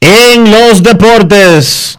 en 0.00 0.50
los 0.50 0.82
Deportes 0.82 1.98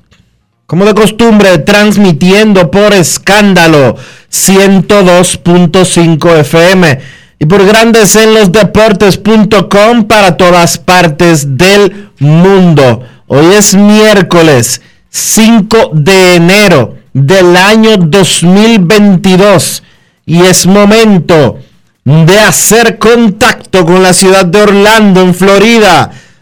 como 0.69 0.86
de 0.86 0.94
costumbre, 0.94 1.58
transmitiendo 1.58 2.69
por 2.69 2.94
escándalo 2.94 3.97
102.5 4.31 6.38
FM 6.41 7.00
y 7.39 7.45
por 7.47 7.66
grandes 7.66 8.16
en 8.16 8.36
los 8.36 8.52
deportes.com 8.52 10.03
para 10.03 10.38
todas 10.38 10.78
partes 10.78 11.58
del 11.58 12.11
mundo. 12.19 13.02
Hoy 13.25 13.56
es 13.56 13.73
miércoles 13.73 14.84
5 15.09 15.89
de 15.94 16.36
enero 16.36 16.97
del 17.13 17.58
año 17.58 17.97
2022 17.97 19.81
y 20.28 20.44
es 20.44 20.67
momento 20.67 21.58
de 22.06 22.39
hacer 22.41 23.00
contacto 23.00 23.88
con 23.88 24.03
la 24.03 24.13
ciudad 24.13 24.45
de 24.45 24.61
Orlando, 24.61 25.22
en 25.22 25.34
Florida, 25.34 26.11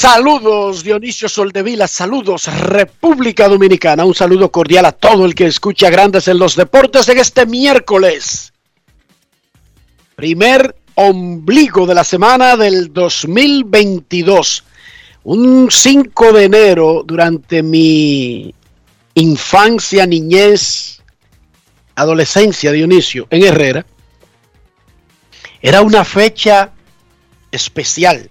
Saludos 0.00 0.82
Dionisio 0.82 1.28
Soldevila, 1.28 1.86
saludos 1.86 2.46
República 2.46 3.46
Dominicana, 3.46 4.06
un 4.06 4.14
saludo 4.14 4.50
cordial 4.50 4.86
a 4.86 4.92
todo 4.92 5.26
el 5.26 5.34
que 5.34 5.44
escucha 5.44 5.90
Grandes 5.90 6.26
en 6.26 6.38
los 6.38 6.56
Deportes 6.56 7.06
en 7.10 7.18
este 7.18 7.44
miércoles. 7.44 8.50
Primer 10.16 10.74
ombligo 10.94 11.86
de 11.86 11.94
la 11.94 12.02
semana 12.02 12.56
del 12.56 12.90
2022. 12.94 14.64
Un 15.24 15.68
5 15.70 16.32
de 16.32 16.44
enero 16.44 17.02
durante 17.04 17.62
mi 17.62 18.54
infancia, 19.16 20.06
niñez, 20.06 21.02
adolescencia, 21.94 22.72
Dionisio, 22.72 23.26
en 23.28 23.44
Herrera, 23.44 23.84
era 25.60 25.82
una 25.82 26.06
fecha 26.06 26.72
especial 27.52 28.30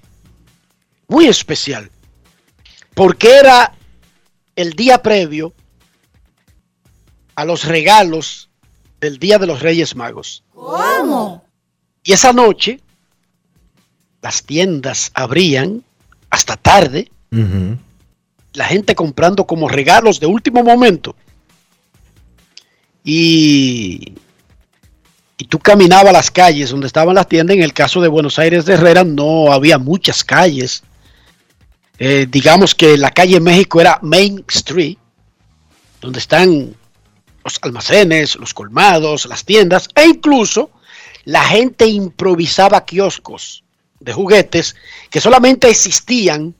muy 1.09 1.25
especial, 1.25 1.90
porque 2.94 3.36
era 3.36 3.74
el 4.56 4.74
día 4.74 5.02
previo 5.02 5.53
a 7.36 7.44
los 7.44 7.66
regalos 7.66 8.50
del 9.02 9.18
Día 9.18 9.38
de 9.38 9.47
los 9.47 9.62
Reyes 9.62 9.96
Magos. 9.96 10.44
¿Cómo? 10.53 11.44
Y 12.03 12.14
esa 12.14 12.31
noche 12.31 12.80
las 14.22 14.44
tiendas 14.44 15.12
abrían 15.14 15.84
hasta 16.30 16.56
tarde, 16.58 17.09
la 18.53 18.66
gente 18.66 18.96
comprando 18.96 19.46
como 19.47 19.68
regalos 19.68 20.20
de 20.20 20.28
último 20.28 20.64
momento. 20.64 21.16
Y, 23.03 24.14
y 25.38 25.46
tú 25.46 25.58
caminabas 25.58 26.14
las 26.14 26.30
calles 26.30 26.70
donde 26.70 26.88
estaban 26.88 27.16
las 27.16 27.28
tiendas. 27.28 27.56
En 27.56 27.64
el 27.64 27.74
caso 27.74 28.02
de 28.02 28.09
Buenos 28.09 28.38
Aires 28.38 28.66
de 28.66 28.74
Herrera 28.74 29.03
no 29.03 29.52
había 29.53 29.80
muchas 29.80 30.24
calles 30.24 30.84
eh, 32.00 32.28
digamos 32.30 32.74
que 32.74 32.98
la 32.98 33.12
calle 33.12 33.42
México 33.42 33.82
era 33.82 34.00
Main 34.02 34.46
Street, 34.48 34.98
donde 36.00 36.20
están 36.20 36.74
los 37.44 37.60
almacenes, 37.62 38.38
los 38.38 38.54
colmados, 38.54 39.26
las 39.26 39.44
tiendas, 39.44 39.90
e 39.96 40.06
incluso 40.06 40.72
la 41.26 41.44
gente 41.44 41.86
improvisaba 41.88 42.86
kioscos 42.86 43.64
de 44.00 44.14
juguetes 44.14 44.78
que 45.09 45.20
solamente 45.20 45.70
existían 45.70 46.56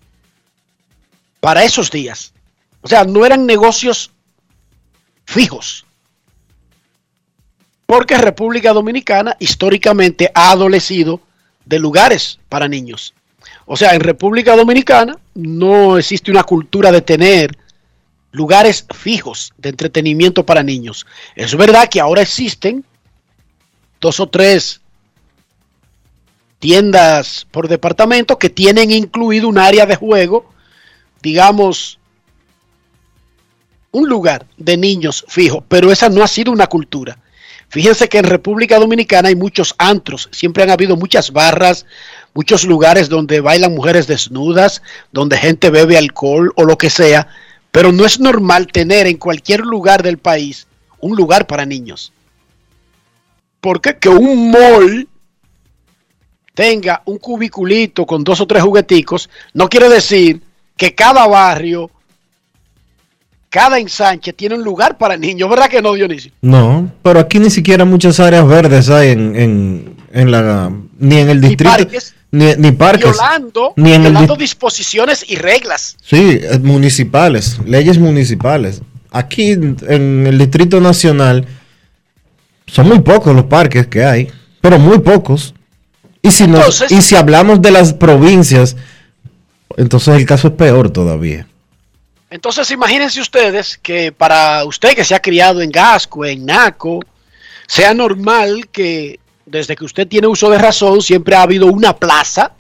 para 1.40 1.64
esos 1.64 1.90
días. 1.90 2.34
O 2.82 2.88
sea, 2.90 3.06
no 3.06 3.26
eran 3.26 3.46
negocios 3.46 4.12
fijos. 5.26 5.86
Porque 7.86 8.18
República 8.18 8.74
Dominicana 8.74 9.38
históricamente 9.40 10.30
ha 10.36 10.52
adolecido 10.52 11.22
de 11.66 11.80
lugares 11.80 12.40
para 12.50 12.68
niños. 12.68 13.14
O 13.66 13.78
sea, 13.78 13.94
en 13.94 14.02
República 14.02 14.56
Dominicana 14.56 15.18
no 15.36 15.98
existe 15.98 16.32
una 16.32 16.44
cultura 16.44 16.92
de 16.92 17.02
tener 17.02 17.58
lugares 18.32 18.86
fijos 18.96 19.54
de 19.58 19.70
entretenimiento 19.70 20.46
para 20.46 20.64
niños. 20.64 21.06
Es 21.36 21.56
verdad 21.56 21.90
que 21.90 22.00
ahora 22.00 22.22
existen 22.22 22.86
dos 24.00 24.20
o 24.20 24.28
tres 24.28 24.82
tiendas 26.60 27.48
por 27.52 27.68
departamento 27.68 28.38
que 28.38 28.50
tienen 28.50 28.92
incluido 28.92 29.48
un 29.48 29.58
área 29.58 29.86
de 29.86 29.96
juego, 29.96 30.52
digamos, 31.22 32.00
un 33.92 34.08
lugar 34.08 34.46
de 34.58 34.78
niños 34.78 35.25
fijo, 35.28 35.63
pero 35.68 35.92
esa 35.92 36.10
no 36.10 36.24
ha 36.24 36.28
sido 36.28 36.52
una 36.52 36.68
cultura. 36.68 37.18
Fíjense 37.69 38.10
que 38.10 38.18
en 38.18 38.25
República 38.25 38.80
Dominicana 38.80 39.30
hay 39.30 39.36
muchos 39.36 39.75
antros, 39.78 40.28
siempre 40.31 40.63
han 40.63 40.72
habido 40.72 40.96
muchas 40.96 41.31
barras, 41.31 41.86
muchos 42.34 42.66
lugares 42.66 43.10
donde 43.10 43.42
bailan 43.42 43.76
mujeres 43.76 44.08
desnudas, 44.08 44.81
donde 45.12 45.38
gente 45.38 45.70
bebe 45.70 45.98
alcohol 45.98 46.54
o 46.56 46.64
lo 46.64 46.78
que 46.78 46.90
sea, 46.90 47.28
pero 47.72 47.92
no 47.92 48.06
es 48.06 48.20
normal 48.20 48.68
tener 48.68 49.08
en 49.08 49.18
cualquier 49.18 49.62
lugar 49.62 50.04
del 50.04 50.18
país 50.18 50.68
un 51.00 51.16
lugar 51.16 51.48
para 51.48 51.66
niños. 51.66 52.12
Porque 53.62 53.98
que 53.98 54.10
un 54.10 54.52
mall 54.52 55.08
tenga 56.54 57.02
un 57.06 57.18
cubiculito 57.18 58.06
con 58.06 58.24
dos 58.24 58.42
o 58.42 58.48
tres 58.48 58.62
jugueticos 58.64 59.30
no 59.54 59.70
quiere 59.70 59.88
decir 59.88 60.42
que 60.75 60.94
cada 60.94 61.25
barrio, 61.28 61.90
cada 63.50 63.80
ensanche 63.80 64.34
tiene 64.34 64.56
un 64.56 64.64
lugar 64.64 64.98
para 64.98 65.16
niños, 65.16 65.50
¿verdad 65.50 65.70
que 65.70 65.82
no, 65.82 65.94
Dionisio? 65.94 66.32
No, 66.42 66.92
pero 67.02 67.20
aquí 67.20 67.40
ni 67.40 67.50
siquiera 67.50 67.86
muchas 67.86 68.20
áreas 68.20 68.48
verdes 68.48 68.90
hay 68.90 69.12
en, 69.12 69.36
en, 69.36 69.96
en 70.12 70.32
la 70.32 70.72
ni 70.98 71.18
en 71.18 71.30
el 71.30 71.42
distrito 71.42 71.72
Ni, 72.31 72.54
ni 72.58 72.72
parques. 72.72 73.12
violando, 73.12 73.74
Ni 73.76 73.90
en 73.94 74.06
el 74.06 74.12
violando 74.12 74.36
di- 74.36 74.42
disposiciones 74.44 75.26
y 75.28 75.36
reglas. 75.36 75.98
Sí, 76.04 76.40
eh, 76.42 76.60
municipales, 76.62 77.60
leyes 77.66 77.98
municipales. 77.98 78.81
Aquí 79.12 79.52
en 79.54 79.78
en 79.88 80.28
el 80.28 80.38
Distrito 80.38 80.80
Nacional 80.80 81.48
son 82.68 82.88
muy 82.88 83.00
pocos 83.00 83.36
los 83.36 83.46
parques 83.46 83.88
que 83.88 84.04
hay, 84.06 84.31
pero 84.62 84.78
muy 84.78 85.00
pocos. 85.00 85.56
Y 86.22 86.31
si, 86.31 86.46
nos- 86.48 86.60
Entonces- 86.60 86.92
y 86.92 87.02
si 87.02 87.16
hablamos 87.16 87.62
de 87.62 87.72
las 87.72 87.94
provincias, 87.94 88.75
entonces 89.78 90.16
el 90.16 90.25
caso 90.25 90.50
es 90.50 90.54
peor 90.54 90.92
todavía. 90.92 91.48
Entonces 92.30 92.70
imagínense 92.70 93.22
ustedes 93.22 93.80
que 93.82 94.12
para 94.12 94.64
usted 94.66 94.94
que 94.96 95.04
se 95.04 95.16
ha 95.16 95.20
criado 95.20 95.62
en 95.64 95.72
Gasco, 95.72 96.25
en 96.25 96.46
Naco, 96.46 97.00
sea 97.66 97.94
normal 97.96 98.68
que 98.72 99.20
desde 99.50 99.75
que 99.75 99.86
usted 99.86 100.07
tiene 100.07 100.28
uso 100.28 100.50
de 100.50 100.57
razón 100.57 101.01
siempre 101.01 101.36
ha 101.36 101.42
habido 101.42 101.68
una 101.68 101.96
plaza 101.96 102.51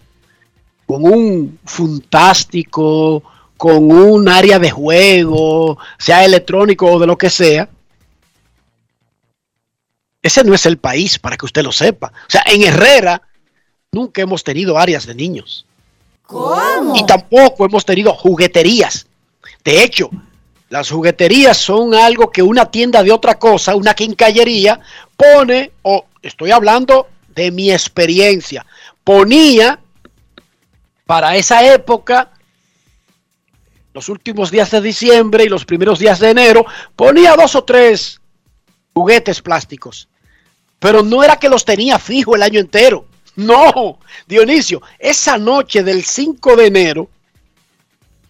con 0.85 1.03
un 1.03 1.59
fantástico, 1.65 3.21
con 3.55 3.91
un 3.91 4.27
área 4.27 4.57
de 4.57 4.71
juego, 4.71 5.77
sea 5.99 6.25
electrónico 6.25 6.91
o 6.91 6.99
de 6.99 7.05
lo 7.05 7.17
que 7.17 7.29
sea. 7.29 7.69
Ese 10.21 10.43
no 10.43 10.53
es 10.53 10.65
el 10.65 10.77
país, 10.77 11.19
para 11.19 11.37
que 11.37 11.45
usted 11.45 11.63
lo 11.63 11.71
sepa. 11.71 12.07
O 12.07 12.29
sea, 12.29 12.43
en 12.47 12.63
Herrera 12.63 13.21
nunca 13.91 14.21
hemos 14.21 14.43
tenido 14.43 14.77
áreas 14.77 15.05
de 15.05 15.13
niños. 15.13 15.65
Y 16.95 17.05
tampoco 17.05 17.65
hemos 17.65 17.85
tenido 17.85 18.13
jugueterías. 18.13 19.07
De 19.63 19.83
hecho, 19.83 20.09
las 20.69 20.89
jugueterías 20.89 21.57
son 21.57 21.93
algo 21.93 22.31
que 22.31 22.41
una 22.41 22.65
tienda 22.65 23.03
de 23.03 23.11
otra 23.11 23.37
cosa, 23.37 23.75
una 23.75 23.93
quincallería, 23.93 24.79
pone, 25.15 25.71
o 25.83 26.05
estoy 26.21 26.51
hablando 26.51 27.07
de 27.29 27.51
mi 27.51 27.71
experiencia, 27.71 28.65
ponía 29.03 29.79
para 31.05 31.35
esa 31.35 31.65
época, 31.73 32.31
los 33.93 34.09
últimos 34.09 34.51
días 34.51 34.69
de 34.69 34.79
diciembre 34.79 35.43
y 35.43 35.49
los 35.49 35.65
primeros 35.65 35.97
días 35.97 36.19
de 36.19 36.29
enero, 36.29 36.65
ponía 36.95 37.35
dos 37.35 37.55
o 37.55 37.63
tres 37.63 38.21
juguetes 38.93 39.41
plásticos. 39.41 40.07
Pero 40.77 41.01
no 41.01 41.23
era 41.23 41.37
que 41.37 41.49
los 41.49 41.65
tenía 41.65 41.97
fijo 41.97 42.35
el 42.35 42.43
año 42.43 42.59
entero. 42.59 43.05
No, 43.35 43.99
Dionisio, 44.27 44.81
esa 44.99 45.37
noche 45.37 45.81
del 45.81 46.03
5 46.03 46.55
de 46.55 46.67
enero 46.67 47.09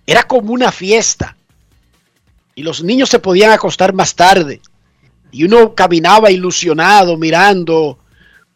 era 0.06 0.24
como 0.24 0.53
una 0.53 0.71
fiesta. 0.71 1.35
Y 2.56 2.63
los 2.63 2.81
niños 2.81 3.09
se 3.09 3.19
podían 3.19 3.51
acostar 3.51 3.94
más 3.94 4.15
tarde. 4.15 4.62
Y 5.31 5.43
uno 5.43 5.75
caminaba 5.75 6.31
ilusionado 6.31 7.17
mirando 7.17 7.99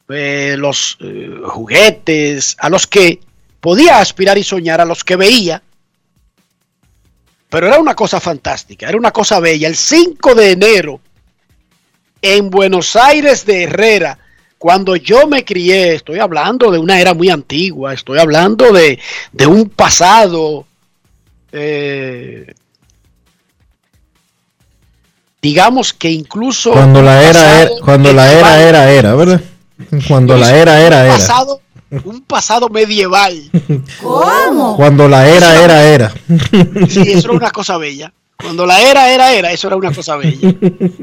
eh, 0.09 0.55
los 0.57 0.97
eh, 0.99 1.29
juguetes 1.45 2.55
a 2.59 2.69
los 2.69 2.87
que 2.87 3.19
podía 3.59 3.99
aspirar 3.99 4.37
y 4.37 4.43
soñar, 4.43 4.81
a 4.81 4.85
los 4.85 5.03
que 5.03 5.15
veía. 5.15 5.61
Pero 7.49 7.67
era 7.67 7.79
una 7.79 7.95
cosa 7.95 8.19
fantástica, 8.19 8.89
era 8.89 8.97
una 8.97 9.11
cosa 9.11 9.39
bella. 9.39 9.67
El 9.67 9.75
5 9.75 10.35
de 10.35 10.51
enero, 10.51 10.99
en 12.21 12.49
Buenos 12.49 12.95
Aires 12.95 13.45
de 13.45 13.63
Herrera, 13.63 14.17
cuando 14.57 14.95
yo 14.95 15.27
me 15.27 15.43
crié, 15.43 15.95
estoy 15.95 16.19
hablando 16.19 16.71
de 16.71 16.79
una 16.79 16.99
era 16.99 17.13
muy 17.13 17.29
antigua, 17.29 17.93
estoy 17.93 18.17
hablando 18.17 18.71
de, 18.71 18.97
de 19.33 19.45
un 19.45 19.69
pasado, 19.69 20.65
eh, 21.51 22.53
digamos 25.43 25.93
que 25.93 26.09
incluso... 26.09 26.71
Cuando 26.71 27.01
la 27.03 27.21
era, 27.21 27.33
pasado 27.33 27.61
era 27.61 27.85
cuando 27.85 28.13
la 28.13 28.31
era 28.31 28.49
medieval. 28.49 28.61
era 28.61 28.91
era, 28.91 29.15
¿verdad? 29.15 29.41
Cuando 30.07 30.37
la 30.37 30.57
era 30.57 30.81
era 30.81 30.97
un 30.99 31.03
era. 31.05 31.13
pasado, 31.17 31.61
un 32.05 32.21
pasado 32.21 32.69
medieval. 32.69 33.51
Cuando 34.77 35.07
la 35.09 35.27
era 35.27 35.61
era 35.61 35.83
era. 35.83 36.13
Sí, 36.89 37.01
eso 37.05 37.27
era 37.27 37.33
una 37.37 37.51
cosa 37.51 37.77
bella. 37.77 38.13
Cuando 38.37 38.65
la 38.65 38.81
era 38.81 39.09
era 39.11 39.33
era, 39.33 39.51
eso 39.51 39.67
era 39.67 39.75
una 39.75 39.93
cosa 39.93 40.15
bella. 40.15 40.55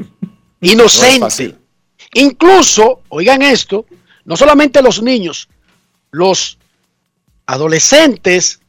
Inocente. 0.61 1.55
Incluso, 2.15 3.01
oigan 3.09 3.41
esto, 3.43 3.85
no 4.25 4.35
solamente 4.35 4.81
los 4.81 5.01
niños, 5.01 5.47
los 6.11 6.57
adolescentes 7.45 8.59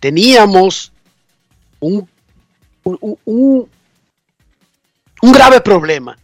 teníamos 0.00 0.92
un, 1.80 2.08
un, 2.84 3.18
un- 3.24 3.68
un 5.22 5.32
grave 5.32 5.60
problema. 5.60 6.18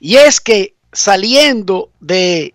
Y 0.00 0.16
es 0.16 0.40
que 0.40 0.74
saliendo 0.92 1.90
de 2.00 2.54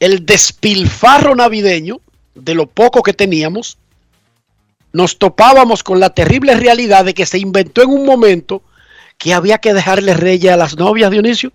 el 0.00 0.26
despilfarro 0.26 1.34
navideño, 1.36 2.00
de 2.34 2.54
lo 2.54 2.66
poco 2.66 3.02
que 3.02 3.12
teníamos, 3.12 3.78
nos 4.92 5.18
topábamos 5.18 5.82
con 5.82 6.00
la 6.00 6.10
terrible 6.10 6.54
realidad 6.56 7.04
de 7.04 7.14
que 7.14 7.24
se 7.26 7.38
inventó 7.38 7.82
en 7.82 7.90
un 7.90 8.04
momento 8.04 8.62
que 9.18 9.32
había 9.32 9.58
que 9.58 9.72
dejarle 9.74 10.14
reyes 10.14 10.52
a 10.52 10.56
las 10.56 10.76
novias, 10.76 11.10
Dionisio. 11.10 11.52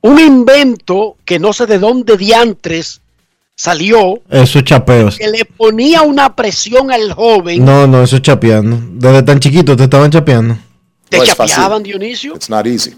Un 0.00 0.18
invento 0.18 1.16
que 1.24 1.38
no 1.38 1.52
sé 1.52 1.66
de 1.66 1.78
dónde 1.78 2.16
diantres 2.16 3.00
salió, 3.56 4.20
Eso 4.30 4.58
es 4.58 4.64
chapeos. 4.64 5.16
que 5.16 5.28
le 5.28 5.44
ponía 5.44 6.02
una 6.02 6.34
presión 6.36 6.90
al 6.90 7.12
joven, 7.12 7.64
No, 7.64 7.86
no, 7.86 8.02
eso 8.02 8.16
es 8.16 8.22
chapeando. 8.22 8.78
Desde 8.92 9.22
tan 9.22 9.40
chiquito 9.40 9.76
te 9.76 9.84
estaban 9.84 10.10
chapeando. 10.10 10.58
Te 11.08 11.18
No 11.18 11.22
es 11.24 11.34
fácil. 11.34 11.54
chapeaban, 11.54 11.82
Dionisio. 11.82 12.34
It's 12.34 12.48
not 12.50 12.66
easy. 12.66 12.94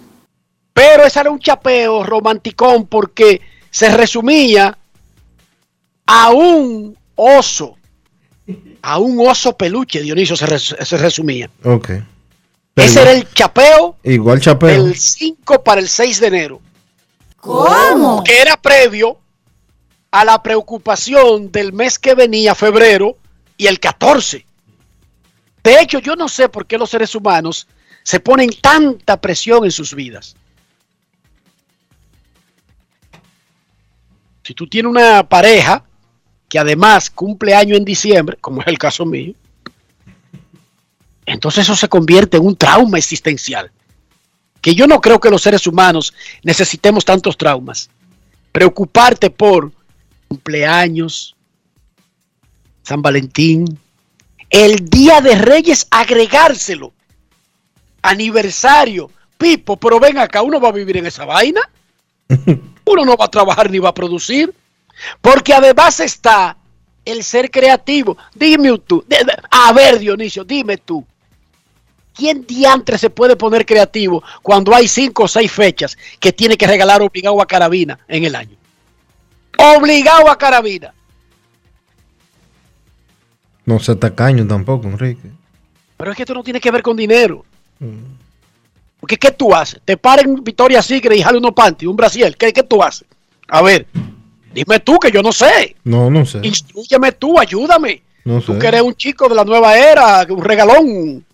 Pero 0.72 1.04
ese 1.04 1.20
era 1.20 1.30
un 1.30 1.38
chapeo 1.38 2.02
romanticón 2.04 2.86
porque 2.86 3.40
se 3.70 3.88
resumía 3.96 4.76
a 6.06 6.30
un 6.30 6.96
oso, 7.14 7.76
a 8.82 8.98
un 8.98 9.26
oso 9.26 9.56
peluche, 9.56 10.00
Dionisio 10.02 10.36
se, 10.36 10.46
res- 10.46 10.76
se 10.80 10.96
resumía. 10.98 11.50
Ok. 11.64 11.90
Ese 12.76 13.00
era 13.02 13.12
el 13.12 13.26
chapeo 13.32 13.96
Igual 14.02 14.40
chapeo. 14.40 14.84
del 14.84 14.94
5 14.96 15.64
para 15.64 15.80
el 15.80 15.88
6 15.88 16.20
de 16.20 16.26
enero. 16.26 16.60
¿Cómo? 17.40 18.22
Que 18.22 18.40
era 18.42 18.56
previo 18.56 19.18
a 20.10 20.24
la 20.24 20.42
preocupación 20.42 21.50
del 21.50 21.72
mes 21.72 21.98
que 21.98 22.14
venía, 22.14 22.54
febrero, 22.54 23.16
y 23.56 23.66
el 23.66 23.80
14. 23.80 24.44
De 25.64 25.80
hecho, 25.80 25.98
yo 26.00 26.16
no 26.16 26.28
sé 26.28 26.48
por 26.48 26.66
qué 26.66 26.76
los 26.76 26.90
seres 26.90 27.14
humanos 27.14 27.66
se 28.06 28.20
ponen 28.20 28.50
tanta 28.60 29.20
presión 29.20 29.64
en 29.64 29.72
sus 29.72 29.92
vidas. 29.92 30.36
Si 34.44 34.54
tú 34.54 34.68
tienes 34.68 34.88
una 34.88 35.28
pareja 35.28 35.84
que 36.48 36.60
además 36.60 37.10
cumple 37.10 37.52
año 37.52 37.74
en 37.74 37.84
diciembre, 37.84 38.36
como 38.40 38.60
es 38.60 38.68
el 38.68 38.78
caso 38.78 39.04
mío, 39.04 39.34
entonces 41.24 41.64
eso 41.64 41.74
se 41.74 41.88
convierte 41.88 42.36
en 42.36 42.46
un 42.46 42.54
trauma 42.54 42.96
existencial. 42.96 43.72
Que 44.60 44.76
yo 44.76 44.86
no 44.86 45.00
creo 45.00 45.18
que 45.18 45.28
los 45.30 45.42
seres 45.42 45.66
humanos 45.66 46.14
necesitemos 46.44 47.04
tantos 47.04 47.36
traumas. 47.36 47.90
Preocuparte 48.52 49.30
por 49.30 49.72
cumpleaños, 50.28 51.34
San 52.84 53.02
Valentín, 53.02 53.80
el 54.48 54.88
Día 54.88 55.20
de 55.20 55.34
Reyes, 55.34 55.88
agregárselo, 55.90 56.92
aniversario, 58.08 59.10
Pipo, 59.38 59.76
pero 59.76 60.00
ven 60.00 60.18
acá, 60.18 60.42
uno 60.42 60.60
va 60.60 60.68
a 60.68 60.72
vivir 60.72 60.96
en 60.96 61.06
esa 61.06 61.24
vaina. 61.24 61.60
Uno 62.86 63.04
no 63.04 63.16
va 63.16 63.26
a 63.26 63.30
trabajar 63.30 63.70
ni 63.70 63.78
va 63.78 63.90
a 63.90 63.94
producir. 63.94 64.54
Porque 65.20 65.52
además 65.52 66.00
está 66.00 66.56
el 67.04 67.22
ser 67.22 67.50
creativo. 67.50 68.16
Dime 68.34 68.78
tú. 68.78 69.04
A 69.50 69.72
ver, 69.72 69.98
Dionisio, 69.98 70.44
dime 70.44 70.78
tú. 70.78 71.04
¿Quién 72.14 72.46
diantre 72.46 72.96
se 72.96 73.10
puede 73.10 73.36
poner 73.36 73.66
creativo 73.66 74.22
cuando 74.42 74.74
hay 74.74 74.88
cinco 74.88 75.24
o 75.24 75.28
seis 75.28 75.52
fechas 75.52 75.98
que 76.18 76.32
tiene 76.32 76.56
que 76.56 76.66
regalar 76.66 77.02
obligado 77.02 77.42
a 77.42 77.46
carabina 77.46 77.98
en 78.08 78.24
el 78.24 78.34
año? 78.34 78.56
Obligado 79.58 80.30
a 80.30 80.38
carabina. 80.38 80.94
No 83.66 83.78
sea 83.80 83.96
tacaño 83.96 84.46
tampoco, 84.46 84.86
Enrique. 84.86 85.28
Pero 85.96 86.10
es 86.10 86.16
que 86.16 86.22
esto 86.22 86.34
no 86.34 86.42
tiene 86.42 86.60
que 86.60 86.70
ver 86.70 86.82
con 86.82 86.96
dinero. 86.96 87.44
Porque 89.00 89.16
¿qué 89.16 89.30
tú 89.30 89.54
haces? 89.54 89.80
Te 89.84 89.96
paren 89.96 90.42
Victoria 90.42 90.82
Secret 90.82 91.18
y 91.18 91.22
jale 91.22 91.38
unos 91.38 91.52
panty, 91.52 91.86
un 91.86 91.96
brasiel. 91.96 92.36
¿Qué, 92.36 92.52
¿Qué 92.52 92.62
tú 92.62 92.82
haces? 92.82 93.06
A 93.48 93.62
ver, 93.62 93.86
dime 94.52 94.80
tú 94.80 94.98
que 94.98 95.10
yo 95.12 95.22
no 95.22 95.32
sé. 95.32 95.76
No, 95.84 96.10
no 96.10 96.24
sé. 96.26 96.40
Instruyeme 96.42 97.12
tú, 97.12 97.38
ayúdame. 97.38 98.02
No 98.24 98.40
Tú 98.40 98.54
sé. 98.54 98.58
que 98.58 98.66
eres 98.66 98.82
un 98.82 98.94
chico 98.96 99.28
de 99.28 99.36
la 99.36 99.44
nueva 99.44 99.78
era, 99.78 100.26
un 100.28 100.42
regalón. 100.42 101.24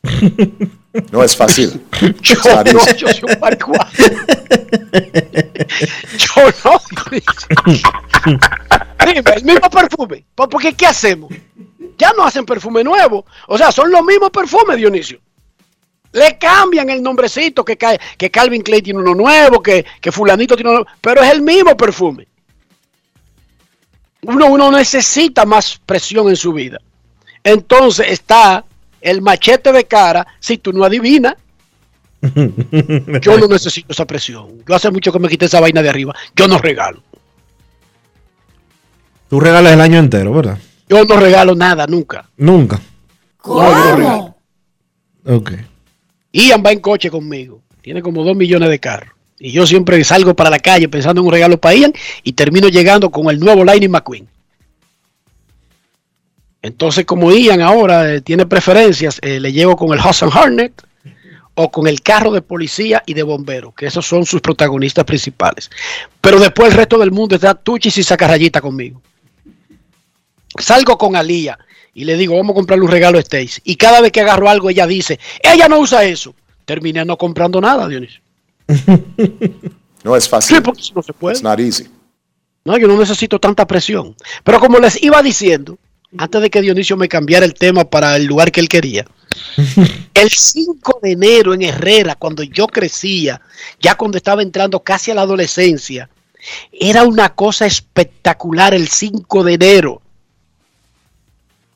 No 1.11 1.25
es 1.25 1.34
fácil. 1.34 1.80
Yo 2.22 2.37
no, 2.44 2.64
yo 2.64 3.08
soy 3.08 3.22
un 3.22 3.40
marihuana. 3.40 3.88
Yo 6.18 6.42
no. 6.64 6.80
Dime, 9.06 9.22
el 9.37 9.44
mismo 9.44 9.70
perfume. 9.70 10.25
¿Por 10.34 10.50
por 10.50 10.61
qué 10.61 10.75
qué 10.75 10.87
hacemos? 10.87 11.32
Ya 11.96 12.12
no 12.16 12.25
hacen 12.25 12.44
perfume 12.44 12.84
nuevo. 12.84 13.25
O 13.49 13.56
sea, 13.56 13.72
son 13.72 13.90
los 13.90 14.04
mismos 14.04 14.28
perfumes, 14.30 14.76
Dionisio. 14.76 15.18
Le 16.12 16.38
cambian 16.38 16.90
el 16.90 17.02
nombrecito, 17.02 17.64
que, 17.64 17.78
que 18.19 18.31
Calvin 18.31 18.62
Klein 18.62 18.85
tiene 18.85 19.00
uno 19.00 19.14
nuevo, 19.14 19.62
que, 19.62 19.85
que 20.00 20.12
fulanito 20.12 20.54
tiene 20.54 20.71
uno 20.71 20.81
nuevo, 20.81 20.99
pero 21.00 21.23
es 21.23 21.31
el 21.31 21.40
mismo 21.42 21.76
perfume. 21.76 22.28
Uno, 24.23 24.47
uno 24.47 24.71
necesita 24.71 25.45
más 25.45 25.81
presión 25.85 26.28
en 26.28 26.37
su 26.37 26.52
vida. 26.52 26.78
Entonces 27.42 28.07
está 28.09 28.64
el 29.00 29.21
machete 29.21 29.73
de 29.73 29.85
cara 29.85 30.26
si 30.38 30.59
tú 30.59 30.73
no 30.73 30.85
adivinas. 30.85 31.35
Yo 32.23 33.38
no 33.38 33.49
necesito 33.49 33.92
esa 33.92 34.07
presión. 34.07 34.62
Yo 34.66 34.75
hace 34.75 34.90
mucho 34.90 35.12
que 35.12 35.19
me 35.19 35.28
quité 35.28 35.47
esa 35.47 35.61
vaina 35.61 35.83
de 35.83 35.88
arriba. 35.88 36.14
Yo 36.37 36.47
no 36.47 36.59
regalo. 36.59 37.02
Tú 39.28 39.40
regalas 39.40 39.73
el 39.73 39.81
año 39.81 39.99
entero, 39.99 40.33
¿verdad? 40.33 40.59
Yo 40.88 41.04
no 41.04 41.16
regalo 41.19 41.54
nada, 41.54 41.87
nunca. 41.87 42.28
Nunca. 42.37 42.81
No, 43.45 43.54
yo 43.54 43.75
no 43.75 43.97
regalo. 43.97 44.37
Ok. 45.25 45.52
Ian 46.32 46.62
va 46.64 46.72
en 46.72 46.80
coche 46.80 47.10
conmigo. 47.10 47.62
Tiene 47.82 48.02
como 48.02 48.24
dos 48.24 48.36
millones 48.36 48.70
de 48.70 48.78
carros. 48.78 49.14
Y 49.38 49.50
yo 49.50 49.66
siempre 49.66 50.02
salgo 50.04 50.34
para 50.34 50.50
la 50.50 50.58
calle 50.58 50.88
pensando 50.88 51.20
en 51.20 51.26
un 51.26 51.32
regalo 51.32 51.58
para 51.58 51.74
Ian 51.74 51.92
y 52.22 52.32
termino 52.32 52.68
llegando 52.68 53.10
con 53.10 53.28
el 53.28 53.40
nuevo 53.40 53.64
Lightning 53.64 53.90
McQueen. 53.90 54.28
Entonces, 56.62 57.04
como 57.04 57.32
Ian 57.32 57.60
ahora 57.60 58.14
eh, 58.14 58.20
tiene 58.20 58.46
preferencias, 58.46 59.18
eh, 59.20 59.40
le 59.40 59.52
llevo 59.52 59.76
con 59.76 59.92
el 59.92 59.98
Hudson 59.98 60.30
Hornet 60.32 60.80
o 61.54 61.70
con 61.70 61.88
el 61.88 62.00
carro 62.02 62.30
de 62.30 62.40
policía 62.40 63.02
y 63.04 63.14
de 63.14 63.24
bombero, 63.24 63.72
que 63.72 63.86
esos 63.86 64.06
son 64.06 64.24
sus 64.24 64.40
protagonistas 64.40 65.04
principales. 65.04 65.70
Pero 66.20 66.38
después 66.38 66.70
el 66.70 66.76
resto 66.76 66.98
del 66.98 67.10
mundo 67.10 67.34
está 67.34 67.54
tuchis 67.54 67.98
y 67.98 68.04
saca 68.04 68.28
rayita 68.28 68.60
conmigo. 68.60 69.02
Salgo 70.56 70.96
con 70.96 71.16
Alía 71.16 71.58
y 71.94 72.04
le 72.04 72.16
digo, 72.16 72.37
vamos 72.37 72.52
a 72.52 72.56
comprarle 72.56 72.84
un 72.84 72.90
regalo 72.90 73.18
a 73.18 73.20
Stacy. 73.20 73.61
Y 73.64 73.76
cada 73.76 74.00
vez 74.00 74.12
que 74.12 74.20
agarro 74.20 74.49
algo, 74.49 74.70
ella 74.70 74.87
dice, 74.87 75.18
ella 75.42 75.68
no 75.68 75.78
usa 75.78 76.04
eso. 76.04 76.34
Terminé 76.64 77.04
no 77.04 77.16
comprando 77.18 77.61
nada, 77.61 77.87
Dionisio. 77.88 78.20
No 80.04 80.16
es 80.16 80.25
Sí, 80.25 80.30
fácil. 80.30 80.62
porque 80.62 80.80
eso 80.80 80.92
no 80.96 81.02
se 81.02 81.12
puede. 81.12 81.34
It's 81.34 81.42
not 81.44 81.61
easy. 81.61 81.87
No, 82.64 82.76
yo 82.76 82.88
no 82.88 82.99
necesito 82.99 83.38
tanta 83.38 83.66
presión. 83.66 84.16
Pero 84.42 84.58
como 84.58 84.78
les 84.80 85.00
iba 85.02 85.22
diciendo, 85.22 85.78
antes 86.18 86.42
de 86.42 86.50
que 86.50 86.61
Dionisio 86.61 86.96
me 86.96 87.08
cambiara 87.08 87.46
el 87.46 87.54
tema 87.54 87.84
para 87.84 88.16
el 88.16 88.25
lugar 88.25 88.50
que 88.50 88.58
él 88.61 88.68
quería, 88.68 89.04
el 90.14 90.28
5 90.28 90.99
de 91.02 91.12
enero 91.12 91.54
en 91.54 91.62
Herrera, 91.62 92.16
cuando 92.16 92.42
yo 92.42 92.66
crecía, 92.66 93.40
ya 93.80 93.94
cuando 93.94 94.16
estaba 94.16 94.42
entrando 94.42 94.80
casi 94.80 95.11
a 95.12 95.14
la 95.14 95.22
adolescencia, 95.22 96.08
era 96.72 97.04
una 97.04 97.32
cosa 97.34 97.66
espectacular 97.66 98.75
el 98.75 98.88
5 98.88 99.44
de 99.44 99.52
enero. 99.54 100.02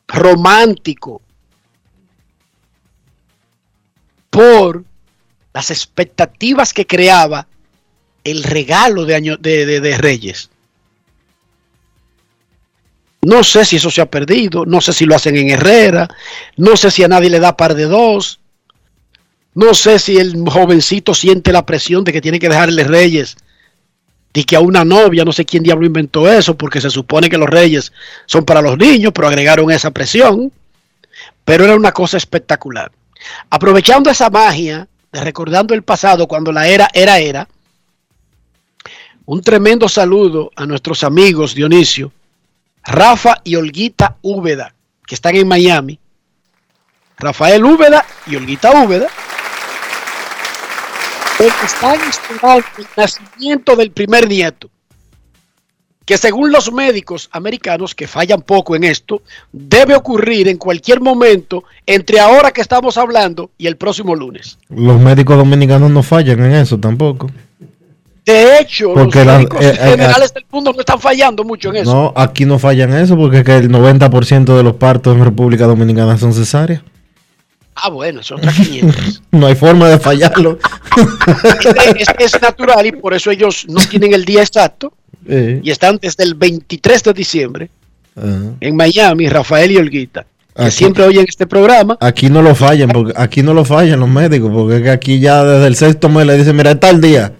Romántico. 0.09 1.23
Por 4.31 4.85
las 5.55 5.71
expectativas 5.71 6.73
que 6.75 6.87
creaba 6.87 7.47
el 8.25 8.43
regalo 8.43 9.05
de, 9.05 9.15
año, 9.15 9.37
de, 9.37 9.81
de, 9.81 9.99
Reyes. 9.99 10.51
No 13.23 13.43
sé 13.43 13.65
si 13.65 13.77
eso 13.77 13.91
se 13.91 14.01
ha 14.01 14.11
perdido, 14.11 14.67
no 14.67 14.81
sé 14.81 14.93
si 14.93 15.07
lo 15.07 15.15
hacen 15.15 15.37
en 15.37 15.51
Herrera, 15.51 16.09
no 16.57 16.77
sé 16.77 16.91
si 16.91 17.05
a 17.05 17.09
nadie 17.09 17.31
le 17.31 17.41
da 17.41 17.57
par 17.57 17.75
de 17.75 17.85
dos, 17.85 18.41
no 19.55 19.73
sé 19.73 19.99
si 19.99 20.19
el 20.19 20.35
jovencito 20.47 21.15
siente 21.15 21.53
la 21.53 21.65
presión 21.65 22.05
de 22.05 22.13
que 22.13 22.21
tiene 22.21 22.39
que 22.39 22.49
dejarle 22.49 22.85
Reyes 22.85 23.37
y 24.33 24.45
que 24.45 24.57
a 24.57 24.61
una 24.61 24.85
novia, 24.85 25.25
no 25.25 25.33
sé 25.33 25.45
quién 25.45 25.63
diablo 25.63 25.87
inventó 25.87 26.31
eso, 26.31 26.57
porque 26.57 26.81
se 26.81 26.91
supone 26.91 27.31
que 27.31 27.39
los 27.39 27.49
Reyes 27.49 27.93
son 28.27 28.45
para 28.45 28.61
los 28.61 28.77
niños, 28.77 29.13
pero 29.15 29.29
agregaron 29.29 29.71
esa 29.71 29.91
presión, 29.91 30.53
pero 31.45 31.65
era 31.65 31.75
una 31.75 31.93
cosa 31.93 32.19
espectacular. 32.19 32.93
Aprovechando 33.49 34.11
esa 34.11 34.29
magia, 34.29 34.89
recordando 35.11 35.73
el 35.75 35.83
pasado 35.83 36.29
cuando 36.29 36.53
la 36.53 36.69
era 36.69 36.89
era 36.93 37.19
era, 37.19 37.49
un 39.25 39.41
tremendo 39.41 39.89
saludo 39.89 40.53
a 40.55 40.67
nuestros 40.67 41.03
amigos 41.03 41.55
Dionisio, 41.55 42.13
Rafa 42.85 43.41
y 43.43 43.57
Olguita 43.57 44.17
Úbeda, 44.23 44.75
que 45.07 45.17
están 45.17 45.35
en 45.35 45.49
Miami. 45.49 45.99
Rafael 47.19 47.65
Úbeda 47.65 48.05
y 48.27 48.37
Olguita 48.37 48.85
Úbeda. 48.85 49.09
Porque 51.39 51.67
están 51.67 51.99
esperando 52.09 52.67
el 52.79 52.87
nacimiento 52.97 53.77
del 53.77 53.91
primer 53.91 54.29
nieto. 54.29 54.71
Que 56.05 56.17
según 56.17 56.53
los 56.53 56.73
médicos 56.73 57.29
americanos, 57.33 57.95
que 57.95 58.07
fallan 58.07 58.41
poco 58.43 58.77
en 58.77 58.85
esto, 58.85 59.23
debe 59.53 59.97
ocurrir 59.97 60.47
en 60.47 60.57
cualquier 60.57 61.01
momento 61.01 61.65
entre 61.85 62.21
ahora 62.21 62.53
que 62.53 62.61
estamos 62.61 62.97
hablando 62.97 63.51
y 63.59 63.67
el 63.67 63.77
próximo 63.77 64.15
lunes. 64.15 64.57
Los 64.69 65.01
médicos 65.01 65.37
dominicanos 65.37 65.91
no 65.91 66.03
fallan 66.05 66.45
en 66.45 66.53
eso 66.53 66.79
tampoco. 66.79 67.29
De 68.25 68.59
hecho, 68.59 68.95
Porque 68.95 69.25
los 69.25 69.37
médicos 69.37 69.65
eh, 69.65 69.71
eh, 69.71 69.91
generales 69.91 70.35
del 70.35 70.45
mundo 70.51 70.73
no 70.73 70.81
están 70.81 70.99
fallando 70.99 71.45
mucho 71.45 71.71
en 71.71 71.77
eso. 71.77 71.95
No, 71.95 72.13
aquí 72.17 72.45
no 72.45 72.59
fallan 72.59 72.93
en 72.93 72.99
eso 72.99 73.17
porque 73.17 73.39
es 73.39 73.45
que 73.45 73.57
el 73.57 73.71
90% 73.71 74.57
de 74.57 74.63
los 74.63 74.75
partos 74.77 75.17
en 75.17 75.25
República 75.25 75.67
Dominicana 75.67 76.17
son 76.19 76.33
cesáreas. 76.33 76.83
Ah, 77.77 77.91
bueno, 77.91 78.23
son 78.23 78.39
otras 78.39 78.55
500. 78.57 79.23
No 79.33 79.47
hay 79.47 79.55
forma 79.55 79.89
de 79.91 79.99
fallarlo. 79.99 80.59
Este- 81.61 82.03
este 82.03 82.25
es 82.25 82.41
natural 82.41 82.87
y 82.87 82.93
por 82.93 83.13
eso 83.13 83.31
ellos 83.31 83.67
no 83.69 83.81
tienen 83.87 84.15
el 84.15 84.25
día 84.25 84.41
exacto 84.41 84.95
Eh, 85.29 85.61
y 85.63 85.71
están 85.71 85.99
desde 86.01 86.25
el 86.25 86.35
23 86.35 87.03
de 87.03 87.13
diciembre 87.13 87.71
en 88.61 88.75
Miami, 88.77 89.29
Rafael 89.29 89.71
y 89.73 89.77
Olguita, 89.77 90.25
que 90.57 90.63
Aquí- 90.63 90.71
siempre 90.71 91.05
oyen 91.05 91.27
este 91.29 91.47
programa. 91.47 91.99
Aquí 92.01 92.31
no 92.31 92.41
lo 92.41 92.55
fallan, 92.55 92.89
porque 92.89 93.13
aquí 93.15 93.43
no 93.43 93.53
lo 93.53 93.63
fallan 93.67 94.01
los 94.01 94.09
médicos, 94.09 94.51
porque 94.55 94.89
aquí 94.89 95.21
ya 95.21 95.45
desde 95.45 95.67
el 95.67 95.77
sexto 95.77 96.09
mes 96.09 96.25
le 96.27 96.39
dicen, 96.39 96.57
mira, 96.57 96.71
es 96.71 96.81
tal 96.87 97.01
día. 97.03 97.33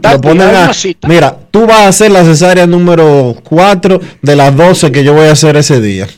Tal 0.00 0.14
Lo 0.16 0.20
ponen 0.20 0.48
a- 0.48 0.72
mira, 1.06 1.36
tú 1.52 1.64
vas 1.66 1.80
a 1.82 1.88
hacer 1.88 2.10
la 2.10 2.24
cesárea 2.24 2.66
número 2.66 3.36
4 3.44 4.00
de 4.20 4.34
las 4.34 4.56
12 4.56 4.90
que 4.90 5.04
yo 5.04 5.12
voy 5.14 5.26
a 5.28 5.32
hacer 5.32 5.56
ese 5.56 5.80
día. 5.80 6.08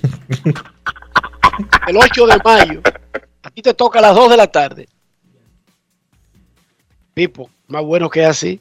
El 1.87 1.97
8 1.99 2.27
de 2.27 2.37
mayo, 2.45 2.81
ti 3.57 3.63
te 3.63 3.73
toca 3.73 4.01
a 4.01 4.03
las 4.03 4.15
2 4.15 4.31
de 4.31 4.37
la 4.37 4.47
tarde. 4.49 4.87
Pipo, 7.15 7.49
más 7.69 7.83
bueno 7.83 8.11
que 8.11 8.23
así. 8.23 8.61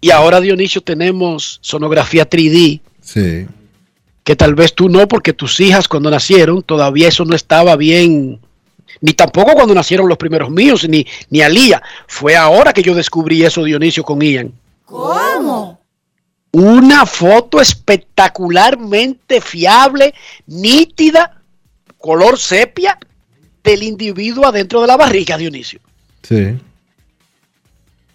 Y 0.00 0.10
ahora, 0.10 0.40
Dionisio, 0.40 0.80
tenemos 0.80 1.60
sonografía 1.62 2.28
3D. 2.28 2.80
Sí. 3.00 3.46
que 4.24 4.36
tal 4.36 4.54
vez 4.54 4.74
tú 4.74 4.88
no, 4.88 5.06
porque 5.08 5.32
tus 5.32 5.58
hijas 5.60 5.88
cuando 5.88 6.08
nacieron 6.08 6.62
todavía 6.62 7.08
eso 7.08 7.24
no 7.24 7.34
estaba 7.34 7.74
bien, 7.74 8.40
ni 9.00 9.12
tampoco 9.12 9.54
cuando 9.54 9.74
nacieron 9.74 10.08
los 10.08 10.18
primeros 10.18 10.50
míos, 10.50 10.88
ni, 10.88 11.04
ni 11.30 11.42
Alía. 11.42 11.82
Fue 12.06 12.36
ahora 12.36 12.72
que 12.72 12.82
yo 12.82 12.94
descubrí 12.94 13.44
eso, 13.44 13.64
Dionisio, 13.64 14.04
con 14.04 14.20
Ian. 14.20 14.52
¿Cómo? 14.84 15.80
Una 16.52 17.06
foto 17.06 17.60
espectacularmente 17.60 19.40
fiable, 19.40 20.14
nítida, 20.46 21.42
color 21.98 22.38
sepia, 22.38 22.98
del 23.62 23.82
individuo 23.82 24.46
adentro 24.46 24.80
de 24.80 24.86
la 24.86 24.96
barriga, 24.96 25.36
Dionisio. 25.36 25.80
Sí. 26.22 26.58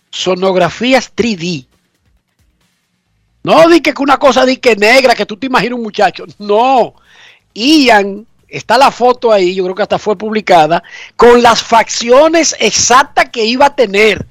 Sonografías 0.09 1.11
3D. 1.15 1.65
No 3.43 3.67
di 3.69 3.79
que 3.79 3.93
una 3.99 4.17
cosa 4.17 4.45
di 4.45 4.57
que 4.57 4.75
negra, 4.75 5.15
que 5.15 5.25
tú 5.25 5.37
te 5.37 5.47
imaginas 5.47 5.77
un 5.77 5.83
muchacho. 5.83 6.25
No. 6.37 6.95
Ian, 7.53 8.25
está 8.47 8.77
la 8.77 8.91
foto 8.91 9.31
ahí, 9.31 9.55
yo 9.55 9.63
creo 9.63 9.75
que 9.75 9.83
hasta 9.83 9.99
fue 9.99 10.17
publicada, 10.17 10.83
con 11.15 11.41
las 11.41 11.63
facciones 11.63 12.55
exactas 12.59 13.29
que 13.29 13.45
iba 13.45 13.67
a 13.67 13.75
tener. 13.75 14.25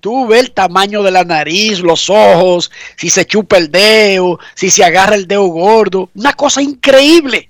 Tú 0.00 0.26
ves 0.26 0.42
el 0.42 0.50
tamaño 0.52 1.02
de 1.02 1.10
la 1.10 1.24
nariz, 1.24 1.80
los 1.80 2.10
ojos, 2.10 2.70
si 2.96 3.08
se 3.08 3.24
chupa 3.24 3.56
el 3.56 3.70
dedo, 3.70 4.38
si 4.54 4.70
se 4.70 4.84
agarra 4.84 5.14
el 5.14 5.26
dedo 5.26 5.46
gordo. 5.46 6.10
Una 6.14 6.34
cosa 6.34 6.60
increíble. 6.60 7.48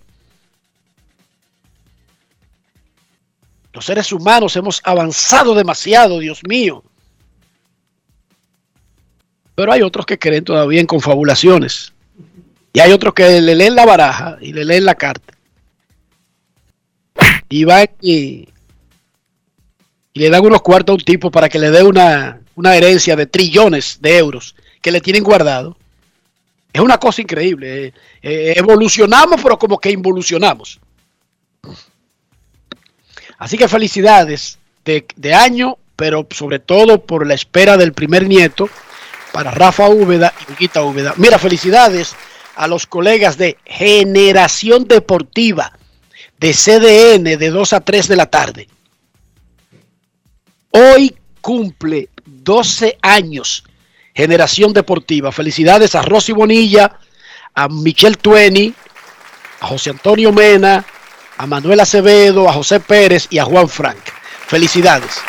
Los 3.74 3.86
seres 3.86 4.12
humanos 4.12 4.54
hemos 4.54 4.80
avanzado 4.84 5.52
demasiado, 5.52 6.20
Dios 6.20 6.40
mío. 6.48 6.84
Pero 9.56 9.72
hay 9.72 9.82
otros 9.82 10.06
que 10.06 10.18
creen 10.18 10.44
todavía 10.44 10.80
en 10.80 10.86
confabulaciones. 10.86 11.92
Y 12.72 12.78
hay 12.78 12.92
otros 12.92 13.14
que 13.14 13.40
le 13.40 13.54
leen 13.56 13.74
la 13.74 13.84
baraja 13.84 14.38
y 14.40 14.52
le 14.52 14.64
leen 14.64 14.84
la 14.84 14.94
carta. 14.94 15.34
Y 17.48 17.64
van 17.64 17.88
y, 18.00 18.48
y 20.12 20.20
le 20.20 20.30
dan 20.30 20.46
unos 20.46 20.62
cuartos 20.62 20.92
a 20.92 20.96
un 20.96 21.04
tipo 21.04 21.30
para 21.32 21.48
que 21.48 21.58
le 21.58 21.70
dé 21.70 21.82
una, 21.82 22.40
una 22.54 22.76
herencia 22.76 23.16
de 23.16 23.26
trillones 23.26 23.98
de 24.00 24.18
euros 24.18 24.54
que 24.80 24.92
le 24.92 25.00
tienen 25.00 25.24
guardado. 25.24 25.76
Es 26.72 26.80
una 26.80 26.98
cosa 26.98 27.22
increíble. 27.22 27.86
eh, 27.86 27.92
eh, 28.22 28.54
evolucionamos, 28.56 29.40
pero 29.42 29.58
como 29.58 29.78
que 29.78 29.90
involucionamos. 29.90 30.80
Así 33.44 33.58
que 33.58 33.68
felicidades 33.68 34.58
de, 34.86 35.34
año, 35.34 35.76
pero 35.96 36.26
sobre 36.30 36.60
todo 36.60 37.04
por 37.04 37.26
la 37.26 37.34
espera 37.34 37.76
del 37.76 37.92
primer 37.92 38.26
nieto 38.26 38.70
para 39.34 39.50
Rafa 39.50 39.86
Úbeda 39.90 40.32
y 40.40 40.52
Huguita 40.52 40.82
Úbeda. 40.82 41.12
Mira, 41.18 41.38
felicidades 41.38 42.16
a 42.56 42.66
los 42.68 42.86
colegas 42.86 43.36
de 43.36 43.58
Generación 43.66 44.88
Deportiva 44.88 45.76
de 46.40 46.54
CDN 46.54 47.36
de 47.36 47.50
2 47.50 47.74
a 47.74 47.80
3 47.82 48.08
de 48.08 48.16
la 48.16 48.24
tarde. 48.30 48.66
Hoy 50.70 51.14
cumple 51.42 52.08
12 52.24 52.96
años 53.02 53.64
Generación 54.14 54.72
Deportiva. 54.72 55.32
Felicidades 55.32 55.94
a 55.94 56.00
Rosy 56.00 56.32
Bonilla, 56.32 56.98
a 57.54 57.68
Michelle 57.68 58.16
Tueni, 58.16 58.72
a 59.60 59.66
José 59.66 59.90
Antonio 59.90 60.32
Mena, 60.32 60.82
a 61.36 61.46
Manuel 61.46 61.80
Acevedo, 61.80 62.48
a 62.48 62.52
José 62.52 62.80
Pérez 62.80 63.26
y 63.30 63.38
a 63.38 63.44
Juan 63.44 63.68
Frank. 63.68 63.98
Felicidades. 64.46 65.20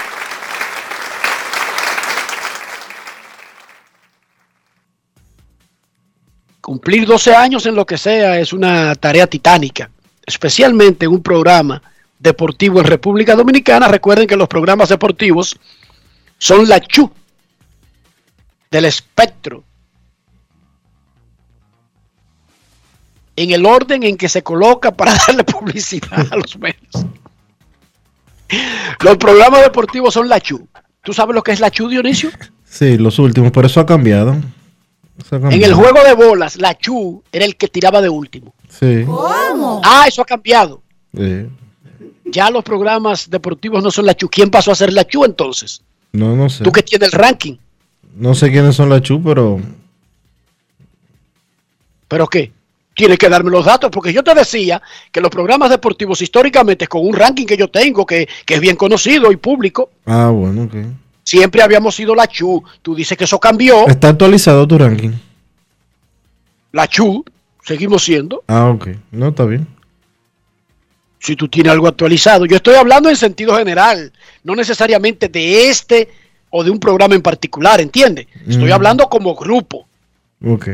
Cumplir 6.61 7.05
12 7.05 7.35
años 7.35 7.65
en 7.65 7.75
lo 7.75 7.85
que 7.85 7.97
sea 7.97 8.39
es 8.39 8.51
una 8.51 8.95
tarea 8.95 9.27
titánica, 9.27 9.89
especialmente 10.25 11.05
en 11.05 11.11
un 11.11 11.21
programa 11.21 11.81
deportivo 12.17 12.79
en 12.79 12.85
República 12.85 13.35
Dominicana. 13.35 13.87
Recuerden 13.87 14.27
que 14.27 14.35
los 14.35 14.47
programas 14.47 14.89
deportivos 14.89 15.59
son 16.37 16.67
la 16.67 16.79
chu 16.79 17.11
del 18.71 18.85
espectro 18.85 19.63
en 23.35 23.51
el 23.51 23.65
orden 23.65 24.03
en 24.03 24.17
que 24.17 24.29
se 24.29 24.43
coloca 24.43 24.91
para 24.91 25.13
darle 25.27 25.43
publicidad 25.43 26.27
a 26.31 26.35
los 26.37 26.57
medios. 26.57 27.05
Los 29.01 29.17
programas 29.17 29.61
deportivos 29.61 30.13
son 30.13 30.29
la 30.29 30.39
chu. 30.39 30.67
¿Tú 31.03 31.13
sabes 31.13 31.35
lo 31.35 31.43
que 31.43 31.51
es 31.51 31.59
la 31.59 31.69
chu, 31.71 31.87
Dionisio? 31.89 32.29
Sí, 32.63 32.97
los 32.97 33.19
últimos, 33.19 33.51
pero 33.51 33.67
eso 33.67 33.79
ha 33.79 33.85
cambiado. 33.85 34.35
Eso 35.19 35.35
ha 35.35 35.53
En 35.53 35.63
el 35.63 35.73
juego 35.73 36.03
de 36.03 36.13
bolas, 36.13 36.57
la 36.57 36.77
chu 36.77 37.23
era 37.31 37.45
el 37.45 37.55
que 37.55 37.67
tiraba 37.67 38.01
de 38.01 38.09
último. 38.09 38.53
Sí, 38.69 39.05
Ah, 39.83 40.05
eso 40.07 40.21
ha 40.21 40.25
cambiado. 40.25 40.81
sí. 41.15 41.47
Ya 42.27 42.49
los 42.49 42.63
programas 42.63 43.29
deportivos 43.29 43.83
no 43.83 43.91
son 43.91 44.07
la 44.07 44.15
chu. 44.15 44.27
¿Quién 44.27 44.49
pasó 44.49 44.71
a 44.71 44.75
ser 44.75 44.91
la 44.91 45.05
chu 45.05 45.23
entonces? 45.23 45.83
No, 46.11 46.35
no 46.35 46.49
sé. 46.49 46.63
Tú 46.63 46.71
que 46.71 46.81
tienes 46.81 47.13
el 47.13 47.19
ranking. 47.19 47.55
No 48.15 48.33
sé 48.33 48.49
quiénes 48.51 48.75
son 48.75 48.89
las 48.89 49.03
Chu, 49.03 49.21
pero 49.21 49.59
¿Pero 52.07 52.27
qué? 52.27 52.51
Tienes 52.95 53.17
que 53.17 53.27
darme 53.29 53.51
los 53.51 53.65
datos, 53.65 53.91
porque 53.91 54.13
yo 54.13 54.23
te 54.23 54.33
decía 54.33 54.81
que 55.11 55.19
los 55.21 55.29
programas 55.29 55.69
deportivos 55.69 56.21
históricamente, 56.21 56.87
con 56.87 57.05
un 57.05 57.13
ranking 57.13 57.45
que 57.45 57.57
yo 57.57 57.67
tengo, 57.67 58.05
que, 58.05 58.27
que 58.45 58.53
es 58.55 58.59
bien 58.61 58.77
conocido 58.77 59.31
y 59.31 59.35
público, 59.35 59.89
Ah, 60.05 60.29
bueno, 60.29 60.63
ok. 60.63 60.75
siempre 61.23 61.61
habíamos 61.61 61.93
sido 61.95 62.15
la 62.15 62.25
Chu. 62.27 62.63
Tú 62.81 62.95
dices 62.95 63.17
que 63.17 63.25
eso 63.25 63.37
cambió. 63.39 63.85
Está 63.87 64.07
actualizado 64.09 64.65
tu 64.65 64.77
ranking. 64.77 65.11
La 66.71 66.87
Chu, 66.87 67.23
seguimos 67.65 68.03
siendo. 68.03 68.43
Ah, 68.47 68.69
ok. 68.69 68.87
No, 69.11 69.27
está 69.29 69.43
bien. 69.45 69.67
Si 71.19 71.35
tú 71.35 71.47
tienes 71.47 71.71
algo 71.73 71.87
actualizado. 71.87 72.45
Yo 72.45 72.55
estoy 72.57 72.75
hablando 72.75 73.09
en 73.09 73.15
sentido 73.17 73.57
general, 73.57 74.13
no 74.43 74.55
necesariamente 74.55 75.27
de 75.27 75.69
este 75.69 76.09
o 76.49 76.63
de 76.63 76.69
un 76.69 76.79
programa 76.79 77.15
en 77.15 77.21
particular, 77.21 77.81
¿entiendes? 77.81 78.27
Estoy 78.47 78.69
Mm. 78.69 78.73
hablando 78.73 79.09
como 79.09 79.35
grupo. 79.35 79.85
Ok. 80.45 80.69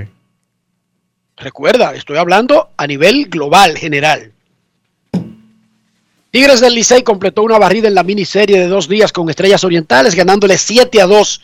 Recuerda, 1.42 1.96
estoy 1.96 2.18
hablando 2.18 2.70
a 2.78 2.86
nivel 2.86 3.26
global, 3.26 3.76
general. 3.76 4.32
Tigres 6.30 6.62
del 6.62 6.76
Licey 6.76 7.02
completó 7.02 7.42
una 7.42 7.58
barrida 7.58 7.88
en 7.88 7.96
la 7.96 8.04
miniserie 8.04 8.60
de 8.60 8.68
dos 8.68 8.88
días 8.88 9.12
con 9.12 9.28
Estrellas 9.28 9.64
Orientales, 9.64 10.14
ganándole 10.14 10.56
7 10.60 11.02
a 11.02 11.08
2 11.08 11.42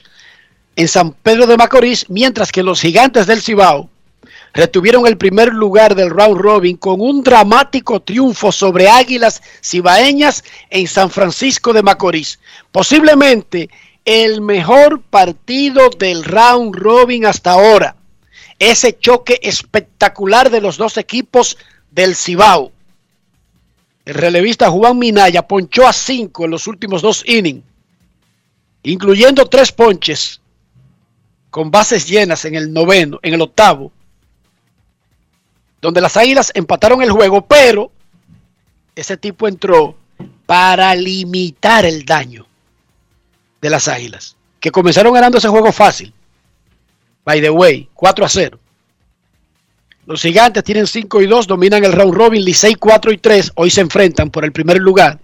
en 0.75 0.87
San 0.87 1.13
Pedro 1.13 1.47
de 1.47 1.57
Macorís, 1.57 2.07
mientras 2.09 2.51
que 2.51 2.61
los 2.61 2.79
gigantes 2.79 3.25
del 3.25 3.41
Cibao 3.41 3.89
retuvieron 4.53 5.07
el 5.07 5.17
primer 5.17 5.51
lugar 5.51 5.95
del 5.95 6.11
round 6.11 6.39
robin 6.39 6.77
con 6.77 7.01
un 7.01 7.23
dramático 7.23 7.99
triunfo 7.99 8.51
sobre 8.51 8.87
Águilas 8.87 9.41
Cibaeñas 9.63 10.43
en 10.69 10.87
San 10.87 11.09
Francisco 11.09 11.73
de 11.73 11.81
Macorís. 11.81 12.39
Posiblemente 12.71 13.71
el 14.05 14.41
mejor 14.41 15.01
partido 15.01 15.89
del 15.89 16.23
round 16.23 16.75
robin 16.75 17.25
hasta 17.25 17.53
ahora 17.53 17.96
ese 18.59 18.97
choque 18.97 19.39
espectacular 19.41 20.49
de 20.49 20.61
los 20.61 20.77
dos 20.77 20.97
equipos 20.97 21.57
del 21.91 22.15
Cibao. 22.15 22.71
El 24.05 24.15
relevista 24.15 24.69
Juan 24.69 24.97
Minaya 24.97 25.47
ponchó 25.47 25.87
a 25.87 25.93
cinco 25.93 26.45
en 26.45 26.51
los 26.51 26.67
últimos 26.67 27.01
dos 27.01 27.23
innings, 27.27 27.63
incluyendo 28.83 29.45
tres 29.45 29.71
ponches 29.71 30.41
con 31.49 31.71
bases 31.71 32.07
llenas 32.07 32.45
en 32.45 32.55
el 32.55 32.71
noveno, 32.71 33.19
en 33.21 33.33
el 33.33 33.41
octavo, 33.41 33.91
donde 35.81 36.01
las 36.01 36.17
Águilas 36.17 36.51
empataron 36.55 37.01
el 37.01 37.11
juego, 37.11 37.45
pero 37.45 37.91
ese 38.95 39.17
tipo 39.17 39.47
entró 39.47 39.95
para 40.45 40.95
limitar 40.95 41.85
el 41.85 42.05
daño 42.05 42.47
de 43.61 43.69
las 43.69 43.87
Águilas, 43.87 44.35
que 44.59 44.71
comenzaron 44.71 45.13
ganando 45.13 45.37
ese 45.37 45.49
juego 45.49 45.71
fácil. 45.71 46.13
By 47.27 47.41
the 47.41 47.49
way, 47.49 47.89
4 47.93 48.25
a 48.25 48.29
0. 48.29 48.57
Los 50.05 50.21
gigantes 50.21 50.63
tienen 50.63 50.87
5 50.87 51.21
y 51.21 51.27
2, 51.27 51.45
dominan 51.45 51.83
el 51.83 51.91
round 51.91 52.13
robin, 52.13 52.41
Licey 52.41 52.75
4 52.75 53.11
y 53.11 53.17
3, 53.17 53.51
hoy 53.55 53.69
se 53.69 53.81
enfrentan 53.81 54.29
por 54.29 54.45
el 54.45 54.53
primer 54.53 54.77
lugar. 54.77 55.19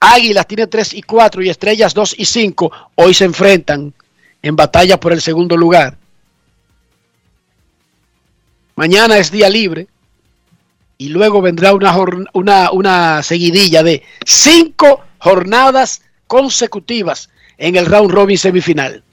Águilas 0.00 0.48
tiene 0.48 0.66
3 0.66 0.94
y 0.94 1.02
4 1.02 1.44
y 1.44 1.48
Estrellas 1.48 1.94
2 1.94 2.16
y 2.18 2.24
5, 2.24 2.72
hoy 2.96 3.14
se 3.14 3.26
enfrentan 3.26 3.94
en 4.42 4.56
batalla 4.56 4.98
por 4.98 5.12
el 5.12 5.20
segundo 5.20 5.56
lugar. 5.56 5.96
Mañana 8.74 9.16
es 9.16 9.30
día 9.30 9.48
libre 9.48 9.86
y 10.98 11.10
luego 11.10 11.40
vendrá 11.40 11.74
una, 11.74 11.96
una, 12.32 12.72
una 12.72 13.22
seguidilla 13.22 13.84
de 13.84 14.02
5 14.26 15.04
jornadas 15.18 16.02
consecutivas 16.26 17.30
en 17.56 17.76
el 17.76 17.86
round 17.86 18.10
robin 18.10 18.36
semifinal. 18.36 19.04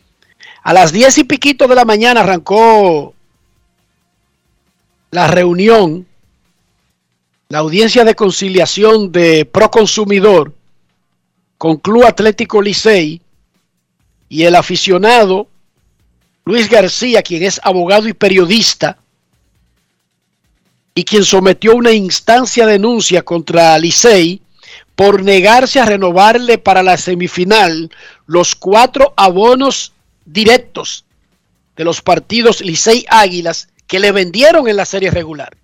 A 0.67 0.73
las 0.73 0.91
diez 0.91 1.17
y 1.17 1.23
piquito 1.23 1.65
de 1.65 1.75
la 1.75 1.85
mañana 1.85 2.19
arrancó 2.19 3.15
la 5.11 5.27
reunión, 5.27 6.05
la 7.47 7.59
audiencia 7.59 8.03
de 8.03 8.15
conciliación 8.15 9.13
de 9.13 9.45
Proconsumidor 9.45 10.53
con 11.57 11.77
Club 11.77 12.03
Atlético 12.03 12.61
Licey 12.61 13.21
y 14.27 14.43
el 14.43 14.55
aficionado 14.55 15.47
Luis 16.43 16.69
García, 16.69 17.21
quien 17.21 17.43
es 17.43 17.61
abogado 17.63 18.09
y 18.09 18.13
periodista 18.13 18.97
y 20.93 21.05
quien 21.05 21.23
sometió 21.23 21.77
una 21.77 21.93
instancia 21.93 22.65
de 22.65 22.73
denuncia 22.73 23.23
contra 23.23 23.79
Licey 23.79 24.41
por 24.97 25.23
negarse 25.23 25.79
a 25.79 25.85
renovarle 25.85 26.57
para 26.57 26.83
la 26.83 26.97
semifinal 26.97 27.89
los 28.25 28.53
cuatro 28.53 29.13
abonos 29.15 29.93
directos 30.27 31.05
de 31.75 31.83
los 31.83 32.01
partidos 32.01 32.61
Licey 32.61 33.05
Águilas 33.09 33.69
que 33.87 33.99
le 33.99 34.11
vendieron 34.11 34.67
en 34.67 34.75
la 34.75 34.85
serie 34.85 35.09
regular. 35.09 35.55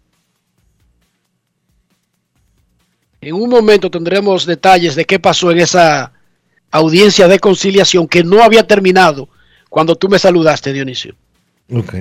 En 3.21 3.35
un 3.35 3.49
momento 3.49 3.91
tendremos 3.91 4.45
detalles 4.45 4.95
de 4.95 5.05
qué 5.05 5.19
pasó 5.19 5.51
en 5.51 5.59
esa 5.59 6.11
audiencia 6.71 7.27
de 7.27 7.39
conciliación 7.39 8.07
que 8.07 8.23
no 8.23 8.43
había 8.43 8.65
terminado 8.65 9.29
cuando 9.69 9.95
tú 9.95 10.09
me 10.09 10.19
saludaste, 10.19 10.73
Dionisio. 10.73 11.15
Ok. 11.71 11.95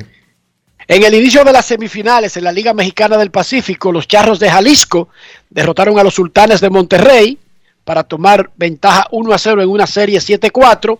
En 0.88 1.02
el 1.04 1.14
inicio 1.14 1.44
de 1.44 1.52
las 1.52 1.66
semifinales 1.66 2.36
en 2.36 2.44
la 2.44 2.52
Liga 2.52 2.74
Mexicana 2.74 3.16
del 3.16 3.30
Pacífico, 3.30 3.92
los 3.92 4.08
Charros 4.08 4.40
de 4.40 4.50
Jalisco 4.50 5.08
derrotaron 5.48 5.98
a 5.98 6.02
los 6.02 6.14
Sultanes 6.14 6.60
de 6.60 6.70
Monterrey 6.70 7.38
para 7.84 8.02
tomar 8.02 8.50
ventaja 8.56 9.06
1 9.10 9.32
a 9.32 9.38
0 9.38 9.62
en 9.62 9.68
una 9.68 9.86
serie 9.86 10.18
7-4. 10.18 10.98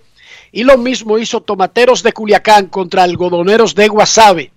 Y 0.53 0.65
lo 0.65 0.79
mismo 0.79 1.19
hizo 1.19 1.41
Tomateros 1.41 2.03
de 2.03 2.12
Culiacán 2.12 2.67
contra 2.67 3.03
Algodoneros 3.03 3.75
de 3.75 3.88
Guasave. 3.88 4.53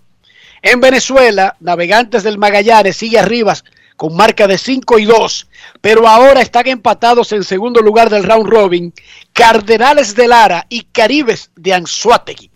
En 0.61 0.81
Venezuela, 0.81 1.55
Navegantes 1.61 2.23
del 2.23 2.37
Magallanes 2.37 2.97
sigue 2.97 3.17
arriba 3.17 3.55
con 3.95 4.15
marca 4.15 4.45
de 4.45 4.57
5 4.57 4.99
y 4.99 5.05
2, 5.05 5.47
pero 5.79 6.07
ahora 6.07 6.41
están 6.41 6.67
empatados 6.67 7.31
en 7.31 7.43
segundo 7.43 7.81
lugar 7.81 8.09
del 8.09 8.23
round 8.23 8.49
robin 8.49 8.93
Cardenales 9.31 10.15
de 10.15 10.27
Lara 10.27 10.65
y 10.69 10.83
Caribes 10.83 11.49
de 11.55 11.73
Anzuategui. 11.73 12.51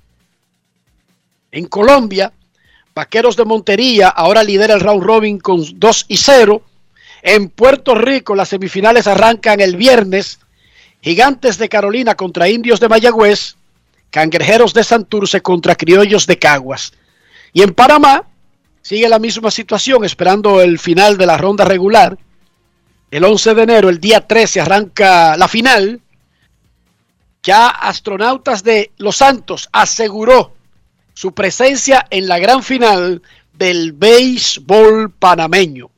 En 1.51 1.65
Colombia, 1.65 2.31
Vaqueros 2.93 3.37
de 3.37 3.45
Montería 3.45 4.09
ahora 4.09 4.43
lidera 4.43 4.73
el 4.73 4.81
round 4.81 5.03
robin 5.03 5.39
con 5.39 5.63
2 5.79 6.05
y 6.09 6.17
0. 6.17 6.61
En 7.21 7.49
Puerto 7.49 7.95
Rico 7.95 8.35
las 8.35 8.49
semifinales 8.49 9.07
arrancan 9.07 9.61
el 9.61 9.77
viernes. 9.77 10.39
Gigantes 11.01 11.57
de 11.57 11.69
Carolina 11.69 12.15
contra 12.15 12.49
Indios 12.49 12.79
de 12.79 12.89
Mayagüez. 12.89 13.55
Cangrejeros 14.09 14.73
de 14.73 14.83
Santurce 14.83 15.41
contra 15.41 15.75
Criollos 15.75 16.25
de 16.25 16.39
Caguas. 16.39 16.93
Y 17.53 17.61
en 17.61 17.73
Panamá 17.73 18.25
sigue 18.81 19.07
la 19.07 19.19
misma 19.19 19.51
situación 19.51 20.03
esperando 20.03 20.61
el 20.61 20.79
final 20.79 21.17
de 21.17 21.25
la 21.25 21.37
ronda 21.37 21.63
regular. 21.63 22.17
El 23.11 23.23
11 23.23 23.53
de 23.53 23.61
enero, 23.63 23.89
el 23.89 23.99
día 23.99 24.27
13, 24.27 24.61
arranca 24.61 25.37
la 25.37 25.47
final. 25.47 26.01
Ya 27.43 27.67
Astronautas 27.67 28.63
de 28.63 28.91
Los 28.97 29.17
Santos 29.17 29.69
aseguró 29.71 30.53
su 31.13 31.33
presencia 31.33 32.05
en 32.09 32.27
la 32.27 32.39
gran 32.39 32.63
final 32.63 33.21
del 33.53 33.93
béisbol 33.93 35.11
panameño. 35.11 35.91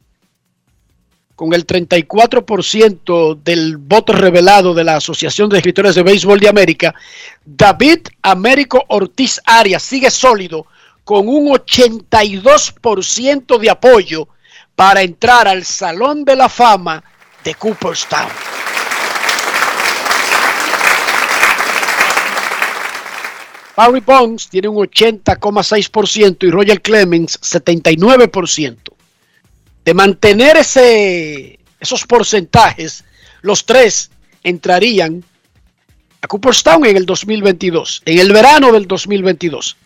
Con 1.41 1.55
el 1.55 1.65
34% 1.65 3.41
del 3.43 3.77
voto 3.77 4.13
revelado 4.13 4.75
de 4.75 4.83
la 4.83 4.97
Asociación 4.97 5.49
de 5.49 5.57
Escritores 5.57 5.95
de 5.95 6.03
Béisbol 6.03 6.39
de 6.39 6.47
América, 6.47 6.93
David 7.43 8.09
Américo 8.21 8.85
Ortiz 8.89 9.41
Arias 9.47 9.81
sigue 9.81 10.11
sólido 10.11 10.67
con 11.03 11.27
un 11.27 11.47
82% 11.47 13.57
de 13.57 13.69
apoyo 13.71 14.27
para 14.75 15.01
entrar 15.01 15.47
al 15.47 15.65
Salón 15.65 16.23
de 16.25 16.35
la 16.35 16.47
Fama 16.47 17.03
de 17.43 17.55
Cooperstown. 17.55 18.29
Barry 23.75 24.01
Bonds 24.01 24.47
tiene 24.47 24.67
un 24.67 24.77
80,6% 24.77 26.43
y 26.43 26.51
Roger 26.51 26.79
Clemens 26.83 27.41
79%. 27.41 29.00
De 29.85 29.93
mantener 29.93 30.57
ese, 30.57 31.59
esos 31.79 32.05
porcentajes, 32.05 33.03
los 33.41 33.65
tres 33.65 34.11
entrarían 34.43 35.23
a 36.21 36.27
Cooperstown 36.27 36.85
en 36.85 36.97
el 36.97 37.05
2022, 37.05 38.03
en 38.05 38.19
el 38.19 38.31
verano 38.31 38.71
del 38.71 38.87
2022. 38.87 39.77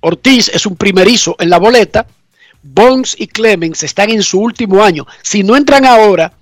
Ortiz 0.00 0.48
es 0.48 0.64
un 0.64 0.76
primerizo 0.76 1.36
en 1.38 1.50
la 1.50 1.58
boleta. 1.58 2.06
Bonds 2.62 3.14
y 3.18 3.26
Clemens 3.26 3.82
están 3.82 4.10
en 4.10 4.22
su 4.22 4.40
último 4.40 4.82
año. 4.82 5.06
Si 5.22 5.42
no 5.42 5.56
entran 5.56 5.84
ahora, 5.84 6.32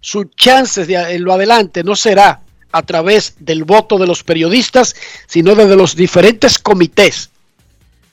sus 0.00 0.26
chances 0.36 0.86
de 0.86 0.96
en 0.96 1.24
lo 1.24 1.32
adelante 1.32 1.82
no 1.82 1.96
será 1.96 2.40
a 2.72 2.82
través 2.82 3.36
del 3.38 3.64
voto 3.64 3.98
de 3.98 4.06
los 4.06 4.24
periodistas, 4.24 4.96
sino 5.26 5.54
desde 5.54 5.76
los 5.76 5.94
diferentes 5.94 6.58
comités 6.58 7.30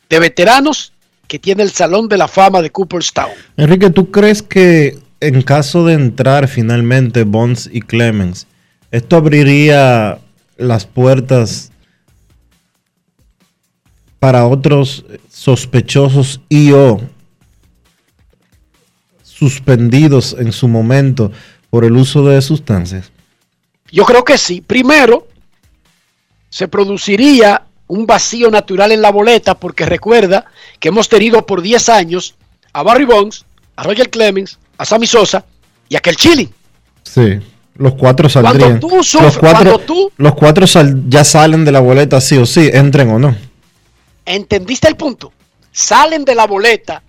de 0.10 0.19
veteranos 0.19 0.90
que 1.32 1.39
tiene 1.39 1.63
el 1.63 1.72
Salón 1.72 2.10
de 2.10 2.17
la 2.17 2.28
Fama 2.28 2.62
de 2.62 2.72
Cooperstown. 2.72 3.32
Enrique, 3.56 3.89
¿tú 3.89 4.12
crees 4.12 4.41
que 4.41 5.00
en 5.22 5.41
caso 5.44 5.86
de 5.86 5.94
entrar 5.94 6.50
finalmente 6.50 7.24
Bonds 7.24 7.70
y 7.72 7.80
Clemens, 7.80 8.48
esto 8.91 9.15
abriría 9.15 10.20
las 10.58 10.86
puertas 10.86 11.72
para 14.20 14.46
otros 14.46 15.06
sospechosos 15.30 16.41
y 16.50 16.74
o 16.74 17.00
suspendidos 19.24 20.36
en 20.38 20.52
su 20.52 20.67
momento 20.67 21.32
por 21.70 21.86
el 21.86 21.94
uso 21.94 22.28
de 22.28 22.41
sustancias? 22.41 23.10
Yo 23.89 24.04
creo 24.04 24.26
que 24.26 24.38
sí. 24.38 24.60
Primero, 24.60 25.30
se 26.50 26.67
produciría 26.67 27.67
un 27.91 28.06
vacío 28.06 28.49
natural 28.49 28.93
en 28.93 29.01
la 29.01 29.12
boleta 29.12 29.54
porque 29.56 29.86
recuerda 29.86 30.45
que 30.80 30.88
hemos 30.88 31.10
tenido 31.10 31.45
por 31.45 31.62
10 31.62 31.89
años 31.89 32.36
a 32.71 32.84
Barry 32.84 33.04
Bonds, 33.04 33.43
a 33.75 33.84
Roger 33.84 34.10
Clemens, 34.10 34.58
a 34.77 34.86
Sammy 34.86 35.08
Sosa 35.08 35.43
y 35.89 35.97
a 35.97 35.99
Kel 35.99 36.15
Chilling. 36.15 36.49
Sí, 37.04 37.39
los 37.75 37.95
cuatro 37.95 38.30
saldrían. 38.30 38.80
Cuando 38.80 38.88
tú 38.88 39.04
sufres, 39.04 39.34
los 39.34 39.38
cuatro, 39.38 39.63
cuando 39.71 39.80
tú 39.80 40.12
los 40.15 40.36
cuatro 40.36 40.65
sal- 40.67 41.04
ya 41.10 41.25
salen 41.25 41.65
de 41.65 41.71
la 41.73 41.82
boleta 41.82 42.21
sí 42.21 42.38
o 42.38 42.45
sí, 42.45 42.69
entren 42.71 43.10
o 43.12 43.19
no. 43.19 43.36
¿Entendiste 44.25 44.88
el 44.88 44.95
punto? 44.95 45.34
Salen 45.73 46.23
de 46.23 46.34
la 46.36 46.47
boleta 46.47 47.04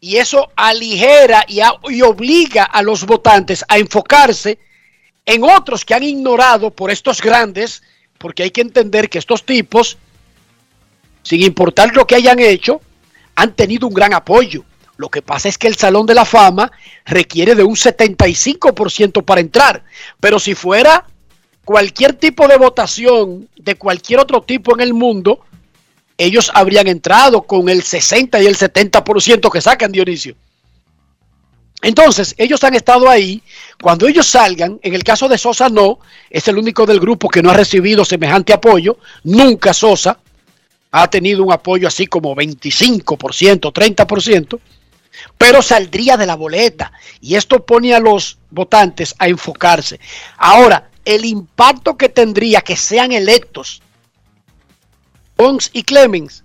y 0.00 0.16
eso 0.16 0.50
aligera 0.56 1.44
y, 1.46 1.60
a- 1.60 1.74
y 1.88 2.02
obliga 2.02 2.64
a 2.64 2.82
los 2.82 3.06
votantes 3.06 3.64
a 3.68 3.78
enfocarse 3.78 4.58
en 5.24 5.44
otros 5.44 5.84
que 5.84 5.94
han 5.94 6.02
ignorado 6.02 6.70
por 6.70 6.90
estos 6.90 7.22
grandes, 7.22 7.82
porque 8.24 8.42
hay 8.42 8.50
que 8.50 8.62
entender 8.62 9.10
que 9.10 9.18
estos 9.18 9.44
tipos, 9.44 9.98
sin 11.22 11.42
importar 11.42 11.94
lo 11.94 12.06
que 12.06 12.14
hayan 12.14 12.38
hecho, 12.38 12.80
han 13.34 13.54
tenido 13.54 13.86
un 13.86 13.92
gran 13.92 14.14
apoyo. 14.14 14.64
Lo 14.96 15.10
que 15.10 15.20
pasa 15.20 15.50
es 15.50 15.58
que 15.58 15.66
el 15.66 15.76
Salón 15.76 16.06
de 16.06 16.14
la 16.14 16.24
Fama 16.24 16.72
requiere 17.04 17.54
de 17.54 17.62
un 17.62 17.76
75% 17.76 19.22
para 19.26 19.42
entrar, 19.42 19.84
pero 20.20 20.38
si 20.38 20.54
fuera 20.54 21.06
cualquier 21.66 22.14
tipo 22.14 22.48
de 22.48 22.56
votación 22.56 23.46
de 23.58 23.74
cualquier 23.74 24.20
otro 24.20 24.40
tipo 24.40 24.74
en 24.74 24.80
el 24.80 24.94
mundo, 24.94 25.40
ellos 26.16 26.50
habrían 26.54 26.88
entrado 26.88 27.42
con 27.42 27.68
el 27.68 27.82
60 27.82 28.40
y 28.40 28.46
el 28.46 28.56
70% 28.56 29.52
que 29.52 29.60
sacan 29.60 29.92
Dionisio. 29.92 30.34
Entonces, 31.84 32.34
ellos 32.38 32.64
han 32.64 32.74
estado 32.74 33.10
ahí. 33.10 33.42
Cuando 33.80 34.08
ellos 34.08 34.26
salgan, 34.26 34.80
en 34.82 34.94
el 34.94 35.04
caso 35.04 35.28
de 35.28 35.36
Sosa 35.36 35.68
no, 35.68 35.98
es 36.30 36.48
el 36.48 36.56
único 36.56 36.86
del 36.86 36.98
grupo 36.98 37.28
que 37.28 37.42
no 37.42 37.50
ha 37.50 37.54
recibido 37.54 38.06
semejante 38.06 38.54
apoyo. 38.54 38.96
Nunca 39.22 39.74
Sosa 39.74 40.18
ha 40.90 41.10
tenido 41.10 41.44
un 41.44 41.52
apoyo 41.52 41.86
así 41.86 42.06
como 42.06 42.34
25%, 42.34 43.70
30%, 43.70 44.60
pero 45.36 45.60
saldría 45.60 46.16
de 46.16 46.24
la 46.24 46.36
boleta. 46.36 46.90
Y 47.20 47.34
esto 47.34 47.66
pone 47.66 47.94
a 47.94 48.00
los 48.00 48.38
votantes 48.50 49.14
a 49.18 49.28
enfocarse. 49.28 50.00
Ahora, 50.38 50.88
el 51.04 51.26
impacto 51.26 51.98
que 51.98 52.08
tendría 52.08 52.62
que 52.62 52.76
sean 52.76 53.12
electos 53.12 53.82
Bonds 55.36 55.68
y 55.74 55.82
Clemens 55.82 56.44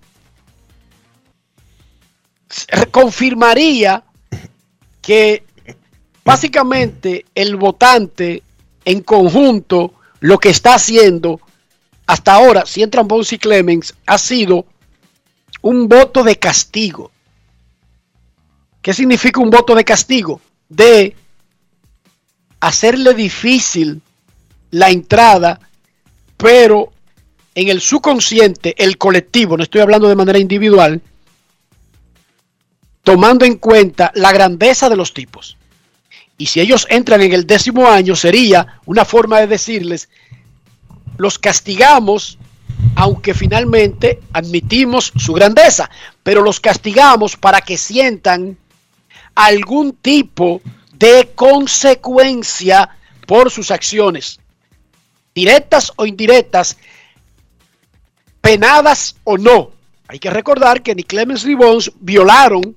confirmaría 2.92 4.04
que 5.10 5.44
básicamente 6.24 7.26
el 7.34 7.56
votante 7.56 8.44
en 8.86 9.02
conjunto 9.02 9.96
lo 10.20 10.38
que 10.38 10.50
está 10.50 10.76
haciendo 10.76 11.42
hasta 12.06 12.36
ahora, 12.36 12.68
si 12.68 12.84
entran 12.84 13.08
Bonds 13.08 13.34
y 13.34 13.40
Clemens, 13.40 13.96
ha 14.06 14.20
sido 14.20 14.68
un 15.64 15.90
voto 15.90 16.22
de 16.22 16.38
castigo. 16.38 17.10
¿Qué 18.84 18.94
significa 18.94 19.42
un 19.42 19.50
voto 19.50 19.74
de 19.74 19.84
castigo? 19.84 20.42
De 20.70 21.16
hacerle 22.60 23.16
difícil 23.16 24.04
la 24.70 24.92
entrada, 24.92 25.60
pero 26.38 26.94
en 27.56 27.70
el 27.70 27.82
subconsciente, 27.82 28.76
el 28.78 29.00
colectivo, 29.00 29.58
no 29.58 29.64
estoy 29.64 29.82
hablando 29.82 30.08
de 30.08 30.16
manera 30.16 30.38
individual, 30.38 31.02
tomando 33.10 33.44
en 33.44 33.56
cuenta 33.56 34.12
la 34.14 34.32
grandeza 34.32 34.88
de 34.88 34.96
los 34.96 35.16
tipos. 35.16 35.58
Y 36.38 36.46
si 36.46 36.62
ellos 36.62 36.86
entran 36.92 37.22
en 37.22 37.34
el 37.34 37.48
décimo 37.48 37.88
año, 37.88 38.16
sería 38.16 38.80
una 38.86 39.04
forma 39.04 39.40
de 39.40 39.48
decirles, 39.48 40.10
los 41.18 41.40
castigamos, 41.40 42.38
aunque 42.96 43.34
finalmente 43.34 44.20
admitimos 44.32 45.12
su 45.16 45.34
grandeza, 45.34 45.90
pero 46.22 46.44
los 46.44 46.60
castigamos 46.60 47.36
para 47.36 47.62
que 47.62 47.78
sientan 47.78 48.56
algún 49.34 49.94
tipo 49.94 50.62
de 50.94 51.32
consecuencia 51.34 52.90
por 53.26 53.50
sus 53.50 53.72
acciones, 53.72 54.40
directas 55.34 55.92
o 55.96 56.06
indirectas, 56.06 56.78
penadas 58.40 59.16
o 59.24 59.36
no. 59.40 59.72
Hay 60.08 60.20
que 60.20 60.30
recordar 60.30 60.84
que 60.84 60.94
ni 60.94 61.04
Clemens 61.04 61.44
ni 61.44 61.56
Bonds 61.56 61.92
violaron, 62.00 62.76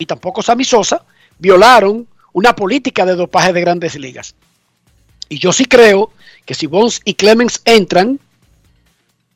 y 0.00 0.06
tampoco 0.06 0.42
Sammy 0.42 0.64
Sosa, 0.64 1.04
violaron 1.38 2.08
una 2.32 2.56
política 2.56 3.04
de 3.04 3.14
dopaje 3.14 3.52
de 3.52 3.60
grandes 3.60 3.96
ligas. 3.96 4.34
Y 5.28 5.38
yo 5.38 5.52
sí 5.52 5.66
creo 5.66 6.10
que 6.46 6.54
si 6.54 6.66
Bonds 6.66 7.02
y 7.04 7.14
Clemens 7.14 7.60
entran, 7.66 8.18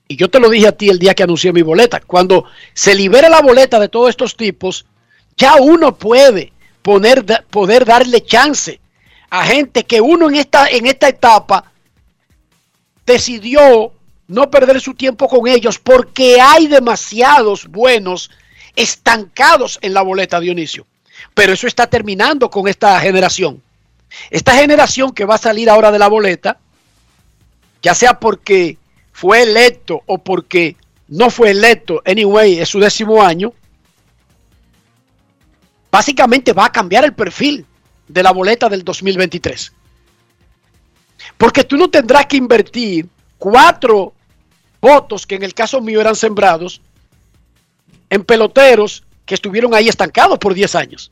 y 0.08 0.16
yo 0.16 0.30
te 0.30 0.40
lo 0.40 0.48
dije 0.48 0.66
a 0.66 0.72
ti 0.72 0.88
el 0.88 0.98
día 0.98 1.14
que 1.14 1.22
anuncié 1.22 1.52
mi 1.52 1.60
boleta, 1.60 2.00
cuando 2.00 2.46
se 2.72 2.94
libere 2.94 3.28
la 3.28 3.42
boleta 3.42 3.78
de 3.78 3.90
todos 3.90 4.08
estos 4.08 4.36
tipos, 4.36 4.86
ya 5.36 5.56
uno 5.56 5.96
puede 5.96 6.52
poner, 6.80 7.24
poder 7.50 7.84
darle 7.84 8.24
chance 8.24 8.80
a 9.28 9.44
gente 9.44 9.84
que 9.84 10.00
uno 10.00 10.30
en 10.30 10.36
esta, 10.36 10.68
en 10.68 10.86
esta 10.86 11.08
etapa 11.08 11.72
decidió 13.04 13.92
no 14.28 14.50
perder 14.50 14.80
su 14.80 14.94
tiempo 14.94 15.28
con 15.28 15.46
ellos 15.46 15.78
porque 15.78 16.40
hay 16.40 16.68
demasiados 16.68 17.66
buenos 17.68 18.30
estancados 18.76 19.78
en 19.82 19.94
la 19.94 20.02
boleta, 20.02 20.40
Dionisio. 20.40 20.86
Pero 21.34 21.52
eso 21.52 21.66
está 21.66 21.86
terminando 21.86 22.50
con 22.50 22.68
esta 22.68 22.98
generación. 23.00 23.62
Esta 24.30 24.54
generación 24.54 25.12
que 25.12 25.24
va 25.24 25.36
a 25.36 25.38
salir 25.38 25.68
ahora 25.70 25.90
de 25.90 25.98
la 25.98 26.08
boleta, 26.08 26.58
ya 27.82 27.94
sea 27.94 28.18
porque 28.18 28.78
fue 29.12 29.42
electo 29.42 30.02
o 30.06 30.18
porque 30.18 30.76
no 31.08 31.30
fue 31.30 31.50
electo, 31.50 32.02
anyway, 32.04 32.58
es 32.58 32.68
su 32.68 32.80
décimo 32.80 33.22
año, 33.22 33.52
básicamente 35.90 36.52
va 36.52 36.66
a 36.66 36.72
cambiar 36.72 37.04
el 37.04 37.14
perfil 37.14 37.66
de 38.08 38.22
la 38.22 38.32
boleta 38.32 38.68
del 38.68 38.84
2023. 38.84 39.72
Porque 41.36 41.64
tú 41.64 41.76
no 41.76 41.88
tendrás 41.88 42.26
que 42.26 42.36
invertir 42.36 43.08
cuatro 43.38 44.12
votos 44.80 45.26
que 45.26 45.36
en 45.36 45.42
el 45.42 45.54
caso 45.54 45.80
mío 45.80 46.00
eran 46.00 46.16
sembrados 46.16 46.80
en 48.14 48.24
peloteros 48.24 49.02
que 49.26 49.34
estuvieron 49.34 49.74
ahí 49.74 49.88
estancados 49.88 50.38
por 50.38 50.54
10 50.54 50.74
años. 50.76 51.10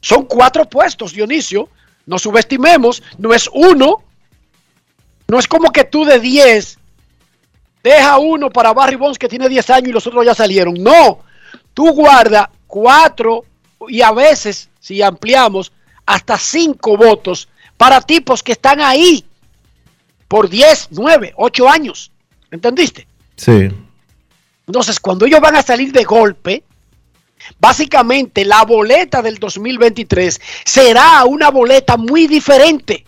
Son 0.00 0.26
cuatro 0.26 0.64
puestos, 0.64 1.12
Dionisio. 1.12 1.68
No 2.06 2.18
subestimemos, 2.20 3.02
no 3.18 3.34
es 3.34 3.50
uno. 3.52 4.04
No 5.26 5.38
es 5.38 5.48
como 5.48 5.72
que 5.72 5.84
tú 5.84 6.04
de 6.04 6.20
10 6.20 6.78
deja 7.82 8.18
uno 8.18 8.48
para 8.48 8.72
Barry 8.72 8.94
Bonds 8.94 9.18
que 9.18 9.28
tiene 9.28 9.48
10 9.48 9.70
años 9.70 9.88
y 9.88 9.92
los 9.92 10.06
otros 10.06 10.24
ya 10.24 10.34
salieron. 10.34 10.74
No, 10.74 11.20
tú 11.72 11.92
guarda 11.92 12.50
cuatro 12.68 13.44
y 13.88 14.02
a 14.02 14.12
veces, 14.12 14.68
si 14.78 15.02
ampliamos, 15.02 15.72
hasta 16.06 16.38
cinco 16.38 16.96
votos 16.96 17.48
para 17.76 18.00
tipos 18.00 18.42
que 18.42 18.52
están 18.52 18.80
ahí 18.80 19.24
por 20.28 20.48
10, 20.48 20.88
9, 20.92 21.34
8 21.36 21.68
años. 21.68 22.12
¿Entendiste? 22.52 23.08
Sí. 23.36 23.68
Entonces, 24.66 24.98
cuando 25.00 25.26
ellos 25.26 25.40
van 25.40 25.56
a 25.56 25.62
salir 25.62 25.92
de 25.92 26.04
golpe, 26.04 26.64
básicamente 27.58 28.44
la 28.44 28.64
boleta 28.64 29.22
del 29.22 29.38
2023 29.38 30.40
será 30.64 31.24
una 31.24 31.50
boleta 31.50 31.96
muy 31.96 32.26
diferente. 32.26 33.04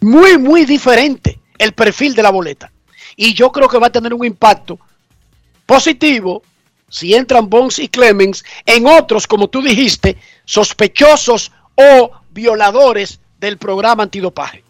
Muy, 0.00 0.36
muy 0.36 0.64
diferente 0.64 1.38
el 1.58 1.72
perfil 1.72 2.14
de 2.14 2.22
la 2.22 2.30
boleta. 2.30 2.72
Y 3.14 3.34
yo 3.34 3.52
creo 3.52 3.68
que 3.68 3.78
va 3.78 3.86
a 3.86 3.92
tener 3.92 4.12
un 4.12 4.24
impacto 4.24 4.78
positivo 5.64 6.42
si 6.88 7.14
entran 7.14 7.48
Bones 7.48 7.78
y 7.78 7.88
Clemens 7.88 8.44
en 8.66 8.86
otros, 8.86 9.26
como 9.26 9.48
tú 9.48 9.62
dijiste, 9.62 10.18
sospechosos 10.44 11.52
o 11.74 12.10
violadores 12.30 13.20
del 13.38 13.58
programa 13.58 14.02
antidopaje. 14.02 14.64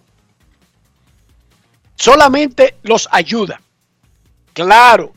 Solamente 1.96 2.76
los 2.82 3.08
ayuda. 3.10 3.60
Claro, 4.52 5.12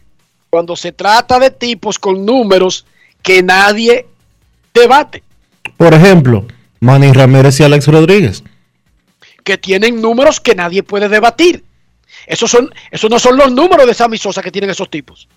cuando 0.55 0.77
se 0.77 0.93
trata 0.93 1.37
de 1.37 1.51
tipos 1.51 1.99
con 1.99 2.25
números 2.25 2.85
que 3.21 3.43
nadie 3.43 4.05
debate. 4.73 5.21
Por 5.75 5.93
ejemplo, 5.93 6.45
Manny 6.79 7.11
Ramírez 7.11 7.59
y 7.59 7.63
Alex 7.63 7.87
Rodríguez. 7.89 8.41
Que 9.43 9.57
tienen 9.57 10.01
números 10.01 10.39
que 10.39 10.55
nadie 10.55 10.81
puede 10.81 11.09
debatir. 11.09 11.65
Esos, 12.25 12.49
son, 12.49 12.73
esos 12.89 13.09
no 13.11 13.19
son 13.19 13.35
los 13.35 13.51
números 13.51 13.85
de 13.85 13.93
Sammy 13.93 14.17
Sosa 14.17 14.41
que 14.41 14.49
tienen 14.49 14.69
esos 14.69 14.89
tipos. 14.89 15.27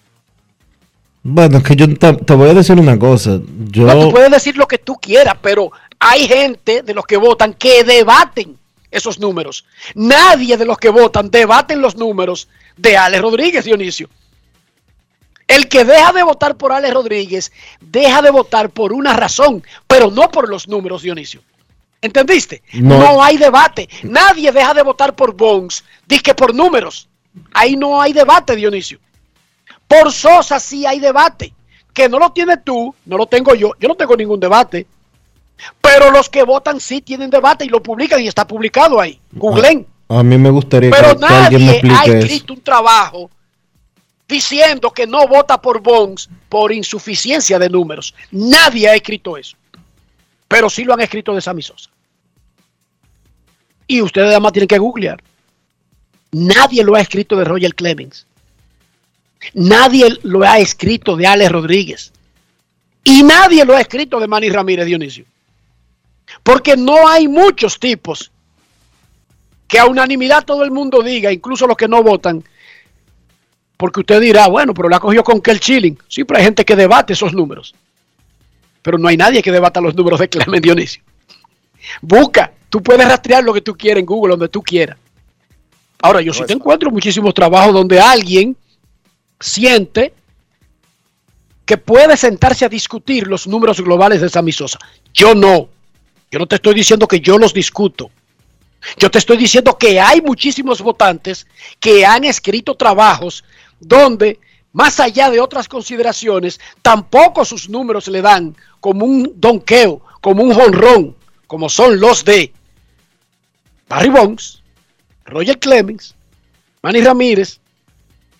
Bueno, 1.24 1.58
es 1.58 1.64
que 1.64 1.74
yo 1.74 1.92
te, 1.92 2.12
te 2.12 2.34
voy 2.34 2.50
a 2.50 2.54
decir 2.54 2.78
una 2.78 2.96
cosa. 2.96 3.40
Yo... 3.72 3.86
No, 3.88 3.98
tú 3.98 4.12
puedes 4.12 4.30
decir 4.30 4.56
lo 4.56 4.68
que 4.68 4.78
tú 4.78 4.94
quieras, 5.02 5.34
pero 5.42 5.72
hay 5.98 6.28
gente 6.28 6.82
de 6.82 6.94
los 6.94 7.04
que 7.06 7.16
votan 7.16 7.54
que 7.54 7.82
debaten 7.82 8.56
esos 8.92 9.18
números. 9.18 9.64
Nadie 9.96 10.56
de 10.56 10.64
los 10.64 10.78
que 10.78 10.90
votan 10.90 11.28
debaten 11.28 11.82
los 11.82 11.96
números 11.96 12.46
de 12.76 12.96
Alex 12.96 13.20
Rodríguez, 13.20 13.64
Dionisio. 13.64 14.08
El 15.48 15.66
que 15.68 15.84
deja 15.84 16.12
de 16.12 16.22
votar 16.22 16.56
por 16.56 16.72
Alex 16.72 16.92
Rodríguez, 16.94 17.52
deja 17.80 18.20
de 18.22 18.30
votar 18.30 18.68
por 18.70 18.92
una 18.92 19.14
razón, 19.14 19.64
pero 19.86 20.10
no 20.10 20.30
por 20.30 20.48
los 20.48 20.68
números, 20.68 21.02
Dionisio. 21.02 21.42
¿Entendiste? 22.00 22.62
No. 22.74 22.98
No, 22.98 23.22
hay 23.22 23.38
debate. 23.38 23.88
Nadie 24.04 24.52
deja 24.52 24.74
de 24.74 24.82
votar 24.82 25.16
por 25.16 25.34
Bones, 25.34 25.84
dice 26.06 26.22
que 26.22 26.34
por 26.34 26.54
números. 26.54 27.08
Ahí 27.54 27.76
no 27.76 28.00
hay 28.00 28.12
debate, 28.12 28.54
Dionisio. 28.54 29.00
Por 29.88 30.12
Sosa 30.12 30.60
sí 30.60 30.84
hay 30.86 31.00
debate. 31.00 31.54
Que 31.94 32.08
no 32.08 32.18
lo 32.18 32.30
tienes 32.30 32.58
tú, 32.62 32.94
no 33.06 33.16
lo 33.16 33.26
tengo 33.26 33.54
yo. 33.54 33.72
Yo 33.80 33.88
no 33.88 33.94
tengo 33.94 34.14
ningún 34.16 34.38
debate. 34.38 34.86
Pero 35.80 36.10
los 36.10 36.28
que 36.28 36.44
votan 36.44 36.78
sí 36.78 37.00
tienen 37.00 37.30
debate 37.30 37.64
y 37.64 37.68
lo 37.68 37.82
publican 37.82 38.20
y 38.20 38.28
está 38.28 38.46
publicado 38.46 39.00
ahí. 39.00 39.18
Googlen. 39.32 39.86
A 40.10 40.22
mí 40.22 40.38
me 40.38 40.50
gustaría 40.50 40.90
Pero 40.90 41.18
que, 41.18 41.26
que 41.26 41.34
alguien 41.34 41.66
me 41.66 41.66
nadie 41.66 41.72
ha 41.72 41.78
explique 41.80 42.18
eso. 42.18 42.18
escrito 42.18 42.52
un 42.52 42.60
trabajo 42.60 43.30
diciendo 44.28 44.90
que 44.90 45.06
no 45.06 45.26
vota 45.26 45.60
por 45.60 45.80
Bones 45.80 46.28
por 46.48 46.70
insuficiencia 46.70 47.58
de 47.58 47.70
números. 47.70 48.14
Nadie 48.30 48.88
ha 48.88 48.94
escrito 48.94 49.36
eso. 49.36 49.56
Pero 50.46 50.68
sí 50.68 50.84
lo 50.84 50.94
han 50.94 51.00
escrito 51.00 51.34
de 51.34 51.40
Sammy 51.40 51.62
Sosa. 51.62 51.90
Y 53.86 54.02
ustedes 54.02 54.28
además 54.28 54.52
tienen 54.52 54.68
que 54.68 54.78
googlear. 54.78 55.22
Nadie 56.30 56.84
lo 56.84 56.94
ha 56.94 57.00
escrito 57.00 57.36
de 57.36 57.44
Roger 57.44 57.74
Clemens. 57.74 58.26
Nadie 59.54 60.18
lo 60.22 60.42
ha 60.42 60.58
escrito 60.58 61.16
de 61.16 61.26
Alex 61.26 61.50
Rodríguez. 61.50 62.12
Y 63.04 63.22
nadie 63.22 63.64
lo 63.64 63.74
ha 63.74 63.80
escrito 63.80 64.20
de 64.20 64.28
Manny 64.28 64.50
Ramírez 64.50 64.84
Dionisio. 64.84 65.24
Porque 66.42 66.76
no 66.76 67.08
hay 67.08 67.28
muchos 67.28 67.80
tipos 67.80 68.30
que 69.66 69.78
a 69.78 69.86
unanimidad 69.86 70.44
todo 70.44 70.64
el 70.64 70.70
mundo 70.70 71.02
diga, 71.02 71.32
incluso 71.32 71.66
los 71.66 71.76
que 71.76 71.88
no 71.88 72.02
votan, 72.02 72.44
porque 73.78 74.00
usted 74.00 74.20
dirá, 74.20 74.48
bueno, 74.48 74.74
pero 74.74 74.88
la 74.88 74.98
cogió 74.98 75.22
con 75.22 75.40
Kel 75.40 75.60
Chilling. 75.60 75.96
Siempre 76.08 76.36
hay 76.36 76.44
gente 76.44 76.64
que 76.64 76.74
debate 76.74 77.12
esos 77.12 77.32
números. 77.32 77.74
Pero 78.82 78.98
no 78.98 79.06
hay 79.06 79.16
nadie 79.16 79.40
que 79.40 79.52
debata 79.52 79.80
los 79.80 79.94
números 79.94 80.18
de 80.18 80.28
Clemente 80.28 80.66
Dionisio. 80.66 81.02
Busca, 82.02 82.52
tú 82.68 82.82
puedes 82.82 83.06
rastrear 83.06 83.44
lo 83.44 83.54
que 83.54 83.60
tú 83.60 83.76
quieras 83.76 84.00
en 84.00 84.06
Google, 84.06 84.32
donde 84.32 84.48
tú 84.48 84.62
quieras. 84.62 84.98
Ahora, 86.02 86.20
yo 86.20 86.34
sí 86.34 86.42
te 86.44 86.54
encuentro 86.54 86.90
muchísimos 86.90 87.32
trabajos 87.32 87.72
donde 87.72 88.00
alguien 88.00 88.56
siente 89.38 90.12
que 91.64 91.76
puede 91.76 92.16
sentarse 92.16 92.64
a 92.64 92.68
discutir 92.68 93.28
los 93.28 93.46
números 93.46 93.80
globales 93.80 94.20
de 94.20 94.28
Sammy 94.28 94.50
Sosa. 94.50 94.80
Yo 95.14 95.36
no. 95.36 95.68
Yo 96.32 96.40
no 96.40 96.46
te 96.46 96.56
estoy 96.56 96.74
diciendo 96.74 97.06
que 97.06 97.20
yo 97.20 97.38
los 97.38 97.54
discuto. 97.54 98.10
Yo 98.96 99.08
te 99.08 99.18
estoy 99.18 99.36
diciendo 99.36 99.76
que 99.78 100.00
hay 100.00 100.20
muchísimos 100.20 100.82
votantes 100.82 101.46
que 101.78 102.04
han 102.04 102.24
escrito 102.24 102.74
trabajos 102.74 103.44
donde, 103.80 104.38
más 104.72 105.00
allá 105.00 105.30
de 105.30 105.40
otras 105.40 105.68
consideraciones, 105.68 106.60
tampoco 106.82 107.44
sus 107.44 107.68
números 107.68 108.08
le 108.08 108.22
dan 108.22 108.56
como 108.80 109.04
un 109.04 109.32
donqueo, 109.36 110.02
como 110.20 110.42
un 110.42 110.54
jonrón, 110.54 111.16
como 111.46 111.68
son 111.68 111.98
los 111.98 112.24
de 112.24 112.52
Barry 113.88 114.10
Bonds, 114.10 114.62
Roger 115.24 115.58
Clemens, 115.58 116.14
Manny 116.82 117.00
Ramírez, 117.00 117.60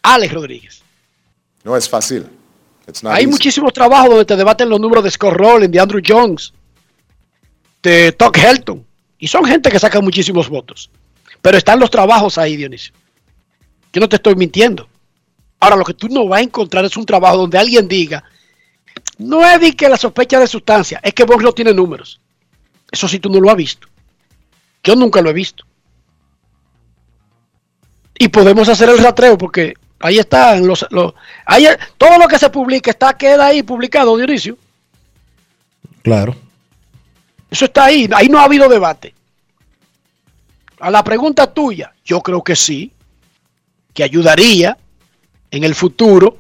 Alex 0.03 0.33
Rodríguez. 0.33 0.83
No 1.65 1.77
es 1.77 1.89
fácil. 1.89 2.27
Hay 3.05 3.25
easy. 3.25 3.27
muchísimos 3.27 3.73
trabajos 3.73 4.11
donde 4.11 4.25
te 4.25 4.37
debaten 4.37 4.69
los 4.69 4.81
números 4.81 5.05
de 5.05 5.11
Scott 5.11 5.35
Rowland, 5.35 5.73
de 5.73 5.81
Andrew 5.81 6.03
Jones, 6.07 6.55
de 7.83 8.13
Tuck 8.13 8.37
Helton. 8.37 8.87
Y 9.19 9.29
son 9.29 9.45
gente 9.45 9.71
que 9.71 9.79
saca 9.79 10.01
muchísimos 10.01 10.49
votos. 10.49 10.91
Pero 11.43 11.59
están 11.59 11.79
los 11.81 11.91
trabajos 11.91 12.39
ahí, 12.39 12.57
Dionisio. 12.57 12.95
Yo 13.93 14.01
no 14.01 14.09
te 14.09 14.17
estoy 14.17 14.35
mintiendo. 14.37 14.89
Ahora, 15.61 15.77
lo 15.77 15.85
que 15.85 15.95
tú 15.95 16.09
no 16.09 16.27
vas 16.29 16.41
a 16.41 16.45
encontrar 16.45 16.85
es 16.85 16.97
un 16.97 17.07
trabajo 17.07 17.37
donde 17.37 17.59
alguien 17.59 17.89
diga, 17.89 18.23
no 19.19 19.45
es 19.45 19.61
de 19.61 19.75
que 19.75 19.89
la 19.89 19.97
sospecha 19.97 20.39
de 20.39 20.47
sustancia, 20.47 21.01
es 21.03 21.13
que 21.13 21.25
Box 21.25 21.43
no 21.43 21.53
tiene 21.53 21.75
números. 21.75 22.21
Eso 22.91 23.09
sí 23.09 23.19
tú 23.19 23.29
no 23.29 23.41
lo 23.41 23.51
has 23.51 23.57
visto. 23.57 23.89
Yo 24.83 24.95
nunca 24.95 25.21
lo 25.21 25.31
he 25.31 25.35
visto. 25.35 25.65
Y 28.19 28.29
podemos 28.29 28.69
hacer 28.69 28.89
el 28.89 28.99
rastreo 28.99 29.37
porque 29.37 29.75
ahí 30.01 30.19
están 30.19 30.67
los, 30.67 30.87
los 30.91 31.15
ahí, 31.45 31.67
todo 31.97 32.19
lo 32.19 32.27
que 32.27 32.39
se 32.39 32.51
publica 32.51 32.91
está 32.91 33.17
queda 33.17 33.47
ahí 33.47 33.63
publicado, 33.63 34.17
Dionisio. 34.17 34.57
Claro. 36.03 36.35
Eso 37.51 37.65
está 37.65 37.87
ahí, 37.87 38.09
ahí 38.15 38.29
no 38.29 38.39
ha 38.39 38.45
habido 38.45 38.69
debate. 38.69 39.15
A 40.81 40.91
la 40.91 41.03
pregunta 41.03 41.53
tuya, 41.53 41.93
yo 42.05 42.21
creo 42.21 42.43
que 42.43 42.55
sí, 42.55 42.93
que 43.93 44.05
ayudaría 44.05 44.77
en 45.51 45.65
el 45.65 45.75
futuro, 45.75 46.39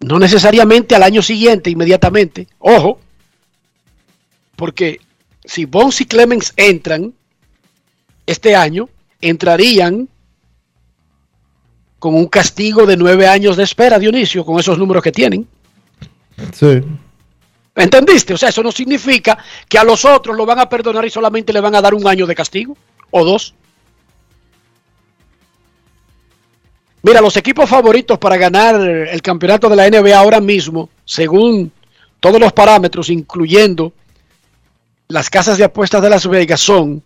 no 0.00 0.18
necesariamente 0.18 0.94
al 0.94 1.02
año 1.02 1.22
siguiente, 1.22 1.70
inmediatamente, 1.70 2.48
ojo, 2.58 2.98
porque 4.56 5.00
si 5.44 5.64
Bones 5.64 6.00
y 6.00 6.06
Clemens 6.06 6.52
entran 6.56 7.12
este 8.26 8.56
año, 8.56 8.88
entrarían 9.20 10.08
con 11.98 12.14
un 12.14 12.26
castigo 12.26 12.86
de 12.86 12.96
nueve 12.96 13.26
años 13.26 13.56
de 13.56 13.62
espera, 13.64 13.98
Dionisio, 13.98 14.44
con 14.44 14.58
esos 14.58 14.78
números 14.78 15.02
que 15.02 15.12
tienen. 15.12 15.46
Sí. 16.52 16.82
¿Entendiste? 17.74 18.34
O 18.34 18.36
sea, 18.36 18.50
eso 18.50 18.62
no 18.62 18.70
significa 18.70 19.38
que 19.68 19.78
a 19.78 19.84
los 19.84 20.04
otros 20.04 20.36
lo 20.36 20.46
van 20.46 20.60
a 20.60 20.68
perdonar 20.68 21.04
y 21.04 21.10
solamente 21.10 21.52
le 21.52 21.60
van 21.60 21.74
a 21.74 21.80
dar 21.80 21.94
un 21.94 22.06
año 22.06 22.26
de 22.26 22.34
castigo 22.34 22.76
o 23.10 23.24
dos. 23.24 23.54
Mira, 27.04 27.20
los 27.20 27.36
equipos 27.36 27.68
favoritos 27.68 28.18
para 28.18 28.38
ganar 28.38 28.80
el 28.80 29.20
campeonato 29.20 29.68
de 29.68 29.76
la 29.76 29.90
NBA 29.90 30.18
ahora 30.18 30.40
mismo, 30.40 30.88
según 31.04 31.70
todos 32.18 32.40
los 32.40 32.50
parámetros, 32.54 33.10
incluyendo 33.10 33.92
las 35.08 35.28
casas 35.28 35.58
de 35.58 35.64
apuestas 35.64 36.00
de 36.00 36.08
Las 36.08 36.26
Vegas, 36.26 36.60
son 36.60 37.02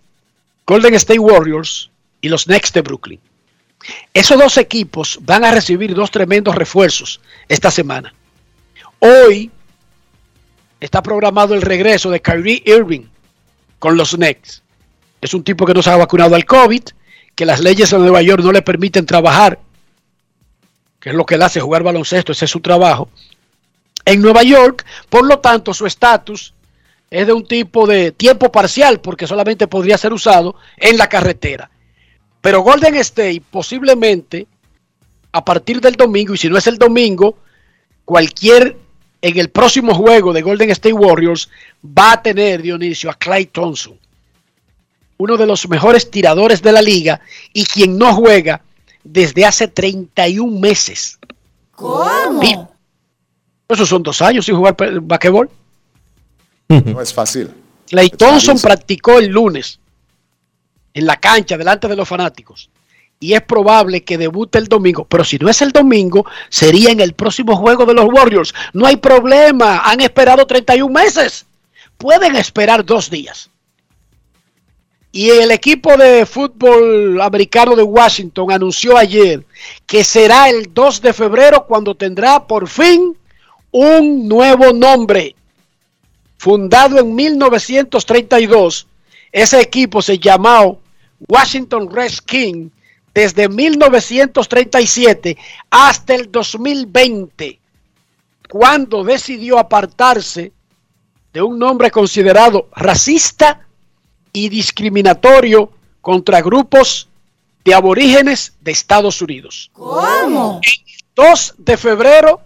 Golden 0.65 0.95
State 0.95 1.19
Warriors 1.19 1.91
y 2.21 2.29
los 2.29 2.45
Knicks 2.45 2.73
de 2.73 2.83
Brooklyn. 2.83 3.21
Esos 4.15 4.39
dos 4.39 4.57
equipos 4.57 5.19
van 5.23 5.45
a 5.45 5.51
recibir 5.51 5.93
dos 5.97 6.13
tremendos 6.13 6.55
refuerzos 6.55 7.21
esta 7.49 7.73
semana. 7.73 8.15
Hoy 9.01 9.51
está 10.79 11.03
programado 11.03 11.57
el 11.57 11.63
regreso 11.63 12.09
de 12.09 12.23
Kyrie 12.23 12.63
Irving 12.65 13.07
con 13.81 13.97
los 13.97 14.15
Knicks. 14.15 14.63
Es 15.21 15.35
un 15.35 15.43
tipo 15.43 15.67
que 15.67 15.75
no 15.75 15.83
se 15.83 15.91
ha 15.91 15.97
vacunado 15.97 16.37
al 16.37 16.45
COVID, 16.45 16.83
que 17.35 17.45
las 17.45 17.59
leyes 17.59 17.91
de 17.91 17.99
Nueva 17.99 18.23
York 18.23 18.45
no 18.45 18.53
le 18.53 18.63
permiten 18.63 19.05
trabajar, 19.05 19.59
que 21.01 21.11
es 21.11 21.15
lo 21.15 21.25
que 21.25 21.39
le 21.39 21.45
hace 21.45 21.61
jugar 21.61 21.83
baloncesto, 21.83 22.33
ese 22.33 22.45
es 22.45 22.51
su 22.51 22.61
trabajo. 22.61 23.09
En 24.05 24.21
Nueva 24.23 24.43
York, 24.43 24.85
por 25.09 25.27
lo 25.27 25.39
tanto, 25.39 25.75
su 25.75 25.87
estatus 25.87 26.55
es 27.11 27.27
de 27.27 27.33
un 27.33 27.47
tipo 27.47 27.87
de 27.87 28.13
tiempo 28.13 28.51
parcial, 28.51 29.01
porque 29.01 29.27
solamente 29.27 29.67
podría 29.67 29.99
ser 29.99 30.13
usado 30.13 30.57
en 30.77 30.97
la 30.97 31.09
carretera. 31.09 31.71
Pero 32.41 32.61
Golden 32.61 32.97
State 32.97 33.43
posiblemente 33.51 34.47
a 35.33 35.45
partir 35.45 35.81
del 35.81 35.95
domingo, 35.95 36.35
y 36.35 36.39
si 36.39 36.49
no 36.49 36.59
es 36.59 36.67
el 36.67 36.79
domingo, 36.79 37.39
cualquier 38.05 38.77
en 39.21 39.39
el 39.39 39.51
próximo 39.51 39.95
juego 39.95 40.33
de 40.33 40.43
Golden 40.43 40.71
State 40.71 40.93
Warriors 40.93 41.51
va 41.85 42.13
a 42.13 42.23
tener 42.23 42.63
Dionisio 42.63 43.11
a 43.11 43.15
Clay 43.15 43.47
Thompson, 43.47 43.99
uno 45.19 45.37
de 45.37 45.47
los 45.47 45.69
mejores 45.69 46.11
tiradores 46.11 46.63
de 46.63 46.73
la 46.73 46.83
liga 46.83 47.21
y 47.53 47.65
quien 47.65 47.99
no 47.99 48.15
juega 48.15 48.63
desde 49.13 49.45
hace 49.45 49.69
31 49.69 50.61
meses. 50.61 51.19
¿Cómo? 51.73 52.73
Esos 53.69 53.89
son 53.89 54.03
dos 54.03 54.21
años 54.23 54.45
sin 54.45 54.57
jugar 54.57 54.77
basquetbol. 55.03 55.51
No 56.69 57.01
es 57.01 57.13
fácil. 57.13 57.51
Clay 57.89 58.11
Thompson 58.11 58.59
practicó 58.59 59.19
el 59.19 59.29
lunes 59.29 59.81
en 60.93 61.07
la 61.07 61.17
cancha 61.17 61.57
delante 61.57 61.89
de 61.89 61.97
los 61.97 62.09
fanáticos 62.09 62.71
y 63.21 63.33
es 63.33 63.43
probable 63.43 64.05
que 64.05 64.19
debute 64.19 64.59
el 64.59 64.69
domingo, 64.69 65.05
pero 65.07 65.25
si 65.25 65.39
no 65.39 65.49
es 65.49 65.61
el 65.63 65.73
domingo, 65.73 66.25
sería 66.51 66.91
en 66.91 67.01
el 67.01 67.15
próximo 67.15 67.57
juego 67.57 67.85
de 67.85 67.95
los 67.95 68.05
Warriors. 68.05 68.55
No 68.73 68.87
hay 68.87 68.97
problema, 68.97 69.81
han 69.85 70.01
esperado 70.01 70.47
31 70.47 70.93
meses, 70.93 71.47
pueden 71.97 72.37
esperar 72.37 72.85
dos 72.85 73.11
días. 73.11 73.51
Y 75.19 75.31
el 75.31 75.51
equipo 75.51 75.97
de 75.97 76.25
fútbol 76.27 77.21
americano 77.21 77.75
de 77.75 77.83
Washington 77.83 78.53
anunció 78.53 78.97
ayer 78.97 79.45
que 79.85 80.05
será 80.05 80.49
el 80.49 80.73
2 80.73 81.03
de 81.03 81.13
febrero 81.13 81.67
cuando 81.67 81.97
tendrá 81.97 82.47
por 82.47 82.69
fin 82.69 83.19
un 83.73 84.29
nuevo 84.29 84.73
nombre. 84.73 85.35
Fundado 86.37 87.01
en 87.01 87.17
1932, 87.17 88.87
ese 89.33 89.61
equipo 89.61 90.03
se 90.03 90.21
llamó 90.21 90.79
Washington 91.27 91.91
Redskins 91.91 92.71
desde 93.13 93.49
1937 93.49 95.37
hasta 95.69 96.15
el 96.15 96.31
2020, 96.31 97.59
cuando 98.49 99.03
decidió 99.03 99.59
apartarse 99.59 100.53
de 101.33 101.43
un 101.43 101.59
nombre 101.59 101.91
considerado 101.91 102.69
racista 102.77 103.68
y 104.33 104.49
discriminatorio 104.49 105.71
contra 106.01 106.41
grupos 106.41 107.09
de 107.65 107.75
aborígenes 107.75 108.55
de 108.61 108.73
Estados 108.73 109.21
Unidos. 109.21 109.71
¿Cómo? 109.73 110.61
2 111.15 111.55
de 111.59 111.77
febrero 111.77 112.41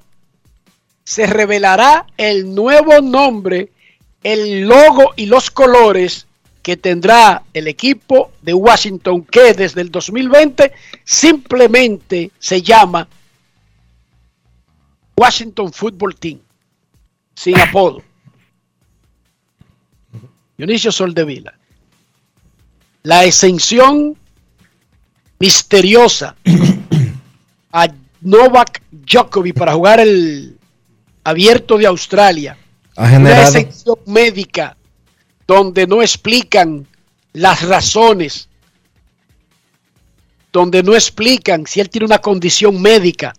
se 1.04 1.26
revelará 1.26 2.06
el 2.16 2.54
nuevo 2.54 3.00
nombre, 3.00 3.70
el 4.22 4.62
logo 4.62 5.12
y 5.16 5.26
los 5.26 5.50
colores 5.50 6.26
que 6.62 6.76
tendrá 6.76 7.42
el 7.52 7.66
equipo 7.66 8.30
de 8.40 8.54
Washington 8.54 9.24
que 9.24 9.52
desde 9.52 9.80
el 9.80 9.90
2020 9.90 10.72
simplemente 11.04 12.30
se 12.38 12.62
llama 12.62 13.06
Washington 15.16 15.72
Football 15.72 16.14
Team, 16.16 16.40
sin 17.34 17.60
apodo. 17.60 18.02
Dionisio 20.56 20.90
Soldevila. 20.92 21.52
La 23.02 23.24
exención 23.24 24.16
misteriosa 25.38 26.36
a 27.72 27.88
Novak 28.20 28.82
Djokovic 28.90 29.56
para 29.58 29.74
jugar 29.74 30.00
el 30.00 30.56
abierto 31.24 31.78
de 31.78 31.86
Australia. 31.86 32.56
Ha 32.96 33.16
Una 33.16 33.42
exención 33.42 33.96
médica 34.06 34.76
donde 35.46 35.86
no 35.86 36.00
explican 36.00 36.86
las 37.32 37.62
razones, 37.62 38.48
donde 40.52 40.82
no 40.82 40.94
explican 40.94 41.66
si 41.66 41.80
él 41.80 41.90
tiene 41.90 42.06
una 42.06 42.18
condición 42.18 42.80
médica, 42.80 43.34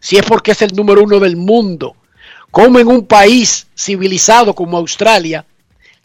si 0.00 0.16
es 0.18 0.26
porque 0.26 0.50
es 0.50 0.62
el 0.62 0.74
número 0.74 1.02
uno 1.04 1.18
del 1.20 1.36
mundo, 1.36 1.96
como 2.50 2.78
en 2.78 2.88
un 2.88 3.06
país 3.06 3.66
civilizado 3.76 4.54
como 4.54 4.76
Australia, 4.76 5.46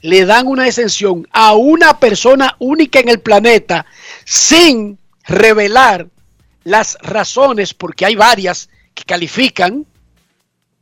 le 0.02 0.26
dan 0.26 0.48
una 0.48 0.68
exención 0.68 1.28
a 1.32 1.54
una 1.54 2.00
persona 2.00 2.56
única 2.60 3.00
en 3.00 3.10
el 3.10 3.20
planeta 3.20 3.86
sin 4.26 4.98
revelar 5.26 6.08
las 6.64 6.98
razones, 7.02 7.74
porque 7.74 8.06
hay 8.06 8.16
varias 8.16 8.70
que 8.94 9.04
califican 9.04 9.86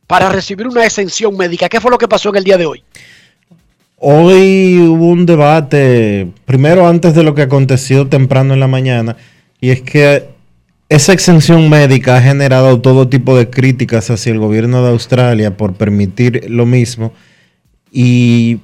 para 0.06 0.28
recibir 0.30 0.66
una 0.66 0.84
exención 0.84 1.36
médica. 1.36 1.68
¿Qué 1.68 1.80
fue 1.80 1.90
lo 1.90 1.98
que 1.98 2.08
pasó 2.08 2.30
en 2.30 2.36
el 2.36 2.44
día 2.44 2.58
de 2.58 2.66
hoy? 2.66 2.84
hoy 4.00 4.78
hubo 4.78 5.08
un 5.08 5.26
debate, 5.26 6.32
primero 6.46 6.88
antes 6.88 7.14
de 7.14 7.22
lo 7.22 7.34
que 7.34 7.42
aconteció 7.42 8.08
temprano 8.08 8.54
en 8.54 8.60
la 8.60 8.66
mañana, 8.66 9.16
y 9.60 9.70
es 9.70 9.82
que 9.82 10.24
esa 10.88 11.12
exención 11.12 11.68
médica 11.68 12.16
ha 12.16 12.22
generado 12.22 12.80
todo 12.80 13.08
tipo 13.08 13.36
de 13.36 13.50
críticas 13.50 14.10
hacia 14.10 14.32
el 14.32 14.38
gobierno 14.38 14.82
de 14.82 14.90
Australia 14.90 15.56
por 15.56 15.74
permitir 15.74 16.46
lo 16.48 16.66
mismo 16.66 17.12
y 17.92 18.58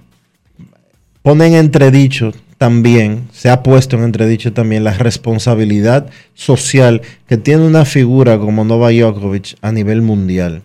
pone 1.27 1.45
en 1.45 1.55
entredicho 1.55 2.33
también, 2.57 3.27
se 3.33 3.51
ha 3.51 3.65
puesto 3.65 3.97
en 3.97 4.05
entredicho 4.05 4.53
también 4.53 4.85
la 4.85 4.93
responsabilidad 4.93 6.09
social 6.35 7.03
que 7.27 7.37
tiene 7.37 7.67
una 7.67 7.85
figura 7.85 8.39
como 8.39 8.65
Novak 8.65 8.95
Djokovic 8.95 9.57
a 9.61 9.73
nivel 9.73 10.03
mundial. 10.03 10.63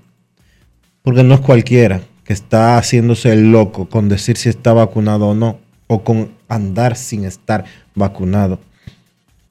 Porque 1.01 1.23
no 1.23 1.33
es 1.33 1.39
cualquiera 1.39 2.01
que 2.23 2.33
está 2.33 2.77
haciéndose 2.77 3.33
el 3.33 3.51
loco 3.51 3.89
con 3.89 4.07
decir 4.07 4.37
si 4.37 4.49
está 4.49 4.71
vacunado 4.71 5.29
o 5.29 5.33
no, 5.33 5.57
o 5.87 6.03
con 6.03 6.29
andar 6.47 6.95
sin 6.95 7.25
estar 7.25 7.65
vacunado, 7.95 8.59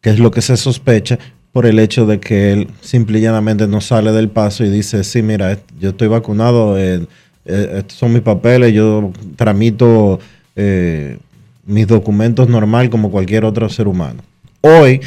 que 0.03 0.11
es 0.11 0.20
lo 0.20 0.31
que 0.31 0.42
se 0.42 0.57
sospecha 0.57 1.18
por 1.51 1.66
el 1.66 1.81
hecho 1.81 2.07
de 2.07 2.20
que 2.20 2.53
él 2.53 2.68
simple 2.83 3.18
y 3.18 3.23
llanamente 3.23 3.66
no 3.66 3.81
sale 3.81 4.12
del 4.12 4.29
paso 4.29 4.64
y 4.64 4.70
dice, 4.70 5.03
sí, 5.03 5.23
mira, 5.23 5.59
yo 5.81 5.88
estoy 5.88 6.07
vacunado, 6.07 6.79
eh, 6.79 7.05
eh, 7.46 7.75
estos 7.79 7.99
son 7.99 8.12
mis 8.12 8.23
papeles, 8.23 8.73
yo 8.73 9.11
tramito 9.35 10.20
eh, 10.56 11.18
mis 11.64 11.86
documentos 11.86 12.48
normal 12.48 12.90
como 12.90 13.10
cualquier 13.10 13.44
otro 13.44 13.68
ser 13.68 13.88
humano. 13.88 14.22
Hoy, 14.60 15.00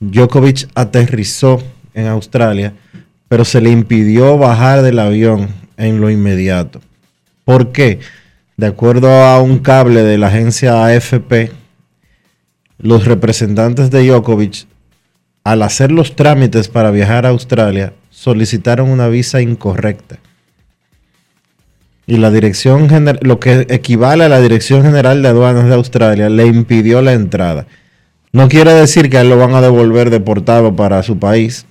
Djokovic 0.00 0.68
aterrizó 0.74 1.62
en 1.94 2.06
Australia, 2.06 2.74
pero 3.28 3.44
se 3.44 3.60
le 3.60 3.70
impidió 3.70 4.36
bajar 4.38 4.82
del 4.82 4.98
avión 4.98 5.48
en 5.76 6.00
lo 6.00 6.10
inmediato. 6.10 6.80
¿Por 7.44 7.72
qué? 7.72 8.00
De 8.56 8.66
acuerdo 8.66 9.08
a 9.10 9.40
un 9.40 9.58
cable 9.58 10.02
de 10.02 10.18
la 10.18 10.28
agencia 10.28 10.84
AFP, 10.84 11.52
los 12.78 13.04
representantes 13.04 13.90
de 13.90 14.06
Djokovic, 14.06 14.66
al 15.44 15.62
hacer 15.62 15.92
los 15.92 16.16
trámites 16.16 16.68
para 16.68 16.90
viajar 16.90 17.24
a 17.24 17.30
Australia, 17.30 17.92
solicitaron 18.10 18.88
una 18.90 19.08
visa 19.08 19.40
incorrecta. 19.40 20.18
Y 22.06 22.18
la 22.18 22.30
dirección 22.30 22.88
gener- 22.88 23.18
lo 23.22 23.40
que 23.40 23.66
equivale 23.68 24.24
a 24.24 24.28
la 24.28 24.40
Dirección 24.40 24.82
General 24.82 25.20
de 25.22 25.28
Aduanas 25.28 25.66
de 25.66 25.74
Australia 25.74 26.28
le 26.28 26.46
impidió 26.46 27.02
la 27.02 27.12
entrada. 27.14 27.66
No 28.32 28.48
quiere 28.48 28.72
decir 28.74 29.10
que 29.10 29.18
a 29.18 29.22
él 29.22 29.28
lo 29.28 29.38
van 29.38 29.54
a 29.54 29.60
devolver 29.60 30.10
deportado 30.10 30.76
para 30.76 31.02
su 31.02 31.18
país 31.18 31.66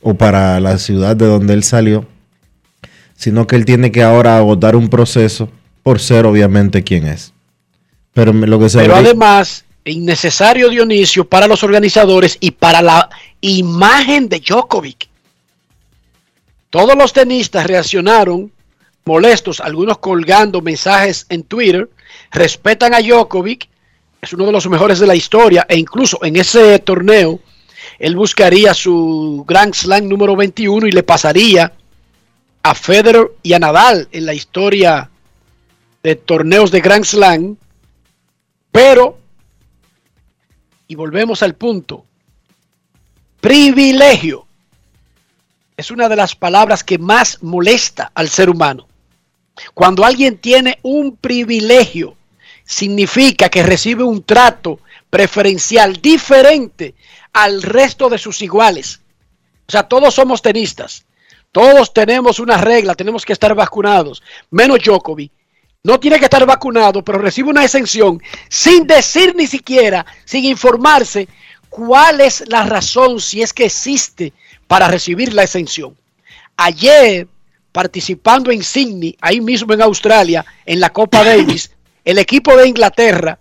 o 0.00 0.14
para 0.14 0.58
la 0.60 0.78
ciudad 0.78 1.16
de 1.16 1.26
donde 1.26 1.52
él 1.54 1.64
salió, 1.64 2.06
sino 3.14 3.46
que 3.46 3.56
él 3.56 3.64
tiene 3.66 3.92
que 3.92 4.02
ahora 4.02 4.38
agotar 4.38 4.74
un 4.74 4.88
proceso 4.88 5.50
por 5.82 6.00
ser 6.00 6.24
obviamente 6.24 6.82
quien 6.82 7.06
es. 7.06 7.32
Pero 8.14 8.32
lo 8.32 8.58
que 8.58 8.68
se 8.70 8.78
Pero 8.78 8.94
habría- 8.94 9.10
además, 9.10 9.64
innecesario 9.84 10.70
Dionisio 10.70 11.28
para 11.28 11.46
los 11.46 11.62
organizadores 11.62 12.38
y 12.40 12.52
para 12.52 12.80
la 12.80 13.10
imagen 13.40 14.28
de 14.28 14.40
Djokovic. 14.40 15.08
Todos 16.70 16.96
los 16.96 17.12
tenistas 17.12 17.66
reaccionaron 17.66 18.50
molestos, 19.04 19.60
algunos 19.60 19.98
colgando 19.98 20.60
mensajes 20.60 21.26
en 21.28 21.42
Twitter, 21.44 21.88
respetan 22.30 22.94
a 22.94 23.00
Djokovic, 23.00 23.68
es 24.20 24.32
uno 24.32 24.46
de 24.46 24.52
los 24.52 24.68
mejores 24.68 24.98
de 25.00 25.06
la 25.06 25.14
historia, 25.14 25.66
e 25.68 25.76
incluso 25.76 26.18
en 26.24 26.36
ese 26.36 26.78
torneo, 26.78 27.40
él 27.98 28.16
buscaría 28.16 28.74
su 28.74 29.44
Grand 29.46 29.74
Slam 29.74 30.08
número 30.08 30.36
21 30.36 30.86
y 30.86 30.92
le 30.92 31.02
pasaría 31.02 31.72
a 32.62 32.74
Federer 32.74 33.32
y 33.42 33.52
a 33.52 33.58
Nadal 33.58 34.08
en 34.12 34.26
la 34.26 34.34
historia 34.34 35.10
de 36.02 36.16
torneos 36.16 36.70
de 36.70 36.80
Grand 36.80 37.04
Slam, 37.04 37.56
pero, 38.70 39.18
y 40.86 40.94
volvemos 40.94 41.42
al 41.42 41.54
punto, 41.54 42.04
privilegio 43.40 44.46
es 45.76 45.90
una 45.90 46.08
de 46.08 46.16
las 46.16 46.36
palabras 46.36 46.84
que 46.84 46.98
más 46.98 47.42
molesta 47.42 48.12
al 48.14 48.28
ser 48.28 48.48
humano. 48.48 48.86
Cuando 49.74 50.04
alguien 50.04 50.38
tiene 50.38 50.78
un 50.82 51.16
privilegio, 51.16 52.16
significa 52.64 53.48
que 53.48 53.62
recibe 53.62 54.04
un 54.04 54.22
trato 54.22 54.80
preferencial 55.10 56.00
diferente 56.00 56.94
al 57.32 57.62
resto 57.62 58.08
de 58.08 58.18
sus 58.18 58.42
iguales. 58.42 59.00
O 59.68 59.72
sea, 59.72 59.84
todos 59.84 60.14
somos 60.14 60.42
tenistas. 60.42 61.04
Todos 61.52 61.92
tenemos 61.92 62.40
una 62.40 62.56
regla, 62.56 62.94
tenemos 62.94 63.26
que 63.26 63.34
estar 63.34 63.54
vacunados, 63.54 64.22
menos 64.50 64.78
Djokovic. 64.82 65.30
No 65.84 66.00
tiene 66.00 66.18
que 66.18 66.24
estar 66.24 66.46
vacunado, 66.46 67.04
pero 67.04 67.18
recibe 67.18 67.50
una 67.50 67.64
exención 67.64 68.22
sin 68.48 68.86
decir 68.86 69.34
ni 69.36 69.46
siquiera, 69.46 70.06
sin 70.24 70.44
informarse 70.46 71.28
cuál 71.68 72.20
es 72.20 72.44
la 72.48 72.64
razón, 72.64 73.20
si 73.20 73.42
es 73.42 73.52
que 73.52 73.66
existe, 73.66 74.32
para 74.66 74.88
recibir 74.88 75.34
la 75.34 75.42
exención. 75.42 75.94
Ayer, 76.56 77.26
participando 77.72 78.50
en 78.50 78.62
Sydney, 78.62 79.16
ahí 79.20 79.40
mismo 79.40 79.72
en 79.72 79.82
Australia, 79.82 80.44
en 80.64 80.78
la 80.78 80.90
Copa 80.90 81.24
Davis, 81.24 81.72
el 82.04 82.18
equipo 82.18 82.56
de 82.56 82.68
Inglaterra 82.68 83.38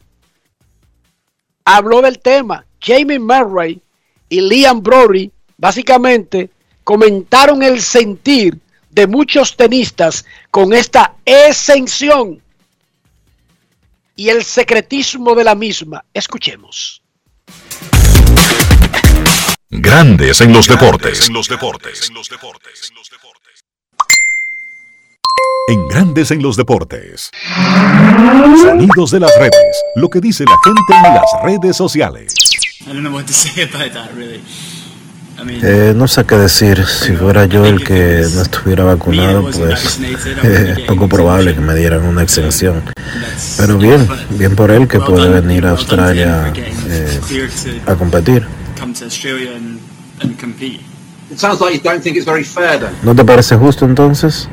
habló 1.66 2.02
del 2.02 2.20
tema. 2.20 2.66
Jamie 2.80 3.20
Murray 3.20 3.82
y 4.30 4.42
Liam 4.42 4.82
Brody 4.82 5.32
básicamente 5.58 6.50
comentaron 6.84 7.62
el 7.62 7.82
sentir 7.82 8.58
de 8.90 9.08
muchos 9.08 9.56
tenistas 9.56 10.26
con 10.50 10.74
esta 10.74 11.16
exención 11.24 12.42
y 14.16 14.30
el 14.30 14.44
secretismo 14.44 15.36
de 15.36 15.44
la 15.44 15.56
misma. 15.56 16.04
Escuchemos. 16.14 17.02
Grandes 19.70 20.42
en 20.42 20.52
los 20.52 20.68
deportes. 20.68 21.28
En 21.28 21.34
los 21.34 21.48
deportes. 21.48 22.10
En 22.10 22.16
Grandes 25.90 26.32
en 26.32 26.42
los 26.42 26.58
deportes. 26.58 27.32
Sonidos 28.62 29.12
de 29.12 29.20
las 29.20 29.32
redes. 29.38 29.84
Lo 29.96 30.10
que 30.10 30.20
dice 30.20 30.44
la 30.44 30.58
gente 30.64 31.08
en 31.08 31.16
las 31.16 31.44
redes 31.44 31.78
sociales. 31.78 32.34
Eh, 35.48 35.94
no 35.96 36.08
sé 36.08 36.24
qué 36.26 36.36
decir. 36.36 36.86
Si 36.86 37.14
fuera 37.14 37.46
yo 37.46 37.66
el 37.66 37.84
que 37.88 38.28
no 38.34 38.42
estuviera 38.42 38.84
vacunado, 38.84 39.50
pues 39.50 40.00
es 40.44 40.80
poco 40.82 41.08
probable 41.08 41.56
que 41.56 41.62
me 41.62 41.76
dieran 41.76 42.04
una 42.04 42.22
exención. 42.22 42.84
Pero 43.58 43.78
bien, 43.78 44.08
bien 44.30 44.56
por 44.56 44.70
él 44.72 44.88
que 44.88 45.00
puede 45.00 45.42
venir 45.42 45.66
a 45.66 45.72
Australia 45.72 46.54
eh, 46.56 47.20
a 47.88 47.96
competir. 47.96 48.46
¿No 53.04 53.16
te 53.16 53.24
parece 53.24 53.56
justo 53.56 53.86
entonces? 53.86 54.50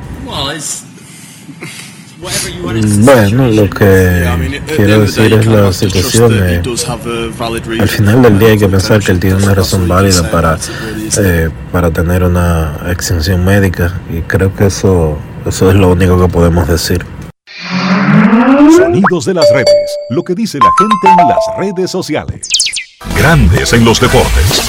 Bueno, 3.00 3.48
lo 3.48 3.70
que 3.70 4.28
quiero 4.76 5.02
decir 5.02 5.32
es 5.32 5.46
la 5.46 5.72
situación. 5.72 6.32
al 7.80 7.88
final 7.88 8.22
del 8.22 8.38
día 8.38 8.48
hay 8.48 8.58
que 8.58 8.68
pensar 8.68 9.00
que 9.00 9.12
él 9.12 9.20
tiene 9.20 9.36
una 9.36 9.54
razón 9.54 9.86
válida 9.86 10.28
para, 10.28 10.58
eh, 11.18 11.48
para 11.70 11.92
tener 11.92 12.24
una 12.24 12.76
exención 12.88 13.44
médica 13.44 14.00
y 14.10 14.22
creo 14.22 14.54
que 14.54 14.66
eso, 14.66 15.16
eso 15.46 15.70
es 15.70 15.76
lo 15.76 15.90
único 15.90 16.20
que 16.20 16.28
podemos 16.28 16.66
decir. 16.66 17.06
Sonidos 18.76 19.24
de 19.24 19.34
las 19.34 19.46
redes, 19.52 19.96
lo 20.10 20.24
que 20.24 20.34
dice 20.34 20.58
la 20.58 20.70
gente 20.76 21.22
en 21.22 21.28
las 21.28 21.38
redes 21.56 21.90
sociales. 21.90 22.48
Grandes 23.16 23.72
en 23.72 23.84
los 23.84 24.00
deportes. 24.00 24.68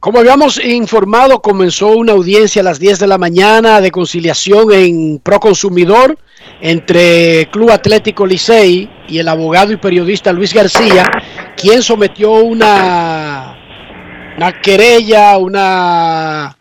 Como 0.00 0.20
habíamos 0.20 0.62
informado, 0.64 1.42
comenzó 1.42 1.88
una 1.88 2.12
audiencia 2.12 2.62
a 2.62 2.64
las 2.64 2.78
10 2.78 3.00
de 3.00 3.06
la 3.08 3.18
mañana 3.18 3.80
de 3.80 3.90
conciliación 3.90 4.72
en 4.72 5.18
Proconsumidor 5.18 6.16
entre 6.60 7.48
Club 7.50 7.72
Atlético 7.72 8.24
Licey 8.24 8.88
y 9.08 9.18
el 9.18 9.26
abogado 9.26 9.72
y 9.72 9.76
periodista 9.76 10.32
Luis 10.32 10.54
García, 10.54 11.04
quien 11.56 11.82
sometió 11.82 12.30
una, 12.30 13.58
una 14.36 14.60
querella, 14.60 15.36
una... 15.36 16.56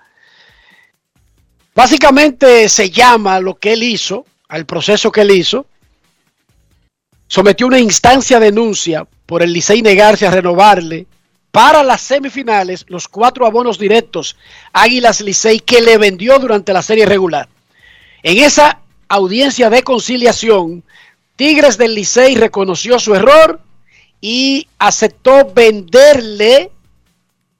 Básicamente 1.76 2.68
se 2.70 2.90
llama 2.90 3.40
lo 3.40 3.54
que 3.54 3.74
él 3.74 3.84
hizo, 3.84 4.26
al 4.50 4.66
proceso 4.66 5.12
que 5.12 5.22
él 5.22 5.30
hizo, 5.30 5.68
sometió 7.28 7.68
una 7.68 7.78
instancia 7.78 8.40
de 8.40 8.48
denuncia 8.48 9.06
por 9.28 9.44
el 9.44 9.54
Licey 9.54 9.84
negarse 9.84 10.26
a 10.26 10.32
renovarle 10.32 11.06
para 11.58 11.82
las 11.82 12.01
semifinales 12.01 12.86
los 12.88 13.08
cuatro 13.08 13.47
abonos 13.47 13.80
directos 13.80 14.38
Águilas 14.74 15.22
Licey 15.22 15.60
que 15.60 15.82
le 15.82 15.97
vendió 15.97 16.38
durante 16.38 16.72
la 16.72 16.84
serie 16.84 17.08
regular. 17.08 17.47
En 18.22 18.38
esa 18.38 18.82
audiencia 19.08 19.72
de 19.72 19.82
conciliación, 19.82 20.84
Tigres 21.36 21.80
del 21.80 21.95
Licey 21.95 22.36
reconoció 22.36 22.99
su 22.99 23.16
error 23.16 23.60
y 24.22 24.68
aceptó 24.78 25.51
venderle 25.51 26.70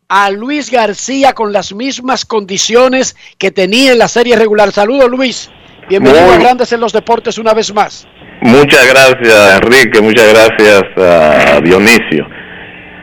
a 0.08 0.30
Luis 0.30 0.70
García 0.70 1.34
con 1.34 1.52
las 1.52 1.74
mismas 1.74 2.24
condiciones 2.24 3.16
que 3.40 3.50
tenía 3.50 3.94
en 3.94 3.98
la 3.98 4.08
serie 4.08 4.36
regular. 4.36 4.72
Saludos 4.72 5.10
Luis, 5.10 5.50
bienvenido 5.90 6.34
a 6.34 6.38
Grandes 6.38 6.72
en 6.72 6.82
los 6.82 6.94
Deportes 6.94 7.40
una 7.40 7.56
vez 7.56 7.74
más. 7.74 8.08
Muchas 8.42 8.88
gracias 8.88 9.56
Enrique, 9.56 10.02
muchas 10.02 10.32
gracias 10.32 10.84
a 10.98 11.62
Dionisio. 11.62 12.28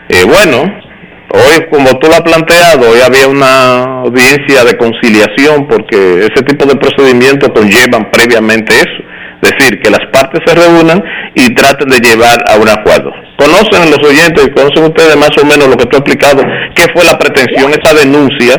Eh, 0.09 0.23
bueno, 0.25 0.84
hoy 1.35 1.67
como 1.71 1.99
tú 1.99 2.09
lo 2.09 2.15
has 2.15 2.23
planteado, 2.23 2.91
hoy 2.91 3.01
había 3.01 3.27
una 3.27 4.03
audiencia 4.03 4.65
de 4.65 4.77
conciliación 4.77 5.67
porque 5.69 6.31
ese 6.31 6.43
tipo 6.47 6.65
de 6.65 6.77
procedimientos 6.77 7.51
conllevan 7.55 8.11
previamente 8.11 8.75
eso, 8.75 9.03
es 9.43 9.51
decir, 9.51 9.81
que 9.81 9.91
las 9.91 10.07
partes 10.13 10.41
se 10.47 10.55
reúnan 10.55 11.03
y 11.35 11.53
traten 11.55 11.89
de 11.89 11.99
llevar 11.99 12.39
a 12.49 12.57
un 12.57 12.69
acuerdo. 12.69 13.11
Conocen 13.37 13.91
los 13.91 14.03
oyentes 14.09 14.49
conocen 14.55 14.85
ustedes 14.85 15.17
más 15.17 15.37
o 15.43 15.45
menos 15.45 15.69
lo 15.69 15.77
que 15.77 15.87
tú 15.87 15.97
has 15.97 16.03
explicado, 16.03 16.43
qué 16.75 16.87
fue 16.95 17.05
la 17.05 17.19
pretensión, 17.19 17.73
esa 17.73 17.95
denuncia 17.95 18.55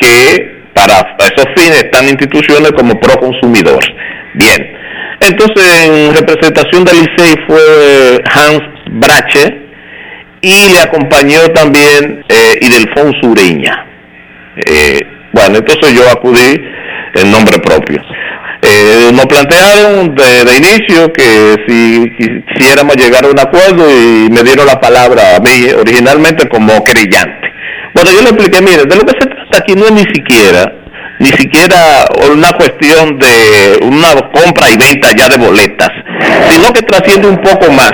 que 0.00 0.56
para 0.74 1.16
esos 1.18 1.46
fines 1.54 1.84
están 1.84 2.08
instituciones 2.08 2.72
como 2.72 2.98
Proconsumidor. 2.98 3.82
Bien, 4.34 4.76
entonces 5.20 5.64
en 5.84 6.14
representación 6.14 6.84
del 6.84 6.96
ICEI 6.96 7.34
fue 7.46 8.22
Hans 8.34 8.60
Brache, 8.90 9.65
y 10.40 10.72
le 10.72 10.80
acompañó 10.80 11.40
también 11.54 12.24
eh, 12.28 12.58
Idelfonso 12.60 13.28
Ureña. 13.28 13.86
Eh, 14.66 15.00
bueno, 15.32 15.58
entonces 15.58 15.92
yo 15.92 16.08
acudí 16.10 16.60
en 17.14 17.30
nombre 17.30 17.58
propio. 17.58 18.02
Eh, 18.62 19.10
nos 19.12 19.26
plantearon 19.26 20.14
de, 20.14 20.56
inicio 20.56 21.12
que 21.12 21.56
si 21.68 22.10
quisiéramos 22.48 22.96
llegar 22.96 23.24
a 23.24 23.28
un 23.28 23.38
acuerdo 23.38 23.84
y 23.90 24.30
me 24.30 24.42
dieron 24.42 24.66
la 24.66 24.80
palabra 24.80 25.36
a 25.36 25.40
mí 25.40 25.70
originalmente 25.78 26.48
como 26.48 26.82
creyente. 26.82 27.52
Bueno, 27.94 28.10
yo 28.12 28.22
le 28.22 28.30
expliqué, 28.30 28.60
mire, 28.62 28.84
de 28.84 28.96
lo 28.96 29.04
que 29.04 29.12
se 29.20 29.26
trata 29.26 29.58
aquí 29.58 29.74
no 29.74 29.86
es 29.86 29.92
ni 29.92 30.04
siquiera, 30.14 30.72
ni 31.18 31.28
siquiera 31.28 32.06
una 32.32 32.50
cuestión 32.52 33.18
de 33.18 33.78
una 33.82 34.12
compra 34.32 34.70
y 34.70 34.76
venta 34.76 35.10
ya 35.16 35.28
de 35.28 35.38
boletas, 35.38 35.90
sino 36.50 36.72
que 36.72 36.82
trasciende 36.82 37.28
un 37.28 37.40
poco 37.42 37.70
más 37.72 37.92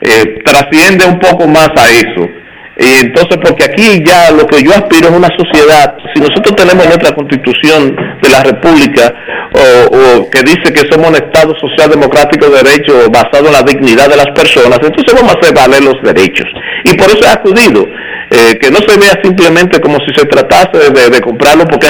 eh, 0.00 0.42
trasciende 0.44 1.06
un 1.06 1.18
poco 1.18 1.46
más 1.46 1.70
a 1.76 1.90
eso. 1.90 2.28
Y 2.78 3.06
entonces, 3.06 3.38
porque 3.42 3.64
aquí 3.64 4.04
ya 4.06 4.30
lo 4.30 4.46
que 4.46 4.62
yo 4.62 4.70
aspiro 4.70 5.08
es 5.08 5.16
una 5.16 5.28
sociedad, 5.36 5.96
si 6.14 6.20
nosotros 6.20 6.54
tenemos 6.54 6.86
nuestra 6.86 7.12
constitución 7.12 7.96
de 8.22 8.28
la 8.28 8.44
República, 8.44 9.12
o, 9.50 10.30
que 10.30 10.42
dice 10.42 10.72
que 10.72 10.86
somos 10.88 11.10
un 11.10 11.16
Estado 11.16 11.54
social 11.58 11.90
democrático 11.90 12.46
de 12.46 12.62
derecho 12.62 13.10
basado 13.10 13.48
en 13.48 13.54
la 13.54 13.62
dignidad 13.62 14.08
de 14.08 14.16
las 14.16 14.30
personas, 14.30 14.78
entonces 14.80 15.12
vamos 15.12 15.34
a 15.34 15.38
hacer 15.40 15.54
valer 15.54 15.82
los 15.82 15.98
derechos. 16.04 16.46
Y 16.84 16.94
por 16.94 17.10
eso 17.10 17.24
he 17.26 17.32
acudido, 17.32 17.84
eh, 18.30 18.56
que 18.60 18.70
no 18.70 18.78
se 18.86 18.96
vea 18.96 19.18
simplemente 19.24 19.80
como 19.80 19.98
si 20.06 20.14
se 20.14 20.26
tratase 20.26 20.92
de, 20.92 21.20
comprarlo, 21.20 21.64
porque 21.64 21.88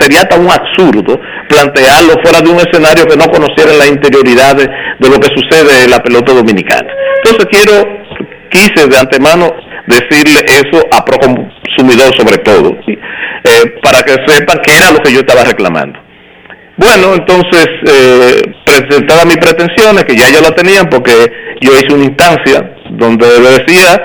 sería 0.00 0.28
tan 0.28 0.44
absurdo 0.50 1.18
plantearlo 1.48 2.12
fuera 2.22 2.42
de 2.42 2.50
un 2.50 2.60
escenario 2.60 3.06
que 3.06 3.16
no 3.16 3.24
conociera 3.32 3.72
la 3.72 3.86
interioridad 3.86 4.54
de 4.54 5.08
lo 5.08 5.18
que 5.18 5.32
sucede 5.32 5.84
en 5.84 5.90
la 5.90 6.02
pelota 6.02 6.34
dominicana. 6.34 6.92
Entonces 7.28 7.46
quiero, 7.50 7.82
quise 8.50 8.86
de 8.86 8.98
antemano 8.98 9.50
decirle 9.86 10.40
eso 10.46 10.80
a 10.92 11.04
Proconsumidor 11.04 12.14
sobre 12.16 12.38
todo, 12.38 12.76
eh, 12.86 13.74
para 13.82 14.02
que 14.02 14.14
sepan 14.26 14.58
que 14.62 14.76
era 14.76 14.92
lo 14.92 14.98
que 14.98 15.12
yo 15.12 15.20
estaba 15.20 15.42
reclamando. 15.44 15.98
Bueno, 16.76 17.14
entonces, 17.14 17.66
eh, 17.88 18.42
presentaba 18.64 19.24
mis 19.24 19.38
pretensiones, 19.38 20.04
que 20.04 20.14
ya 20.14 20.28
yo 20.28 20.40
la 20.40 20.50
tenían, 20.50 20.86
porque 20.90 21.12
yo 21.60 21.72
hice 21.72 21.94
una 21.94 22.04
instancia 22.04 22.70
donde 22.90 23.26
le 23.40 23.50
decía 23.58 23.96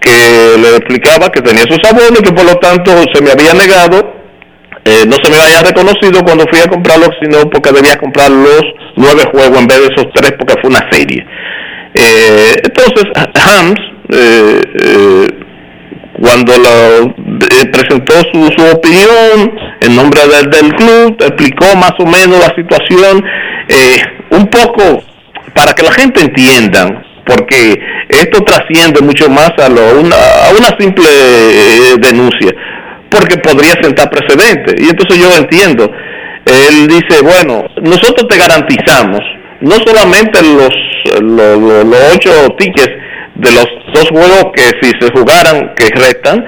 que 0.00 0.60
le 0.60 0.76
explicaba 0.76 1.30
que 1.30 1.40
tenía 1.40 1.62
sus 1.62 1.80
abonos 1.84 2.20
y 2.20 2.22
que 2.22 2.32
por 2.32 2.44
lo 2.44 2.54
tanto 2.56 2.92
se 3.12 3.22
me 3.22 3.30
había 3.32 3.54
negado, 3.54 4.14
eh, 4.84 5.04
no 5.06 5.16
se 5.22 5.30
me 5.30 5.38
había 5.38 5.62
reconocido 5.62 6.22
cuando 6.22 6.44
fui 6.50 6.60
a 6.60 6.68
comprarlos, 6.68 7.10
sino 7.20 7.48
porque 7.50 7.72
debía 7.72 7.96
comprar 7.96 8.30
los 8.30 8.62
nueve 8.96 9.24
juegos 9.32 9.58
en 9.58 9.66
vez 9.66 9.78
de 9.80 9.86
esos 9.86 10.06
tres, 10.14 10.32
porque 10.38 10.54
fue 10.60 10.70
una 10.70 10.86
serie. 10.90 11.24
Eh, 11.94 12.62
entonces, 12.64 13.04
Hams, 13.14 13.80
eh, 14.10 14.60
eh, 14.80 15.26
cuando 16.20 16.52
lo, 16.58 17.14
presentó 17.72 18.14
su, 18.32 18.50
su, 18.56 18.76
opinión 18.76 19.58
en 19.80 19.96
nombre 19.96 20.20
del, 20.26 20.50
del, 20.50 20.74
club, 20.74 21.16
explicó 21.20 21.76
más 21.76 21.92
o 21.98 22.06
menos 22.06 22.38
la 22.40 22.54
situación, 22.54 23.24
un 24.30 24.46
poco 24.46 25.02
para 25.54 25.72
que 25.72 25.82
la 25.82 25.92
gente 25.92 26.20
entienda, 26.20 27.04
porque 27.24 27.78
esto 28.08 28.42
trasciende 28.42 29.00
mucho 29.00 29.28
más 29.30 29.52
a, 29.58 29.68
lo, 29.68 30.00
una, 30.00 30.16
a 30.16 30.50
una 30.50 30.76
simple 30.78 31.08
denuncia, 32.00 32.52
porque 33.10 33.36
podría 33.38 33.74
sentar 33.80 34.10
precedente. 34.10 34.74
Y 34.82 34.88
entonces 34.88 35.18
yo 35.18 35.30
entiendo, 35.36 35.90
él 36.44 36.88
dice, 36.88 37.22
bueno, 37.22 37.64
nosotros 37.82 38.26
te 38.28 38.38
garantizamos 38.38 39.20
no 39.60 39.76
solamente 39.84 40.40
los, 40.42 41.20
los, 41.20 42.14
ocho 42.14 42.54
tickets 42.58 42.92
de 43.34 43.52
los 43.52 43.66
dos 43.92 44.08
juegos 44.10 44.52
que 44.54 44.62
si 44.80 44.90
se 45.00 45.10
jugaran 45.12 45.74
que 45.74 45.88
restan, 45.94 46.44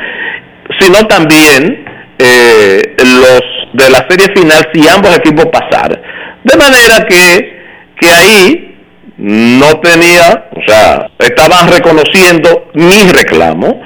sino 0.78 1.06
también 1.06 1.84
eh, 2.18 2.94
los 2.98 3.40
de 3.72 3.90
la 3.90 4.06
serie 4.08 4.34
final 4.34 4.68
si 4.72 4.86
ambos 4.88 5.16
equipos 5.16 5.46
pasaran. 5.46 6.00
De 6.42 6.56
manera 6.56 7.06
que, 7.08 7.60
que 8.00 8.10
ahí 8.10 8.76
no 9.18 9.80
tenía, 9.80 10.48
o 10.52 10.60
sea, 10.66 11.10
estaban 11.18 11.70
reconociendo 11.70 12.70
mi 12.74 13.10
reclamo 13.12 13.80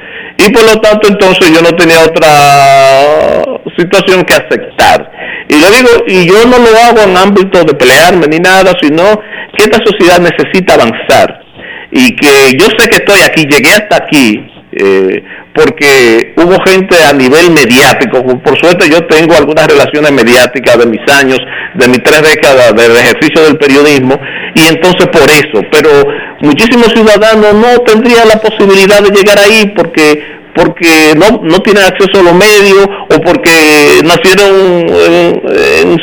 y 0.47 0.51
por 0.51 0.63
lo 0.65 0.81
tanto 0.81 1.09
entonces 1.09 1.53
yo 1.53 1.63
no 1.63 1.75
tenía 1.77 2.05
otra 2.05 3.45
situación 3.77 4.25
que 4.25 4.35
aceptar. 4.35 5.11
Y 5.49 5.55
le 5.55 5.71
digo, 5.77 5.91
y 6.07 6.27
yo 6.27 6.47
no 6.47 6.59
lo 6.59 6.77
hago 6.79 7.01
en 7.09 7.17
ámbito 7.17 7.65
de 7.65 7.75
pelearme 7.75 8.27
ni 8.27 8.39
nada, 8.39 8.73
sino 8.81 9.21
que 9.57 9.65
esta 9.65 9.79
sociedad 9.85 10.19
necesita 10.21 10.75
avanzar. 10.75 11.41
Y 11.91 12.15
que 12.17 12.57
yo 12.59 12.67
sé 12.79 12.89
que 12.89 12.97
estoy 12.97 13.21
aquí, 13.21 13.45
llegué 13.45 13.71
hasta 13.71 13.97
aquí, 13.97 14.45
eh, 14.73 15.23
porque 15.55 16.35
hubo 16.37 16.57
gente 16.67 16.97
a 17.05 17.13
nivel 17.13 17.51
mediático, 17.53 18.25
por 18.41 18.59
suerte 18.59 18.91
yo 18.91 19.07
tengo 19.07 19.35
algunas 19.35 19.69
relaciones 19.69 20.11
mediáticas 20.11 20.79
de 20.79 20.87
mis 20.87 21.09
años, 21.13 21.39
de 21.75 21.89
mis 21.89 22.03
tres 22.03 22.23
décadas 22.23 22.75
del 22.75 22.97
ejercicio 22.97 23.45
del 23.45 23.57
periodismo, 23.57 24.19
y 24.57 24.67
entonces 24.67 25.07
por 25.09 25.23
eso, 25.31 25.63
pero 25.71 25.91
muchísimos 26.45 26.93
ciudadanos 26.93 27.55
no 27.55 27.79
tendrían 27.85 28.29
la 28.29 28.41
posibilidad 28.41 29.03
de 29.03 29.11
llegar 29.11 29.39
ahí 29.39 29.73
porque 29.77 30.35
porque 30.55 31.15
no, 31.17 31.41
no 31.43 31.59
tienen 31.59 31.83
acceso 31.83 32.21
a 32.21 32.23
los 32.23 32.35
medios 32.35 32.87
o 32.87 33.21
porque 33.21 34.01
nacieron 34.05 34.87
en, 34.89 35.99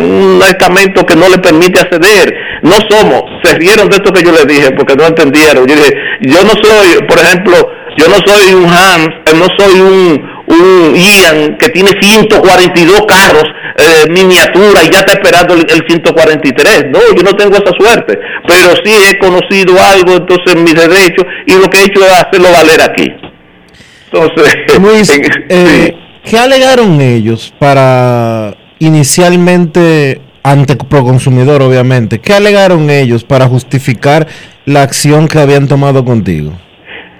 un 0.00 0.42
estamento 0.42 1.04
que 1.04 1.16
no 1.16 1.28
les 1.28 1.38
permite 1.38 1.80
acceder. 1.80 2.32
No 2.62 2.76
somos, 2.88 3.24
se 3.42 3.54
rieron 3.58 3.88
de 3.88 3.96
esto 3.96 4.12
que 4.12 4.22
yo 4.22 4.30
les 4.32 4.46
dije 4.46 4.70
porque 4.72 4.94
no 4.94 5.06
entendieron. 5.06 5.66
Yo 5.66 5.74
dije, 5.74 5.92
yo 6.20 6.42
no 6.44 6.50
soy, 6.50 7.04
por 7.08 7.18
ejemplo, 7.18 7.54
yo 7.96 8.06
no 8.08 8.16
soy 8.24 8.54
un 8.54 8.66
Hans, 8.66 9.08
no 9.34 9.46
soy 9.58 9.80
un, 9.80 10.35
un 10.46 10.94
Ian 10.94 11.56
que 11.58 11.68
tiene 11.70 11.90
142 12.00 13.06
carros 13.06 13.44
eh, 13.78 14.08
miniatura 14.08 14.84
y 14.84 14.90
ya 14.90 15.00
está 15.00 15.12
esperando 15.12 15.54
el, 15.54 15.66
143. 15.66 16.86
No, 16.90 17.00
yo 17.14 17.22
no 17.22 17.36
tengo 17.36 17.56
esa 17.56 17.72
suerte, 17.78 18.18
pero 18.46 18.74
sí 18.82 18.92
he 19.10 19.18
conocido 19.18 19.74
algo, 19.82 20.16
entonces 20.16 20.56
mis 20.56 20.74
derechos 20.74 21.26
y 21.46 21.52
lo 21.52 21.68
que 21.68 21.78
he 21.78 21.84
hecho 21.84 22.00
es 22.04 22.12
hacerlo 22.12 22.48
valer 22.52 22.80
aquí. 22.80 23.12
Entonces, 24.10 24.54
Luis, 24.80 25.20
eh, 25.48 25.94
¿qué 26.24 26.38
alegaron 26.38 27.00
ellos 27.00 27.52
para 27.58 28.54
inicialmente 28.78 30.22
ante 30.42 30.76
Proconsumidor, 30.76 31.60
obviamente? 31.60 32.18
¿Qué 32.18 32.32
alegaron 32.32 32.88
ellos 32.88 33.24
para 33.24 33.46
justificar 33.46 34.26
la 34.64 34.82
acción 34.82 35.28
que 35.28 35.38
habían 35.38 35.68
tomado 35.68 36.04
contigo? 36.04 36.52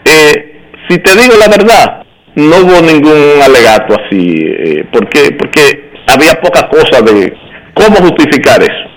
Eh, 0.05 0.63
si 0.89 0.99
te 0.99 1.17
digo 1.17 1.35
la 1.39 1.49
verdad, 1.49 2.06
no 2.37 2.57
hubo 2.59 2.83
ningún 2.83 3.43
alegato 3.43 3.95
así, 3.95 4.45
eh, 4.45 4.85
porque, 4.93 5.33
porque 5.39 5.91
había 6.07 6.35
poca 6.41 6.69
cosa 6.69 7.03
de 7.03 7.33
cómo 7.75 7.97
justificar 7.97 8.63
eso. 8.63 8.91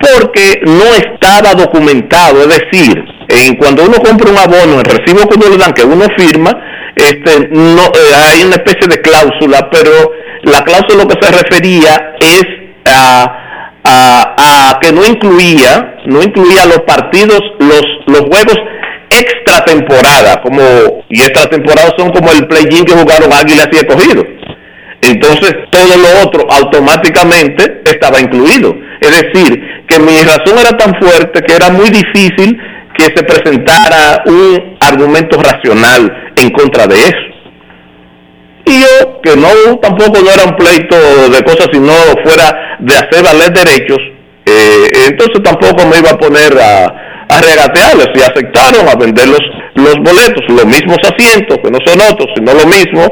Porque 0.00 0.60
no 0.64 0.94
estaba 0.94 1.54
documentado, 1.54 2.42
es 2.42 2.48
decir, 2.48 3.04
en 3.28 3.56
cuando 3.56 3.84
uno 3.84 3.98
compra 3.98 4.30
un 4.30 4.38
abono, 4.38 4.80
el 4.80 4.84
recibo 4.84 5.28
que 5.28 5.38
uno 5.38 5.50
le 5.50 5.58
dan, 5.58 5.72
que 5.72 5.84
uno 5.84 6.06
firma, 6.16 6.50
este, 6.94 7.48
no, 7.50 7.82
eh, 7.86 8.14
hay 8.30 8.44
una 8.44 8.56
especie 8.56 8.88
de 8.88 9.00
cláusula, 9.00 9.68
pero 9.70 10.12
la 10.44 10.62
cláusula 10.62 11.02
lo 11.02 11.08
que 11.08 11.18
se 11.20 11.32
refería 11.32 12.14
es 12.20 12.44
a, 12.86 13.78
a, 13.84 14.36
a 14.74 14.80
que 14.80 14.92
no 14.92 15.04
incluía, 15.04 15.96
no 16.06 16.22
incluía 16.22 16.66
los 16.66 16.80
partidos, 16.80 17.40
los, 17.58 17.82
los 18.06 18.20
juegos 18.20 18.56
extra 19.22 19.64
temporada, 19.64 20.40
como, 20.42 20.62
y 21.08 21.20
extra 21.20 21.46
temporada 21.46 21.92
son 21.96 22.10
como 22.10 22.30
el 22.30 22.46
play-in 22.46 22.84
que 22.84 22.92
jugaron 22.92 23.32
Águilas 23.32 23.68
y 23.72 23.76
Escogido. 23.76 24.24
Entonces, 25.02 25.54
todo 25.70 25.96
lo 25.96 26.26
otro 26.26 26.46
automáticamente 26.48 27.82
estaba 27.86 28.20
incluido. 28.20 28.74
Es 29.00 29.10
decir, 29.10 29.60
que 29.88 29.98
mi 29.98 30.16
razón 30.22 30.58
era 30.58 30.76
tan 30.76 30.94
fuerte 31.00 31.42
que 31.42 31.54
era 31.54 31.70
muy 31.70 31.90
difícil 31.90 32.56
que 32.96 33.04
se 33.04 33.24
presentara 33.24 34.22
un 34.26 34.76
argumento 34.80 35.40
racional 35.42 36.32
en 36.36 36.50
contra 36.50 36.86
de 36.86 36.96
eso. 36.96 37.32
Y 38.64 38.80
yo, 38.80 39.20
que 39.22 39.34
no 39.36 39.76
tampoco 39.78 40.20
no 40.22 40.30
era 40.30 40.44
un 40.44 40.56
pleito 40.56 40.96
de 41.30 41.42
cosas, 41.42 41.66
sino 41.72 41.92
fuera 42.24 42.76
de 42.78 42.94
hacer 42.94 43.24
valer 43.24 43.52
derechos, 43.52 43.98
eh, 44.46 45.08
entonces 45.08 45.42
tampoco 45.42 45.86
me 45.86 45.98
iba 45.98 46.10
a 46.10 46.18
poner 46.18 46.52
a, 46.60 47.11
a 47.32 47.40
regatearles 47.40 48.08
y 48.14 48.20
aceptaron 48.20 48.88
a 48.88 48.94
vender 48.94 49.28
los, 49.28 49.40
los 49.74 49.94
boletos, 49.96 50.42
los 50.48 50.66
mismos 50.66 50.98
asientos, 51.02 51.58
que 51.62 51.70
no 51.70 51.78
son 51.84 52.00
otros, 52.00 52.28
sino 52.36 52.52
lo 52.54 52.66
mismo. 52.66 53.06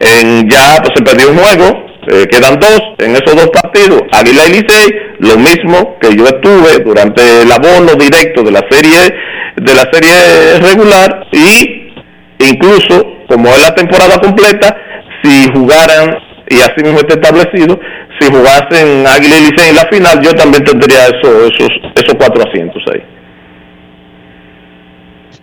En, 0.00 0.48
ya 0.48 0.76
pues, 0.82 0.92
se 0.94 1.02
perdió 1.02 1.30
un 1.30 1.38
juego, 1.38 1.86
eh, 2.08 2.26
quedan 2.30 2.58
dos 2.60 2.80
en 2.98 3.12
esos 3.12 3.34
dos 3.34 3.48
partidos, 3.48 4.02
Águila 4.12 4.46
y 4.46 4.52
Licey, 4.52 4.88
lo 5.20 5.36
mismo 5.38 5.98
que 6.00 6.14
yo 6.14 6.24
estuve 6.26 6.84
durante 6.84 7.42
el 7.42 7.50
abono 7.50 7.94
directo 7.98 8.42
de 8.42 8.52
la 8.52 8.60
serie 8.70 8.98
de 9.56 9.74
la 9.74 9.88
serie 9.90 10.58
regular 10.60 11.26
y 11.32 11.90
incluso 12.38 13.24
como 13.26 13.48
es 13.48 13.62
la 13.62 13.74
temporada 13.74 14.20
completa, 14.20 14.76
si 15.22 15.50
jugaran 15.52 16.16
y 16.48 16.60
así 16.60 16.82
mismo 16.84 16.98
está 17.00 17.14
establecido, 17.14 17.80
si 18.20 18.28
jugasen 18.30 19.06
Águila 19.06 19.38
y 19.38 19.50
Licey 19.50 19.70
en 19.70 19.76
la 19.76 19.88
final, 19.90 20.22
yo 20.22 20.32
también 20.34 20.62
tendría 20.62 21.06
esos 21.06 21.50
esos 21.50 21.70
esos 21.96 22.14
cuatro 22.14 22.44
asientos 22.46 22.82
ahí. 22.92 23.15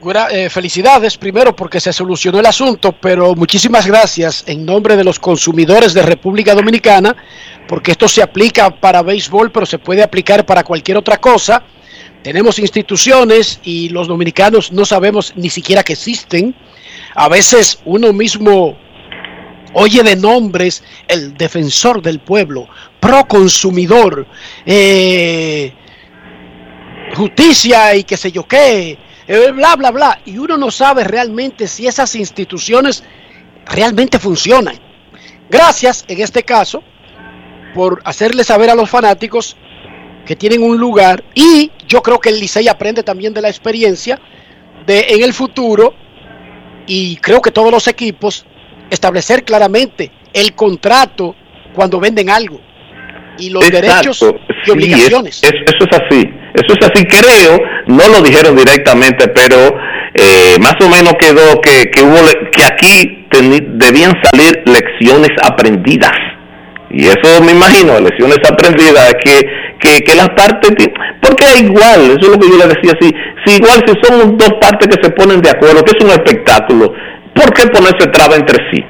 Eh, 0.06 0.50
felicidades 0.50 1.18
primero 1.18 1.56
porque 1.56 1.80
se 1.80 1.94
solucionó 1.94 2.40
el 2.40 2.46
asunto, 2.46 2.92
pero 2.92 3.36
muchísimas 3.36 3.88
gracias 3.88 4.44
en 4.48 4.66
nombre 4.66 4.98
de 4.98 5.04
los 5.06 5.18
consumidores 5.18 5.94
de 5.94 6.02
República 6.02 6.54
Dominicana, 6.54 7.16
porque 7.70 7.92
esto 7.92 8.10
se 8.10 8.22
aplica 8.22 8.70
para 8.70 9.02
béisbol, 9.02 9.52
pero 9.54 9.66
se 9.66 9.80
puede 9.80 10.04
aplicar 10.04 10.46
para 10.46 10.66
cualquier 10.66 10.98
otra 10.98 11.22
cosa. 11.22 11.64
Tenemos 12.22 12.60
instituciones 12.60 13.62
y 13.64 13.90
los 13.90 14.10
dominicanos 14.10 14.74
no 14.74 14.84
sabemos 14.84 15.32
ni 15.38 15.50
siquiera 15.50 15.84
que 15.84 15.94
existen. 15.94 16.54
A 17.16 17.30
veces 17.30 17.80
uno 17.86 18.12
mismo 18.12 18.78
oye 19.74 20.04
de 20.04 20.18
nombres 20.18 20.84
el 21.08 21.38
defensor 21.38 22.02
del 22.02 22.20
pueblo, 22.20 22.68
pro 23.00 23.26
consumidor, 23.26 24.28
eh, 24.66 25.74
justicia 27.16 27.96
y 27.96 28.04
qué 28.04 28.18
sé 28.18 28.34
yo 28.34 28.46
qué 28.46 28.98
bla, 29.28 29.76
bla, 29.76 29.92
bla. 29.92 30.20
Y 30.26 30.38
uno 30.38 30.58
no 30.58 30.72
sabe 30.72 31.04
realmente 31.04 31.68
si 31.68 31.88
esas 31.88 32.16
instituciones 32.16 33.04
realmente 33.66 34.20
funcionan. 34.20 34.80
Gracias, 35.50 36.06
en 36.08 36.22
este 36.22 36.44
caso, 36.44 36.84
por 37.74 38.02
hacerle 38.06 38.44
saber 38.44 38.70
a 38.70 38.76
los 38.76 38.90
fanáticos 38.90 39.56
que 40.26 40.36
tienen 40.36 40.64
un 40.64 40.78
lugar 40.78 41.24
y 41.36 41.72
yo 41.88 42.02
creo 42.02 42.20
que 42.20 42.30
el 42.30 42.40
Licey 42.40 42.68
aprende 42.68 43.04
también 43.04 43.34
de 43.34 43.42
la 43.42 43.50
experiencia 43.50 44.20
de 44.86 45.06
en 45.10 45.24
el 45.24 45.34
futuro 45.34 45.94
y 46.88 47.18
creo 47.18 47.42
que 47.42 47.52
todos 47.52 47.72
los 47.72 47.88
equipos 47.88 48.46
establecer 48.90 49.44
claramente 49.44 50.12
el 50.34 50.54
contrato 50.54 51.36
cuando 51.74 52.00
venden 52.00 52.30
algo 52.30 52.62
y 53.38 53.50
los 53.50 53.70
derechos 53.70 54.26
y 54.66 54.72
obligaciones. 54.72 55.42
eso 55.44 55.86
es 55.90 56.00
así, 56.00 56.30
eso 56.54 56.78
es 56.80 56.90
así, 56.90 57.06
creo, 57.06 57.60
no 57.88 58.08
lo 58.08 58.22
dijeron 58.22 58.56
directamente, 58.56 59.28
pero 59.30 59.58
eh, 60.14 60.58
más 60.60 60.76
o 60.82 60.90
menos 60.90 61.14
quedó 61.20 61.60
que, 61.62 61.90
que 61.90 62.04
hubo 62.04 62.18
que 62.52 62.64
aquí 62.64 63.26
debían 63.32 64.14
salir 64.24 64.62
lecciones 64.66 65.32
aprendidas. 65.44 66.14
Y 66.92 67.08
eso 67.08 67.42
me 67.44 67.54
imagino, 67.54 68.00
lecciones 68.00 68.38
aprendidas, 68.48 69.16
que, 69.24 69.42
que, 69.80 70.02
que 70.02 70.16
las 70.16 70.30
partes, 70.30 70.72
porque 71.22 71.46
igual, 71.60 72.02
eso 72.12 72.20
es 72.20 72.28
lo 72.28 72.38
que 72.38 72.48
yo 72.48 72.58
le 72.58 72.68
decía 72.68 72.94
así, 73.00 73.12
si 73.46 73.56
igual 73.56 73.84
si 73.88 73.94
son 74.04 74.38
dos 74.38 74.54
partes 74.62 74.96
que 74.96 75.04
se 75.04 75.10
ponen 75.10 75.42
de 75.42 75.50
acuerdo, 75.50 75.84
que 75.84 75.98
es 75.98 76.06
un 76.06 76.12
espectáculo, 76.12 76.94
¿por 77.34 77.52
qué 77.54 77.66
ponerse 77.68 78.08
traba 78.12 78.36
entre 78.36 78.58
sí? 78.72 78.86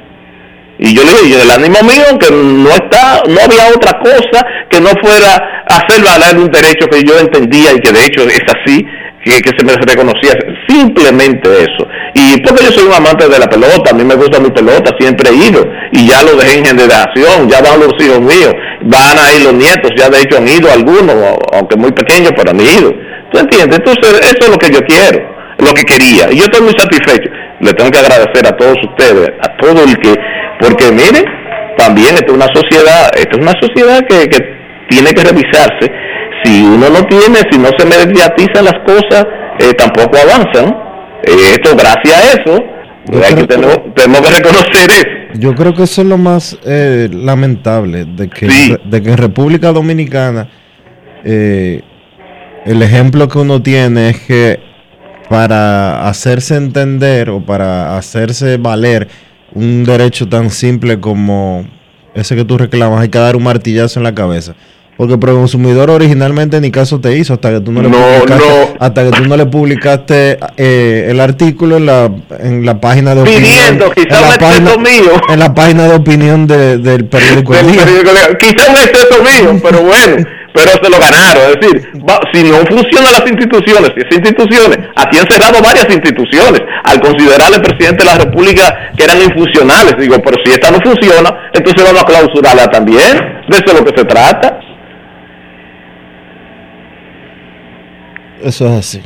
Y 0.78 0.94
yo 0.94 1.02
le 1.04 1.12
digo, 1.22 1.40
el 1.40 1.50
ánimo 1.50 1.78
mío, 1.82 2.18
que 2.18 2.30
no 2.30 2.70
está, 2.70 3.22
no 3.28 3.40
había 3.40 3.68
otra 3.74 3.98
cosa 4.00 4.44
que 4.68 4.80
no 4.80 4.90
fuera 5.02 5.64
hacer 5.68 6.02
valer 6.02 6.36
un 6.36 6.50
derecho 6.50 6.86
que 6.90 7.02
yo 7.04 7.18
entendía 7.18 7.72
y 7.72 7.80
que 7.80 7.92
de 7.92 8.04
hecho 8.04 8.22
es 8.22 8.42
así, 8.48 8.84
que, 9.24 9.40
que 9.40 9.50
se 9.56 9.64
me 9.64 9.72
reconocía, 9.74 10.34
simplemente 10.68 11.48
eso. 11.48 11.88
Y 12.14 12.40
porque 12.42 12.64
yo 12.64 12.72
soy 12.72 12.86
un 12.86 12.92
amante 12.92 13.28
de 13.28 13.38
la 13.38 13.46
pelota, 13.46 13.90
a 13.90 13.94
mí 13.94 14.04
me 14.04 14.14
gusta 14.14 14.38
mi 14.38 14.50
pelota, 14.50 14.92
siempre 14.98 15.30
he 15.30 15.48
ido, 15.48 15.64
y 15.92 16.06
ya 16.06 16.22
lo 16.22 16.36
dejé 16.36 16.58
en 16.58 16.66
generación, 16.66 17.48
ya 17.48 17.62
van 17.62 17.80
los 17.80 17.94
hijos 18.04 18.20
míos, 18.20 18.52
van 18.82 19.18
a 19.18 19.32
ir 19.32 19.44
los 19.44 19.54
nietos, 19.54 19.90
ya 19.96 20.10
de 20.10 20.20
hecho 20.20 20.36
han 20.36 20.48
ido 20.48 20.70
algunos, 20.70 21.16
aunque 21.52 21.76
muy 21.76 21.92
pequeños, 21.92 22.32
pero 22.36 22.50
han 22.50 22.60
ido. 22.60 22.92
¿Tú 23.32 23.38
entiendes? 23.38 23.78
Entonces, 23.78 24.20
eso 24.20 24.44
es 24.44 24.48
lo 24.48 24.58
que 24.58 24.70
yo 24.70 24.80
quiero, 24.86 25.18
lo 25.58 25.72
que 25.72 25.84
quería, 25.84 26.30
y 26.30 26.36
yo 26.36 26.44
estoy 26.44 26.60
muy 26.60 26.74
satisfecho. 26.76 27.30
Le 27.60 27.72
tengo 27.72 27.90
que 27.90 27.98
agradecer 27.98 28.46
a 28.46 28.56
todos 28.56 28.76
ustedes, 28.82 29.30
a 29.40 29.56
todo 29.56 29.84
el 29.84 29.96
que 29.98 30.14
porque 30.60 30.90
mire, 30.90 31.24
también 31.76 32.14
esta 32.14 32.26
es 32.26 32.32
una 32.32 32.46
sociedad, 32.54 33.10
esta 33.16 33.36
es 33.36 33.38
una 33.38 33.54
sociedad 33.60 34.00
que, 34.08 34.54
tiene 34.88 35.12
que 35.12 35.24
revisarse. 35.24 35.90
Si 36.44 36.62
uno 36.62 36.90
no 36.90 37.06
tiene, 37.06 37.38
si 37.50 37.58
no 37.58 37.70
se 37.76 37.86
mediatizan 37.86 38.66
las 38.66 38.78
cosas, 38.86 39.24
eh, 39.58 39.72
tampoco 39.74 40.18
avanzan. 40.18 40.76
Eh, 41.24 41.54
esto, 41.54 41.74
gracias 41.74 42.14
a 42.14 42.40
eso, 42.40 42.64
hay 43.24 43.34
que 43.34 43.44
tenemos, 43.44 43.78
tenemos, 43.94 44.20
que 44.20 44.36
reconocer 44.36 44.90
eso. 44.90 45.40
Yo 45.40 45.54
creo 45.54 45.72
que 45.72 45.84
eso 45.84 46.02
es 46.02 46.06
lo 46.06 46.18
más 46.18 46.58
eh, 46.66 47.08
lamentable, 47.10 48.04
de 48.04 48.28
que, 48.28 48.78
de 48.84 49.02
que 49.02 49.10
en 49.10 49.16
República 49.16 49.72
Dominicana 49.72 50.48
el 51.24 52.82
ejemplo 52.82 53.28
que 53.28 53.38
uno 53.38 53.62
tiene 53.62 54.10
es 54.10 54.20
que 54.20 54.60
para 55.28 56.06
hacerse 56.08 56.56
entender 56.56 57.30
o 57.30 57.40
para 57.40 57.96
hacerse 57.96 58.56
valer 58.56 59.08
un 59.54 59.84
derecho 59.84 60.28
tan 60.28 60.50
simple 60.50 61.00
como 61.00 61.66
ese 62.14 62.36
que 62.36 62.44
tú 62.44 62.58
reclamas, 62.58 63.00
hay 63.00 63.08
que 63.08 63.18
dar 63.18 63.36
un 63.36 63.42
martillazo 63.42 64.00
en 64.00 64.04
la 64.04 64.14
cabeza. 64.14 64.54
Porque 64.96 65.14
el 65.14 65.18
consumidor 65.20 65.90
originalmente 65.90 66.60
ni 66.60 66.70
caso 66.70 67.00
te 67.00 67.16
hizo 67.18 67.34
hasta 67.34 67.50
que 67.50 67.60
tú 67.60 67.72
no 67.72 67.82
le 67.82 67.88
No, 67.88 67.96
publicaste, 67.98 68.46
no. 68.48 68.74
hasta 68.78 69.04
que 69.04 69.10
tú 69.10 69.24
no 69.24 69.36
le 69.36 69.46
publicaste 69.46 70.38
eh, 70.56 71.06
el 71.10 71.18
artículo 71.20 71.78
en 71.78 71.86
la, 71.86 72.08
en 72.38 72.64
la 72.64 72.80
página 72.80 73.14
de 73.14 73.22
opinión. 73.22 73.42
Pidiendo, 73.42 73.90
quizá 73.90 74.16
en 74.16 74.22
la 74.22 74.28
un 74.30 74.36
página, 74.38 74.70
exceso 74.70 74.78
mío. 74.80 75.10
en 75.28 75.38
la 75.40 75.54
página 75.54 75.82
de 75.88 75.94
opinión 75.96 76.46
de- 76.46 76.78
del 76.78 77.06
periódico 77.06 77.54
El 77.54 77.66
Del 77.66 77.76
periódico 77.76 78.12
legal. 78.12 78.38
Quizá 78.38 78.70
un 78.70 78.76
exceso 78.76 79.22
mío, 79.24 79.60
pero 79.64 79.82
bueno, 79.82 80.16
pero 80.54 80.70
se 80.80 80.88
lo 80.88 80.98
ganaron. 81.00 81.42
Es 81.50 81.56
decir, 81.60 81.90
va- 82.08 82.20
si 82.32 82.42
no 82.44 82.56
funcionan 82.58 83.12
las 83.18 83.26
instituciones, 83.28 83.90
si 83.96 84.00
esas 84.00 84.16
instituciones, 84.18 84.78
aquí 84.94 85.18
han 85.18 85.26
cerrado 85.28 85.60
varias 85.60 85.88
instituciones, 85.90 86.60
al 86.84 87.00
considerar 87.00 87.52
al 87.52 87.60
presidente 87.60 88.04
de 88.04 88.10
la 88.10 88.18
República 88.24 88.92
que 88.96 89.02
eran 89.02 89.20
infuncionales, 89.20 89.96
digo, 89.98 90.16
pero 90.24 90.36
si 90.44 90.52
esta 90.52 90.70
no 90.70 90.78
funciona, 90.80 91.34
entonces 91.52 91.82
vamos 91.82 92.02
a 92.02 92.06
clausurarla 92.06 92.70
también, 92.70 93.18
de 93.50 93.56
eso 93.56 93.64
es 93.66 93.74
lo 93.74 93.84
que 93.84 93.98
se 93.98 94.04
trata. 94.04 94.60
Eso 98.44 98.66
es 98.66 98.72
así. 98.72 99.00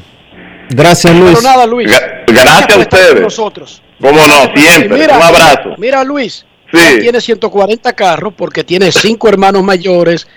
Gracias, 0.71 1.15
Luis. 1.15 1.39
Pero 1.39 1.43
nada, 1.43 1.67
Luis. 1.67 1.89
Gra- 1.91 2.25
gracias 2.27 2.77
a 2.77 2.79
ustedes. 2.79 3.21
Nosotros. 3.23 3.83
Cómo 4.01 4.19
no, 4.27 4.53
siempre. 4.55 4.99
Mira, 4.99 5.17
un 5.17 5.23
abrazo. 5.23 5.71
Mira, 5.79 6.05
Luis. 6.05 6.45
Sí. 6.73 7.01
Tiene 7.01 7.21
140 7.21 7.93
carros 7.95 8.35
porque 8.37 8.63
tiene 8.65 8.93
cinco 8.93 9.29
hermanos 9.29 9.63
mayores, 9.63 10.29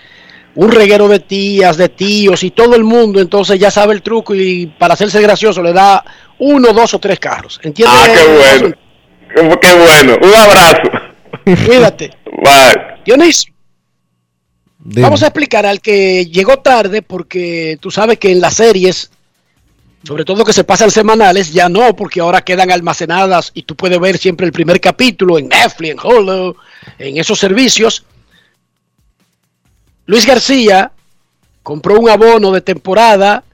un 0.54 0.70
reguero 0.72 1.06
de 1.06 1.18
tías, 1.20 1.76
de 1.76 1.90
tíos 1.90 2.42
y 2.42 2.50
todo 2.50 2.74
el 2.74 2.84
mundo. 2.84 3.20
Entonces 3.20 3.58
ya 3.60 3.70
sabe 3.70 3.92
el 3.92 4.00
truco 4.02 4.34
y 4.34 4.66
para 4.78 4.94
hacerse 4.94 5.20
gracioso 5.20 5.62
le 5.62 5.72
da 5.74 6.02
uno, 6.38 6.72
dos 6.72 6.94
o 6.94 6.98
tres 6.98 7.18
carros. 7.20 7.60
¿Entiendes? 7.62 7.98
Ah, 8.00 8.08
qué 8.08 8.60
bueno. 8.60 8.76
Qué, 9.34 9.58
qué 9.60 9.74
bueno. 9.74 10.16
Un 10.22 10.34
abrazo. 10.34 11.66
Cuídate. 11.66 12.10
Bye. 12.42 12.82
Dionisio, 13.04 13.51
Vamos 14.84 15.22
a 15.22 15.26
explicar 15.26 15.64
al 15.64 15.80
que 15.80 16.26
llegó 16.26 16.58
tarde 16.58 17.02
porque 17.02 17.78
tú 17.80 17.90
sabes 17.90 18.18
que 18.18 18.32
en 18.32 18.40
las 18.40 18.54
series, 18.54 19.10
sobre 20.02 20.24
todo 20.24 20.44
que 20.44 20.52
se 20.52 20.64
pasan 20.64 20.90
semanales, 20.90 21.52
ya 21.52 21.68
no, 21.68 21.94
porque 21.94 22.20
ahora 22.20 22.42
quedan 22.42 22.70
almacenadas 22.72 23.52
y 23.54 23.62
tú 23.62 23.76
puedes 23.76 24.00
ver 24.00 24.18
siempre 24.18 24.44
el 24.44 24.52
primer 24.52 24.80
capítulo 24.80 25.38
en 25.38 25.48
Netflix, 25.48 25.92
en 25.92 25.98
Hulu, 26.00 26.56
en 26.98 27.16
esos 27.16 27.38
servicios. 27.38 28.04
Luis 30.06 30.26
García 30.26 30.90
compró 31.62 32.00
un 32.00 32.08
abono 32.08 32.50
de 32.50 32.60
temporada 32.60 33.44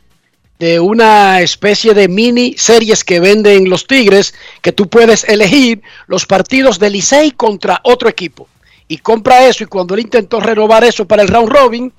de 0.58 0.80
una 0.80 1.42
especie 1.42 1.92
de 1.92 2.08
mini 2.08 2.54
series 2.56 3.04
que 3.04 3.20
venden 3.20 3.68
los 3.68 3.86
Tigres, 3.86 4.34
que 4.62 4.72
tú 4.72 4.88
puedes 4.88 5.24
elegir 5.24 5.82
los 6.06 6.24
partidos 6.24 6.78
de 6.78 6.88
Licey 6.88 7.32
contra 7.32 7.80
otro 7.84 8.08
equipo. 8.08 8.48
Y 8.88 8.98
compra 8.98 9.46
eso 9.46 9.64
y 9.64 9.66
cuando 9.66 9.94
él 9.94 10.00
intentó 10.00 10.40
renovar 10.40 10.82
eso 10.82 11.06
para 11.06 11.22
el 11.22 11.28
round 11.28 11.50
robin, 11.50 11.92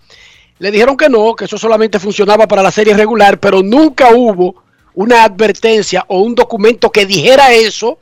le 0.57 0.71
dijeron 0.71 0.97
que 0.97 1.07
no, 1.07 1.35
que 1.35 1.45
eso 1.45 1.57
solamente 1.57 1.99
funcionaba 1.99 2.47
para 2.47 2.63
la 2.63 2.71
serie 2.71 2.93
regular, 2.93 3.39
pero 3.39 3.63
nunca 3.63 4.13
hubo 4.13 4.63
una 4.95 5.23
advertencia 5.23 6.03
o 6.07 6.19
un 6.19 6.35
documento 6.35 6.91
que 6.91 7.05
dijera 7.05 7.53
eso, 7.53 7.99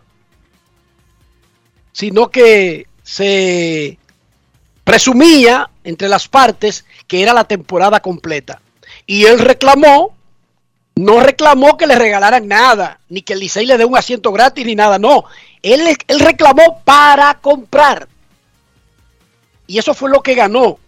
sino 1.92 2.30
que 2.30 2.88
se 3.04 3.98
presumía 4.84 5.70
entre 5.84 6.10
las 6.10 6.28
partes 6.28 6.86
que 7.08 7.22
era 7.22 7.34
la 7.34 7.44
temporada 7.44 8.00
completa. 8.00 8.62
Y 9.06 9.26
él 9.26 9.40
reclamó, 9.40 10.16
no 10.96 11.20
reclamó 11.20 11.78
que 11.78 11.88
le 11.88 11.96
regalaran 11.96 12.48
nada, 12.48 13.00
ni 13.10 13.22
que 13.22 13.34
el 13.34 13.40
Licey 13.40 13.66
le 13.66 13.78
dé 13.78 13.86
un 13.86 13.98
asiento 13.98 14.32
gratis, 14.32 14.66
ni 14.66 14.76
nada, 14.76 14.98
no. 14.98 15.26
Él, 15.62 15.82
él 16.08 16.20
reclamó 16.20 16.82
para 16.84 17.36
comprar. 17.36 18.08
Y 19.68 19.78
eso 19.78 19.94
fue 19.94 20.10
lo 20.10 20.22
que 20.22 20.34
ganó. 20.34 20.80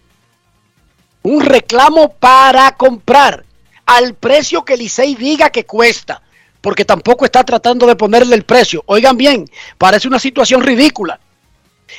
Un 1.24 1.42
reclamo 1.42 2.14
para 2.14 2.72
comprar 2.72 3.44
al 3.86 4.14
precio 4.14 4.64
que 4.64 4.78
Licey 4.78 5.16
diga 5.16 5.50
que 5.50 5.66
cuesta, 5.66 6.22
porque 6.62 6.86
tampoco 6.86 7.26
está 7.26 7.44
tratando 7.44 7.86
de 7.88 7.96
ponerle 7.96 8.36
el 8.36 8.44
precio. 8.44 8.84
Oigan 8.86 9.18
bien, 9.18 9.46
parece 9.78 10.08
una 10.08 10.20
situación 10.20 10.62
ridícula. 10.64 11.20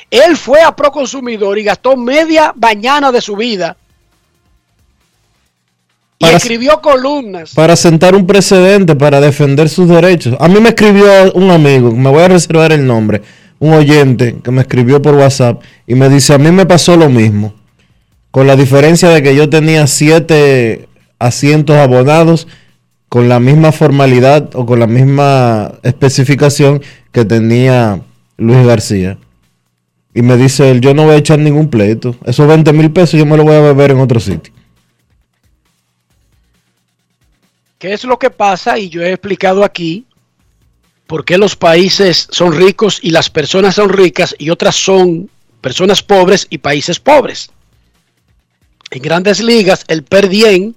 Él 0.09 0.37
fue 0.37 0.61
a 0.61 0.75
Proconsumidor 0.75 1.59
y 1.59 1.63
gastó 1.63 1.95
media 1.97 2.53
mañana 2.55 3.11
de 3.11 3.21
su 3.21 3.35
vida 3.35 3.75
y 6.17 6.25
Para- 6.25 6.37
escribió 6.37 6.81
columnas. 6.81 7.53
para 7.53 7.75
sentar 7.75 8.15
un 8.15 8.25
precedente, 8.25 8.95
para 8.95 9.19
defender 9.19 9.67
sus 9.69 9.87
derechos. 9.89 10.35
A 10.39 10.47
mí 10.47 10.59
me 10.59 10.69
escribió 10.69 11.33
un 11.33 11.51
amigo, 11.51 11.91
me 11.91 12.09
voy 12.09 12.23
a 12.23 12.27
reservar 12.29 12.71
el 12.71 12.85
nombre, 12.85 13.21
un 13.61 13.73
oyente 13.73 14.37
que 14.43 14.49
me 14.49 14.61
escribió 14.61 15.03
por 15.03 15.13
WhatsApp 15.13 15.61
y 15.85 15.93
me 15.93 16.09
dice, 16.09 16.33
a 16.33 16.39
mí 16.39 16.51
me 16.51 16.65
pasó 16.65 16.97
lo 16.97 17.09
mismo, 17.09 17.53
con 18.31 18.47
la 18.47 18.55
diferencia 18.55 19.09
de 19.09 19.21
que 19.21 19.35
yo 19.35 19.49
tenía 19.49 19.85
siete 19.85 20.89
asientos 21.19 21.77
abonados 21.77 22.47
con 23.07 23.29
la 23.29 23.39
misma 23.39 23.71
formalidad 23.71 24.55
o 24.55 24.65
con 24.65 24.79
la 24.79 24.87
misma 24.87 25.73
especificación 25.83 26.81
que 27.11 27.23
tenía 27.23 28.01
Luis 28.37 28.65
García. 28.65 29.19
Y 30.15 30.23
me 30.23 30.37
dice 30.37 30.71
él, 30.71 30.81
yo 30.81 30.95
no 30.95 31.03
voy 31.03 31.13
a 31.13 31.17
echar 31.17 31.37
ningún 31.37 31.69
pleito. 31.69 32.15
Esos 32.25 32.47
20 32.47 32.73
mil 32.73 32.91
pesos 32.91 33.19
yo 33.19 33.27
me 33.27 33.37
los 33.37 33.45
voy 33.45 33.55
a 33.55 33.61
beber 33.61 33.91
en 33.91 33.99
otro 33.99 34.19
sitio. 34.19 34.51
¿Qué 37.77 37.93
es 37.93 38.03
lo 38.05 38.17
que 38.17 38.31
pasa? 38.31 38.79
Y 38.79 38.89
yo 38.89 39.03
he 39.03 39.11
explicado 39.11 39.63
aquí 39.63 40.07
por 41.11 41.25
qué 41.25 41.37
los 41.37 41.57
países 41.57 42.29
son 42.31 42.53
ricos 42.53 42.99
y 43.01 43.09
las 43.09 43.29
personas 43.29 43.75
son 43.75 43.89
ricas 43.89 44.33
y 44.39 44.49
otras 44.49 44.77
son 44.77 45.29
personas 45.59 46.01
pobres 46.01 46.47
y 46.49 46.59
países 46.59 47.01
pobres. 47.01 47.49
En 48.91 49.01
grandes 49.01 49.43
ligas, 49.43 49.83
el 49.89 50.03
per 50.03 50.29
diem 50.29 50.73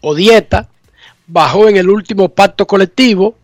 o 0.00 0.16
dieta 0.16 0.68
bajó 1.28 1.68
en 1.68 1.76
el 1.76 1.90
último 1.90 2.28
pacto 2.28 2.66
colectivo 2.66 3.36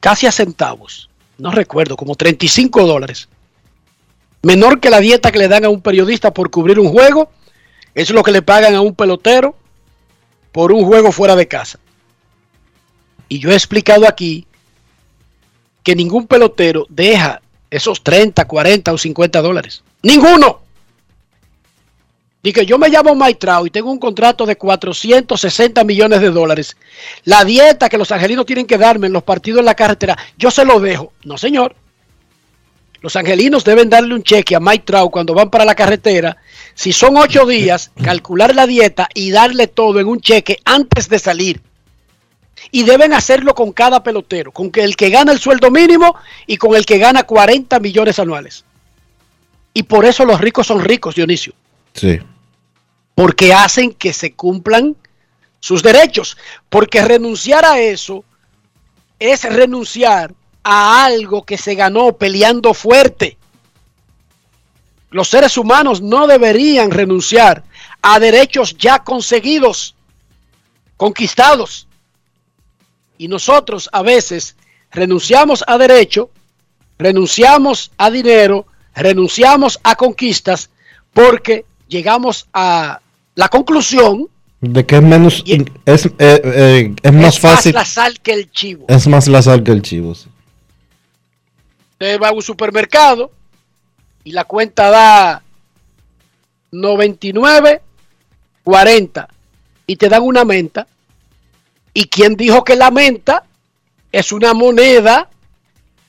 casi 0.00 0.26
a 0.26 0.32
centavos. 0.32 1.08
No 1.38 1.50
recuerdo, 1.50 1.96
como 1.96 2.14
35 2.14 2.86
dólares. 2.86 3.30
Menor 4.42 4.80
que 4.80 4.90
la 4.90 5.00
dieta 5.00 5.32
que 5.32 5.38
le 5.38 5.48
dan 5.48 5.64
a 5.64 5.70
un 5.70 5.80
periodista 5.80 6.34
por 6.34 6.50
cubrir 6.50 6.78
un 6.78 6.90
juego. 6.90 7.32
Es 7.94 8.10
lo 8.10 8.22
que 8.22 8.32
le 8.32 8.42
pagan 8.42 8.74
a 8.74 8.82
un 8.82 8.94
pelotero 8.94 9.56
por 10.52 10.72
un 10.72 10.84
juego 10.84 11.10
fuera 11.10 11.36
de 11.36 11.48
casa. 11.48 11.78
Y 13.30 13.38
yo 13.38 13.50
he 13.50 13.54
explicado 13.54 14.06
aquí 14.06 14.46
que 15.88 15.96
ningún 15.96 16.26
pelotero 16.26 16.84
deja 16.90 17.40
esos 17.70 18.04
30, 18.04 18.44
40 18.44 18.92
o 18.92 18.98
50 18.98 19.40
dólares. 19.40 19.82
Ninguno. 20.02 20.60
Y 22.42 22.52
que 22.52 22.66
yo 22.66 22.76
me 22.76 22.90
llamo 22.90 23.16
Trout 23.38 23.68
y 23.68 23.70
tengo 23.70 23.90
un 23.90 23.98
contrato 23.98 24.44
de 24.44 24.56
460 24.56 25.82
millones 25.84 26.20
de 26.20 26.28
dólares. 26.28 26.76
La 27.24 27.42
dieta 27.42 27.88
que 27.88 27.96
los 27.96 28.12
angelinos 28.12 28.44
tienen 28.44 28.66
que 28.66 28.76
darme 28.76 29.06
en 29.06 29.14
los 29.14 29.22
partidos 29.22 29.60
en 29.60 29.64
la 29.64 29.74
carretera, 29.74 30.18
yo 30.36 30.50
se 30.50 30.66
lo 30.66 30.78
dejo. 30.78 31.14
No, 31.24 31.38
señor. 31.38 31.74
Los 33.00 33.16
angelinos 33.16 33.64
deben 33.64 33.88
darle 33.88 34.14
un 34.14 34.22
cheque 34.22 34.56
a 34.56 34.60
Mike 34.60 34.92
cuando 35.10 35.32
van 35.32 35.48
para 35.48 35.64
la 35.64 35.74
carretera. 35.74 36.36
Si 36.74 36.92
son 36.92 37.16
ocho 37.16 37.46
días, 37.46 37.92
calcular 38.02 38.54
la 38.54 38.66
dieta 38.66 39.08
y 39.14 39.30
darle 39.30 39.68
todo 39.68 40.00
en 40.00 40.06
un 40.06 40.20
cheque 40.20 40.58
antes 40.66 41.08
de 41.08 41.18
salir. 41.18 41.62
Y 42.70 42.82
deben 42.84 43.12
hacerlo 43.14 43.54
con 43.54 43.72
cada 43.72 44.02
pelotero, 44.02 44.52
con 44.52 44.70
el 44.74 44.96
que 44.96 45.10
gana 45.10 45.32
el 45.32 45.38
sueldo 45.38 45.70
mínimo 45.70 46.14
y 46.46 46.56
con 46.56 46.74
el 46.76 46.84
que 46.84 46.98
gana 46.98 47.22
40 47.22 47.80
millones 47.80 48.18
anuales. 48.18 48.64
Y 49.72 49.84
por 49.84 50.04
eso 50.04 50.24
los 50.24 50.40
ricos 50.40 50.66
son 50.66 50.84
ricos, 50.84 51.14
Dionisio 51.14 51.52
Sí. 51.94 52.18
porque 53.14 53.52
hacen 53.52 53.92
que 53.92 54.12
se 54.12 54.32
cumplan 54.34 54.96
sus 55.60 55.82
derechos. 55.82 56.36
Porque 56.68 57.02
renunciar 57.02 57.64
a 57.64 57.80
eso 57.80 58.24
es 59.18 59.42
renunciar 59.42 60.32
a 60.62 61.04
algo 61.04 61.44
que 61.44 61.56
se 61.58 61.74
ganó 61.74 62.12
peleando 62.12 62.74
fuerte. 62.74 63.36
Los 65.10 65.28
seres 65.28 65.56
humanos 65.56 66.02
no 66.02 66.26
deberían 66.26 66.90
renunciar 66.90 67.64
a 68.02 68.20
derechos 68.20 68.76
ya 68.76 69.02
conseguidos, 69.02 69.94
conquistados. 70.96 71.87
Y 73.18 73.28
nosotros 73.28 73.90
a 73.92 74.02
veces 74.02 74.56
renunciamos 74.90 75.64
a 75.66 75.76
derecho, 75.76 76.30
renunciamos 76.98 77.90
a 77.98 78.10
dinero, 78.10 78.66
renunciamos 78.94 79.78
a 79.82 79.96
conquistas 79.96 80.70
porque 81.12 81.64
llegamos 81.88 82.46
a 82.52 83.00
la 83.34 83.48
conclusión 83.48 84.28
De 84.60 84.86
que 84.86 84.96
es 84.96 85.02
menos. 85.02 85.44
Es, 85.84 86.06
eh, 86.06 86.12
eh, 86.18 86.94
es 87.02 87.12
más 87.12 87.34
es 87.36 87.40
fácil. 87.40 87.74
más 87.74 87.82
la 87.82 87.84
sal 87.84 88.20
que 88.20 88.32
el 88.32 88.50
chivo. 88.50 88.86
Es 88.88 89.06
más 89.06 89.28
la 89.28 89.42
sal 89.42 89.62
que 89.62 89.72
el 89.72 89.82
chivo. 89.82 90.14
sí. 90.14 90.28
Usted 91.92 92.20
va 92.20 92.28
a 92.28 92.32
un 92.32 92.42
supermercado 92.42 93.32
y 94.22 94.30
la 94.30 94.44
cuenta 94.44 94.88
da 94.88 95.42
99, 96.70 97.82
40 98.62 99.28
y 99.86 99.96
te 99.96 100.08
dan 100.08 100.22
una 100.22 100.44
menta. 100.44 100.86
¿Y 101.98 102.04
quién 102.04 102.36
dijo 102.36 102.62
que 102.62 102.76
la 102.76 102.92
menta 102.92 103.42
es 104.12 104.30
una 104.30 104.54
moneda 104.54 105.28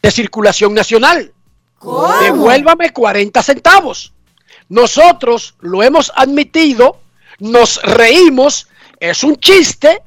de 0.04 0.12
circulación 0.12 0.76
nacional. 0.76 1.34
Devuélvame 2.22 2.92
40 2.92 3.42
centavos. 3.42 4.14
Nosotros 4.68 5.56
lo 5.62 5.82
hemos 5.82 6.12
admitido, 6.16 7.00
nos 7.40 7.82
reímos, 7.82 8.68
es 9.00 9.24
un 9.24 9.38
chiste, 9.38 10.04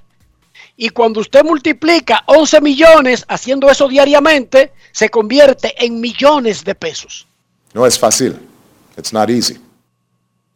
y 0.76 0.90
cuando 0.90 1.18
usted 1.18 1.42
multiplica 1.42 2.22
11 2.26 2.60
millones 2.60 3.24
haciendo 3.26 3.68
eso 3.68 3.88
diariamente, 3.88 4.72
se 4.92 5.08
convierte 5.08 5.74
en 5.84 6.00
millones 6.00 6.62
de 6.62 6.76
pesos. 6.76 7.26
No 7.74 7.84
es 7.84 7.98
fácil. 7.98 8.38
It's 8.96 9.12
not 9.12 9.28
easy. 9.28 9.58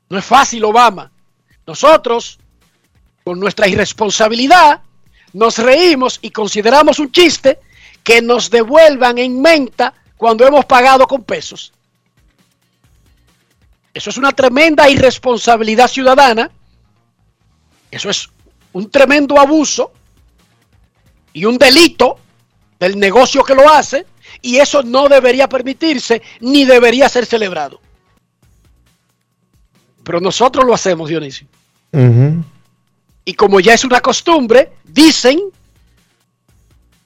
No 0.09 0.19
es 0.19 0.25
fácil, 0.25 0.65
Obama. 0.65 1.11
Nosotros, 1.67 2.39
con 3.25 3.41
nuestra 3.41 3.67
irresponsabilidad, 3.67 4.83
nos 5.37 5.59
reímos 5.59 6.19
y 6.23 6.31
consideramos 6.31 6.99
un 6.99 7.13
chiste 7.13 7.59
que 8.03 8.23
nos 8.23 8.49
devuelvan 8.49 9.19
en 9.19 9.43
menta 9.43 9.93
cuando 10.17 10.47
hemos 10.47 10.65
pagado 10.65 11.07
con 11.07 11.25
pesos. 11.25 11.75
Eso 13.93 14.09
es 14.09 14.17
una 14.17 14.33
tremenda 14.33 14.89
irresponsabilidad 14.89 15.89
ciudadana. 15.89 16.51
Eso 17.91 18.09
es 18.09 18.31
un 18.73 18.91
tremendo 18.91 19.39
abuso 19.39 19.93
y 21.35 21.45
un 21.45 21.59
delito 21.59 22.19
del 22.81 22.99
negocio 22.99 23.45
que 23.45 23.55
lo 23.55 23.69
hace. 23.69 24.07
Y 24.41 24.57
eso 24.57 24.83
no 24.83 25.07
debería 25.07 25.51
permitirse 25.51 26.23
ni 26.41 26.65
debería 26.65 27.11
ser 27.11 27.27
celebrado. 27.27 27.79
Pero 30.03 30.19
nosotros 30.19 30.65
lo 30.65 30.73
hacemos, 30.73 31.11
Dionisio. 31.11 31.47
Y 33.29 33.35
como 33.35 33.59
ya 33.59 33.75
es 33.75 33.85
una 33.85 34.01
costumbre, 34.01 34.71
dicen, 34.85 35.41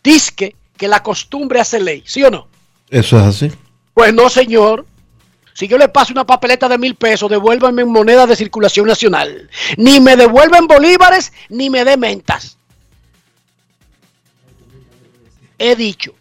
disque 0.05 0.55
que 0.77 0.87
la 0.87 1.03
costumbre 1.03 1.61
hace 1.61 1.81
ley, 1.81 2.05
¿sí 2.07 2.23
o 2.23 2.31
no? 2.31 2.47
Eso 2.91 3.18
es 3.18 3.25
así. 3.25 3.53
Pues 3.95 4.12
no, 4.12 4.29
señor. 4.29 4.87
Si 5.55 5.66
yo 5.66 5.79
le 5.79 5.89
paso 5.89 6.12
una 6.12 6.27
papeleta 6.27 6.68
de 6.68 6.77
mil 6.77 6.95
pesos, 6.95 7.31
devuélvanme 7.31 7.83
en 7.83 7.91
moneda 7.91 8.27
de 8.27 8.37
circulación 8.37 8.87
nacional. 8.87 9.49
Ni 9.79 9.99
me 9.99 10.14
devuelven 10.14 10.66
bolívares, 10.66 11.33
ni 11.49 11.71
me 11.71 11.87
dé 11.87 11.97
mentas. 11.97 12.59
He 15.59 15.75
dicho. 15.75 16.14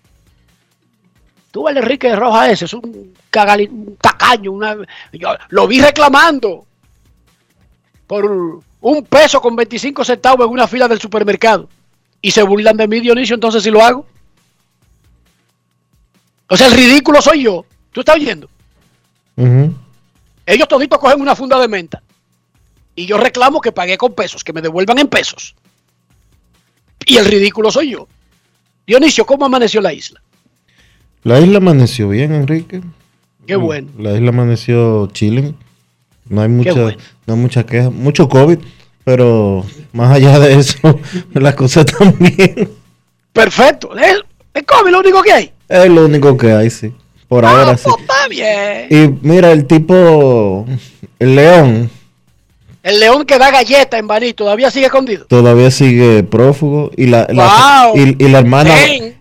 Tú 1.51 1.67
el 1.67 1.77
Enrique 1.77 2.15
Roja 2.15 2.49
ese, 2.49 2.65
es 2.65 2.73
un, 2.73 3.13
cagali, 3.29 3.67
un 3.67 3.97
tacaño. 3.97 4.53
Una, 4.53 4.77
yo 5.11 5.35
lo 5.49 5.67
vi 5.67 5.81
reclamando 5.81 6.65
por 8.07 8.63
un 8.81 9.03
peso 9.03 9.41
con 9.41 9.55
25 9.55 10.05
centavos 10.05 10.45
en 10.45 10.53
una 10.53 10.67
fila 10.67 10.87
del 10.87 10.99
supermercado. 10.99 11.69
Y 12.21 12.31
se 12.31 12.43
burlan 12.43 12.77
de 12.77 12.87
mí, 12.87 12.99
Dionisio, 12.99 13.35
entonces 13.35 13.63
si 13.63 13.71
lo 13.71 13.83
hago. 13.83 14.05
O 16.47 16.57
sea, 16.57 16.67
el 16.67 16.73
ridículo 16.73 17.21
soy 17.21 17.43
yo. 17.43 17.65
¿Tú 17.91 18.01
estás 18.01 18.15
oyendo? 18.15 18.49
Ellos 20.45 20.67
toditos 20.67 20.99
cogen 20.99 21.21
una 21.21 21.35
funda 21.35 21.59
de 21.59 21.67
menta. 21.67 22.01
Y 22.95 23.05
yo 23.05 23.17
reclamo 23.17 23.61
que 23.61 23.71
pagué 23.71 23.97
con 23.97 24.13
pesos, 24.13 24.43
que 24.43 24.51
me 24.51 24.61
devuelvan 24.61 24.99
en 24.99 25.07
pesos. 25.07 25.55
Y 27.05 27.17
el 27.17 27.25
ridículo 27.25 27.71
soy 27.71 27.91
yo. 27.91 28.07
Dionisio, 28.85 29.25
¿cómo 29.25 29.45
amaneció 29.45 29.79
la 29.79 29.93
isla? 29.93 30.21
La 31.23 31.39
isla 31.39 31.57
amaneció 31.57 32.09
bien, 32.09 32.33
Enrique. 32.33 32.81
Qué 33.45 33.55
bueno. 33.55 33.89
La 33.97 34.13
isla 34.13 34.29
amaneció 34.29 35.07
chilling. 35.07 35.55
No 36.29 36.41
hay 36.41 36.47
mucha, 36.49 36.73
bueno. 36.73 36.97
no 37.25 37.33
hay 37.33 37.39
mucha 37.39 37.65
queja. 37.65 37.89
Mucho 37.89 38.29
COVID, 38.29 38.59
pero 39.03 39.65
más 39.93 40.11
allá 40.15 40.39
de 40.39 40.53
eso, 40.59 40.77
las 41.33 41.55
cosas 41.55 41.85
están 41.87 42.15
bien. 42.19 42.69
Perfecto. 43.33 43.97
El, 43.97 44.23
el 44.53 44.65
COVID 44.65 44.91
lo 44.91 44.99
único 44.99 45.21
que 45.23 45.31
hay. 45.33 45.51
Es 45.67 45.89
lo 45.89 46.05
único 46.05 46.35
que 46.37 46.51
hay, 46.51 46.69
sí. 46.69 46.93
Por 47.27 47.45
Ah, 47.45 47.49
ahora 47.51 47.77
sí. 47.77 47.83
pues 47.85 47.95
está 48.01 48.27
bien. 48.27 48.87
Y 48.89 49.27
mira, 49.27 49.51
el 49.51 49.65
tipo, 49.65 50.65
el 51.19 51.35
león, 51.35 51.89
El 52.81 52.99
león 52.99 53.25
que 53.25 53.37
da 53.37 53.51
galleta 53.51 53.97
en 53.99 54.07
Baní 54.07 54.33
todavía 54.33 54.71
sigue 54.71 54.87
escondido. 54.87 55.25
todavía 55.25 55.69
sigue 55.69 56.23
prófugo 56.23 56.89
y 56.97 57.05
la, 57.07 57.27
la- 57.31 57.91
Wow. 57.93 57.97
y, 57.97 58.23
y 58.25 58.29
la 58.29 58.39
hermana 58.39 58.73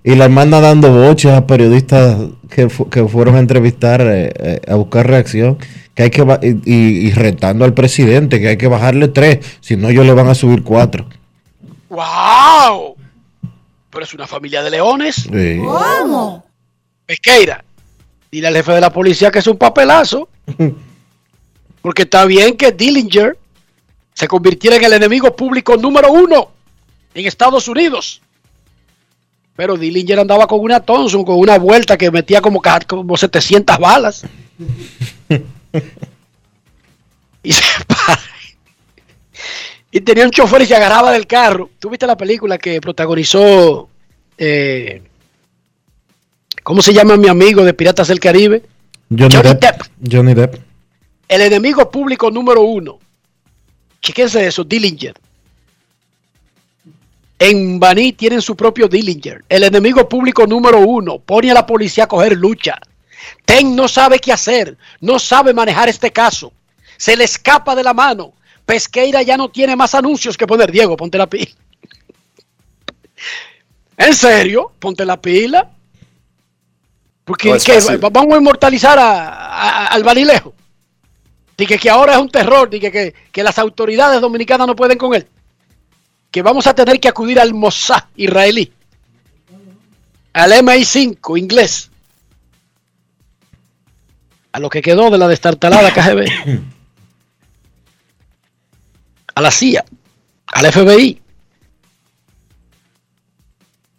y 0.05 0.15
la 0.15 0.25
hermana 0.25 0.61
dando 0.61 0.91
boches 0.91 1.33
a 1.33 1.47
periodistas 1.47 2.17
que, 2.49 2.69
fu- 2.71 2.89
que 2.89 3.05
fueron 3.07 3.35
a 3.37 3.41
entrevistar 3.41 4.01
eh, 4.01 4.33
eh, 4.39 4.61
a 4.69 4.77
buscar 4.77 5.07
reacción 5.07 5.59
que 5.99 6.05
hay 6.05 6.11
que 6.11 6.63
y, 6.65 7.11
retando 7.11 7.65
al 7.65 7.75
presidente 7.75 8.41
que 8.41 8.51
hay 8.51 8.57
que 8.57 8.69
bajarle 8.69 9.09
tres 9.09 9.45
si 9.61 9.77
no 9.77 9.89
ellos 9.89 10.07
le 10.07 10.13
van 10.13 10.29
a 10.29 10.35
subir 10.37 10.63
cuatro 10.63 11.09
¡Wow! 11.89 12.95
Pero 13.91 14.05
es 14.05 14.13
una 14.13 14.27
familia 14.27 14.63
de 14.63 14.71
leones. 14.71 15.17
Sí. 15.17 15.61
Pesqueira, 17.07 17.65
dile 18.31 18.47
al 18.47 18.55
jefe 18.55 18.73
de 18.73 18.81
la 18.83 18.93
policía 18.93 19.31
que 19.31 19.39
es 19.39 19.47
un 19.47 19.57
papelazo. 19.57 20.29
Porque 21.83 22.03
está 22.03 22.27
bien 22.27 22.59
que 22.59 22.71
Dillinger 22.71 23.39
se 24.13 24.29
convirtiera 24.29 24.77
en 24.77 24.85
el 24.85 24.93
enemigo 24.93 25.35
público 25.35 25.79
número 25.79 26.13
uno 26.13 26.51
en 27.15 27.27
Estados 27.27 27.67
Unidos. 27.67 28.21
Pero 29.57 29.79
Dillinger 29.79 30.21
andaba 30.21 30.47
con 30.47 30.61
una 30.61 30.81
Thompson, 30.81 31.25
con 31.25 31.39
una 31.39 31.59
vuelta 31.59 31.97
que 31.97 32.11
metía 32.11 32.43
como, 32.43 32.61
como 32.87 33.17
700 33.17 33.79
balas. 33.79 34.25
y 37.43 37.53
se 37.53 37.63
para. 37.87 38.21
Y 39.91 40.01
tenía 40.01 40.25
un 40.25 40.31
chofer 40.31 40.63
y 40.63 40.67
se 40.67 40.77
agarraba 40.77 41.13
del 41.13 41.27
carro. 41.27 41.71
¿Tú 41.79 41.91
viste 41.91 42.07
la 42.07 42.17
película 42.17 42.59
que 42.59 42.81
protagonizó 42.81 43.89
eh, 44.39 45.03
¿Cómo 46.63 46.83
se 46.83 46.93
llama 46.93 47.17
mi 47.17 47.29
amigo 47.29 47.65
de 47.65 47.73
Piratas 47.75 48.09
del 48.09 48.21
Caribe? 48.21 48.63
Johnny, 49.09 49.35
Johnny 49.35 49.49
Depp. 49.49 49.61
Depp. 49.61 50.13
Johnny 50.13 50.35
Depp. 50.35 50.57
El 51.27 51.41
enemigo 51.41 51.91
público 51.91 52.31
número 52.31 52.63
uno. 52.63 52.99
Chequense 54.03 54.47
eso, 54.47 54.65
Dillinger. 54.65 55.15
En 57.39 57.81
Baní 57.81 58.13
tienen 58.13 58.43
su 58.43 58.55
propio 58.55 58.87
Dillinger. 58.87 59.45
El 59.49 59.65
enemigo 59.65 60.09
público 60.09 60.47
número 60.47 60.81
uno. 60.81 61.19
Pone 61.19 61.51
a 61.51 61.55
la 61.55 61.67
policía 61.67 62.05
a 62.05 62.09
coger 62.09 62.37
lucha. 62.37 62.79
Ten 63.45 63.75
no 63.77 63.89
sabe 63.89 64.19
qué 64.19 64.33
hacer. 64.33 64.77
No 65.01 65.19
sabe 65.19 65.53
manejar 65.55 65.89
este 65.89 66.13
caso. 66.13 66.53
Se 66.97 67.17
le 67.17 67.25
escapa 67.25 67.75
de 67.75 67.83
la 67.83 67.95
mano. 67.95 68.33
Pesqueira 68.67 69.23
ya 69.23 69.37
no 69.37 69.49
tiene 69.51 69.77
más 69.77 69.95
anuncios 69.95 70.37
que 70.37 70.47
poner. 70.47 70.71
Diego, 70.71 70.97
ponte 70.97 71.17
la 71.19 71.27
pila. 71.27 71.47
¿En 73.97 74.15
serio? 74.15 74.73
Ponte 74.79 75.05
la 75.05 75.21
pila. 75.21 75.71
Porque 77.25 77.49
vamos 78.11 78.35
a 78.35 78.39
inmortalizar 78.39 78.99
a- 78.99 79.29
a- 79.29 79.87
al 79.89 80.03
Banilejo. 80.03 80.55
Dije 81.57 81.79
que 81.79 81.91
ahora 81.91 82.13
es 82.15 82.19
un 82.19 82.31
terror, 82.31 82.71
dije 82.71 82.91
que, 82.93 83.15
que 83.33 83.43
las 83.43 83.59
autoridades 83.59 84.21
dominicanas 84.21 84.67
no 84.67 84.77
pueden 84.77 84.97
con 84.97 85.15
él. 85.15 85.27
Que 86.31 86.41
vamos 86.43 86.67
a 86.67 86.75
tener 86.75 87.01
que 87.01 87.09
acudir 87.09 87.41
al 87.41 87.53
Mossad 87.53 88.05
israelí. 88.17 88.73
Al 90.33 90.53
MI5 90.53 91.39
inglés. 91.39 91.88
A 94.59 94.61
lo 94.61 94.71
que 94.71 94.83
quedó 94.83 95.09
de 95.09 95.19
la 95.19 95.29
destartalada 95.29 95.93
KGB. 95.93 96.27
A 99.37 99.41
la 99.41 99.53
CIA. 99.53 99.85
Al 100.49 100.73
FBI. 100.73 101.23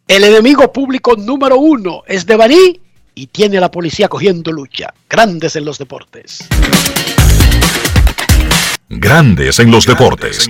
El 0.05 0.23
enemigo 0.25 0.73
público 0.73 1.15
número 1.15 1.57
uno 1.59 2.03
es 2.05 2.25
de 2.25 2.35
Baní 2.35 2.81
y 3.15 3.27
tiene 3.27 3.57
a 3.59 3.61
la 3.61 3.71
policía 3.71 4.09
cogiendo 4.09 4.51
lucha. 4.51 4.93
Grandes 5.09 5.55
en 5.55 5.63
los 5.63 5.77
deportes. 5.77 6.39
Grandes 8.89 9.59
en 9.59 9.71
los 9.71 9.85
deportes. 9.85 10.49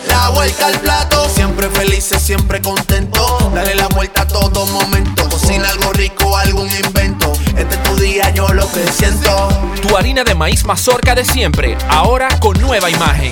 La 0.11 0.29
vuelta 0.29 0.67
al 0.67 0.79
plato, 0.79 1.27
siempre 1.27 1.67
felices, 1.69 2.21
siempre 2.21 2.61
contento. 2.61 3.51
Dale 3.55 3.73
la 3.75 3.87
vuelta 3.87 4.21
a 4.21 4.27
todo 4.27 4.65
momento. 4.67 5.27
Cocina 5.29 5.67
algo 5.69 5.91
rico, 5.93 6.37
algún 6.37 6.69
invento. 6.69 7.33
Este 7.57 7.75
es 7.75 7.83
tu 7.83 7.95
día, 7.95 8.29
yo 8.29 8.47
lo 8.49 8.71
que 8.71 8.87
siento. 8.91 9.49
Tu 9.81 9.97
harina 9.97 10.23
de 10.23 10.35
maíz 10.35 10.63
mazorca 10.63 11.15
de 11.15 11.25
siempre, 11.25 11.77
ahora 11.89 12.29
con 12.39 12.59
nueva 12.61 12.89
imagen. 12.89 13.31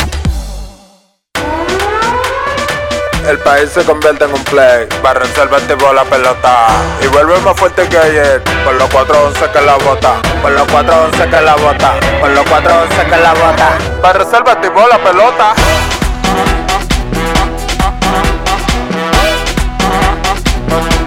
el 3.30 3.38
país 3.40 3.70
se 3.70 3.84
convierte 3.84 4.26
en 4.26 4.34
un 4.34 4.44
play. 4.44 4.88
Barra 5.04 5.26
el 5.26 5.96
la 5.96 6.04
pelota 6.06 6.68
y 7.04 7.08
vuelve 7.08 7.40
más 7.42 7.56
fuerte 7.58 7.88
que 7.88 7.98
ayer. 7.98 8.44
Por 8.66 8.74
los 8.74 8.90
411 8.90 9.52
que 9.52 9.62
la 9.62 9.76
bota, 9.76 10.22
por 10.42 10.52
los 10.52 10.68
411 10.68 11.30
que 11.30 11.42
la 11.42 11.56
bota, 11.56 11.94
por 12.20 12.30
los 12.32 12.46
411 12.48 13.06
que 13.06 13.18
la 13.18 13.34
bota. 13.34 13.78
Barra 14.02 14.24
el 14.24 14.90
la 14.90 14.98
pelota. 15.04 15.99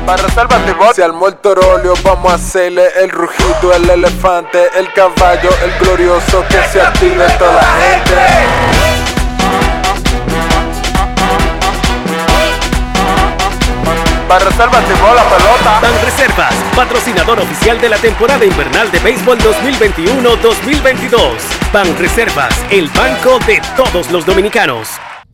Para 0.07 0.23
reserva 0.23 0.57
Si 0.95 1.03
al 1.03 1.13
mortorolio 1.13 1.95
vamos 2.03 2.33
a 2.33 2.35
hacerle 2.35 2.89
el 3.01 3.11
rugido, 3.11 3.73
el 3.75 3.89
elefante, 3.89 4.69
el 4.77 4.93
caballo, 4.93 5.51
el 5.63 5.73
glorioso 5.79 6.45
que 6.49 6.63
se 6.65 6.81
active 6.81 7.25
toda 7.39 7.53
la 7.53 7.63
gente. 7.63 8.17
Para 14.29 14.45
reservas 14.47 14.83
la 14.83 15.25
pelota. 15.25 15.81
Ban 15.83 16.05
Reservas, 16.05 16.55
patrocinador 16.75 17.39
oficial 17.39 17.81
de 17.81 17.91
la 17.91 17.99
temporada 17.99 18.45
invernal 18.45 18.91
de 18.91 18.99
béisbol 18.99 19.39
2021-2022. 19.39 21.19
Ban 21.73 21.99
Reservas, 21.99 22.55
el 22.71 22.89
banco 22.89 23.39
de 23.41 23.61
todos 23.77 24.11
los 24.11 24.25
dominicanos. 24.25 24.89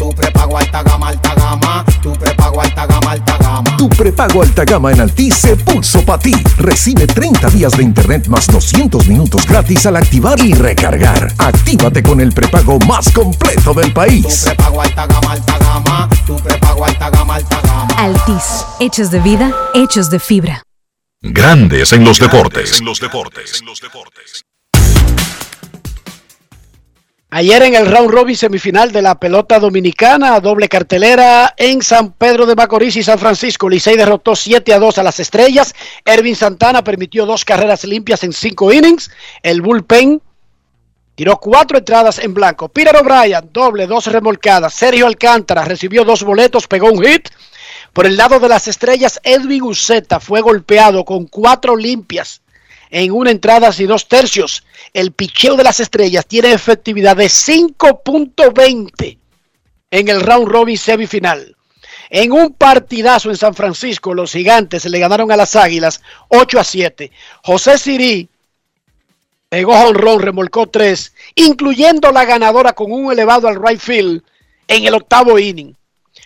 Tu 0.00 0.08
prepago 0.14 0.56
alta 0.56 0.82
gama, 0.82 1.08
alta 1.08 1.34
gama. 1.34 1.84
Tu 2.00 2.10
prepago 2.14 2.62
alta 2.62 2.86
gama, 2.86 3.10
alta 3.10 3.36
gama. 3.36 3.76
Tu 3.76 3.86
prepago 3.90 4.40
alta 4.40 4.64
gama 4.64 4.90
en 4.92 5.00
Altis 5.02 5.34
se 5.34 5.56
pulso 5.56 6.02
para 6.06 6.18
ti. 6.18 6.32
Recibe 6.56 7.06
30 7.06 7.50
días 7.50 7.76
de 7.76 7.82
internet 7.82 8.26
más 8.26 8.46
200 8.46 9.06
minutos 9.06 9.46
gratis 9.46 9.84
al 9.84 9.96
activar 9.96 10.40
y 10.40 10.54
recargar. 10.54 11.30
Actívate 11.36 12.02
con 12.02 12.18
el 12.22 12.32
prepago 12.32 12.78
más 12.88 13.12
completo 13.12 13.74
del 13.74 13.92
país. 13.92 14.44
Tu 14.44 14.46
prepago 14.46 14.80
alta 14.80 15.06
gama, 15.06 15.32
alta 15.32 15.58
gama. 15.58 16.08
Tu 16.26 16.36
prepago 16.36 16.82
alta 16.86 17.10
gama, 17.10 17.34
alta 17.34 17.60
gama. 17.60 17.94
Altis, 17.98 18.64
hechos 18.78 19.10
de 19.10 19.20
vida, 19.20 19.52
hechos 19.74 20.08
de 20.08 20.18
fibra. 20.18 20.62
Grandes 21.20 21.92
en 21.92 22.04
los 22.04 22.18
deportes. 22.18 22.78
En 22.78 22.86
los 22.86 23.00
deportes. 23.00 23.60
En 23.60 23.66
los 23.66 23.78
deportes. 23.78 24.44
Ayer 27.32 27.62
en 27.62 27.76
el 27.76 27.86
round 27.86 28.10
robin 28.10 28.36
semifinal 28.36 28.90
de 28.90 29.02
la 29.02 29.14
pelota 29.20 29.60
dominicana, 29.60 30.40
doble 30.40 30.68
cartelera 30.68 31.54
en 31.56 31.80
San 31.80 32.10
Pedro 32.10 32.44
de 32.44 32.56
Macorís 32.56 32.96
y 32.96 33.04
San 33.04 33.20
Francisco. 33.20 33.68
Licey 33.68 33.96
derrotó 33.96 34.34
7 34.34 34.74
a 34.74 34.80
2 34.80 34.98
a 34.98 35.04
las 35.04 35.20
estrellas. 35.20 35.72
Ervin 36.04 36.34
Santana 36.34 36.82
permitió 36.82 37.26
dos 37.26 37.44
carreras 37.44 37.84
limpias 37.84 38.24
en 38.24 38.32
cinco 38.32 38.72
innings. 38.72 39.12
El 39.44 39.62
bullpen 39.62 40.20
tiró 41.14 41.38
cuatro 41.38 41.78
entradas 41.78 42.18
en 42.18 42.34
blanco. 42.34 42.68
Peter 42.68 42.96
O'Brien, 42.96 43.48
doble, 43.52 43.86
dos 43.86 44.06
remolcadas. 44.06 44.74
Sergio 44.74 45.06
Alcántara 45.06 45.64
recibió 45.64 46.04
dos 46.04 46.24
boletos, 46.24 46.66
pegó 46.66 46.90
un 46.90 47.00
hit. 47.00 47.28
Por 47.92 48.06
el 48.06 48.16
lado 48.16 48.40
de 48.40 48.48
las 48.48 48.66
estrellas, 48.66 49.20
Edwin 49.22 49.62
Uceta 49.62 50.18
fue 50.18 50.40
golpeado 50.40 51.04
con 51.04 51.26
cuatro 51.26 51.76
limpias 51.76 52.42
en 52.90 53.12
una 53.12 53.30
entrada 53.30 53.70
y 53.78 53.84
dos 53.84 54.08
tercios. 54.08 54.64
El 54.92 55.12
picheo 55.12 55.56
de 55.56 55.64
las 55.64 55.80
estrellas 55.80 56.26
tiene 56.26 56.52
efectividad 56.52 57.16
de 57.16 57.26
5.20 57.26 59.18
en 59.90 60.08
el 60.08 60.20
round 60.20 60.48
robin 60.48 60.78
semifinal. 60.78 61.56
En 62.08 62.32
un 62.32 62.54
partidazo 62.54 63.30
en 63.30 63.36
San 63.36 63.54
Francisco, 63.54 64.14
los 64.14 64.32
gigantes 64.32 64.84
le 64.84 64.98
ganaron 64.98 65.30
a 65.30 65.36
las 65.36 65.54
águilas 65.54 66.00
8 66.28 66.58
a 66.58 66.64
7. 66.64 67.10
José 67.44 67.78
Sirí 67.78 68.28
pegó 69.48 69.74
honrón, 69.74 70.20
remolcó 70.20 70.68
tres, 70.68 71.14
incluyendo 71.34 72.10
la 72.10 72.24
ganadora 72.24 72.72
con 72.72 72.90
un 72.92 73.12
elevado 73.12 73.48
al 73.48 73.62
right 73.62 73.80
field 73.80 74.22
en 74.66 74.84
el 74.84 74.94
octavo 74.94 75.38
inning. 75.38 75.76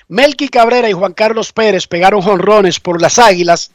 Melky 0.08 0.48
Cabrera 0.48 0.88
y 0.88 0.92
Juan 0.92 1.12
Carlos 1.12 1.52
Pérez 1.52 1.86
pegaron 1.86 2.22
jonrones 2.22 2.80
por 2.80 3.00
las 3.00 3.18
águilas 3.18 3.70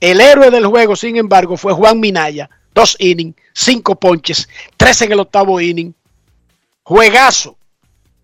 el 0.00 0.20
héroe 0.20 0.50
del 0.50 0.66
juego, 0.66 0.96
sin 0.96 1.16
embargo, 1.16 1.56
fue 1.56 1.72
Juan 1.72 2.00
Minaya. 2.00 2.48
Dos 2.74 2.96
innings, 2.98 3.36
cinco 3.52 3.94
ponches, 3.94 4.48
tres 4.76 5.00
en 5.02 5.12
el 5.12 5.20
octavo 5.20 5.60
inning. 5.60 5.94
Juegazo. 6.82 7.56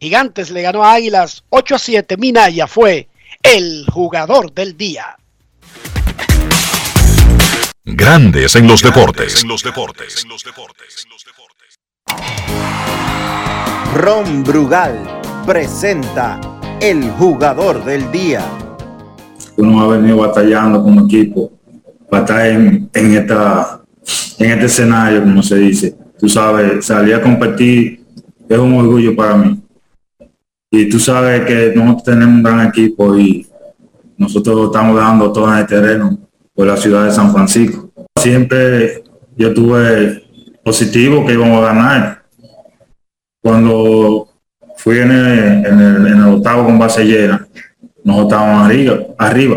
Gigantes 0.00 0.50
le 0.50 0.62
ganó 0.62 0.82
a 0.84 0.94
Águilas 0.94 1.44
8 1.50 1.74
a 1.74 1.78
7. 1.78 2.16
Minaya 2.16 2.66
fue 2.66 3.08
el 3.42 3.86
jugador 3.92 4.52
del 4.52 4.76
día. 4.76 5.16
Grandes 7.84 8.56
en 8.56 8.66
los 8.66 8.82
deportes. 8.82 9.42
En 9.42 9.48
los 9.48 9.62
deportes. 9.62 10.26
Ron 13.94 14.44
Brugal 14.44 15.20
presenta 15.46 16.40
el 16.80 17.10
jugador 17.12 17.84
del 17.84 18.10
día 18.10 18.44
uno 19.60 19.82
ha 19.82 19.96
venido 19.96 20.18
batallando 20.18 20.82
como 20.82 21.04
equipo 21.04 21.52
para 22.08 22.22
estar 22.24 22.46
en, 22.46 22.90
esta, 22.92 23.79
en 24.38 24.50
este 24.50 24.66
escenario, 24.66 25.22
como 25.22 25.42
se 25.42 25.56
dice. 25.56 25.96
Tú 26.18 26.28
sabes, 26.28 26.84
salir 26.84 27.14
a 27.14 27.22
competir 27.22 28.04
es 28.48 28.58
un 28.58 28.74
orgullo 28.74 29.14
para 29.14 29.36
mí. 29.36 29.60
Y 30.70 30.88
tú 30.88 30.98
sabes 30.98 31.46
que 31.46 31.72
nosotros 31.74 32.04
tenemos 32.04 32.36
un 32.36 32.42
gran 32.42 32.68
equipo 32.68 33.16
y 33.18 33.46
nosotros 34.16 34.66
estamos 34.66 34.96
dando 34.96 35.32
todo 35.32 35.52
en 35.52 35.58
el 35.58 35.66
terreno 35.66 36.18
por 36.54 36.66
la 36.66 36.76
ciudad 36.76 37.06
de 37.06 37.12
San 37.12 37.32
Francisco. 37.32 37.90
Siempre 38.16 39.02
yo 39.36 39.54
tuve 39.54 40.24
positivo 40.62 41.24
que 41.24 41.32
íbamos 41.32 41.62
a 41.62 41.72
ganar. 41.72 42.22
Cuando 43.42 44.28
fui 44.76 44.98
en 44.98 45.10
el, 45.10 46.24
octavo 46.24 46.64
con 46.64 46.78
base 46.78 47.04
llena, 47.04 47.48
nosotros 48.04 48.32
estábamos 48.32 48.66
arriba, 48.66 48.98
arriba. 49.18 49.56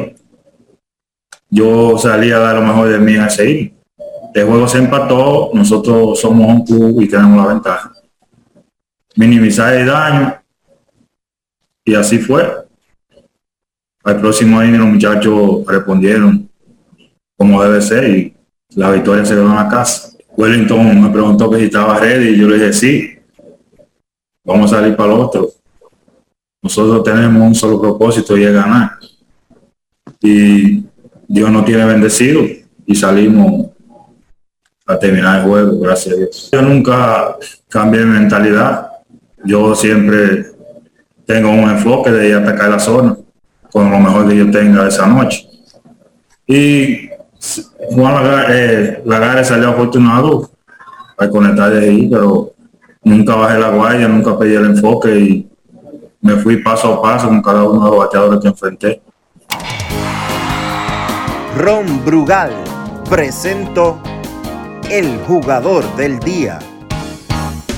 Yo 1.49 1.97
salí 1.97 2.31
a 2.31 2.39
dar 2.39 2.55
lo 2.55 2.61
mejor 2.61 2.89
de 2.89 2.99
mí 2.99 3.15
a 3.17 3.29
seguir. 3.29 3.72
El 4.33 4.47
juego 4.47 4.67
se 4.67 4.79
empató, 4.79 5.51
nosotros 5.53 6.19
somos 6.19 6.47
un 6.47 6.65
club 6.65 7.01
y 7.01 7.07
tenemos 7.07 7.37
la 7.45 7.53
ventaja. 7.53 7.91
Minimizar 9.15 9.75
el 9.75 9.85
daño 9.85 10.35
y 11.85 11.93
así 11.93 12.17
fue. 12.17 12.43
Al 14.03 14.19
próximo 14.19 14.59
año 14.59 14.79
los 14.79 14.87
muchachos 14.87 15.65
respondieron 15.67 16.49
como 17.37 17.63
debe 17.63 17.81
ser 17.81 18.09
y 18.09 18.35
la 18.75 18.91
victoria 18.91 19.23
se 19.23 19.35
quedó 19.35 19.49
en 19.49 19.55
la 19.55 19.69
casa. 19.69 20.09
Wellington 20.35 21.01
me 21.03 21.09
preguntó 21.09 21.49
que 21.49 21.59
si 21.59 21.65
estaba 21.65 21.99
ready 21.99 22.29
y 22.29 22.37
yo 22.39 22.47
le 22.47 22.55
dije 22.55 22.73
sí. 22.73 23.09
Vamos 24.43 24.73
a 24.73 24.77
salir 24.77 24.95
para 24.95 25.13
el 25.13 25.19
otro. 25.19 25.49
Nosotros 26.61 27.03
tenemos 27.03 27.41
un 27.41 27.53
solo 27.53 27.79
propósito 27.79 28.35
y 28.35 28.43
es 28.43 28.53
ganar. 28.53 28.97
Y 30.21 30.83
Dios 31.27 31.51
nos 31.51 31.65
tiene 31.65 31.85
bendecido 31.85 32.41
y 32.85 32.95
salimos 32.95 33.72
a 34.85 34.99
terminar 34.99 35.39
el 35.39 35.45
juego, 35.47 35.79
gracias 35.79 36.13
a 36.13 36.17
Dios. 36.17 36.49
Yo 36.51 36.61
nunca 36.61 37.37
cambié 37.69 38.03
mi 38.05 38.19
mentalidad. 38.19 38.87
Yo 39.45 39.75
siempre 39.75 40.45
tengo 41.25 41.49
un 41.49 41.69
enfoque 41.69 42.11
de 42.11 42.33
atacar 42.33 42.69
la 42.69 42.79
zona 42.79 43.17
con 43.71 43.89
lo 43.89 43.99
mejor 43.99 44.27
que 44.27 44.37
yo 44.37 44.51
tenga 44.51 44.87
esa 44.87 45.07
noche. 45.07 45.49
Y 46.45 47.09
Juan 47.91 48.13
Lagares 49.05 49.41
eh, 49.41 49.49
salió 49.49 49.69
afortunado 49.69 50.51
al 51.17 51.29
conectar 51.29 51.71
de 51.71 51.85
ahí, 51.85 52.07
pero 52.07 52.53
nunca 53.03 53.35
bajé 53.35 53.59
la 53.59 53.69
guardia, 53.69 54.07
nunca 54.07 54.37
pedí 54.37 54.55
el 54.55 54.65
enfoque 54.65 55.17
y 55.17 55.49
me 56.21 56.35
fui 56.37 56.57
paso 56.57 56.93
a 56.93 57.01
paso 57.01 57.27
con 57.27 57.41
cada 57.41 57.63
uno 57.63 57.83
de 57.83 57.91
los 57.91 57.99
bateadores 57.99 58.39
que 58.39 58.47
enfrenté. 58.47 59.01
Ron 61.57 62.03
Brugal 62.05 62.51
presento 63.09 63.99
el 64.89 65.17
jugador 65.27 65.83
del 65.95 66.19
día. 66.19 66.59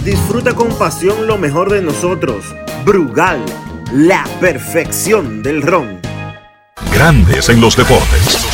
Disfruta 0.03 0.53
con 0.53 0.69
pasión 0.77 1.27
lo 1.27 1.37
mejor 1.37 1.71
de 1.71 1.81
nosotros. 1.81 2.55
Brugal, 2.85 3.43
la 3.91 4.23
perfección 4.39 5.41
del 5.41 5.61
ron. 5.61 5.99
Grandes 6.93 7.49
en 7.49 7.61
los 7.61 7.75
deportes. 7.75 8.44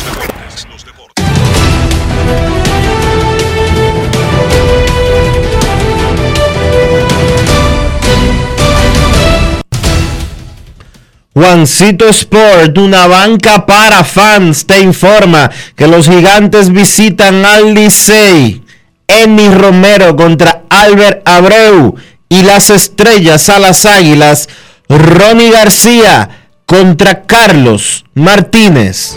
Juancito 11.34 12.08
Sport, 12.08 12.76
una 12.76 13.06
banca 13.06 13.64
para 13.64 14.04
fans, 14.04 14.66
te 14.66 14.80
informa 14.80 15.50
que 15.74 15.86
los 15.86 16.06
gigantes 16.06 16.70
visitan 16.70 17.44
al 17.46 17.72
Licey. 17.72 18.62
Emi 19.08 19.48
Romero 19.48 20.14
contra 20.14 20.64
Albert 20.68 21.26
Abreu 21.26 21.94
y 22.28 22.42
las 22.42 22.68
estrellas 22.68 23.48
a 23.48 23.58
las 23.58 23.86
águilas. 23.86 24.48
Ronnie 24.88 25.50
García 25.50 26.48
contra 26.66 27.22
Carlos 27.22 28.04
Martínez. 28.14 29.16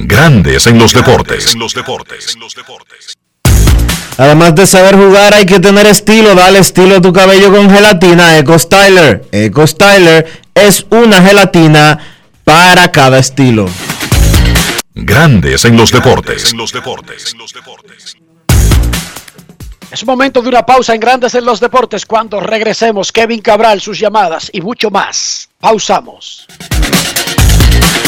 Grandes 0.00 0.68
en 0.68 0.78
los 0.78 0.92
deportes. 0.94 1.56
Además 4.16 4.54
de 4.54 4.66
saber 4.68 4.94
jugar, 4.94 5.34
hay 5.34 5.44
que 5.44 5.58
tener 5.58 5.86
estilo. 5.86 6.36
Dale 6.36 6.60
estilo 6.60 6.98
a 6.98 7.00
tu 7.00 7.12
cabello 7.12 7.50
con 7.50 7.68
gelatina 7.68 8.38
Eco 8.38 8.56
Styler. 8.56 9.24
Eco 9.32 9.66
Styler 9.66 10.42
es 10.54 10.86
una 10.90 11.20
gelatina 11.20 11.98
para 12.44 12.92
cada 12.92 13.18
estilo. 13.18 13.68
Grandes 14.94 15.64
en 15.64 15.76
los 15.76 15.90
deportes. 15.90 16.54
Es 19.90 20.06
momento 20.06 20.42
de 20.42 20.48
una 20.48 20.64
pausa 20.64 20.94
en 20.94 21.00
Grandes 21.00 21.34
en 21.34 21.44
los 21.44 21.58
Deportes. 21.58 22.06
Cuando 22.06 22.38
regresemos, 22.38 23.10
Kevin 23.10 23.40
Cabral, 23.40 23.80
sus 23.80 23.98
llamadas 23.98 24.48
y 24.52 24.60
mucho 24.60 24.90
más. 24.90 25.48
Pausamos. 25.58 26.46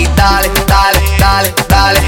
y 0.00 0.06
dale, 0.16 0.50
dale, 0.66 1.00
dale, 1.18 1.54
dale. 1.68 2.00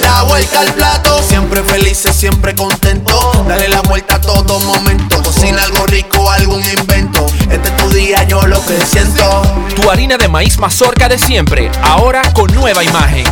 La 0.00 0.22
vuelta 0.24 0.60
al 0.60 0.72
plato, 0.74 1.22
siempre 1.22 1.62
felices, 1.62 2.14
siempre 2.14 2.54
contento. 2.54 3.44
Dale 3.48 3.68
la 3.68 3.80
vuelta 3.82 4.16
a 4.16 4.20
todo 4.20 4.58
momento. 4.60 5.22
Cocina 5.22 5.62
algo 5.62 5.86
rico, 5.86 6.30
algún 6.30 6.62
invento. 6.78 7.26
Este 7.50 7.68
es 7.68 7.76
tu 7.76 7.88
día, 7.90 8.24
yo 8.24 8.46
lo 8.46 8.64
que 8.66 8.78
siento. 8.84 9.42
Tu 9.74 9.90
harina 9.90 10.16
de 10.16 10.28
maíz 10.28 10.58
mazorca 10.58 11.08
de 11.08 11.18
siempre, 11.18 11.70
ahora 11.82 12.22
con 12.32 12.52
nueva 12.54 12.82
imagen. 12.82 13.24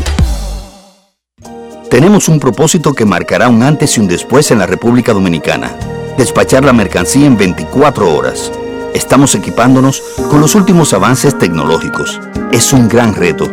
Tenemos 1.91 2.29
un 2.29 2.41
propósito 2.41 2.93
que 2.93 3.05
marcará 3.05 3.49
un 3.49 3.63
antes 3.63 3.97
y 3.97 4.01
un 4.01 4.09
después 4.09 4.51
en 4.51 4.59
la 4.59 4.67
República 4.67 5.13
Dominicana. 5.13 5.71
Despachar 6.17 6.65
la 6.65 6.73
mercancía 6.73 7.27
en 7.27 7.37
24 7.37 8.15
horas. 8.15 8.51
Estamos 8.95 9.35
equipándonos 9.35 10.03
con 10.31 10.41
los 10.41 10.55
últimos 10.55 10.93
avances 10.93 11.37
tecnológicos. 11.37 12.21
Es 12.53 12.73
un 12.73 12.89
gran 12.89 13.15
reto, 13.15 13.53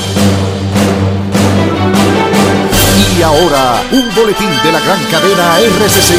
Y 3.21 3.23
ahora, 3.23 3.83
un 3.91 4.15
boletín 4.15 4.49
de 4.63 4.71
la 4.71 4.79
gran 4.79 4.99
cadena 5.11 5.59
RCC. 5.59 6.11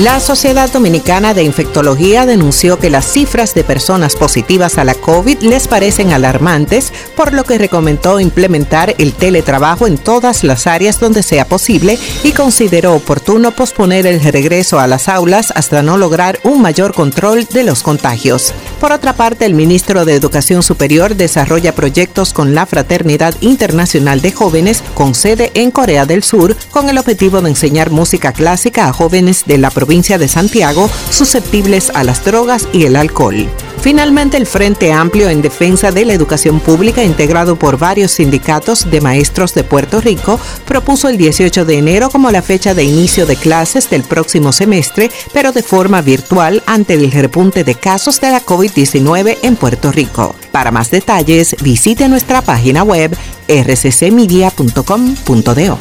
La 0.00 0.20
Sociedad 0.20 0.70
Dominicana 0.70 1.32
de 1.32 1.42
Infectología 1.42 2.26
denunció 2.26 2.78
que 2.78 2.90
las 2.90 3.10
cifras 3.10 3.54
de 3.54 3.64
personas 3.64 4.14
positivas 4.14 4.76
a 4.76 4.84
la 4.84 4.94
COVID 4.94 5.38
les 5.40 5.68
parecen 5.68 6.12
alarmantes, 6.12 6.92
por 7.16 7.32
lo 7.32 7.44
que 7.44 7.56
recomendó 7.56 8.20
implementar 8.20 8.94
el 8.98 9.14
teletrabajo 9.14 9.86
en 9.86 9.96
todas 9.96 10.44
las 10.44 10.66
áreas 10.66 11.00
donde 11.00 11.22
sea 11.22 11.46
posible 11.46 11.98
y 12.22 12.32
consideró 12.32 12.94
oportuno 12.94 13.52
posponer 13.52 14.06
el 14.06 14.20
regreso 14.20 14.78
a 14.78 14.86
las 14.86 15.08
aulas 15.08 15.50
hasta 15.56 15.82
no 15.82 15.96
lograr 15.96 16.40
un 16.42 16.60
mayor 16.60 16.92
control 16.92 17.46
de 17.46 17.64
los 17.64 17.82
contagios. 17.82 18.52
Por 18.80 18.92
otra 18.92 19.12
parte, 19.12 19.44
el 19.44 19.54
ministro 19.54 20.04
de 20.04 20.14
Educación 20.14 20.62
Superior 20.62 21.16
desarrolla 21.16 21.74
proyectos 21.74 22.32
con 22.32 22.54
la 22.54 22.64
Fraternidad 22.64 23.34
Internacional 23.40 24.20
de 24.20 24.30
Jóvenes 24.30 24.84
con 24.94 25.16
sede 25.16 25.50
en 25.54 25.72
Corea 25.72 26.06
del 26.06 26.22
Sur 26.22 26.56
con 26.70 26.88
el 26.88 26.98
objetivo 26.98 27.40
de 27.40 27.50
enseñar 27.50 27.90
música 27.90 28.32
clásica 28.32 28.86
a 28.86 28.92
jóvenes 28.92 29.44
de 29.46 29.58
la 29.58 29.70
provincia 29.70 30.16
de 30.16 30.28
Santiago 30.28 30.88
susceptibles 31.10 31.90
a 31.94 32.04
las 32.04 32.24
drogas 32.24 32.68
y 32.72 32.84
el 32.84 32.94
alcohol. 32.94 33.48
Finalmente, 33.88 34.36
el 34.36 34.44
Frente 34.44 34.92
Amplio 34.92 35.30
en 35.30 35.40
Defensa 35.40 35.90
de 35.90 36.04
la 36.04 36.12
Educación 36.12 36.60
Pública, 36.60 37.02
integrado 37.02 37.56
por 37.56 37.78
varios 37.78 38.10
sindicatos 38.10 38.90
de 38.90 39.00
maestros 39.00 39.54
de 39.54 39.64
Puerto 39.64 40.02
Rico, 40.02 40.38
propuso 40.66 41.08
el 41.08 41.16
18 41.16 41.64
de 41.64 41.78
enero 41.78 42.10
como 42.10 42.30
la 42.30 42.42
fecha 42.42 42.74
de 42.74 42.84
inicio 42.84 43.24
de 43.24 43.36
clases 43.36 43.88
del 43.88 44.02
próximo 44.02 44.52
semestre, 44.52 45.10
pero 45.32 45.52
de 45.52 45.62
forma 45.62 46.02
virtual 46.02 46.62
ante 46.66 46.92
el 46.92 47.10
repunte 47.10 47.64
de 47.64 47.76
casos 47.76 48.20
de 48.20 48.30
la 48.30 48.44
COVID-19 48.44 49.38
en 49.40 49.56
Puerto 49.56 49.90
Rico. 49.90 50.36
Para 50.52 50.70
más 50.70 50.90
detalles, 50.90 51.56
visite 51.62 52.10
nuestra 52.10 52.42
página 52.42 52.82
web 52.82 53.16
rccmedia.com.do. 53.48 55.78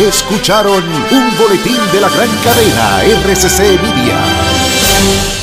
Escucharon 0.00 0.82
un 1.12 1.38
boletín 1.38 1.78
de 1.92 2.00
la 2.00 2.08
gran 2.08 2.28
cadena 2.42 3.04
RCC 3.04 3.80
Media. 3.80 5.39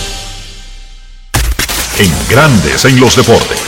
En 1.99 2.11
Grandes 2.29 2.85
en 2.85 2.99
los 2.99 3.15
Deportes. 3.15 3.59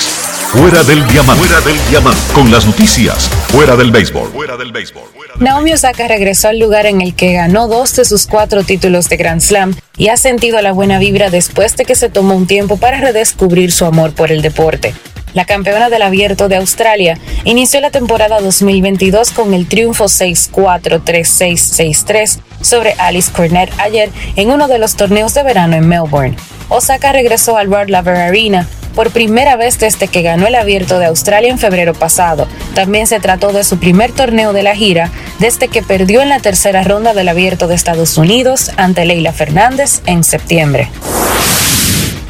Fuera 0.52 0.84
del 0.84 1.08
diamante. 1.08 1.48
Fuera 1.48 1.62
del 1.62 1.78
diamante. 1.90 2.22
Con 2.32 2.52
las 2.52 2.68
noticias. 2.68 3.28
Fuera 3.48 3.76
del 3.76 3.90
béisbol. 3.90 4.30
Fuera 4.30 4.56
del 4.56 4.72
béisbol. 4.72 5.02
Naomi 5.40 5.74
Osaka 5.74 6.08
regresó 6.08 6.50
al 6.50 6.60
lugar 6.60 6.86
en 6.86 7.02
el 7.02 7.16
que 7.16 7.34
ganó 7.34 7.68
dos 7.68 7.96
de 7.96 8.06
sus 8.06 8.28
cuatro 8.28 8.64
títulos 8.64 9.10
de 9.10 9.18
Grand 9.18 9.42
Slam 9.42 9.76
y 9.98 10.10
ha 10.10 10.18
sentido 10.18 10.62
la 10.62 10.74
buena 10.74 11.00
vibra 11.00 11.32
después 11.32 11.76
de 11.76 11.86
que 11.86 11.96
se 11.96 12.10
tomó 12.10 12.36
un 12.36 12.46
tiempo 12.46 12.78
para 12.78 13.00
redescubrir 13.02 13.72
su 13.72 13.86
amor 13.86 14.14
por 14.14 14.32
el 14.32 14.44
deporte. 14.44 14.94
La 15.34 15.46
campeona 15.46 15.90
del 15.90 16.02
abierto 16.02 16.50
de 16.50 16.56
Australia 16.56 17.18
inició 17.44 17.82
la 17.82 17.92
temporada 17.92 18.42
2022 18.42 19.32
con 19.32 19.54
el 19.54 19.68
triunfo 19.68 20.06
6-4, 20.06 21.02
3-6, 21.04 22.06
6-3 22.06 22.40
sobre 22.62 22.94
Alice 22.94 23.32
Cornet 23.32 23.72
ayer 23.78 24.10
en 24.36 24.50
uno 24.50 24.68
de 24.68 24.80
los 24.80 24.96
torneos 24.96 25.36
de 25.36 25.44
verano 25.44 25.76
en 25.76 25.88
Melbourne. 25.88 26.36
Osaka 26.70 27.12
regresó 27.12 27.58
al 27.58 27.72
Rod 27.72 27.90
Laver 27.90 28.16
Arena 28.16 28.68
por 28.96 29.12
primera 29.12 29.56
vez 29.56 29.78
desde 29.80 30.08
que 30.08 30.24
ganó 30.24 30.48
el 30.48 30.56
abierto 30.56 30.98
de 31.00 31.06
Australia 31.06 31.52
en 31.52 31.60
febrero 31.60 31.94
pasado. 31.94 32.48
También 32.74 33.06
se 33.06 33.20
trató 33.20 33.54
de 33.54 33.64
su 33.64 33.78
primer 33.78 34.12
torneo 34.12 34.52
de 34.52 34.64
la 34.64 34.76
gira 34.76 35.12
desde 35.38 35.68
que 35.68 35.84
perdió 35.84 36.22
en 36.22 36.30
la 36.30 36.40
tercera 36.40 36.84
ronda 36.84 37.14
del 37.14 37.30
abierto 37.30 37.68
de 37.68 37.76
Estados 37.76 38.18
Unidos 38.18 38.72
ante 38.78 39.06
Leila 39.06 39.32
Fernández 39.32 40.02
en 40.08 40.24
septiembre. 40.24 40.90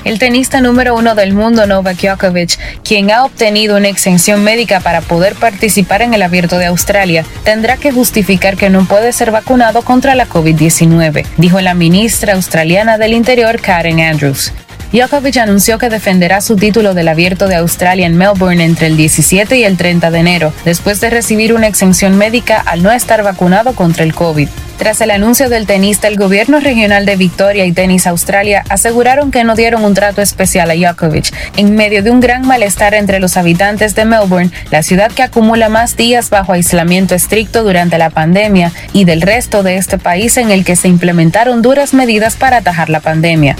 El 0.09 0.17
tenista 0.17 0.59
número 0.59 0.95
uno 0.95 1.13
del 1.13 1.33
mundo, 1.33 1.67
Novak 1.67 1.97
Djokovic, 1.97 2.57
quien 2.83 3.11
ha 3.11 3.25
obtenido 3.25 3.77
una 3.77 3.89
exención 3.89 4.43
médica 4.43 4.79
para 4.79 5.01
poder 5.01 5.35
participar 5.35 6.01
en 6.01 6.15
el 6.15 6.23
Abierto 6.23 6.57
de 6.57 6.65
Australia, 6.65 7.23
tendrá 7.43 7.77
que 7.77 7.91
justificar 7.91 8.57
que 8.57 8.71
no 8.71 8.85
puede 8.85 9.13
ser 9.13 9.29
vacunado 9.29 9.83
contra 9.83 10.15
la 10.15 10.27
COVID-19, 10.27 11.27
dijo 11.37 11.61
la 11.61 11.75
ministra 11.75 12.33
australiana 12.33 12.97
del 12.97 13.13
Interior, 13.13 13.61
Karen 13.61 13.99
Andrews. 13.99 14.51
Djokovic 14.91 15.37
anunció 15.37 15.77
que 15.77 15.89
defenderá 15.89 16.41
su 16.41 16.55
título 16.55 16.95
del 16.95 17.09
Abierto 17.09 17.47
de 17.47 17.55
Australia 17.55 18.07
en 18.07 18.17
Melbourne 18.17 18.63
entre 18.63 18.87
el 18.87 18.97
17 18.97 19.55
y 19.55 19.63
el 19.63 19.77
30 19.77 20.09
de 20.09 20.19
enero, 20.19 20.51
después 20.65 20.99
de 20.99 21.11
recibir 21.11 21.53
una 21.53 21.67
exención 21.67 22.17
médica 22.17 22.59
al 22.59 22.81
no 22.81 22.91
estar 22.91 23.21
vacunado 23.21 23.75
contra 23.75 24.03
el 24.03 24.15
COVID. 24.15 24.49
Tras 24.79 25.01
el 25.01 25.11
anuncio 25.11 25.47
del 25.49 25.67
tenista, 25.67 26.07
el 26.07 26.15
gobierno 26.15 26.59
regional 26.59 27.05
de 27.05 27.17
Victoria 27.17 27.65
y 27.65 27.71
Tenis 27.71 28.07
Australia 28.07 28.63
aseguraron 28.69 29.29
que 29.29 29.43
no 29.43 29.55
dieron 29.55 29.83
un 29.83 29.93
trato 29.93 30.23
especial 30.23 30.71
a 30.71 30.73
Djokovic 30.73 31.33
en 31.57 31.75
medio 31.75 32.01
de 32.01 32.09
un 32.09 32.19
gran 32.19 32.47
malestar 32.47 32.95
entre 32.95 33.19
los 33.19 33.37
habitantes 33.37 33.93
de 33.93 34.05
Melbourne, 34.05 34.51
la 34.71 34.81
ciudad 34.81 35.11
que 35.11 35.21
acumula 35.21 35.69
más 35.69 35.97
días 35.97 36.31
bajo 36.31 36.53
aislamiento 36.53 37.13
estricto 37.13 37.63
durante 37.63 37.99
la 37.99 38.09
pandemia, 38.09 38.71
y 38.93 39.05
del 39.05 39.21
resto 39.21 39.61
de 39.61 39.75
este 39.75 39.99
país 39.99 40.37
en 40.37 40.49
el 40.49 40.65
que 40.65 40.75
se 40.75 40.87
implementaron 40.87 41.61
duras 41.61 41.93
medidas 41.93 42.37
para 42.37 42.57
atajar 42.57 42.89
la 42.89 43.01
pandemia. 43.01 43.55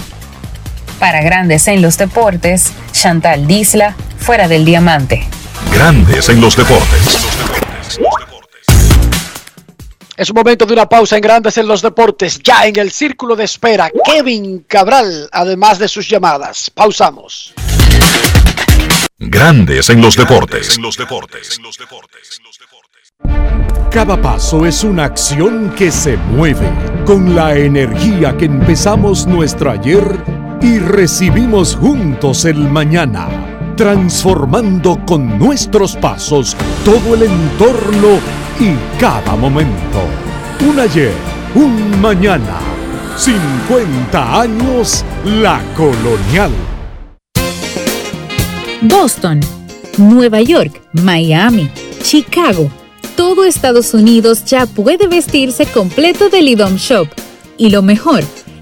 Para 1.00 1.22
Grandes 1.22 1.66
en 1.66 1.80
los 1.80 1.96
Deportes, 1.96 2.74
Chantal 2.92 3.46
Disla, 3.46 3.96
fuera 4.18 4.48
del 4.48 4.66
diamante. 4.66 5.26
Grandes 5.72 6.28
en 6.28 6.42
los 6.42 6.54
deportes. 6.54 7.26
Es 10.14 10.28
un 10.28 10.34
momento 10.34 10.66
de 10.66 10.74
una 10.74 10.86
pausa 10.86 11.16
en 11.16 11.22
Grandes 11.22 11.56
en 11.56 11.66
los 11.66 11.80
Deportes. 11.80 12.38
Ya 12.40 12.66
en 12.66 12.78
el 12.78 12.90
círculo 12.90 13.34
de 13.34 13.44
espera, 13.44 13.90
Kevin 14.04 14.66
Cabral, 14.68 15.26
además 15.32 15.78
de 15.78 15.88
sus 15.88 16.06
llamadas. 16.06 16.68
Pausamos. 16.68 17.54
Grandes 19.18 19.88
en 19.88 20.02
los 20.02 20.16
deportes. 20.16 20.78
Cada 23.90 24.20
paso 24.20 24.66
es 24.66 24.84
una 24.84 25.04
acción 25.04 25.74
que 25.74 25.90
se 25.90 26.18
mueve 26.18 26.70
con 27.06 27.34
la 27.34 27.56
energía 27.56 28.36
que 28.36 28.44
empezamos 28.44 29.26
nuestro 29.26 29.70
ayer 29.70 30.49
y 30.62 30.78
recibimos 30.78 31.76
juntos 31.76 32.44
el 32.44 32.58
mañana, 32.58 33.74
transformando 33.76 34.98
con 35.06 35.38
nuestros 35.38 35.96
pasos 35.96 36.56
todo 36.84 37.14
el 37.14 37.22
entorno 37.22 38.18
y 38.58 38.74
cada 38.98 39.36
momento. 39.36 40.02
Un 40.68 40.78
ayer, 40.78 41.14
un 41.54 42.00
mañana, 42.00 42.58
50 43.16 44.40
años 44.40 45.04
la 45.24 45.62
colonial. 45.76 46.50
Boston, 48.82 49.40
Nueva 49.98 50.40
York, 50.40 50.82
Miami, 50.92 51.70
Chicago. 52.02 52.70
Todo 53.16 53.44
Estados 53.44 53.92
Unidos 53.92 54.44
ya 54.44 54.66
puede 54.66 55.06
vestirse 55.06 55.66
completo 55.66 56.28
del 56.28 56.48
IDOM 56.48 56.76
Shop. 56.76 57.08
Y 57.58 57.68
lo 57.68 57.82
mejor, 57.82 58.24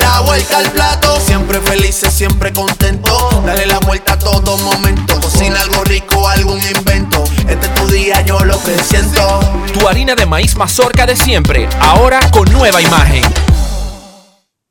La 0.00 0.20
vuelta 0.20 0.58
al 0.58 0.70
plato, 0.72 1.20
siempre 1.20 1.60
felices, 1.60 2.12
siempre 2.12 2.52
contento. 2.52 3.42
Dale 3.44 3.66
la 3.66 3.78
vuelta 3.80 4.14
a 4.14 4.18
todo 4.18 4.56
momento. 4.58 5.20
Cocina 5.20 5.60
algo 5.60 5.84
rico, 5.84 6.28
algún 6.28 6.60
invento. 6.74 7.24
Este 7.48 7.66
es 7.66 7.74
tu 7.74 7.86
día, 7.88 8.20
yo 8.22 8.38
lo 8.44 8.60
que 8.62 8.76
siento. 8.82 9.40
Tu 9.72 9.86
harina 9.86 10.14
de 10.14 10.26
maíz 10.26 10.56
mazorca 10.56 11.06
de 11.06 11.16
siempre, 11.16 11.68
ahora 11.80 12.20
con 12.30 12.50
nueva 12.50 12.80
imagen. 12.82 13.22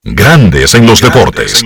Grandes 0.03 0.73
en 0.73 0.85
los 0.85 1.01
deportes. 1.01 1.63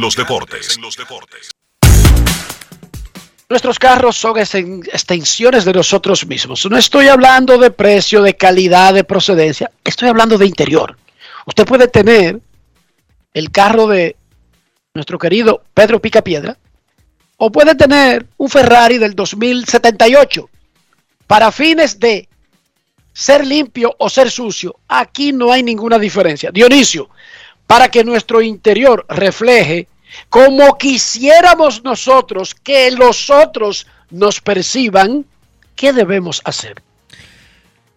Nuestros 3.49 3.77
carros 3.77 4.17
son 4.17 4.39
extensiones 4.39 5.63
de 5.63 5.73
nosotros 5.73 6.25
mismos. 6.25 6.65
No 6.69 6.77
estoy 6.77 7.07
hablando 7.07 7.57
de 7.57 7.71
precio, 7.71 8.21
de 8.21 8.35
calidad, 8.35 8.93
de 8.93 9.03
procedencia. 9.03 9.71
Estoy 9.83 10.09
hablando 10.09 10.37
de 10.37 10.47
interior. 10.47 10.97
Usted 11.45 11.65
puede 11.65 11.87
tener 11.87 12.39
el 13.33 13.51
carro 13.51 13.87
de 13.87 14.15
nuestro 14.93 15.17
querido 15.17 15.63
Pedro 15.73 15.99
Picapiedra 15.99 16.57
o 17.37 17.51
puede 17.51 17.75
tener 17.75 18.25
un 18.37 18.49
Ferrari 18.49 18.97
del 18.97 19.15
2078. 19.15 20.49
Para 21.27 21.51
fines 21.51 21.99
de 21.99 22.27
ser 23.11 23.45
limpio 23.45 23.95
o 23.97 24.09
ser 24.09 24.29
sucio, 24.29 24.75
aquí 24.87 25.31
no 25.31 25.51
hay 25.51 25.63
ninguna 25.63 25.97
diferencia. 25.97 26.51
Dionisio, 26.51 27.09
para 27.65 27.89
que 27.89 28.03
nuestro 28.03 28.41
interior 28.41 29.05
refleje 29.09 29.87
como 30.29 30.77
quisiéramos 30.77 31.83
nosotros 31.83 32.53
que 32.53 32.91
los 32.91 33.29
otros 33.29 33.87
nos 34.11 34.41
perciban, 34.41 35.25
¿qué 35.75 35.91
debemos 35.91 36.41
hacer? 36.45 36.81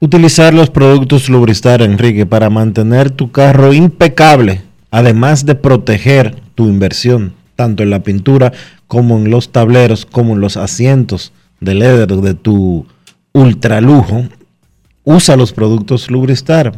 Utilizar 0.01 0.53
los 0.55 0.71
productos 0.71 1.29
Lubristar, 1.29 1.83
Enrique, 1.83 2.27
para 2.27 2.51
mantener 2.51 3.11
tu 3.11 3.33
carro 3.33 3.73
impecable, 3.73 4.63
además 4.97 5.45
de 5.45 5.55
proteger 5.55 6.35
tu 6.55 6.69
inversión, 6.69 7.35
tanto 7.55 7.83
en 7.83 7.91
la 7.91 8.01
pintura 8.03 8.55
como 8.87 9.19
en 9.19 9.29
los 9.31 9.53
tableros, 9.53 10.07
como 10.07 10.33
en 10.33 10.41
los 10.41 10.57
asientos 10.57 11.35
de 11.61 11.75
leather 11.75 12.09
de 12.23 12.33
tu 12.33 12.87
ultralujo. 13.35 14.25
Usa 15.05 15.37
los 15.37 15.53
productos 15.53 16.11
Lubristar, 16.11 16.73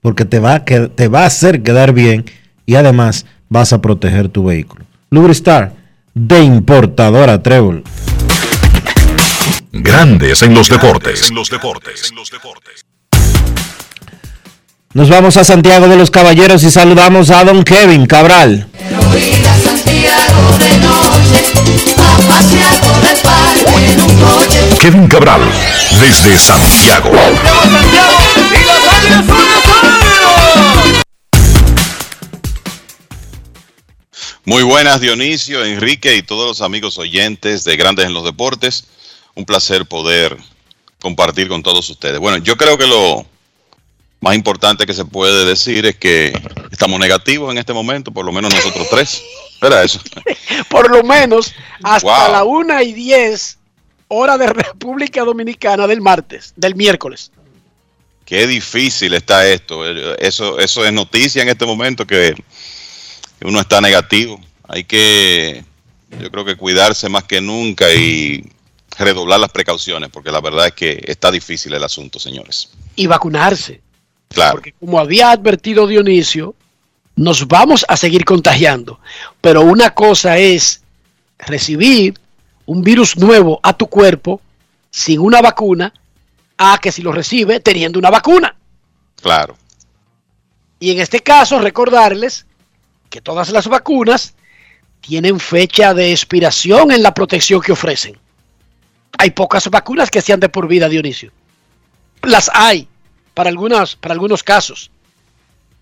porque 0.00 0.24
te 0.24 0.38
va, 0.38 0.54
a 0.54 0.64
que- 0.64 0.86
te 0.88 1.08
va 1.08 1.24
a 1.24 1.26
hacer 1.26 1.64
quedar 1.64 1.92
bien 1.92 2.24
y 2.64 2.76
además 2.76 3.26
vas 3.48 3.72
a 3.72 3.82
proteger 3.82 4.28
tu 4.28 4.44
vehículo. 4.44 4.84
Lubristar, 5.10 5.74
de 6.14 6.40
importadora 6.44 7.42
Trébol. 7.42 7.82
Grandes 9.72 10.42
en 10.42 10.54
los 10.54 10.68
deportes. 10.70 11.30
Nos 14.94 15.10
vamos 15.10 15.36
a 15.36 15.44
Santiago 15.44 15.86
de 15.86 15.96
los 15.96 16.10
Caballeros 16.10 16.62
y 16.62 16.70
saludamos 16.70 17.28
a 17.28 17.44
don 17.44 17.62
Kevin 17.62 18.06
Cabral. 18.06 18.66
Kevin 24.80 25.06
Cabral, 25.06 25.42
desde 26.00 26.38
Santiago. 26.38 27.10
Muy 34.46 34.62
buenas 34.62 35.02
Dionisio, 35.02 35.66
Enrique 35.66 36.16
y 36.16 36.22
todos 36.22 36.46
los 36.46 36.62
amigos 36.62 36.96
oyentes 36.96 37.62
de 37.64 37.76
Grandes 37.76 38.06
en 38.06 38.14
los 38.14 38.24
Deportes. 38.24 38.84
Un 39.34 39.44
placer 39.44 39.84
poder 39.84 40.38
compartir 40.98 41.48
con 41.48 41.62
todos 41.62 41.90
ustedes. 41.90 42.18
Bueno, 42.18 42.38
yo 42.38 42.56
creo 42.56 42.78
que 42.78 42.86
lo 42.86 43.26
más 44.20 44.34
importante 44.34 44.86
que 44.86 44.94
se 44.94 45.04
puede 45.04 45.44
decir 45.44 45.86
es 45.86 45.96
que 45.96 46.32
estamos 46.70 46.98
negativos 46.98 47.50
en 47.52 47.58
este 47.58 47.72
momento, 47.72 48.12
por 48.12 48.24
lo 48.24 48.32
menos 48.32 48.52
nosotros 48.52 48.86
tres. 48.90 49.22
Era 49.60 49.82
eso. 49.82 50.00
Por 50.70 50.88
lo 50.88 51.02
menos 51.02 51.52
hasta 51.82 52.06
Wow. 52.06 52.32
la 52.32 52.44
1 52.44 52.82
y 52.82 52.92
10 52.92 53.58
hora 54.06 54.38
de 54.38 54.46
República 54.46 55.24
Dominicana 55.24 55.88
del 55.88 56.00
martes, 56.00 56.52
del 56.54 56.76
miércoles. 56.76 57.32
Qué 58.24 58.46
difícil 58.46 59.14
está 59.14 59.48
esto. 59.48 59.84
Eso, 60.18 60.60
eso 60.60 60.84
es 60.84 60.92
noticia 60.92 61.42
en 61.42 61.48
este 61.48 61.66
momento 61.66 62.06
que 62.06 62.36
que 63.38 63.46
uno 63.46 63.60
está 63.60 63.80
negativo. 63.80 64.40
Hay 64.66 64.84
que, 64.84 65.64
yo 66.20 66.30
creo 66.30 66.44
que 66.44 66.56
cuidarse 66.56 67.08
más 67.08 67.24
que 67.24 67.40
nunca 67.40 67.92
y 67.92 68.44
redoblar 68.98 69.40
las 69.40 69.50
precauciones, 69.50 70.10
porque 70.10 70.30
la 70.30 70.40
verdad 70.40 70.66
es 70.66 70.72
que 70.72 71.04
está 71.06 71.30
difícil 71.30 71.72
el 71.72 71.84
asunto, 71.84 72.18
señores. 72.18 72.70
Y 72.96 73.06
vacunarse. 73.06 73.80
Claro. 74.28 74.56
Porque 74.56 74.72
como 74.72 74.98
había 74.98 75.30
advertido 75.30 75.86
Dionisio, 75.86 76.54
nos 77.16 77.48
vamos 77.48 77.84
a 77.88 77.96
seguir 77.96 78.24
contagiando. 78.24 79.00
Pero 79.40 79.62
una 79.62 79.90
cosa 79.90 80.38
es 80.38 80.82
recibir 81.38 82.14
un 82.66 82.82
virus 82.82 83.16
nuevo 83.16 83.60
a 83.62 83.72
tu 83.72 83.86
cuerpo 83.88 84.40
sin 84.90 85.20
una 85.20 85.40
vacuna, 85.40 85.92
a 86.56 86.78
que 86.78 86.92
si 86.92 87.02
lo 87.02 87.12
recibe 87.12 87.60
teniendo 87.60 87.98
una 87.98 88.10
vacuna. 88.10 88.54
Claro. 89.20 89.56
Y 90.80 90.92
en 90.92 91.00
este 91.00 91.20
caso, 91.20 91.58
recordarles 91.58 92.46
que 93.10 93.20
todas 93.20 93.50
las 93.50 93.66
vacunas 93.66 94.34
tienen 95.00 95.40
fecha 95.40 95.94
de 95.94 96.12
expiración 96.12 96.92
en 96.92 97.02
la 97.02 97.14
protección 97.14 97.60
que 97.60 97.72
ofrecen. 97.72 98.18
Hay 99.18 99.30
pocas 99.30 99.68
vacunas 99.70 100.10
que 100.10 100.20
sean 100.20 100.40
de 100.40 100.48
por 100.48 100.68
vida, 100.68 100.88
Dionisio. 100.88 101.32
Las 102.22 102.50
hay 102.52 102.88
para, 103.38 103.50
algunas, 103.50 103.94
para 103.94 104.14
algunos 104.14 104.42
casos. 104.42 104.90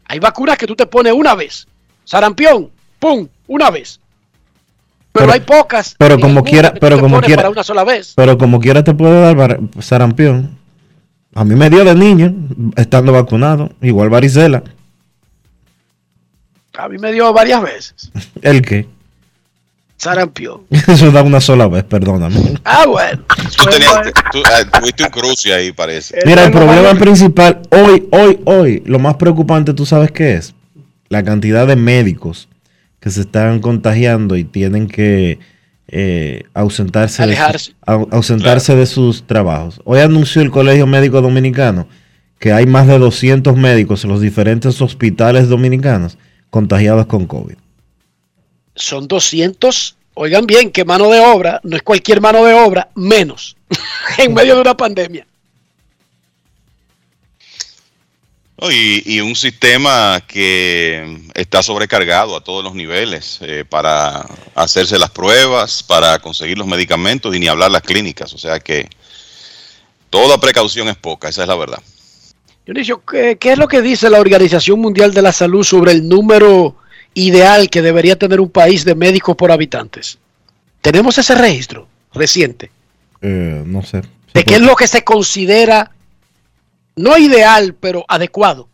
Hay 0.04 0.18
vacunas 0.18 0.58
que 0.58 0.66
tú 0.66 0.76
te 0.76 0.84
pones 0.84 1.14
una 1.14 1.34
vez. 1.34 1.66
Sarampión, 2.04 2.70
¡pum! 2.98 3.26
Una 3.46 3.70
vez. 3.70 3.98
Pero, 5.10 5.32
hay 5.32 5.40
pocas. 5.40 5.94
Pero 5.98 6.20
como 6.20 6.44
quiera, 6.44 6.74
pero 6.74 7.00
como 7.00 7.18
quiera, 7.22 7.36
Para 7.40 7.48
una 7.48 7.64
sola 7.64 7.82
vez. 7.82 8.12
pero 8.14 8.36
como 8.36 8.60
quiera 8.60 8.84
te 8.84 8.92
puede 8.92 9.34
dar 9.34 9.58
sarampión. 9.80 10.58
A 11.34 11.46
mí 11.46 11.54
me 11.54 11.70
dio 11.70 11.82
de 11.82 11.94
niño, 11.94 12.34
estando 12.76 13.12
vacunado, 13.12 13.70
igual 13.80 14.10
varicela. 14.10 14.62
A 16.74 16.90
mí 16.90 16.98
me 16.98 17.10
dio 17.10 17.32
varias 17.32 17.62
veces. 17.62 18.12
¿El 18.42 18.60
qué? 18.60 18.86
Sarampión. 19.97 20.62
Eso 20.70 21.10
da 21.10 21.23
una 21.23 21.40
sola 21.40 21.66
vez, 21.68 21.85
perdóname. 21.85 22.55
Ah, 22.64 22.85
bueno. 22.86 23.23
Tú, 23.56 23.64
tenías, 23.70 24.12
tú, 24.32 24.43
ah, 24.44 24.78
tuviste 24.81 25.05
un 25.05 25.10
cruce 25.10 25.52
ahí, 25.55 25.73
parece. 25.73 26.18
Mira, 26.27 26.44
el 26.44 26.52
problema 26.52 26.94
principal, 26.98 27.62
hoy, 27.70 28.06
hoy, 28.10 28.39
hoy, 28.44 28.82
lo 28.86 28.98
más 28.98 29.14
preocupante, 29.16 29.73
¿tú 29.73 29.86
sabes 29.86 30.10
qué 30.10 30.35
es? 30.35 30.55
La 31.09 31.23
cantidad 31.23 31.66
de 31.66 31.77
médicos 31.77 32.48
que 33.01 33.10
se 33.10 33.23
están 33.23 33.60
contagiando 33.60 34.36
y 34.36 34.44
tienen 34.44 34.89
que 34.89 35.39
eh, 35.89 36.43
ausentarse, 36.52 37.27
de, 37.27 37.36
su- 37.59 37.73
ausentarse 37.86 38.74
de 38.74 38.86
sus 38.86 39.27
trabajos. 39.27 39.81
Hoy 39.85 40.01
anunció 40.01 40.43
el 40.43 40.51
Colegio 40.51 40.86
Médico 40.86 41.20
Dominicano 41.23 41.86
que 42.39 42.52
hay 42.52 42.66
más 42.66 42.86
de 42.86 42.98
200 42.98 43.56
médicos 43.56 44.05
en 44.05 44.10
los 44.10 44.20
diferentes 44.20 44.82
hospitales 44.82 45.48
dominicanos 45.48 46.18
contagiados 46.51 47.06
con 47.06 47.27
COVID. 47.27 47.55
Son 48.77 49.09
200. 49.09 49.97
Oigan 50.15 50.47
bien, 50.47 50.70
que 50.70 50.85
mano 50.85 51.11
de 51.11 51.20
obra, 51.20 51.61
no 51.65 51.77
es 51.77 51.82
cualquier 51.82 52.20
mano 52.20 52.44
de 52.44 52.55
obra, 52.55 52.89
menos 52.94 53.57
en 54.19 54.32
medio 54.32 54.55
de 54.55 54.61
una 54.61 54.77
pandemia. 54.77 55.27
Y, 58.70 59.16
y 59.16 59.20
un 59.20 59.36
sistema 59.36 60.23
que 60.27 61.20
está 61.35 61.62
sobrecargado 61.62 62.35
a 62.35 62.43
todos 62.43 62.65
los 62.65 62.74
niveles 62.74 63.39
eh, 63.43 63.66
para 63.69 64.27
hacerse 64.55 64.98
las 64.98 65.11
pruebas, 65.11 65.82
para 65.82 66.19
conseguir 66.20 66.57
los 66.57 66.66
medicamentos 66.66 67.36
y 67.36 67.39
ni 67.39 67.48
hablar 67.48 67.70
las 67.70 67.82
clínicas. 67.82 68.32
O 68.32 68.39
sea 68.39 68.59
que 68.59 68.89
toda 70.09 70.40
precaución 70.40 70.89
es 70.89 70.97
poca, 70.97 71.28
esa 71.28 71.43
es 71.43 71.48
la 71.48 71.57
verdad. 71.57 71.82
Dionisio, 72.65 73.05
¿qué, 73.05 73.36
qué 73.39 73.53
es 73.53 73.59
lo 73.59 73.69
que 73.69 73.82
dice 73.82 74.09
la 74.09 74.20
Organización 74.20 74.81
Mundial 74.81 75.12
de 75.12 75.20
la 75.20 75.32
Salud 75.32 75.62
sobre 75.62 75.93
el 75.93 76.09
número 76.09 76.77
ideal 77.16 77.68
que 77.70 77.82
debería 77.82 78.16
tener 78.16 78.40
un 78.40 78.51
país 78.51 78.84
de 78.84 78.94
médicos 78.94 79.34
por 79.34 79.51
habitantes? 79.51 80.18
¿Tenemos 80.80 81.18
ese 81.18 81.34
registro 81.34 81.88
reciente? 82.12 82.70
Eh, 83.22 83.62
no 83.66 83.82
sé. 83.82 84.02
¿De 84.34 84.44
qué 84.44 84.56
es 84.56 84.60
lo 84.60 84.76
que 84.76 84.86
se 84.86 85.02
considera 85.02 85.90
no 86.94 87.16
ideal, 87.18 87.74
pero 87.80 88.05
adecuado? 88.06 88.68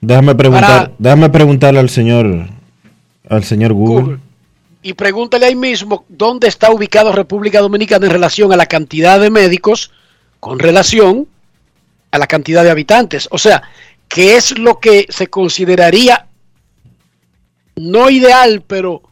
Déjame 0.00 0.34
preguntar, 0.34 0.84
Para- 0.84 0.92
déjame 0.98 1.28
preguntarle 1.28 1.80
al 1.80 1.90
señor, 1.90 2.46
al 3.28 3.44
señor 3.44 3.72
Google. 3.74 4.18
Y 4.82 4.94
pregúntale 4.94 5.44
ahí 5.46 5.56
mismo 5.56 6.04
dónde 6.08 6.48
está 6.48 6.70
ubicado 6.70 7.12
República 7.12 7.60
Dominicana 7.60 8.06
en 8.06 8.12
relación 8.12 8.52
a 8.52 8.56
la 8.56 8.64
cantidad 8.66 9.20
de 9.20 9.28
médicos 9.28 9.90
con 10.38 10.58
relación 10.58 11.26
a 12.12 12.18
la 12.18 12.26
cantidad 12.26 12.64
de 12.64 12.70
habitantes. 12.70 13.28
O 13.30 13.36
sea, 13.36 13.62
¿qué 14.08 14.36
es 14.36 14.56
lo 14.58 14.80
que 14.80 15.06
se 15.10 15.26
consideraría 15.26 16.26
no 17.80 18.10
ideal, 18.10 18.62
pero 18.66 19.02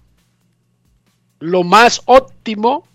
lo 1.41 1.65
más 1.65 2.03
óptimo 2.05 2.87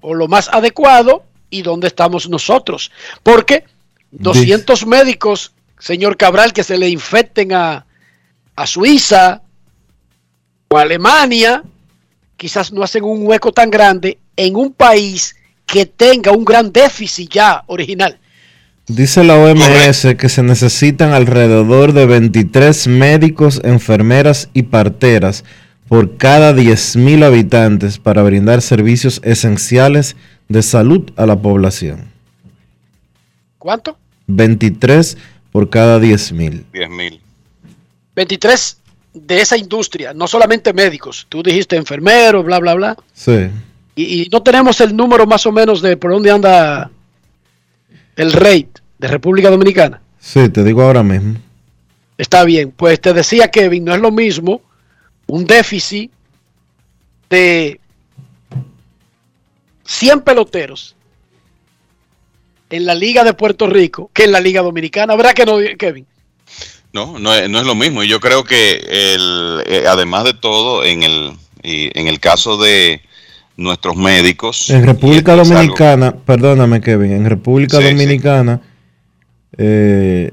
o 0.00 0.14
lo 0.14 0.28
más 0.28 0.48
adecuado 0.48 1.24
y 1.50 1.62
dónde 1.62 1.88
estamos 1.88 2.28
nosotros? 2.28 2.90
Porque 3.22 3.64
200 4.10 4.86
médicos, 4.86 5.52
señor 5.78 6.16
Cabral, 6.16 6.52
que 6.52 6.64
se 6.64 6.78
le 6.78 6.88
infecten 6.88 7.52
a, 7.52 7.86
a 8.54 8.66
Suiza 8.66 9.42
o 10.68 10.78
a 10.78 10.82
Alemania, 10.82 11.62
quizás 12.36 12.72
no 12.72 12.82
hacen 12.82 13.04
un 13.04 13.26
hueco 13.26 13.52
tan 13.52 13.70
grande 13.70 14.18
en 14.36 14.56
un 14.56 14.72
país 14.72 15.36
que 15.66 15.84
tenga 15.84 16.32
un 16.32 16.44
gran 16.44 16.72
déficit 16.72 17.30
ya 17.30 17.64
original. 17.66 18.18
Dice 18.88 19.24
la 19.24 19.36
OMS 19.36 20.14
que 20.16 20.28
se 20.28 20.44
necesitan 20.44 21.12
alrededor 21.12 21.92
de 21.92 22.06
23 22.06 22.86
médicos, 22.86 23.60
enfermeras 23.64 24.48
y 24.52 24.62
parteras 24.62 25.44
por 25.88 26.16
cada 26.16 26.52
10.000 26.52 27.24
habitantes 27.24 27.98
para 27.98 28.22
brindar 28.22 28.62
servicios 28.62 29.20
esenciales 29.24 30.14
de 30.48 30.62
salud 30.62 31.10
a 31.16 31.26
la 31.26 31.36
población. 31.36 32.12
¿Cuánto? 33.58 33.98
23 34.28 35.18
por 35.50 35.68
cada 35.68 35.98
10.000. 35.98 36.64
10 36.72 36.90
mil. 36.90 37.20
23 38.14 38.78
de 39.14 39.40
esa 39.40 39.56
industria, 39.56 40.14
no 40.14 40.28
solamente 40.28 40.72
médicos. 40.72 41.26
Tú 41.28 41.42
dijiste 41.42 41.74
enfermeros, 41.74 42.44
bla, 42.44 42.60
bla, 42.60 42.74
bla. 42.74 42.96
Sí. 43.12 43.48
Y, 43.96 44.22
y 44.22 44.28
no 44.30 44.42
tenemos 44.44 44.80
el 44.80 44.94
número 44.94 45.26
más 45.26 45.44
o 45.44 45.50
menos 45.50 45.82
de 45.82 45.96
por 45.96 46.12
dónde 46.12 46.30
anda 46.30 46.90
el 48.16 48.32
rate 48.32 48.80
de 48.98 49.08
República 49.08 49.50
Dominicana. 49.50 50.00
Sí, 50.18 50.48
te 50.48 50.64
digo 50.64 50.82
ahora 50.82 51.02
mismo. 51.02 51.38
Está 52.18 52.44
bien, 52.44 52.72
pues 52.72 53.00
te 53.00 53.12
decía 53.12 53.50
Kevin, 53.50 53.84
no 53.84 53.94
es 53.94 54.00
lo 54.00 54.10
mismo 54.10 54.62
un 55.26 55.44
déficit 55.44 56.10
de 57.28 57.80
100 59.84 60.20
peloteros 60.22 60.96
en 62.70 62.86
la 62.86 62.94
Liga 62.94 63.22
de 63.22 63.34
Puerto 63.34 63.66
Rico 63.66 64.10
que 64.12 64.24
en 64.24 64.32
la 64.32 64.40
Liga 64.40 64.62
Dominicana. 64.62 65.14
¿Verdad 65.14 65.34
que 65.34 65.46
no, 65.46 65.58
Kevin? 65.78 66.06
No, 66.92 67.18
no 67.18 67.34
es, 67.34 67.48
no 67.50 67.58
es 67.60 67.66
lo 67.66 67.74
mismo. 67.74 68.02
Y 68.02 68.08
yo 68.08 68.20
creo 68.20 68.44
que 68.44 68.76
el, 68.88 69.62
eh, 69.66 69.84
además 69.86 70.24
de 70.24 70.34
todo, 70.34 70.84
en 70.84 71.02
el, 71.02 71.32
y 71.62 71.90
en 71.98 72.08
el 72.08 72.20
caso 72.20 72.56
de 72.56 73.02
nuestros 73.56 73.96
médicos. 73.96 74.70
En 74.70 74.84
República 74.84 75.34
Dominicana, 75.34 76.14
perdóname 76.14 76.80
Kevin, 76.80 77.12
en 77.12 77.24
República 77.24 77.80
Dominicana 77.80 78.60
eh, 79.56 80.32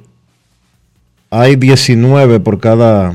hay 1.30 1.56
19 1.56 2.40
por 2.42 2.60
cada 2.60 3.14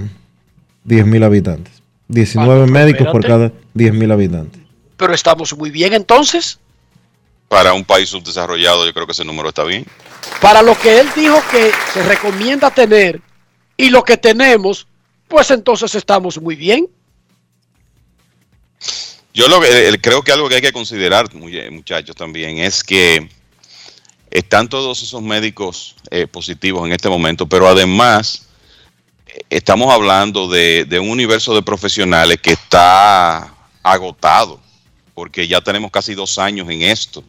10.000 0.87 1.25
habitantes. 1.25 1.83
19 2.09 2.67
médicos 2.67 3.09
por 3.13 3.25
cada 3.25 3.53
10.000 3.75 4.13
habitantes. 4.13 4.63
Pero 4.97 5.15
estamos 5.15 5.57
muy 5.57 5.71
bien 5.71 5.93
entonces. 5.93 6.59
Para 7.49 7.73
un 7.73 7.85
país 7.85 8.09
subdesarrollado 8.09 8.87
yo 8.87 8.93
creo 8.93 9.07
que 9.07 9.13
ese 9.13 9.25
número 9.25 9.51
está 9.51 9.65
bien. 9.65 9.87
Para 10.41 10.63
lo 10.63 10.77
que 10.79 11.01
él 11.01 11.09
dijo 11.15 11.37
que 11.51 11.71
se 11.93 12.03
recomienda 12.03 12.71
tener 12.71 13.21
y 13.77 13.91
lo 13.91 14.03
que 14.03 14.17
tenemos, 14.17 14.87
pues 15.29 15.51
entonces 15.51 15.95
estamos 15.95 16.41
muy 16.41 16.57
bien. 16.57 16.89
Yo 19.39 19.47
lo 19.47 19.61
creo 20.01 20.23
que 20.25 20.33
algo 20.33 20.49
que 20.49 20.57
hay 20.57 20.61
que 20.61 20.73
considerar, 20.73 21.33
muchachos, 21.33 22.17
también 22.17 22.59
es 22.59 22.83
que 22.83 23.29
están 24.33 24.69
todos 24.69 25.01
esos 25.01 25.23
médicos 25.23 25.95
eh, 26.11 26.27
positivos 26.27 26.85
en 26.85 26.93
este 26.93 27.09
momento, 27.09 27.49
pero 27.49 27.69
además 27.69 28.49
eh, 29.29 29.43
estamos 29.49 29.95
hablando 29.95 30.49
de, 30.49 30.89
un 31.01 31.09
universo 31.09 31.55
de 31.55 31.63
profesionales 31.63 32.39
que 32.43 32.51
está 32.51 33.55
agotado, 33.81 34.61
porque 35.15 35.47
ya 35.47 35.61
tenemos 35.61 35.93
casi 35.93 36.17
dos 36.17 36.37
años 36.41 36.69
en 36.69 36.83
esto. 36.83 37.23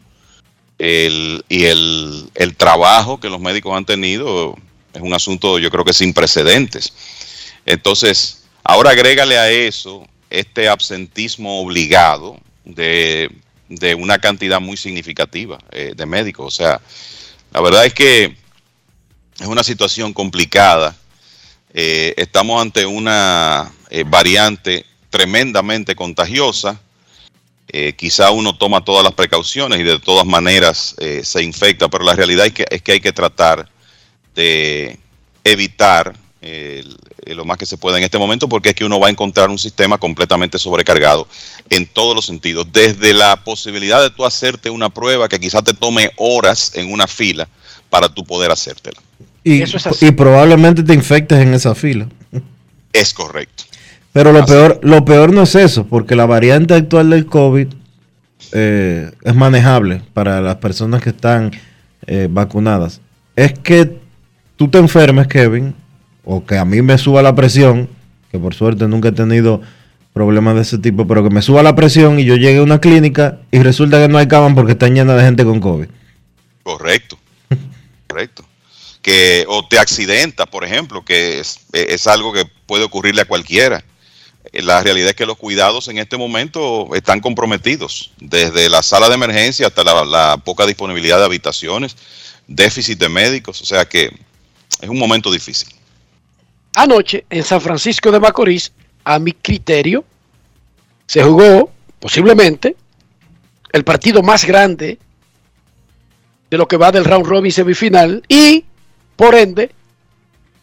y 0.80 1.66
el, 1.66 2.28
el 2.34 2.56
trabajo 2.56 3.20
que 3.20 3.30
los 3.30 3.40
médicos 3.40 3.78
han 3.78 3.86
tenido 3.86 4.56
es 4.96 5.02
un 5.04 5.14
asunto 5.14 5.60
yo 5.60 5.70
creo 5.70 5.86
que 5.86 5.94
sin 5.94 6.12
precedentes. 6.16 6.92
Entonces, 7.68 8.46
ahora 8.64 8.90
agrégale 8.90 9.38
a 9.38 9.52
eso 9.52 10.08
este 10.30 10.70
absentismo 10.70 11.62
obligado 11.62 12.40
de, 12.66 13.30
una 13.98 14.20
cantidad 14.20 14.60
muy 14.60 14.78
significativa 14.78 15.60
eh, 15.72 15.94
de 15.96 16.06
médicos. 16.06 16.48
O 16.48 16.56
sea, 16.56 16.82
la 17.52 17.62
verdad 17.62 17.86
es 17.86 17.94
que 17.94 18.36
es 19.40 19.48
una 19.48 19.64
situación 19.64 20.14
complicada. 20.14 20.96
Eh, 21.74 22.14
estamos 22.18 22.62
ante 22.62 22.86
una 22.86 23.72
eh, 23.90 24.04
variante 24.06 24.86
tremendamente 25.10 25.96
contagiosa. 25.96 26.80
quizá 27.98 28.32
uno 28.32 28.58
toma 28.58 28.84
todas 28.84 29.04
las 29.04 29.14
precauciones 29.14 29.80
y 29.80 29.84
de 29.84 30.00
todas 30.00 30.26
maneras 30.26 30.96
se 31.24 31.44
infecta, 31.44 31.88
pero 31.88 32.04
la 32.04 32.16
realidad 32.16 32.48
es 32.48 32.54
que, 32.54 32.66
es 32.68 32.82
que 32.82 32.94
hay 32.94 33.00
que 33.00 33.14
tratar 33.14 33.70
de 34.34 34.98
evitar 35.44 36.16
lo 36.42 37.46
más 37.46 37.58
que 37.58 37.66
se 37.66 37.78
pueda 37.78 37.98
en 37.98 38.04
este 38.04 38.18
momento, 38.18 38.48
porque 38.48 38.70
es 38.70 38.76
que 38.76 38.86
uno 38.86 39.00
va 39.00 39.08
a 39.08 39.12
encontrar 39.12 39.50
un 39.50 39.58
sistema 39.58 39.98
completamente 39.98 40.58
sobrecargado 40.58 41.28
en 41.70 41.86
todos 41.86 42.16
los 42.16 42.26
sentidos, 42.26 42.68
desde 42.72 43.14
la 43.14 43.44
posibilidad 43.44 44.02
de 44.02 44.10
tú 44.10 44.26
hacerte 44.26 44.70
una 44.70 44.90
prueba 44.90 45.28
que 45.28 45.40
quizás 45.40 45.64
te 45.64 45.74
tome 45.74 46.12
horas 46.18 46.72
en 46.76 46.92
una 46.92 47.08
fila 47.08 47.48
para 47.90 48.10
tú 48.10 48.24
poder 48.24 48.52
hacértela. 48.52 49.00
Y, 49.44 49.64
y 49.64 50.12
probablemente 50.12 50.84
te 50.84 50.94
infectes 50.94 51.40
en 51.40 51.54
esa 51.54 51.76
fila. 51.76 52.08
Es 52.94 53.14
correcto. 53.14 53.64
Pero 54.12 54.32
lo 54.32 54.46
peor, 54.46 54.80
lo 54.82 55.06
peor 55.06 55.32
no 55.32 55.44
es 55.44 55.56
eso, 55.56 55.86
porque 55.86 56.16
la 56.16 56.26
variante 56.26 56.74
actual 56.74 57.12
del 57.12 57.26
COVID 57.26 57.68
eh, 58.52 59.12
es 59.24 59.36
manejable 59.36 60.02
para 60.14 60.42
las 60.42 60.56
personas 60.58 61.02
que 61.02 61.10
están 61.10 61.52
eh, 62.08 62.28
vacunadas. 62.30 63.02
Es 63.36 63.54
que 63.54 63.98
tú 64.56 64.68
te 64.68 64.80
enfermes, 64.80 65.28
Kevin, 65.28 65.76
o 66.24 66.46
que 66.46 66.58
a 66.58 66.66
mí 66.66 66.82
me 66.82 66.98
suba 66.98 67.22
la 67.22 67.36
presión, 67.36 67.90
que 68.32 68.40
por 68.40 68.54
suerte 68.54 68.88
nunca 68.88 69.10
he 69.10 69.12
tenido 69.12 69.62
problemas 70.14 70.56
de 70.56 70.62
ese 70.62 70.78
tipo, 70.78 71.08
pero 71.08 71.24
que 71.24 71.30
me 71.30 71.42
suba 71.42 71.64
la 71.64 71.76
presión 71.76 72.20
y 72.20 72.26
yo 72.26 72.36
llegue 72.36 72.60
a 72.60 72.64
una 72.64 72.82
clínica 72.82 73.40
y 73.52 73.60
resulta 73.60 74.00
que 74.00 74.08
no 74.08 74.18
hay 74.18 74.28
cama 74.28 74.54
porque 74.54 74.74
está 74.74 74.88
llena 74.88 75.16
de 75.16 75.24
gente 75.24 75.46
con 75.46 75.60
COVID. 75.60 75.88
Correcto, 76.64 77.18
correcto. 78.08 78.44
Que, 79.02 79.46
o 79.48 79.66
te 79.68 79.80
accidenta, 79.80 80.46
por 80.46 80.66
ejemplo, 80.66 81.06
que 81.06 81.40
es, 81.40 82.08
algo 82.08 82.34
que 82.34 82.46
puede 82.66 82.84
ocurrirle 82.84 83.22
a 83.22 83.26
cualquiera. 83.26 83.84
La 84.52 84.82
realidad 84.84 85.10
es 85.10 85.16
que 85.16 85.26
los 85.26 85.38
cuidados 85.38 85.88
en 85.88 86.00
este 86.00 86.18
momento 86.18 86.94
están 86.96 87.22
comprometidos, 87.22 88.12
desde 88.20 88.70
la 88.70 88.84
sala 88.84 89.08
de 89.08 89.16
emergencia 89.16 89.68
hasta 89.68 89.84
la 89.84 90.38
poca 90.44 90.66
disponibilidad 90.66 91.18
de 91.18 91.26
habitaciones, 91.26 91.96
déficit 92.48 93.00
de 93.00 93.10
médicos, 93.10 93.62
o 93.62 93.66
sea 93.66 93.86
que 93.88 94.12
es 94.82 94.90
un 94.90 94.98
momento 95.00 95.32
difícil. 95.32 95.70
Anoche 96.76 97.26
en 97.30 97.44
San 97.44 97.62
Francisco 97.62 98.12
de 98.12 98.20
Macorís, 98.20 98.72
a 99.04 99.20
mi 99.20 99.34
criterio, 99.34 100.06
se 101.06 101.24
jugó 101.24 101.72
posiblemente 102.00 102.76
el 103.72 103.84
partido 103.84 104.22
más 104.22 104.46
grande 104.46 105.00
de 106.50 106.58
lo 106.58 106.68
que 106.68 106.78
va 106.78 106.92
del 106.92 107.06
round 107.06 107.26
robin 107.26 107.52
semifinal 107.52 108.24
y, 108.28 108.66
por 109.16 109.36
ende, 109.36 109.72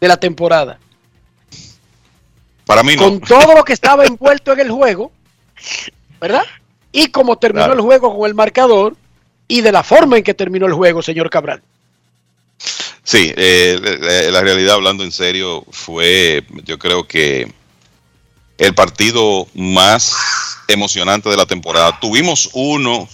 de 0.00 0.08
la 0.08 0.16
temporada. 0.16 0.78
Para 2.64 2.82
mí 2.82 2.96
no. 2.96 3.02
Con 3.02 3.20
todo 3.20 3.54
lo 3.54 3.64
que 3.64 3.72
estaba 3.72 4.04
envuelto 4.04 4.52
en 4.52 4.60
el 4.60 4.70
juego, 4.70 5.12
¿verdad? 6.20 6.42
Y 6.90 7.08
como 7.08 7.38
terminó 7.38 7.72
el 7.72 7.80
juego 7.80 8.16
con 8.16 8.28
el 8.28 8.34
marcador 8.34 8.96
y 9.46 9.60
de 9.60 9.72
la 9.72 9.82
forma 9.82 10.16
en 10.16 10.24
que 10.24 10.34
terminó 10.34 10.66
el 10.66 10.72
juego, 10.72 11.02
señor 11.02 11.30
Cabral. 11.30 11.62
Sí, 13.06 13.32
eh, 13.36 14.28
la 14.32 14.40
realidad, 14.40 14.74
hablando 14.74 15.04
en 15.04 15.12
serio, 15.12 15.64
fue, 15.70 16.44
yo 16.64 16.76
creo 16.76 17.06
que 17.06 17.52
el 18.58 18.74
partido 18.74 19.46
más 19.54 20.12
emocionante 20.66 21.28
de 21.28 21.36
la 21.36 21.46
temporada. 21.46 22.00
Tuvimos 22.00 22.50
uno 22.52 23.08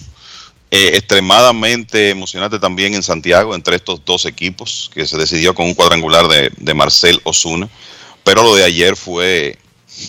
eh, 0.70 0.92
extremadamente 0.94 2.08
emocionante 2.08 2.58
también 2.58 2.94
en 2.94 3.02
Santiago 3.02 3.54
entre 3.54 3.76
estos 3.76 4.02
dos 4.02 4.24
equipos, 4.24 4.90
que 4.94 5.06
se 5.06 5.18
decidió 5.18 5.54
con 5.54 5.66
un 5.66 5.74
cuadrangular 5.74 6.26
de, 6.26 6.74
Marcel 6.74 7.20
Osuna, 7.24 7.68
pero 8.24 8.42
lo 8.42 8.54
de 8.54 8.64
ayer 8.64 8.96
fue 8.96 9.58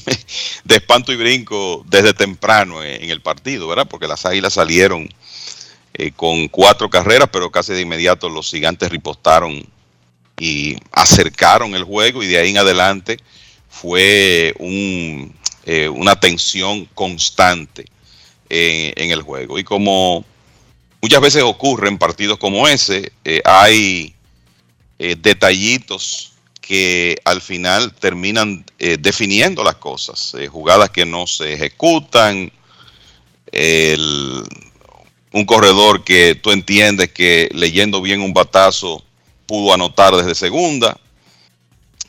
de 0.64 0.76
espanto 0.78 1.12
y 1.12 1.18
brinco 1.18 1.84
desde 1.90 2.14
temprano 2.14 2.82
en, 2.82 3.10
el 3.10 3.20
partido, 3.20 3.68
¿verdad? 3.68 3.86
Porque 3.90 4.08
las 4.08 4.26
águilas 4.26 4.54
salieron 4.54 5.10
eh, 5.94 6.12
con 6.16 6.48
cuatro 6.48 6.90
carreras, 6.90 7.28
pero 7.34 7.52
casi 7.52 7.74
de 7.74 7.82
inmediato 7.82 8.30
los 8.30 8.50
gigantes 8.50 8.90
ripostaron 8.90 9.73
y 10.40 10.78
acercaron 10.92 11.76
el 11.76 11.84
juego 11.84 12.24
y 12.24 12.28
de 12.28 12.38
ahí 12.38 12.50
en 12.50 12.58
adelante 12.58 13.18
fue 13.70 14.56
eh, 15.66 15.90
una 15.90 16.16
tensión 16.20 16.86
constante 16.94 17.86
en, 18.50 19.12
el 19.12 19.22
juego. 19.22 19.58
Y 19.58 19.64
como 19.64 20.24
muchas 21.02 21.22
veces 21.22 21.44
ocurre 21.44 21.90
en 21.90 21.98
partidos 21.98 22.38
como 22.38 22.68
ese, 22.68 23.12
eh, 23.24 23.42
hay 23.44 24.14
eh, 25.00 25.16
detallitos 25.20 26.34
que 26.62 27.18
al 27.26 27.42
final 27.42 27.94
terminan 27.94 28.66
definiendo 29.00 29.66
las 29.66 29.76
cosas, 29.76 30.34
jugadas 30.50 30.92
que 30.92 31.06
no 31.06 31.28
se 31.28 31.54
ejecutan, 31.54 32.50
un 35.34 35.46
corredor 35.46 36.06
que 36.06 36.36
tú 36.36 36.52
entiendes 36.52 37.12
que 37.12 37.50
leyendo 37.54 38.02
bien 38.02 38.22
un 38.22 38.34
batazo 38.34 39.04
pudo 39.46 39.74
anotar 39.74 40.16
desde 40.16 40.36
segunda. 40.36 40.98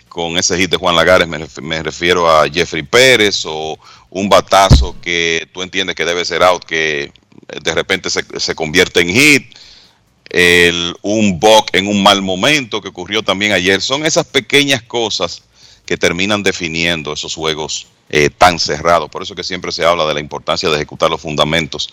Con 0.08 0.38
ese 0.38 0.56
hit 0.56 0.70
de 0.70 0.76
Juan 0.76 0.94
Lagares 0.94 1.26
me, 1.26 1.82
refiero 1.82 2.30
a 2.30 2.48
Jeffrey 2.48 2.84
Pérez 2.84 3.44
o 3.46 3.76
un 4.10 4.28
batazo 4.28 4.94
que 5.00 5.48
tú 5.52 5.62
entiendes 5.62 5.96
que 5.96 6.04
debe 6.04 6.24
ser 6.24 6.42
out, 6.42 6.64
que 6.64 7.12
de 7.62 7.74
repente 7.74 8.08
se, 8.10 8.54
convierte 8.54 9.00
en 9.00 9.08
hit. 9.08 9.58
El, 10.30 10.96
un 11.02 11.38
buck 11.38 11.68
en 11.72 11.86
un 11.86 12.02
mal 12.02 12.22
momento 12.22 12.80
que 12.80 12.88
ocurrió 12.88 13.22
también 13.22 13.52
ayer. 13.52 13.80
Son 13.80 14.06
esas 14.06 14.26
pequeñas 14.26 14.82
cosas 14.82 15.42
que 15.86 15.96
terminan 15.96 16.42
definiendo 16.42 17.12
esos 17.12 17.34
juegos 17.34 17.88
eh, 18.10 18.30
tan 18.30 18.58
cerrados. 18.58 19.10
Por 19.10 19.22
eso 19.22 19.34
que 19.34 19.44
siempre 19.44 19.72
se 19.72 19.84
habla 19.84 20.06
de 20.06 20.14
la 20.14 20.20
importancia 20.20 20.68
de 20.68 20.76
ejecutar 20.76 21.10
los 21.10 21.20
fundamentos 21.20 21.92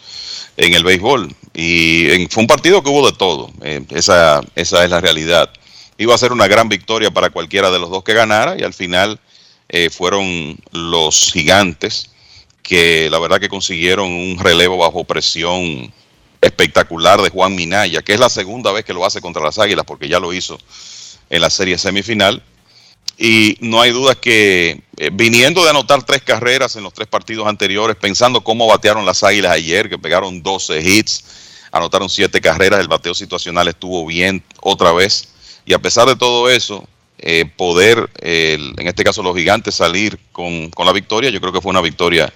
en 0.58 0.74
el 0.74 0.84
béisbol. 0.84 1.34
Y 1.54 2.28
fue 2.30 2.42
un 2.42 2.48
partido 2.48 2.84
que 2.84 2.90
hubo 2.90 3.06
de 3.06 3.18
todo. 3.18 3.52
Eh, 3.62 3.84
esa, 3.90 4.42
esa 4.56 4.84
es 4.84 4.90
la 4.90 5.02
realidad. 5.02 5.52
Iba 5.98 6.16
a 6.16 6.18
ser 6.18 6.32
una 6.32 6.48
gran 6.48 6.70
victoria 6.70 7.12
para 7.12 7.30
cualquiera 7.30 7.72
de 7.72 7.80
los 7.80 7.90
dos 7.90 8.04
que 8.04 8.14
ganara 8.14 8.58
y 8.58 8.64
al 8.64 8.74
final 8.74 9.20
eh, 9.70 9.90
fueron 9.90 10.58
los 10.72 11.32
gigantes 11.32 12.10
que 12.62 13.10
la 13.10 13.20
verdad 13.20 13.40
que 13.40 13.50
consiguieron 13.50 14.12
un 14.12 14.38
relevo 14.38 14.78
bajo 14.78 15.04
presión 15.04 15.94
espectacular 16.42 17.22
de 17.22 17.30
Juan 17.30 17.56
Minaya, 17.56 18.02
que 18.02 18.14
es 18.14 18.20
la 18.20 18.30
segunda 18.30 18.72
vez 18.72 18.84
que 18.84 18.94
lo 18.94 19.06
hace 19.06 19.22
contra 19.22 19.44
las 19.44 19.60
Águilas 19.60 19.86
porque 19.86 20.10
ya 20.10 20.20
lo 20.20 20.34
hizo 20.34 20.58
en 21.30 21.42
la 21.42 21.50
serie 21.50 21.78
semifinal. 21.78 22.44
Y 23.18 23.58
no 23.60 23.82
hay 23.82 23.92
duda 23.92 24.16
que 24.16 24.82
eh, 24.98 25.10
viniendo 25.14 25.64
de 25.64 25.70
anotar 25.70 26.04
tres 26.04 26.22
carreras 26.24 26.76
en 26.76 26.84
los 26.84 26.94
tres 26.94 27.08
partidos 27.08 27.48
anteriores, 27.48 27.96
pensando 27.96 28.42
cómo 28.42 28.68
batearon 28.68 29.06
las 29.06 29.24
Águilas 29.24 29.52
ayer, 29.52 29.90
que 29.90 29.98
pegaron 29.98 30.42
12 30.42 30.82
hits, 30.82 31.24
anotaron 31.72 32.10
siete 32.10 32.42
carreras, 32.42 32.80
el 32.80 32.88
bateo 32.88 33.14
situacional 33.14 33.68
estuvo 33.68 34.06
bien 34.06 34.44
otra 34.62 34.92
vez. 34.92 35.30
Y 35.66 35.74
a 35.74 35.80
pesar 35.80 36.08
de 36.08 36.16
todo 36.16 36.50
eso, 36.50 36.88
eh, 37.20 37.46
poder, 37.56 38.10
en 38.20 38.88
este 38.88 39.04
caso 39.04 39.22
los 39.22 39.36
gigantes, 39.36 39.76
salir 39.76 40.18
con, 40.32 40.72
con, 40.72 40.88
la 40.88 40.92
victoria, 40.92 41.30
yo 41.30 41.40
creo 41.40 41.54
que 41.54 41.62
fue 41.62 41.70
una 41.70 41.82
victoria 41.82 42.34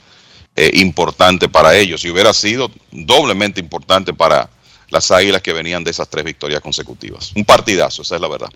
eh, 0.58 0.72
importante 0.76 1.50
para 1.50 1.76
ellos 1.76 2.06
y 2.06 2.10
hubiera 2.10 2.34
sido 2.34 2.72
doblemente 2.90 3.60
importante 3.60 4.14
para 4.14 4.50
las 4.90 5.12
águilas 5.12 5.42
que 5.42 5.52
venían 5.52 5.84
de 5.84 5.92
esas 5.92 6.08
tres 6.08 6.24
victorias 6.24 6.62
consecutivas. 6.62 7.34
Un 7.36 7.44
partidazo, 7.44 8.04
esa 8.04 8.16
es 8.16 8.22
la 8.22 8.30
verdad. 8.30 8.50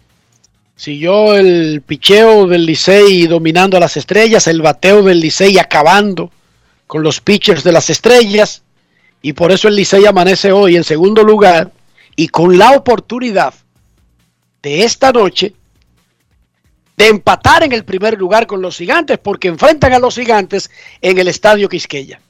Siguió 0.79 1.35
el 1.35 1.81
picheo 1.85 2.47
del 2.47 2.65
Licey 2.65 3.27
dominando 3.27 3.75
a 3.75 3.81
las 3.81 3.97
estrellas, 3.97 4.47
el 4.47 4.61
bateo 4.61 5.03
del 5.03 5.19
Licey 5.19 5.59
acabando 5.59 6.31
con 6.87 7.03
los 7.03 7.19
pitchers 7.19 7.65
de 7.65 7.73
las 7.73 7.89
estrellas 7.89 8.63
y 9.21 9.33
por 9.33 9.51
eso 9.51 9.67
el 9.67 9.75
Licey 9.75 10.05
amanece 10.05 10.53
hoy 10.53 10.77
en 10.77 10.85
segundo 10.85 11.21
lugar 11.21 11.73
y 12.15 12.29
con 12.29 12.57
la 12.57 12.71
oportunidad 12.71 13.53
de 14.63 14.85
esta 14.85 15.11
noche 15.11 15.53
de 16.95 17.07
empatar 17.09 17.63
en 17.63 17.73
el 17.73 17.83
primer 17.83 18.17
lugar 18.17 18.47
con 18.47 18.61
los 18.61 18.77
gigantes 18.77 19.17
porque 19.17 19.49
enfrentan 19.49 19.91
a 19.91 19.99
los 19.99 20.15
gigantes 20.15 20.71
en 21.01 21.17
el 21.17 21.27
estadio 21.27 21.67
Quisqueya. 21.67 22.21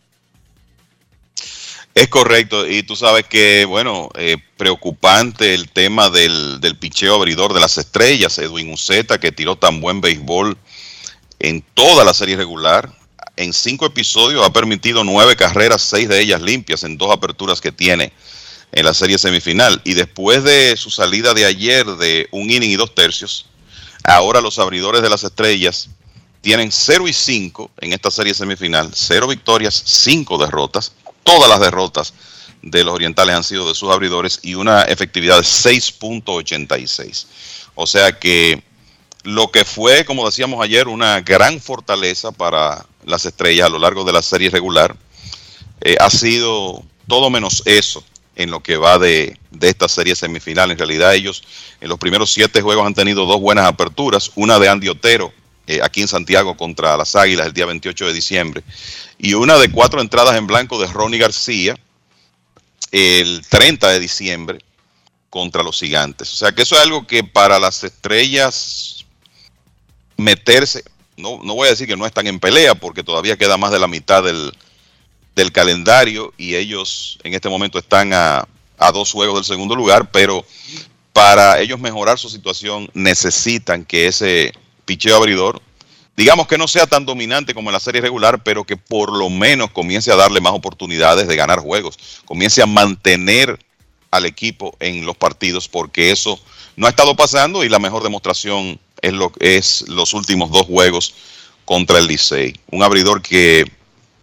Es 1.96 2.08
correcto, 2.08 2.68
y 2.68 2.84
tú 2.84 2.96
sabes 2.96 3.26
que, 3.26 3.66
bueno, 3.66 4.10
eh, 4.16 4.38
preocupante 4.58 5.54
el 5.54 5.70
tema 5.70 6.10
del, 6.10 6.62
del 6.62 6.78
picheo 6.78 7.16
abridor 7.16 7.54
de 7.54 7.60
las 7.60 7.78
estrellas, 7.78 8.38
Edwin 8.38 8.72
Uceta, 8.72 9.20
que 9.20 9.32
tiró 9.32 9.58
tan 9.58 9.82
buen 9.82 10.00
béisbol 10.00 10.58
en 11.40 11.62
toda 11.74 12.06
la 12.06 12.14
serie 12.14 12.38
regular. 12.38 12.94
En 13.36 13.54
cinco 13.54 13.86
episodios 13.86 14.46
ha 14.46 14.54
permitido 14.54 15.04
nueve 15.04 15.36
carreras, 15.36 15.82
seis 15.82 16.08
de 16.08 16.22
ellas 16.22 16.42
limpias 16.42 16.84
en 16.84 16.98
dos 16.98 17.12
aperturas 17.12 17.60
que 17.60 17.72
tiene 17.72 18.14
en 18.72 18.86
la 18.86 18.94
serie 18.94 19.18
semifinal. 19.18 19.82
Y 19.84 19.94
después 19.94 20.44
de 20.44 20.76
su 20.78 20.90
salida 20.90 21.34
de 21.34 21.46
ayer 21.46 21.86
de 21.86 22.28
un 22.32 22.50
inning 22.50 22.72
y 22.72 22.76
dos 22.76 22.94
tercios, 22.94 23.50
Ahora 24.04 24.42
los 24.42 24.60
abridores 24.60 25.02
de 25.02 25.10
las 25.10 25.24
estrellas 25.24 25.90
tienen 26.42 26.72
0 26.72 27.08
y 27.08 27.14
5 27.14 27.72
en 27.82 27.94
esta 27.94 28.10
serie 28.10 28.34
semifinal, 28.34 28.90
0 28.94 29.28
victorias, 29.28 29.84
5 29.86 30.38
derrotas. 30.38 30.94
Todas 31.30 31.48
las 31.48 31.60
derrotas 31.60 32.14
de 32.64 32.84
los 32.84 32.96
orientales 32.96 33.36
han 33.36 33.44
sido 33.44 33.68
de 33.68 33.76
sus 33.76 33.92
abridores 33.92 34.40
y 34.42 34.56
una 34.56 34.82
efectividad 34.82 35.38
de 35.38 35.44
6.86. 35.44 37.28
O 37.76 37.86
sea 37.86 38.18
que 38.18 38.64
lo 39.22 39.52
que 39.52 39.64
fue, 39.64 40.06
como 40.06 40.26
decíamos 40.26 40.60
ayer, 40.64 40.88
una 40.88 41.22
gran 41.22 41.62
fortaleza 41.62 42.32
para 42.32 42.84
las 43.06 43.26
estrellas 43.26 43.68
a 43.68 43.70
lo 43.70 43.78
largo 43.78 44.04
de 44.06 44.12
la 44.12 44.24
serie 44.24 44.50
regular, 44.50 44.96
eh, 45.82 45.98
ha 46.00 46.10
sido 46.10 46.84
todo 47.08 47.30
menos 47.30 47.62
eso 47.66 48.04
en 48.36 48.50
lo 48.50 48.64
que 48.64 48.78
va 48.78 48.98
de, 48.98 49.38
esta 49.62 49.88
serie 49.88 50.16
semifinal. 50.16 50.72
En 50.72 50.80
realidad 50.80 51.14
ellos 51.14 51.44
en 51.80 51.90
los 51.90 52.00
primeros 52.00 52.32
siete 52.34 52.64
juegos 52.64 52.88
han 52.88 52.96
tenido 52.96 53.28
dos 53.28 53.40
buenas 53.40 53.68
aperturas, 53.68 54.32
una 54.34 54.58
de 54.58 54.68
Andy 54.68 54.90
Otero 54.90 55.32
eh, 55.68 55.80
aquí 55.84 56.02
en 56.02 56.08
Santiago 56.08 56.58
contra 56.58 56.98
las 56.98 57.16
Águilas 57.16 57.46
el 57.46 57.54
día 57.54 57.68
28 57.68 58.08
de 58.08 58.14
diciembre 58.14 58.64
y 59.20 59.36
una 59.36 59.58
de 59.58 59.72
cuatro 59.72 60.02
entradas 60.02 60.36
en 60.36 60.48
blanco 60.48 60.80
de 60.80 60.88
Ronnie 60.88 61.20
García 61.20 61.76
el 62.92 63.46
30 63.48 63.90
de 63.90 64.00
diciembre 64.00 64.60
contra 65.30 65.62
los 65.62 65.80
gigantes. 65.80 66.34
O 66.34 66.36
sea 66.38 66.54
que 66.54 66.64
eso 66.64 66.76
es 66.76 66.82
algo 66.82 67.06
que 67.06 67.24
para 67.24 67.60
las 67.60 67.84
estrellas 67.84 69.06
meterse, 70.18 70.84
no, 71.18 71.40
no 71.44 71.54
voy 71.54 71.68
a 71.68 71.72
decir 71.72 71.88
que 71.88 71.98
no 71.98 72.08
están 72.08 72.26
en 72.26 72.40
pelea 72.40 72.74
porque 72.74 73.04
todavía 73.04 73.38
queda 73.38 73.58
más 73.58 73.72
de 73.72 73.80
la 73.80 73.88
mitad 73.88 74.24
del, 74.24 74.52
del 75.40 75.52
calendario 75.52 76.34
y 76.38 76.56
ellos 76.56 77.18
en 77.24 77.34
este 77.34 77.50
momento 77.50 77.80
están 77.80 78.12
a, 78.14 78.48
dos 78.94 79.12
juegos 79.12 79.36
del 79.36 79.46
segundo 79.46 79.76
lugar, 79.76 80.10
pero 80.12 80.46
para 81.14 81.60
ellos 81.60 81.80
mejorar 81.80 82.18
su 82.18 82.30
situación 82.30 82.90
necesitan 82.94 83.84
que 83.84 84.08
ese 84.08 84.54
picheo 84.86 85.18
abridor, 85.18 85.62
digamos 86.20 86.48
que 86.48 86.58
no 86.58 86.68
sea 86.68 86.86
tan 86.86 87.06
dominante 87.06 87.54
como 87.54 87.70
en 87.70 87.74
la 87.76 87.80
serie 87.80 88.02
regular, 88.02 88.44
pero 88.44 88.66
que 88.66 88.76
por 88.76 89.10
lo 89.18 89.30
menos 89.30 89.72
comience 89.72 90.12
a 90.12 90.18
darle 90.18 90.42
más 90.42 90.52
oportunidades 90.52 91.30
de 91.30 91.36
ganar 91.38 91.60
juegos, 91.60 91.98
comience 92.26 92.62
a 92.62 92.66
mantener 92.66 93.58
al 94.12 94.26
equipo 94.26 94.76
en 94.82 95.06
los 95.06 95.16
partidos, 95.16 95.70
porque 95.70 96.12
eso 96.12 96.38
no 96.76 96.88
ha 96.88 96.90
estado 96.90 97.16
pasando 97.16 97.64
y 97.64 97.70
la 97.70 97.80
mejor 97.80 98.04
demostración 98.04 98.78
es, 99.02 99.14
lo, 99.14 99.32
es 99.40 99.86
los 99.88 100.14
últimos 100.14 100.52
dos 100.52 100.64
juegos 100.64 101.14
contra 101.64 102.00
el 102.00 102.08
Licey. 102.08 102.54
Un 102.70 102.84
abridor 102.84 103.22
que 103.22 103.72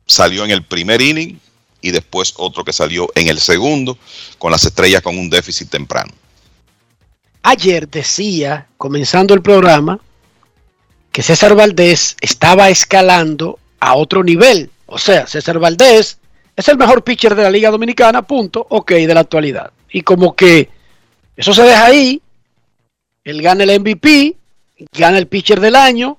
salió 0.07 0.45
en 0.45 0.51
el 0.51 0.63
primer 0.65 1.01
inning 1.01 1.41
y 1.81 1.93
después 1.93 2.35
otro 2.37 2.63
que 2.63 2.75
salió 2.75 3.11
en 3.15 3.29
el 3.29 3.41
segundo, 3.41 3.97
con 4.37 4.53
las 4.53 4.67
estrellas 4.67 5.01
con 5.01 5.17
un 5.17 5.31
déficit 5.31 5.71
temprano. 5.71 6.13
Ayer 7.43 7.89
decía, 7.89 8.67
comenzando 8.77 9.33
el 9.33 9.41
programa, 9.41 9.99
que 11.17 11.23
César 11.23 11.55
Valdés 11.55 12.15
estaba 12.21 12.69
escalando 12.69 13.59
a 13.81 13.95
otro 13.95 14.23
nivel. 14.23 14.69
O 14.85 14.99
sea, 14.99 15.27
César 15.27 15.59
Valdés 15.59 16.19
es 16.55 16.69
el 16.69 16.77
mejor 16.77 17.05
pitcher 17.05 17.35
de 17.35 17.43
la 17.43 17.49
Liga 17.49 17.71
Dominicana, 17.71 18.21
punto, 18.21 18.67
ok, 18.69 18.91
de 18.93 19.15
la 19.15 19.21
actualidad. 19.21 19.73
Y 19.91 20.03
como 20.03 20.37
que 20.37 20.69
eso 21.35 21.55
se 21.55 21.63
deja 21.63 21.87
ahí, 21.87 22.21
él 23.25 23.41
gana 23.41 23.65
el 23.65 23.81
MVP, 23.81 24.37
gana 24.93 25.17
el 25.17 25.27
pitcher 25.27 25.59
del 25.59 25.77
año, 25.77 26.19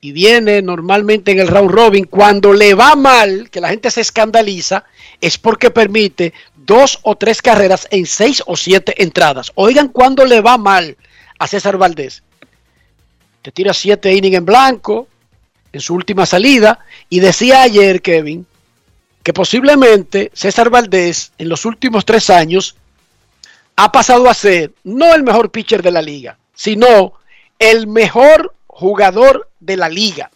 y 0.00 0.12
viene 0.12 0.62
normalmente 0.62 1.32
en 1.32 1.40
el 1.40 1.48
round 1.48 1.70
robin, 1.70 2.04
cuando 2.06 2.54
le 2.54 2.72
va 2.72 2.96
mal, 2.96 3.50
que 3.50 3.60
la 3.60 3.68
gente 3.68 3.90
se 3.90 4.00
escandaliza, 4.00 4.86
es 5.20 5.36
porque 5.36 5.70
permite 5.70 6.32
dos 6.56 6.98
o 7.02 7.16
tres 7.16 7.42
carreras 7.42 7.88
en 7.90 8.06
seis 8.06 8.42
o 8.46 8.56
siete 8.56 9.02
entradas. 9.02 9.52
Oigan 9.54 9.88
cuando 9.88 10.24
le 10.24 10.40
va 10.40 10.56
mal 10.56 10.96
a 11.38 11.46
César 11.46 11.76
Valdés. 11.76 12.22
Te 13.42 13.50
tira 13.50 13.74
siete 13.74 14.14
innings 14.14 14.36
en 14.36 14.46
blanco 14.46 15.08
en 15.72 15.80
su 15.80 15.94
última 15.94 16.26
salida 16.26 16.78
y 17.08 17.20
decía 17.20 17.62
ayer 17.62 18.00
Kevin 18.00 18.46
que 19.22 19.32
posiblemente 19.32 20.30
César 20.32 20.70
Valdés 20.70 21.32
en 21.38 21.48
los 21.48 21.64
últimos 21.64 22.04
tres 22.04 22.30
años 22.30 22.76
ha 23.76 23.90
pasado 23.90 24.28
a 24.28 24.34
ser 24.34 24.72
no 24.84 25.14
el 25.14 25.22
mejor 25.22 25.50
pitcher 25.50 25.82
de 25.82 25.90
la 25.90 26.02
liga, 26.02 26.38
sino 26.54 27.14
el 27.58 27.86
mejor 27.86 28.54
jugador 28.66 29.48
de 29.60 29.76
la 29.76 29.88
liga. 29.88 30.30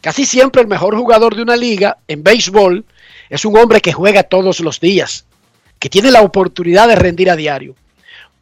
Casi 0.00 0.24
siempre 0.24 0.62
el 0.62 0.68
mejor 0.68 0.96
jugador 0.96 1.36
de 1.36 1.42
una 1.42 1.56
liga 1.56 1.98
en 2.08 2.24
béisbol 2.24 2.84
es 3.30 3.44
un 3.44 3.56
hombre 3.56 3.80
que 3.80 3.92
juega 3.92 4.24
todos 4.24 4.60
los 4.60 4.80
días, 4.80 5.26
que 5.78 5.88
tiene 5.88 6.10
la 6.10 6.22
oportunidad 6.22 6.88
de 6.88 6.96
rendir 6.96 7.30
a 7.30 7.36
diario. 7.36 7.76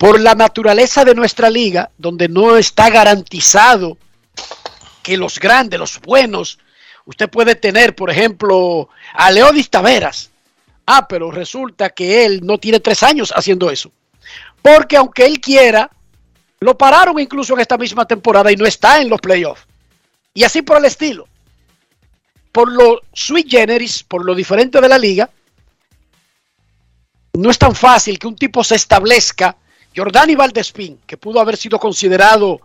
Por 0.00 0.18
la 0.18 0.34
naturaleza 0.34 1.04
de 1.04 1.14
nuestra 1.14 1.50
liga, 1.50 1.90
donde 1.98 2.26
no 2.26 2.56
está 2.56 2.88
garantizado 2.88 3.98
que 5.02 5.18
los 5.18 5.38
grandes, 5.38 5.78
los 5.78 6.00
buenos, 6.00 6.58
usted 7.04 7.28
puede 7.28 7.54
tener, 7.54 7.94
por 7.94 8.08
ejemplo, 8.08 8.88
a 9.12 9.30
Leodis 9.30 9.68
Taveras. 9.68 10.30
Ah, 10.86 11.06
pero 11.06 11.30
resulta 11.30 11.90
que 11.90 12.24
él 12.24 12.40
no 12.42 12.56
tiene 12.56 12.80
tres 12.80 13.02
años 13.02 13.30
haciendo 13.36 13.70
eso. 13.70 13.92
Porque 14.62 14.96
aunque 14.96 15.26
él 15.26 15.38
quiera, 15.38 15.90
lo 16.60 16.78
pararon 16.78 17.20
incluso 17.20 17.52
en 17.52 17.60
esta 17.60 17.76
misma 17.76 18.06
temporada 18.06 18.50
y 18.50 18.56
no 18.56 18.64
está 18.64 19.02
en 19.02 19.10
los 19.10 19.20
playoffs. 19.20 19.66
Y 20.32 20.44
así 20.44 20.62
por 20.62 20.78
el 20.78 20.86
estilo. 20.86 21.28
Por 22.52 22.72
lo 22.72 23.02
sui 23.12 23.44
generis, 23.46 24.02
por 24.02 24.24
lo 24.24 24.34
diferente 24.34 24.80
de 24.80 24.88
la 24.88 24.96
liga, 24.96 25.28
no 27.34 27.50
es 27.50 27.58
tan 27.58 27.74
fácil 27.74 28.18
que 28.18 28.28
un 28.28 28.36
tipo 28.36 28.64
se 28.64 28.76
establezca. 28.76 29.58
Jordani 29.94 30.34
Valdespín, 30.34 30.98
que 31.06 31.16
pudo 31.16 31.40
haber 31.40 31.56
sido 31.56 31.78
considerado 31.78 32.60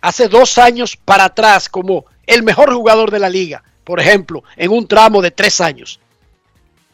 hace 0.00 0.28
dos 0.28 0.58
años 0.58 0.96
para 0.96 1.24
atrás 1.24 1.68
como 1.68 2.06
el 2.26 2.42
mejor 2.42 2.72
jugador 2.72 3.10
de 3.10 3.18
la 3.18 3.28
liga, 3.28 3.62
por 3.84 4.00
ejemplo, 4.00 4.42
en 4.56 4.70
un 4.70 4.86
tramo 4.86 5.20
de 5.20 5.30
tres 5.30 5.60
años. 5.60 6.00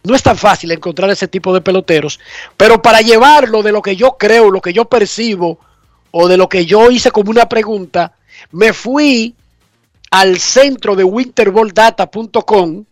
No 0.03 0.15
es 0.15 0.23
tan 0.23 0.37
fácil 0.37 0.71
encontrar 0.71 1.11
ese 1.11 1.29
tipo 1.29 1.53
de 1.53 1.61
peloteros, 1.61 2.19
pero 2.57 2.81
para 2.81 3.01
llevarlo 3.01 3.63
de 3.63 3.73
lo 3.73 3.83
que 3.83 3.97
yo 3.97 4.17
creo, 4.19 4.51
lo 4.51 4.61
que 4.61 4.73
yo 4.73 4.87
percibo, 4.87 5.59
o 6.11 6.29
de 6.29 6.37
lo 6.37 6.49
que 6.49 6.65
yo 6.67 6.91
hice 6.91 7.11
como 7.11 7.31
una 7.31 7.49
pregunta, 7.49 8.15
me 8.53 8.73
fui 8.73 9.35
al 10.11 10.39
centro 10.39 10.97
de 10.97 11.05
winterballdata.com 11.05 12.85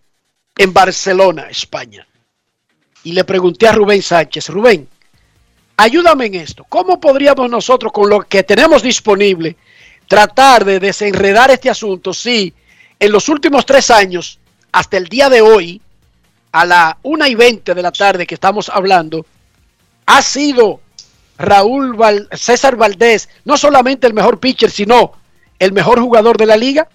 en 0.58 0.72
Barcelona, 0.72 1.48
España. 1.48 2.06
Y 3.04 3.12
le 3.12 3.24
pregunté 3.24 3.68
a 3.68 3.72
Rubén 3.72 4.02
Sánchez, 4.02 4.48
Rubén, 4.48 4.88
ayúdame 5.76 6.26
en 6.26 6.34
esto. 6.36 6.64
¿Cómo 6.68 7.00
podríamos 7.00 7.50
nosotros, 7.50 7.92
con 7.92 8.08
lo 8.08 8.20
que 8.20 8.42
tenemos 8.42 8.82
disponible, 8.82 9.56
tratar 10.08 10.64
de 10.64 10.80
desenredar 10.80 11.50
este 11.50 11.70
asunto 11.70 12.12
si 12.12 12.52
en 12.98 13.12
los 13.12 13.28
últimos 13.28 13.66
tres 13.66 13.90
años, 13.90 14.38
hasta 14.72 14.96
el 14.96 15.08
día 15.08 15.28
de 15.28 15.40
hoy, 15.40 15.80
a 16.52 16.64
la 16.64 16.98
una 17.02 17.28
y 17.28 17.34
veinte 17.34 17.74
de 17.74 17.82
la 17.82 17.92
tarde 17.92 18.26
que 18.26 18.34
estamos 18.34 18.68
hablando, 18.68 19.26
ha 20.06 20.22
sido 20.22 20.80
Raúl 21.38 21.96
César 22.32 22.76
Valdés 22.76 23.28
no 23.44 23.56
solamente 23.56 24.06
el 24.06 24.14
mejor 24.14 24.38
pitcher, 24.38 24.70
sino 24.70 25.12
el 25.58 25.72
mejor 25.72 26.00
jugador 26.00 26.38
de 26.38 26.46
la 26.46 26.56
liga? 26.56 26.88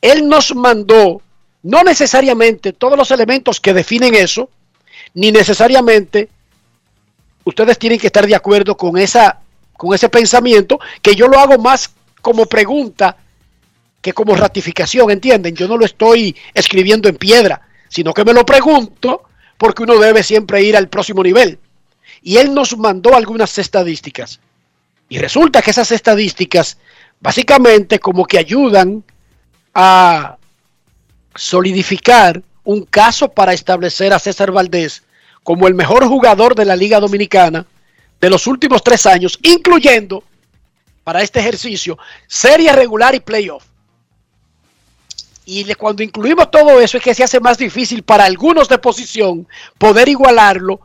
Él 0.00 0.28
nos 0.28 0.54
mandó 0.54 1.22
no 1.62 1.82
necesariamente 1.82 2.72
todos 2.72 2.96
los 2.96 3.10
elementos 3.10 3.60
que 3.60 3.74
definen 3.74 4.14
eso, 4.14 4.50
ni 5.14 5.32
necesariamente 5.32 6.28
ustedes 7.46 7.78
tienen 7.78 7.98
que 7.98 8.08
estar 8.08 8.26
de 8.26 8.34
acuerdo 8.34 8.76
con, 8.76 8.98
esa, 8.98 9.40
con 9.76 9.94
ese 9.94 10.08
pensamiento, 10.08 10.78
que 11.00 11.14
yo 11.14 11.28
lo 11.28 11.38
hago 11.38 11.58
más 11.58 11.90
como 12.20 12.46
pregunta 12.46 13.16
que 14.02 14.12
como 14.12 14.34
ratificación, 14.34 15.10
¿entienden? 15.10 15.54
Yo 15.54 15.66
no 15.68 15.78
lo 15.78 15.84
estoy 15.84 16.36
escribiendo 16.52 17.08
en 17.08 17.16
piedra, 17.16 17.62
sino 17.88 18.12
que 18.12 18.24
me 18.24 18.32
lo 18.32 18.44
pregunto 18.44 19.22
porque 19.56 19.84
uno 19.84 19.98
debe 19.98 20.22
siempre 20.22 20.62
ir 20.62 20.76
al 20.76 20.88
próximo 20.88 21.22
nivel. 21.22 21.58
Y 22.20 22.36
él 22.36 22.52
nos 22.52 22.76
mandó 22.76 23.14
algunas 23.14 23.56
estadísticas. 23.58 24.40
Y 25.08 25.18
resulta 25.18 25.62
que 25.62 25.70
esas 25.70 25.92
estadísticas 25.92 26.78
básicamente 27.20 28.00
como 28.00 28.26
que 28.26 28.38
ayudan 28.38 29.04
a 29.72 30.36
solidificar 31.34 32.42
un 32.64 32.84
caso 32.84 33.28
para 33.28 33.52
establecer 33.52 34.12
a 34.12 34.18
César 34.18 34.50
Valdés 34.50 35.05
como 35.46 35.68
el 35.68 35.74
mejor 35.74 36.04
jugador 36.08 36.56
de 36.56 36.64
la 36.64 36.74
Liga 36.74 36.98
Dominicana 36.98 37.64
de 38.20 38.30
los 38.30 38.48
últimos 38.48 38.82
tres 38.82 39.06
años, 39.06 39.38
incluyendo 39.44 40.24
para 41.04 41.22
este 41.22 41.38
ejercicio 41.38 41.96
serie 42.26 42.72
regular 42.72 43.14
y 43.14 43.20
playoff. 43.20 43.62
Y 45.44 45.72
cuando 45.74 46.02
incluimos 46.02 46.50
todo 46.50 46.80
eso 46.80 46.96
es 46.96 47.04
que 47.04 47.14
se 47.14 47.22
hace 47.22 47.38
más 47.38 47.58
difícil 47.58 48.02
para 48.02 48.24
algunos 48.24 48.68
de 48.68 48.78
posición 48.78 49.46
poder 49.78 50.08
igualarlo, 50.08 50.80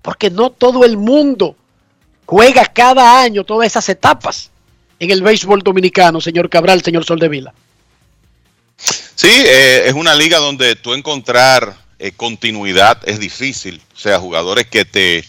porque 0.00 0.30
no 0.30 0.48
todo 0.48 0.86
el 0.86 0.96
mundo 0.96 1.54
juega 2.24 2.64
cada 2.64 3.20
año 3.20 3.44
todas 3.44 3.66
esas 3.66 3.86
etapas 3.90 4.50
en 4.98 5.10
el 5.10 5.20
béisbol 5.20 5.60
dominicano, 5.60 6.22
señor 6.22 6.48
Cabral, 6.48 6.82
señor 6.82 7.04
Soldevila. 7.04 7.52
Sí, 8.78 9.28
eh, 9.28 9.82
es 9.84 9.92
una 9.92 10.14
liga 10.14 10.38
donde 10.38 10.74
tú 10.74 10.94
encontrar 10.94 11.84
eh, 11.98 12.12
continuidad 12.12 12.98
es 13.06 13.18
difícil. 13.18 13.80
O 13.94 13.98
sea, 13.98 14.18
jugadores 14.18 14.66
que 14.66 14.84
te 14.84 15.24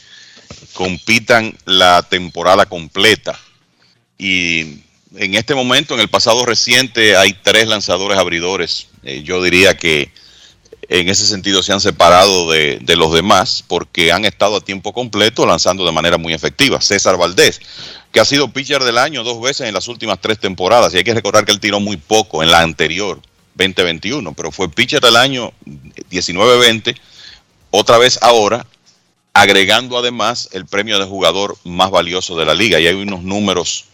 compitan 0.73 1.57
la 1.65 2.03
temporada 2.03 2.65
completa. 2.65 3.39
Y 4.17 4.81
en 5.15 5.35
este 5.35 5.55
momento, 5.55 5.93
en 5.93 6.01
el 6.01 6.09
pasado 6.09 6.45
reciente, 6.45 7.15
hay 7.15 7.33
tres 7.41 7.67
lanzadores 7.67 8.17
abridores. 8.17 8.87
Eh, 9.03 9.23
yo 9.23 9.41
diría 9.41 9.77
que 9.77 10.11
en 10.89 11.09
ese 11.09 11.25
sentido 11.25 11.63
se 11.63 11.73
han 11.73 11.81
separado 11.81 12.49
de, 12.51 12.79
de, 12.81 12.95
los 12.95 13.13
demás 13.13 13.63
porque 13.67 14.11
han 14.11 14.23
estado 14.23 14.57
a 14.57 14.61
tiempo 14.61 14.93
completo 14.93 15.45
lanzando 15.45 15.85
de 15.85 15.91
manera 15.91 16.17
muy 16.17 16.33
efectiva. 16.33 16.79
César 16.79 17.17
Valdés, 17.17 17.59
que 18.11 18.19
ha 18.19 18.25
sido 18.25 18.47
pitcher 18.49 18.83
del 18.83 18.97
año 18.97 19.23
dos 19.23 19.41
veces 19.41 19.67
en 19.67 19.73
las 19.73 19.87
últimas 19.87 20.19
tres 20.21 20.39
temporadas, 20.39 20.93
y 20.93 20.97
hay 20.97 21.03
que 21.03 21.13
recordar 21.13 21.45
que 21.45 21.51
él 21.51 21.59
tiró 21.59 21.79
muy 21.79 21.97
poco 21.97 22.41
en 22.41 22.51
la 22.51 22.61
anterior, 22.61 23.21
2021, 23.57 24.33
pero 24.33 24.51
fue 24.51 24.69
pitcher 24.69 25.01
del 25.01 25.15
año 25.15 25.51
19-20, 26.11 26.95
otra 27.71 27.97
vez 27.97 28.19
ahora, 28.21 28.65
agregando 29.33 29.97
además 29.97 30.49
el 30.51 30.65
premio 30.65 30.99
de 30.99 31.05
jugador 31.05 31.57
más 31.63 31.91
valioso 31.91 32.37
de 32.37 32.45
la 32.45 32.53
liga, 32.53 32.79
y 32.79 32.87
hay 32.87 32.95
unos 32.95 33.23
números 33.23 33.85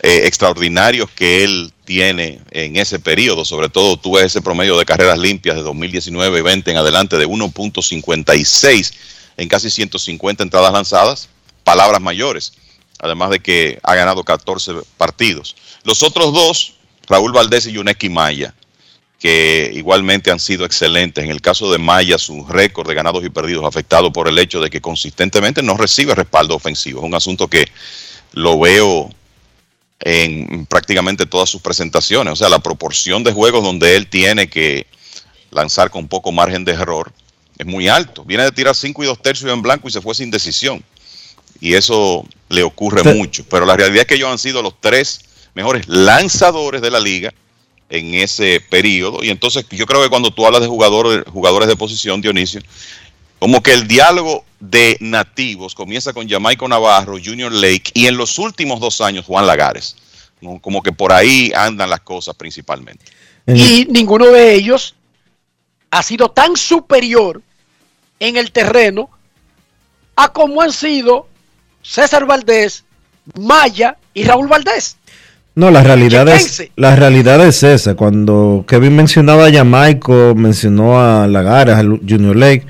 eh, 0.00 0.26
extraordinarios 0.26 1.10
que 1.10 1.42
él 1.42 1.72
tiene 1.84 2.40
en 2.52 2.76
ese 2.76 3.00
periodo. 3.00 3.44
Sobre 3.44 3.68
todo 3.68 3.96
tú 3.96 4.12
ves 4.12 4.26
ese 4.26 4.40
promedio 4.40 4.78
de 4.78 4.84
carreras 4.84 5.18
limpias 5.18 5.56
de 5.56 5.62
2019 5.62 6.38
y 6.38 6.42
20 6.42 6.70
en 6.70 6.76
adelante 6.76 7.16
de 7.16 7.26
1.56 7.26 8.92
en 9.38 9.48
casi 9.48 9.70
150 9.70 10.44
entradas 10.44 10.72
lanzadas. 10.72 11.28
Palabras 11.64 12.00
mayores. 12.00 12.52
Además 13.00 13.30
de 13.30 13.40
que 13.40 13.80
ha 13.82 13.96
ganado 13.96 14.22
14 14.22 14.74
partidos. 14.96 15.56
Los 15.82 16.04
otros 16.04 16.32
dos, 16.32 16.74
Raúl 17.08 17.32
Valdés 17.32 17.66
y 17.66 17.72
Yuneki 17.72 18.08
Maya, 18.08 18.54
que 19.18 19.70
igualmente 19.74 20.30
han 20.30 20.38
sido 20.38 20.64
excelentes. 20.64 21.24
En 21.24 21.30
el 21.30 21.40
caso 21.40 21.70
de 21.72 21.78
Maya, 21.78 22.18
su 22.18 22.46
récord 22.46 22.88
de 22.88 22.94
ganados 22.94 23.24
y 23.24 23.30
perdidos 23.30 23.64
afectado 23.64 24.12
por 24.12 24.28
el 24.28 24.38
hecho 24.38 24.60
de 24.60 24.70
que 24.70 24.80
consistentemente 24.80 25.62
no 25.62 25.76
recibe 25.76 26.14
respaldo 26.14 26.54
ofensivo. 26.54 27.00
Es 27.00 27.06
un 27.06 27.14
asunto 27.14 27.48
que 27.48 27.66
lo 28.32 28.58
veo 28.60 29.10
en 30.00 30.66
prácticamente 30.66 31.26
todas 31.26 31.50
sus 31.50 31.60
presentaciones. 31.60 32.32
O 32.32 32.36
sea, 32.36 32.48
la 32.48 32.60
proporción 32.60 33.24
de 33.24 33.32
juegos 33.32 33.64
donde 33.64 33.96
él 33.96 34.08
tiene 34.08 34.48
que 34.48 34.86
lanzar 35.50 35.90
con 35.90 36.06
poco 36.06 36.30
margen 36.30 36.64
de 36.64 36.72
error 36.72 37.12
es 37.58 37.66
muy 37.66 37.88
alto. 37.88 38.24
Viene 38.24 38.44
de 38.44 38.52
tirar 38.52 38.76
5 38.76 39.02
y 39.02 39.06
2 39.06 39.20
tercios 39.20 39.52
en 39.52 39.62
blanco 39.62 39.88
y 39.88 39.90
se 39.90 40.00
fue 40.00 40.14
sin 40.14 40.30
decisión. 40.30 40.84
Y 41.60 41.74
eso 41.74 42.24
le 42.48 42.62
ocurre 42.62 43.02
mucho. 43.14 43.44
Pero 43.50 43.66
la 43.66 43.76
realidad 43.76 44.02
es 44.02 44.06
que 44.06 44.14
ellos 44.14 44.30
han 44.30 44.38
sido 44.38 44.62
los 44.62 44.80
tres 44.80 45.22
mejores 45.54 45.88
lanzadores 45.88 46.80
de 46.80 46.90
la 46.92 47.00
liga 47.00 47.34
en 47.88 48.14
ese 48.14 48.60
periodo. 48.60 49.22
Y 49.22 49.30
entonces 49.30 49.66
yo 49.70 49.86
creo 49.86 50.02
que 50.02 50.08
cuando 50.08 50.30
tú 50.30 50.46
hablas 50.46 50.60
de 50.60 50.68
jugadores, 50.68 51.24
jugadores 51.30 51.68
de 51.68 51.76
posición, 51.76 52.20
Dionisio, 52.20 52.60
como 53.38 53.62
que 53.62 53.72
el 53.72 53.86
diálogo 53.86 54.44
de 54.60 54.96
nativos 55.00 55.74
comienza 55.74 56.12
con 56.12 56.28
Jamaica 56.28 56.66
Navarro, 56.66 57.16
Junior 57.22 57.52
Lake 57.52 57.92
y 57.94 58.06
en 58.06 58.16
los 58.16 58.38
últimos 58.38 58.80
dos 58.80 59.00
años 59.00 59.24
Juan 59.24 59.46
Lagares. 59.46 59.96
Como 60.60 60.82
que 60.82 60.92
por 60.92 61.12
ahí 61.12 61.52
andan 61.54 61.90
las 61.90 62.00
cosas 62.00 62.34
principalmente. 62.36 63.04
Y 63.46 63.86
ninguno 63.90 64.26
de 64.26 64.54
ellos 64.54 64.94
ha 65.90 66.02
sido 66.02 66.30
tan 66.30 66.56
superior 66.56 67.42
en 68.20 68.36
el 68.36 68.52
terreno 68.52 69.10
a 70.16 70.32
como 70.32 70.60
han 70.60 70.72
sido 70.72 71.28
César 71.82 72.26
Valdés, 72.26 72.84
Maya 73.38 73.96
y 74.14 74.24
Raúl 74.24 74.48
Valdés. 74.48 74.96
No, 75.58 75.70
la 75.70 75.82
realidad, 75.82 76.28
es, 76.28 76.70
la 76.76 76.94
realidad 76.94 77.44
es 77.44 77.62
esa. 77.64 77.94
Cuando 77.96 78.64
Kevin 78.68 78.94
mencionaba 78.94 79.46
a 79.46 79.52
Jamaica, 79.52 80.32
mencionó 80.36 81.00
a 81.00 81.26
Lagares, 81.26 81.74
a 81.74 81.82
Junior 81.82 82.36
Lake 82.36 82.64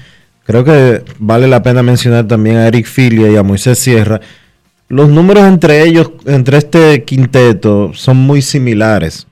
Creo 0.49 0.65
que 0.65 1.05
vale 1.19 1.47
la 1.47 1.63
pena 1.63 1.83
mencionar 1.83 2.27
también 2.27 2.57
a 2.57 2.67
Eric 2.67 2.87
Filia 2.87 3.31
y 3.31 3.37
a 3.37 3.43
Moisés 3.43 3.79
Sierra. 3.79 4.19
Los 4.89 5.11
números 5.11 5.45
entre 5.45 5.83
ellos, 5.87 6.13
entre 6.25 6.57
este 6.57 7.05
quinteto, 7.05 7.91
son 7.93 8.17
muy 8.17 8.41
similares. 8.41 9.27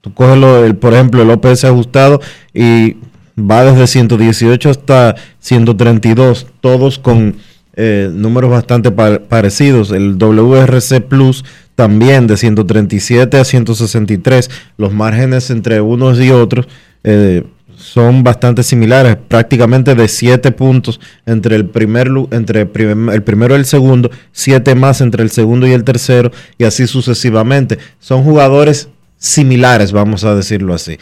Tú 0.00 0.14
coges, 0.14 0.42
el, 0.64 0.76
por 0.76 0.94
ejemplo, 0.94 1.20
el 1.20 1.30
OPS 1.30 1.64
ajustado 1.64 2.22
y 2.54 2.96
va 3.38 3.64
desde 3.64 3.86
118 3.86 4.70
hasta 4.70 5.14
132, 5.40 6.46
todos 6.62 6.98
con 6.98 7.36
eh, 7.76 8.08
números 8.10 8.50
bastante 8.50 8.90
parecidos. 8.90 9.90
El 9.90 10.16
WRC 10.16 11.02
Plus 11.02 11.44
también 11.74 12.26
de 12.26 12.36
137 12.36 13.38
a 13.38 13.44
163. 13.44 14.50
Los 14.76 14.92
márgenes 14.92 15.50
entre 15.50 15.80
unos 15.80 16.20
y 16.20 16.30
otros 16.30 16.66
eh, 17.04 17.44
son 17.76 18.22
bastante 18.22 18.62
similares, 18.62 19.16
prácticamente 19.16 19.94
de 19.94 20.08
7 20.08 20.52
puntos 20.52 21.00
entre 21.26 21.56
el 21.56 21.66
primer 21.66 22.08
entre 22.30 22.60
el 22.62 23.22
primero 23.22 23.54
y 23.54 23.58
el 23.58 23.64
segundo, 23.64 24.10
7 24.32 24.74
más 24.74 25.00
entre 25.00 25.22
el 25.22 25.30
segundo 25.30 25.66
y 25.66 25.72
el 25.72 25.84
tercero 25.84 26.30
y 26.58 26.64
así 26.64 26.86
sucesivamente. 26.86 27.78
Son 27.98 28.22
jugadores 28.22 28.88
similares, 29.16 29.92
vamos 29.92 30.24
a 30.24 30.34
decirlo 30.34 30.74
así. 30.74 30.98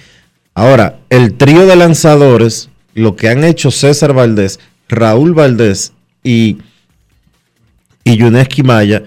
Ahora, 0.55 0.99
el 1.11 1.35
trío 1.35 1.67
de 1.67 1.77
lanzadores, 1.77 2.71
lo 2.95 3.17
que 3.17 3.29
han 3.29 3.45
hecho 3.45 3.71
César 3.71 4.15
Valdés, 4.15 4.59
Raúl 4.89 5.35
Valdés 5.35 5.93
y 6.23 6.59
y 8.05 8.17
Yuneski 8.17 8.63
Maya, 8.63 9.05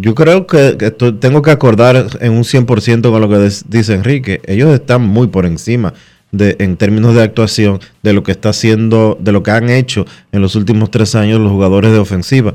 yo 0.00 0.14
creo 0.14 0.46
que, 0.46 0.72
tengo 1.20 1.42
que 1.42 1.50
acordar 1.50 2.06
en 2.20 2.32
un 2.32 2.44
100% 2.44 3.10
con 3.10 3.20
lo 3.20 3.28
que 3.28 3.50
dice 3.66 3.94
Enrique. 3.94 4.40
Ellos 4.46 4.72
están 4.74 5.02
muy 5.02 5.26
por 5.28 5.46
encima 5.46 5.94
en 6.32 6.76
términos 6.76 7.14
de 7.14 7.22
actuación 7.22 7.80
de 8.02 8.12
lo 8.12 8.22
que 8.22 8.32
está 8.32 8.48
haciendo, 8.50 9.16
de 9.20 9.32
lo 9.32 9.42
que 9.42 9.52
han 9.52 9.70
hecho 9.70 10.04
en 10.32 10.42
los 10.42 10.56
últimos 10.56 10.90
tres 10.90 11.14
años 11.14 11.40
los 11.40 11.52
jugadores 11.52 11.92
de 11.92 11.98
ofensiva. 11.98 12.54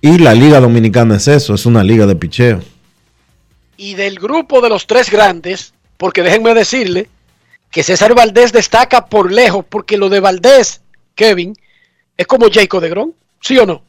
Y 0.00 0.18
la 0.18 0.34
Liga 0.34 0.60
Dominicana 0.60 1.16
es 1.16 1.28
eso, 1.28 1.54
es 1.54 1.64
una 1.64 1.82
liga 1.82 2.06
de 2.06 2.16
picheo. 2.16 2.60
Y 3.76 3.94
del 3.94 4.18
grupo 4.18 4.60
de 4.60 4.68
los 4.68 4.86
tres 4.86 5.10
grandes, 5.10 5.72
porque 5.96 6.22
déjenme 6.22 6.52
decirle 6.54 7.08
que 7.70 7.82
César 7.82 8.14
Valdés 8.14 8.52
destaca 8.52 9.06
por 9.06 9.32
lejos, 9.32 9.64
porque 9.68 9.96
lo 9.96 10.08
de 10.10 10.20
Valdés, 10.20 10.82
Kevin, 11.14 11.54
es 12.16 12.26
como 12.26 12.50
Jacob 12.52 12.82
de 12.82 12.90
Gron, 12.90 13.14
¿sí 13.40 13.58
o 13.58 13.66
no? 13.66 13.82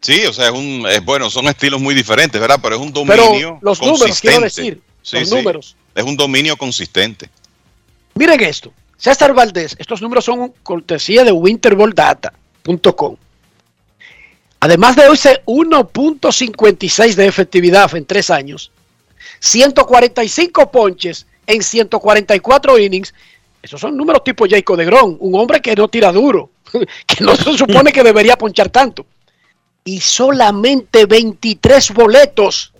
Sí, 0.00 0.24
o 0.26 0.32
sea, 0.32 0.46
es 0.46 0.52
un, 0.52 0.86
bueno, 1.04 1.30
son 1.30 1.46
estilos 1.46 1.80
muy 1.80 1.94
diferentes, 1.94 2.40
¿verdad? 2.40 2.58
Pero 2.62 2.76
es 2.76 2.80
un 2.80 2.92
dominio 2.92 3.24
Pero 3.30 3.58
los 3.62 3.80
números, 3.80 4.20
quiero 4.20 4.40
decir, 4.40 4.80
los 5.12 5.30
números. 5.30 5.76
Es 5.94 6.04
un 6.04 6.16
dominio 6.16 6.56
consistente. 6.56 7.28
Miren 8.14 8.40
esto. 8.42 8.72
César 8.98 9.34
Valdés, 9.34 9.76
estos 9.78 10.00
números 10.00 10.24
son 10.24 10.52
cortesía 10.62 11.24
de 11.24 11.32
winterballdata.com. 11.32 13.16
Además 14.60 14.96
de 14.96 15.06
ese 15.12 15.42
1.56 15.44 17.14
de 17.14 17.26
efectividad 17.26 17.94
en 17.94 18.06
tres 18.06 18.30
años, 18.30 18.72
145 19.40 20.70
ponches 20.70 21.26
en 21.46 21.62
144 21.62 22.78
innings. 22.78 23.14
Esos 23.62 23.80
son 23.80 23.96
números 23.96 24.24
tipo 24.24 24.46
Jacob 24.48 24.76
de 24.76 24.86
Gron, 24.86 25.16
un 25.20 25.34
hombre 25.34 25.60
que 25.60 25.74
no 25.74 25.88
tira 25.88 26.10
duro, 26.10 26.50
que 27.06 27.22
no 27.22 27.36
se 27.36 27.56
supone 27.56 27.92
que 27.92 28.02
debería 28.02 28.36
ponchar 28.36 28.70
tanto. 28.70 29.06
Y 29.86 30.00
solamente 30.00 31.06
23 31.06 31.94
boletos. 31.94 32.74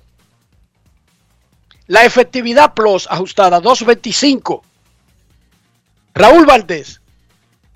La 1.86 2.04
efectividad 2.04 2.74
plus 2.74 3.06
ajustada 3.08 3.60
225. 3.60 4.62
Raúl 6.14 6.44
Valdés, 6.44 7.00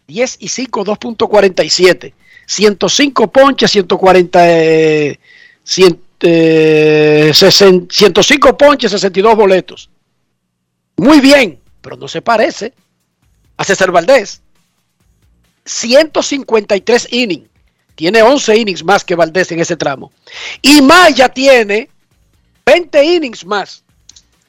10 0.09 0.37
y 0.41 0.49
5, 0.49 0.85
2.47. 0.85 2.13
105 2.45 3.31
ponches, 3.31 3.71
140, 3.71 4.51
eh, 4.51 5.21
100, 5.63 6.01
eh, 6.23 7.31
60 7.33 7.95
105 7.95 8.59
ponches, 8.59 8.91
62 8.91 9.37
boletos. 9.37 9.91
Muy 10.97 11.21
bien, 11.21 11.61
pero 11.81 11.97
no 11.97 12.09
se 12.09 12.21
parece 12.21 12.75
a 13.57 13.63
César 13.63 13.93
Valdés. 13.93 14.43
153 15.65 17.13
innings. 17.13 17.49
Tiene 18.01 18.23
11 18.23 18.57
innings 18.57 18.83
más 18.83 19.05
que 19.05 19.15
Valdés 19.15 19.53
en 19.53 19.61
ese 19.61 19.77
tramo. 19.77 20.11
Y 20.63 20.81
Maya 20.81 21.29
tiene 21.29 21.91
20 22.65 23.05
innings 23.05 23.45
más. 23.45 23.85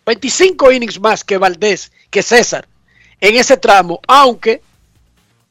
25 0.05 0.71
innings 0.71 1.01
más 1.01 1.25
que 1.25 1.37
Valdés, 1.37 1.91
que 2.09 2.23
César, 2.23 2.65
en 3.19 3.35
ese 3.35 3.57
tramo, 3.57 3.99
aunque 4.07 4.61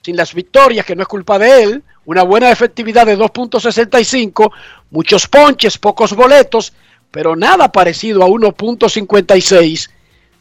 sin 0.01 0.16
las 0.16 0.32
victorias, 0.32 0.86
que 0.86 0.97
no 0.97 1.02
es 1.02 1.09
culpa 1.09 1.39
de 1.39 1.62
él, 1.62 1.82
una 2.06 2.22
buena 2.22 2.51
efectividad 2.51 3.05
de 3.05 3.18
2.65, 3.18 4.51
muchos 4.90 5.27
ponches, 5.27 5.77
pocos 5.77 6.14
boletos, 6.14 6.72
pero 7.10 7.36
nada 7.36 7.70
parecido 7.70 8.22
a 8.22 8.28
1.56 8.28 9.90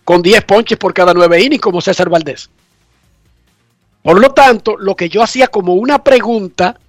con 0.06 0.22
10 0.22 0.46
ponches 0.46 0.78
por 0.78 0.94
cada 0.94 1.14
9 1.14 1.42
innings 1.42 1.62
como 1.62 1.82
César 1.82 2.08
Valdés. 2.08 2.50
Por 4.02 4.18
lo 4.18 4.32
tanto, 4.32 4.78
lo 4.78 4.96
que 4.96 5.10
yo 5.10 5.22
hacía 5.22 5.50
como 5.50 5.74
una 5.74 6.02
pregunta, 6.02 6.80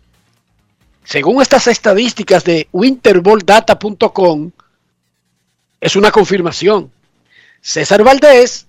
según 1.04 1.42
estas 1.42 1.66
estadísticas 1.66 2.44
de 2.44 2.68
winterballdata.com, 2.72 4.50
es 5.80 5.96
una 5.96 6.10
confirmación. 6.10 6.92
César 7.60 8.02
Valdés 8.04 8.66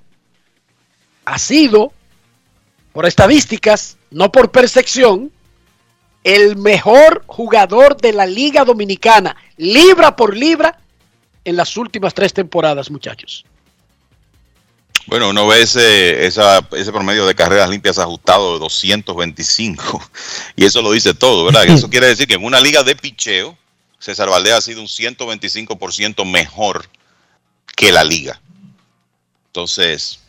ha 1.26 1.38
sido, 1.38 1.94
por 2.94 3.06
estadísticas, 3.06 3.98
no 4.10 4.32
por 4.32 4.52
percepción, 4.52 5.32
el 6.24 6.56
mejor 6.56 7.24
jugador 7.26 7.98
de 7.98 8.14
la 8.14 8.26
Liga 8.26 8.64
Dominicana, 8.64 9.36
libra 9.58 10.16
por 10.16 10.36
libra, 10.36 10.78
en 11.44 11.56
las 11.56 11.76
últimas 11.78 12.14
tres 12.14 12.34
temporadas, 12.34 12.92
muchachos. 12.92 13.46
Bueno, 15.08 15.30
uno 15.30 15.48
ve 15.48 15.62
ese, 15.62 16.26
esa, 16.26 16.66
ese 16.72 16.92
promedio 16.92 17.26
de 17.26 17.36
carreras 17.36 17.70
limpias 17.70 17.98
ajustado 18.00 18.54
de 18.54 18.60
225 18.60 20.02
y 20.56 20.66
eso 20.66 20.82
lo 20.82 20.92
dice 20.92 21.14
todo, 21.14 21.46
¿verdad? 21.46 21.66
Eso 21.66 21.90
quiere 21.92 22.08
decir 22.08 22.28
que 22.28 22.36
en 22.36 22.44
una 22.44 22.60
liga 22.60 22.84
de 22.84 22.96
picheo, 22.96 23.58
César 24.00 24.30
Valdés 24.30 24.54
ha 24.54 24.62
sido 24.62 24.82
un 24.82 24.88
125% 24.88 26.26
mejor 26.26 26.90
que 27.76 27.92
la 27.92 28.04
liga. 28.04 28.40
Entonces, 29.48 30.20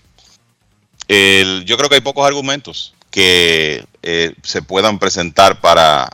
el, 1.09 1.65
yo 1.65 1.77
creo 1.77 1.89
que 1.89 1.97
hay 1.97 2.01
pocos 2.01 2.27
argumentos 2.27 2.95
que 3.11 3.85
eh, 4.03 4.35
se 4.43 4.63
puedan 4.63 4.99
presentar 4.99 5.61
para 5.61 6.11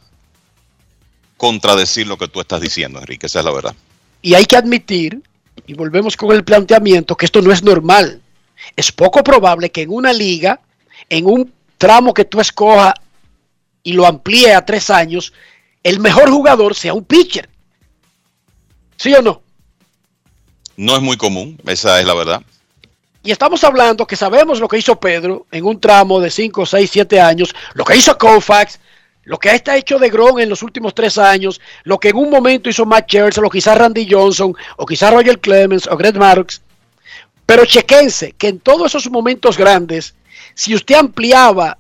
contradecir 1.37 2.07
lo 2.07 2.19
que 2.19 2.29
tú 2.29 2.41
estás 2.41 2.61
diciendo, 2.61 2.99
Enrique, 2.99 3.27
esa 3.27 3.39
es 3.39 3.45
la 3.45 3.53
verdad. 3.53 3.75
Y 4.21 4.35
hay 4.35 4.45
que 4.45 4.57
admitir, 4.57 5.23
y 5.67 5.75
volvemos 5.75 6.17
con 6.17 6.33
el 6.35 6.45
planteamiento, 6.45 7.17
que 7.17 7.25
esto 7.25 7.41
no 7.41 7.53
es 7.53 7.63
normal. 7.63 8.21
Es 8.77 8.93
poco 8.93 9.23
probable 9.23 9.71
que 9.71 9.83
en 9.83 9.91
una 9.91 10.13
liga, 10.13 10.61
en 11.09 11.27
un 11.27 11.53
tramo 11.77 12.15
que 12.15 12.25
tú 12.25 12.41
escojas 12.41 12.95
y 13.83 13.93
lo 13.93 14.07
amplíe 14.07 14.55
a 14.55 14.65
tres 14.65 14.91
años, 14.91 15.33
el 15.83 16.01
mejor 16.01 16.31
jugador 16.31 16.75
sea 16.75 16.95
un 16.95 17.05
pitcher. 17.05 17.49
¿Sí 18.97 19.15
o 19.15 19.23
no? 19.23 19.43
No 20.77 20.97
es 20.97 21.03
muy 21.03 21.17
común, 21.17 21.59
esa 21.67 22.01
es 22.01 22.07
la 22.07 22.15
verdad. 22.15 22.43
Y 23.23 23.31
estamos 23.31 23.63
hablando 23.65 24.07
que 24.07 24.17
sabemos 24.17 24.61
lo 24.61 24.69
que 24.69 24.79
hizo 24.79 24.99
Pedro 24.99 25.47
en 25.51 25.65
un 25.65 25.81
tramo 25.81 26.21
de 26.21 26.31
5, 26.31 26.65
6, 26.67 26.91
7 26.91 27.21
años, 27.21 27.55
lo 27.75 27.85
que 27.85 27.97
hizo 27.97 28.17
Koufax, 28.17 28.79
lo 29.25 29.39
que 29.39 29.51
está 29.51 29.77
hecho 29.77 29.99
de 29.99 30.09
Gron 30.09 30.41
en 30.41 30.49
los 30.49 30.63
últimos 30.63 30.95
tres 30.95 31.19
años, 31.19 31.61
lo 31.85 31.99
que 31.99 32.09
en 32.09 32.17
un 32.17 32.31
momento 32.31 32.71
hizo 32.71 32.87
Matt 32.87 33.09
Scherzer, 33.09 33.45
o 33.45 33.51
quizás 33.51 33.77
Randy 33.77 34.09
Johnson, 34.11 34.55
o 34.79 34.87
quizás 34.87 35.13
Roger 35.13 35.39
Clemens, 35.39 35.87
o 35.87 35.97
Greg 35.99 36.17
Marks. 36.17 36.63
Pero 37.49 37.65
chequense 37.65 38.33
que 38.33 38.49
en 38.49 38.61
todos 38.61 38.95
esos 38.95 39.11
momentos 39.11 39.57
grandes, 39.57 40.15
si 40.53 40.75
usted 40.75 40.97
ampliaba 40.97 41.79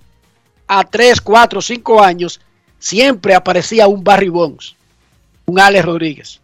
a 0.66 0.82
3, 0.82 1.20
4, 1.20 1.60
5 1.60 2.02
años, 2.02 2.40
siempre 2.78 3.34
aparecía 3.34 3.86
un 3.86 4.02
Barry 4.02 4.30
Bonds, 4.30 4.74
un 5.44 5.60
Alex 5.60 5.84
Rodríguez, 5.84 6.40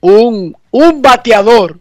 un, 0.00 0.56
un 0.72 1.00
bateador 1.00 1.78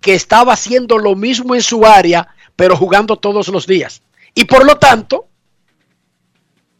que 0.00 0.14
estaba 0.14 0.52
haciendo 0.52 0.96
lo 0.96 1.16
mismo 1.16 1.56
en 1.56 1.62
su 1.62 1.84
área, 1.84 2.28
pero 2.54 2.76
jugando 2.76 3.16
todos 3.16 3.48
los 3.48 3.66
días. 3.66 4.00
Y 4.32 4.44
por 4.44 4.64
lo 4.64 4.76
tanto, 4.76 5.26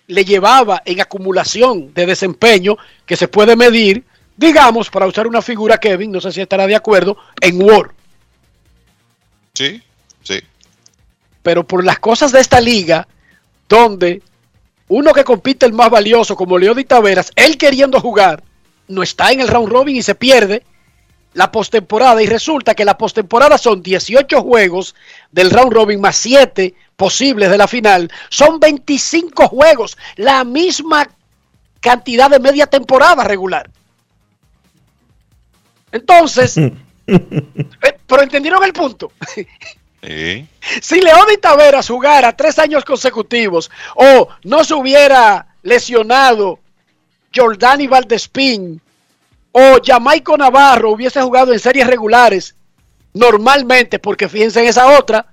le 0.06 0.24
llevaba 0.24 0.82
en 0.84 1.00
acumulación 1.00 1.92
de 1.94 2.06
desempeño 2.06 2.76
que 3.04 3.16
se 3.16 3.26
puede 3.26 3.56
medir, 3.56 4.04
digamos, 4.36 4.90
para 4.90 5.06
usar 5.06 5.26
una 5.26 5.42
figura, 5.42 5.78
Kevin, 5.78 6.12
no 6.12 6.20
sé 6.20 6.32
si 6.32 6.40
estará 6.40 6.66
de 6.66 6.76
acuerdo, 6.76 7.16
en 7.40 7.62
Word. 7.62 7.90
Sí, 9.54 9.82
sí. 10.22 10.40
Pero 11.42 11.66
por 11.66 11.84
las 11.84 11.98
cosas 11.98 12.32
de 12.32 12.40
esta 12.40 12.60
liga, 12.60 13.06
donde 13.68 14.22
uno 14.88 15.12
que 15.12 15.24
compite 15.24 15.66
el 15.66 15.72
más 15.72 15.90
valioso, 15.90 16.36
como 16.36 16.58
Leody 16.58 16.84
Taveras, 16.84 17.32
él 17.34 17.56
queriendo 17.56 18.00
jugar, 18.00 18.42
no 18.88 19.02
está 19.02 19.32
en 19.32 19.40
el 19.40 19.48
round 19.48 19.68
robin 19.68 19.96
y 19.96 20.02
se 20.02 20.14
pierde 20.14 20.62
la 21.32 21.52
postemporada 21.52 22.22
y 22.22 22.26
resulta 22.26 22.74
que 22.74 22.84
la 22.84 22.96
postemporada 22.96 23.58
son 23.58 23.82
18 23.82 24.42
juegos 24.42 24.94
del 25.32 25.50
round 25.50 25.72
robin 25.72 26.00
más 26.00 26.16
7 26.16 26.74
posibles 26.96 27.50
de 27.50 27.58
la 27.58 27.68
final, 27.68 28.10
son 28.30 28.58
25 28.58 29.48
juegos, 29.48 29.98
la 30.16 30.44
misma 30.44 31.06
cantidad 31.80 32.30
de 32.30 32.40
media 32.40 32.66
temporada 32.66 33.22
regular. 33.22 33.70
Entonces, 35.96 36.56
eh, 37.06 37.98
pero 38.06 38.22
entendieron 38.22 38.62
el 38.62 38.72
punto. 38.72 39.12
Sí. 40.06 40.46
Si 40.82 41.00
León 41.00 41.26
Taveras 41.40 41.88
jugara 41.88 42.36
tres 42.36 42.60
años 42.60 42.84
consecutivos 42.84 43.68
o 43.96 44.28
no 44.44 44.62
se 44.62 44.74
hubiera 44.74 45.48
lesionado 45.62 46.60
Jordani 47.34 47.88
Valdespín 47.88 48.80
o 49.50 49.78
Jamaico 49.84 50.36
Navarro 50.36 50.92
hubiese 50.92 51.20
jugado 51.22 51.52
en 51.52 51.58
series 51.58 51.88
regulares 51.88 52.54
normalmente, 53.14 53.98
porque 53.98 54.28
fíjense 54.28 54.60
en 54.60 54.68
esa 54.68 54.96
otra, 54.96 55.26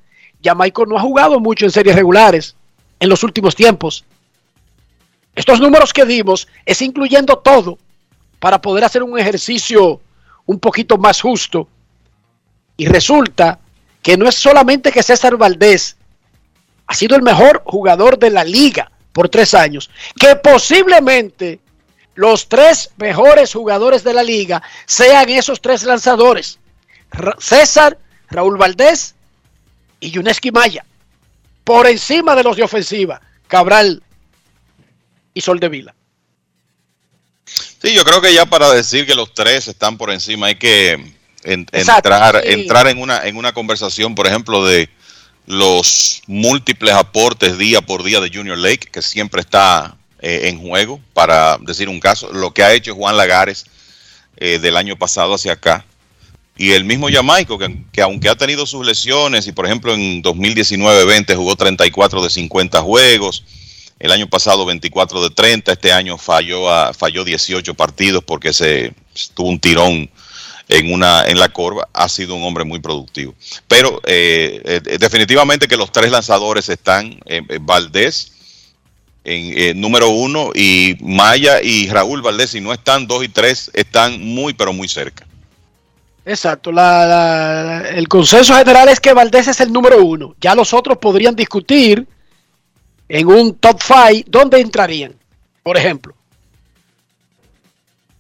Jamaico 0.44 0.88
no 0.88 0.98
ha 0.98 1.02
jugado 1.02 1.40
mucho 1.40 1.66
en 1.66 1.72
series 1.72 1.96
regulares 1.96 2.56
en 3.00 3.10
los 3.10 3.22
últimos 3.22 3.54
tiempos. 3.54 4.04
Estos 5.36 5.60
números 5.60 5.94
que 5.94 6.06
dimos 6.06 6.48
es 6.66 6.82
incluyendo 6.82 7.38
todo 7.38 7.78
para 8.40 8.60
poder 8.60 8.86
hacer 8.86 9.04
un 9.04 9.20
ejercicio 9.20 10.02
un 10.46 10.60
poquito 10.60 10.98
más 10.98 11.22
justo. 11.22 11.68
Y 12.78 12.88
resulta 12.88 13.60
que 14.02 14.18
no 14.18 14.28
es 14.28 14.36
solamente 14.36 14.92
que 14.92 15.04
César 15.04 15.38
Valdés 15.38 15.96
ha 16.88 16.94
sido 16.94 17.16
el 17.16 17.22
mejor 17.22 17.64
jugador 17.66 18.20
de 18.20 18.30
la 18.30 18.44
liga 18.44 18.92
por 19.14 19.30
tres 19.30 19.54
años, 19.54 19.90
que 20.20 20.36
posiblemente 20.36 21.60
los 22.16 22.50
tres 22.50 22.92
mejores 22.98 23.54
jugadores 23.54 24.04
de 24.04 24.14
la 24.14 24.24
liga 24.24 24.62
sean 24.86 25.30
esos 25.30 25.62
tres 25.62 25.84
lanzadores. 25.84 26.60
César, 27.40 27.98
Raúl 28.30 28.58
Valdés 28.58 29.16
y 30.00 30.12
Yuneski 30.12 30.52
Maya. 30.52 30.86
Por 31.64 31.88
encima 31.88 32.36
de 32.36 32.44
los 32.44 32.58
de 32.58 32.64
ofensiva, 32.64 33.22
Cabral 33.48 34.04
y 35.34 35.42
Sol 35.42 35.60
de 35.60 35.70
Vila. 35.70 35.96
Sí, 37.84 37.94
yo 37.94 38.06
creo 38.06 38.22
que 38.22 38.34
ya 38.34 38.46
para 38.46 38.72
decir 38.72 39.06
que 39.06 39.14
los 39.14 39.34
tres 39.34 39.68
están 39.68 39.98
por 39.98 40.10
encima 40.10 40.48
hay 40.48 40.56
que 40.56 40.94
en, 41.44 41.68
entrar, 41.74 42.42
sí. 42.42 42.54
entrar 42.54 42.88
en, 42.88 42.98
una, 42.98 43.28
en 43.28 43.36
una 43.36 43.52
conversación, 43.52 44.16
por 44.16 44.26
ejemplo, 44.26 44.66
de 44.66 44.90
los 45.48 46.22
múltiples 46.28 46.94
aportes 46.94 47.58
día 47.58 47.82
por 47.82 48.04
día 48.04 48.22
de 48.22 48.32
Junior 48.34 48.58
Lake, 48.58 48.88
que 48.90 49.02
siempre 49.02 49.42
está 49.42 49.98
eh, 50.22 50.44
en 50.46 50.66
juego, 50.66 51.02
para 51.14 51.58
decir 51.58 51.90
un 51.90 52.00
caso, 52.00 52.32
lo 52.32 52.54
que 52.54 52.64
ha 52.64 52.72
hecho 52.72 52.96
Juan 52.96 53.18
Lagares 53.18 53.66
eh, 54.38 54.60
del 54.60 54.78
año 54.78 54.96
pasado 54.96 55.34
hacia 55.34 55.52
acá. 55.52 55.86
Y 56.56 56.72
el 56.72 56.86
mismo 56.86 57.10
Jamaico, 57.12 57.58
que, 57.58 57.84
que, 57.92 58.02
aunque 58.02 58.30
ha 58.30 58.36
tenido 58.36 58.66
sus 58.66 58.86
lesiones, 58.86 59.46
y 59.48 59.52
por 59.52 59.66
ejemplo 59.66 59.94
en 59.94 60.24
2019-20 60.24 61.36
jugó 61.36 61.58
34 61.58 62.24
de 62.24 62.30
50 62.30 62.82
juegos, 62.82 63.44
el 64.04 64.12
año 64.12 64.28
pasado 64.28 64.66
24 64.66 65.24
de 65.24 65.30
30, 65.30 65.72
este 65.72 65.94
año 65.94 66.18
falló, 66.18 66.70
a, 66.70 66.94
falló 66.94 67.24
18 67.24 67.74
partidos 67.74 68.22
porque 68.22 68.52
se 68.52 68.94
tuvo 69.34 69.48
un 69.48 69.60
tirón 69.60 70.10
en 70.68 70.92
una 70.92 71.24
en 71.26 71.40
la 71.40 71.48
corva, 71.48 71.88
ha 71.94 72.10
sido 72.10 72.36
un 72.36 72.44
hombre 72.44 72.66
muy 72.66 72.80
productivo. 72.80 73.34
Pero 73.66 74.02
eh, 74.06 74.82
eh, 74.86 74.98
definitivamente 75.00 75.70
que 75.70 75.78
los 75.78 75.90
tres 75.90 76.12
lanzadores 76.12 76.68
están, 76.68 77.18
eh, 77.28 77.44
Valdés, 77.62 78.34
en 79.24 79.80
número 79.80 80.10
uno 80.10 80.52
y 80.54 80.98
Maya 81.00 81.62
y 81.62 81.88
Raúl 81.88 82.22
Valdés, 82.22 82.50
si 82.50 82.60
no 82.60 82.74
están 82.74 83.08
dos 83.08 83.24
y 83.24 83.30
tres, 83.30 83.72
están 83.74 84.20
muy 84.20 84.54
pero 84.54 84.74
muy 84.74 84.90
cerca. 84.90 85.26
Exacto, 86.26 86.74
la, 86.74 87.06
la, 87.06 87.90
el 87.92 88.10
consenso 88.10 88.54
general 88.54 88.90
es 88.90 89.00
que 89.00 89.14
Valdés 89.14 89.48
es 89.48 89.62
el 89.62 89.72
número 89.72 90.04
uno. 90.04 90.36
Ya 90.42 90.56
los 90.56 90.74
otros 90.74 90.98
podrían 90.98 91.38
discutir 91.38 92.06
en 93.14 93.28
un 93.28 93.56
top 93.56 93.80
5, 93.80 94.26
¿dónde 94.28 94.60
entrarían? 94.60 95.14
Por 95.62 95.78
ejemplo. 95.78 96.16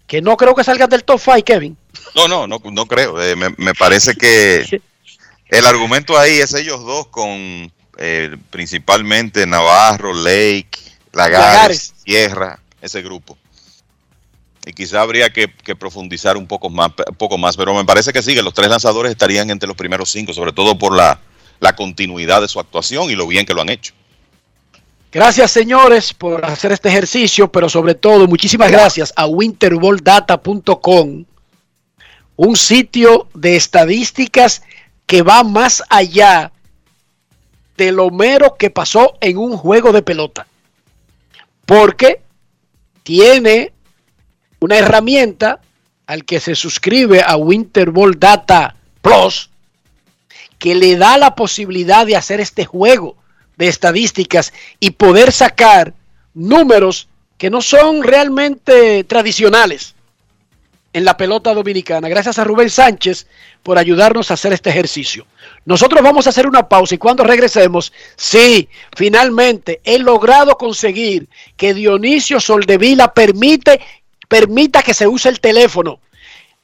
Que 0.06 0.22
no 0.22 0.38
creo 0.38 0.54
que 0.54 0.64
salgan 0.64 0.88
del 0.88 1.04
top 1.04 1.20
5, 1.20 1.44
Kevin. 1.44 1.76
No, 2.16 2.28
no, 2.28 2.46
no, 2.46 2.62
no 2.64 2.86
creo. 2.86 3.20
Eh, 3.20 3.36
me, 3.36 3.50
me, 3.58 3.74
parece 3.74 4.14
que 4.14 4.82
el 5.50 5.66
argumento 5.66 6.16
ahí 6.16 6.34
es 6.34 6.54
ellos 6.54 6.86
dos 6.86 7.08
con 7.08 7.28
eh, 7.98 8.38
principalmente 8.52 9.48
Navarro, 9.48 10.14
Lake, 10.14 10.78
Lagares, 11.12 11.96
Sierra, 12.06 12.60
ese 12.80 13.02
grupo. 13.02 13.36
Y 14.68 14.74
quizá 14.74 15.02
habría 15.02 15.32
que, 15.32 15.48
profundizar 15.76 16.38
un 16.38 16.46
poco 16.46 16.70
más, 16.70 16.92
poco 17.18 17.40
más, 17.40 17.58
pero 17.58 17.74
me 17.74 17.84
parece 17.84 18.14
que 18.14 18.22
sí, 18.22 18.36
que 18.36 18.44
los 18.44 18.54
tres 18.54 18.70
lanzadores 18.70 19.12
estarían 19.12 19.50
entre 19.50 19.68
los 19.68 19.76
primeros 19.76 20.12
cinco, 20.12 20.36
sobre 20.36 20.52
todo 20.54 20.78
por 20.78 20.96
la, 20.96 21.20
la 21.60 21.76
continuidad 21.76 22.42
de 22.42 22.48
su 22.48 22.60
actuación 22.60 23.10
y 23.10 23.16
lo 23.16 23.26
bien 23.26 23.48
que 23.48 23.56
lo 23.56 23.62
han 23.62 23.70
hecho. 23.70 23.96
Gracias, 25.14 25.52
señores, 25.52 26.12
por 26.12 26.44
hacer 26.44 26.72
este 26.72 26.90
ejercicio, 26.90 27.52
pero 27.52 27.70
sobre 27.70 27.94
todo, 27.94 28.28
muchísimas 28.28 28.72
gracias 28.72 29.14
a 29.16 29.28
winterboldata.com, 29.28 31.26
un 32.36 32.56
sitio 32.56 33.28
de 33.36 33.56
estadísticas 33.56 34.64
que 35.06 35.22
va 35.22 35.44
más 35.44 35.84
allá 35.88 36.52
de 37.78 37.92
lo 37.92 38.10
mero 38.10 38.56
que 38.58 38.72
pasó 38.72 39.14
en 39.22 39.38
un 39.38 39.56
juego 39.56 39.92
de 39.92 40.02
pelota. 40.02 40.48
Porque 41.68 42.22
tiene 43.04 43.72
una 44.62 44.80
herramienta 44.80 45.62
al 46.08 46.26
que 46.26 46.40
se 46.40 46.56
suscribe 46.56 47.22
a 47.24 47.36
Winter 47.36 47.92
Ball 47.92 48.20
Data 48.20 48.76
Plus 49.04 49.52
que 50.58 50.74
le 50.74 50.98
da 50.98 51.20
la 51.20 51.36
posibilidad 51.36 52.04
de 52.04 52.16
hacer 52.16 52.40
este 52.40 52.66
juego 52.66 53.16
de 53.58 53.68
estadísticas 53.68 54.54
y 54.80 54.92
poder 54.92 55.32
sacar 55.32 55.94
números 56.34 57.08
que 57.38 57.50
no 57.50 57.62
son 57.62 58.04
realmente 58.04 59.04
tradicionales 59.04 59.96
en 60.94 61.06
la 61.06 61.18
pelota 61.18 61.54
dominicana. 61.54 62.08
Gracias 62.08 62.38
a 62.38 62.44
Rubén 62.44 62.70
Sánchez 62.70 63.28
por 63.64 63.78
ayudarnos 63.78 64.30
a 64.30 64.36
hacer 64.36 64.54
este 64.54 64.70
ejercicio. 64.70 65.26
Nosotros 65.66 66.02
vamos 66.04 66.28
a 66.28 66.30
hacer 66.30 66.48
una 66.48 66.70
pausa 66.70 66.96
y 66.96 67.00
cuando 67.00 67.24
regresemos, 67.24 67.92
sí, 68.16 68.70
finalmente 68.96 69.82
he 69.84 69.98
logrado 69.98 70.58
conseguir 70.58 71.28
que 71.58 71.74
Dionisio 71.74 72.40
Soldevila 72.40 73.14
permite, 73.14 73.82
permita 74.28 74.84
que 74.84 74.94
se 74.94 75.08
use 75.08 75.30
el 75.30 75.40
teléfono. 75.40 76.00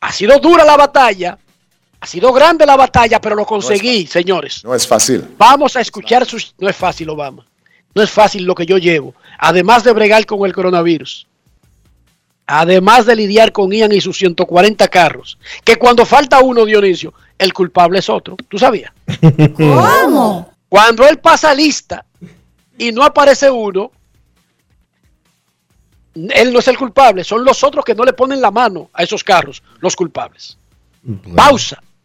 Ha 0.02 0.14
sido 0.14 0.40
dura 0.40 0.64
la 0.64 0.78
batalla, 0.78 1.38
ha 2.02 2.08
sido 2.08 2.32
grande 2.32 2.66
la 2.66 2.78
batalla, 2.78 3.20
pero 3.20 3.36
lo 3.36 3.46
conseguí, 3.46 4.08
señores. 4.08 4.64
No 4.64 4.74
es 4.74 4.88
fácil. 4.88 5.36
Vamos 5.38 5.76
a 5.76 5.82
escuchar 5.82 6.26
sus... 6.26 6.54
No 6.58 6.70
es 6.70 6.76
fácil, 6.76 7.10
Obama. 7.10 7.46
No 7.94 8.02
es 8.02 8.10
fácil 8.10 8.44
lo 8.44 8.56
que 8.56 8.66
yo 8.66 8.78
llevo, 8.78 9.16
además 9.38 9.84
de 9.84 9.92
bregar 9.94 10.26
con 10.26 10.46
el 10.46 10.54
coronavirus 10.54 11.28
además 12.52 13.06
de 13.06 13.16
lidiar 13.16 13.52
con 13.52 13.72
Ian 13.72 13.92
y 13.92 14.02
sus 14.02 14.18
140 14.18 14.88
carros, 14.88 15.38
que 15.64 15.76
cuando 15.76 16.04
falta 16.04 16.40
uno, 16.40 16.66
Dionisio, 16.66 17.14
el 17.38 17.54
culpable 17.54 18.00
es 18.00 18.10
otro. 18.10 18.36
¿Tú 18.48 18.58
sabías? 18.58 18.92
¿Cómo? 19.56 20.52
Cuando 20.68 21.08
él 21.08 21.20
pasa 21.20 21.54
lista 21.54 22.06
y 22.76 22.92
no 22.92 23.04
aparece 23.04 23.52
uno, 23.52 23.92
él 26.16 26.52
no 26.52 26.60
es 26.60 26.68
el 26.68 26.78
culpable, 26.78 27.24
son 27.24 27.46
los 27.46 27.64
otros 27.64 27.86
que 27.86 27.94
no 27.94 28.04
le 28.04 28.14
ponen 28.14 28.42
la 28.42 28.50
mano 28.50 28.90
a 28.94 29.04
esos 29.04 29.24
carros, 29.24 29.62
los 29.80 29.96
culpables. 29.96 30.58
Pausa 31.36 31.82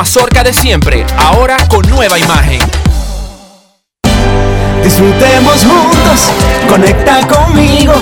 mazorca 0.00 0.42
de 0.42 0.54
siempre, 0.54 1.04
ahora 1.18 1.58
con 1.68 1.86
nueva 1.90 2.18
imagen. 2.18 2.58
Disfrutemos 4.82 5.62
juntos, 5.62 6.30
conecta 6.70 7.20
conmigo. 7.28 7.92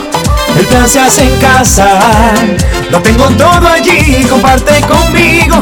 El 0.57 0.65
plan 0.67 0.89
se 0.89 1.01
hace 1.01 1.25
en 1.25 1.37
casa. 1.41 1.99
Lo 2.93 3.03
tengo 3.03 3.25
todo 3.31 3.67
allí, 3.67 4.25
comparte 4.31 4.81
conmigo. 4.83 5.57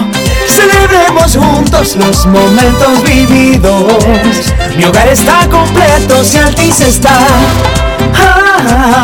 Celebremos 0.47 1.39
juntos 1.39 1.97
los 1.97 2.27
momentos 2.27 3.03
vividos. 3.03 4.53
Mi 4.77 4.85
hogar 4.85 5.09
está 5.09 5.49
completo 5.49 6.23
si 6.23 6.37
Altis 6.37 6.81
está. 6.83 7.19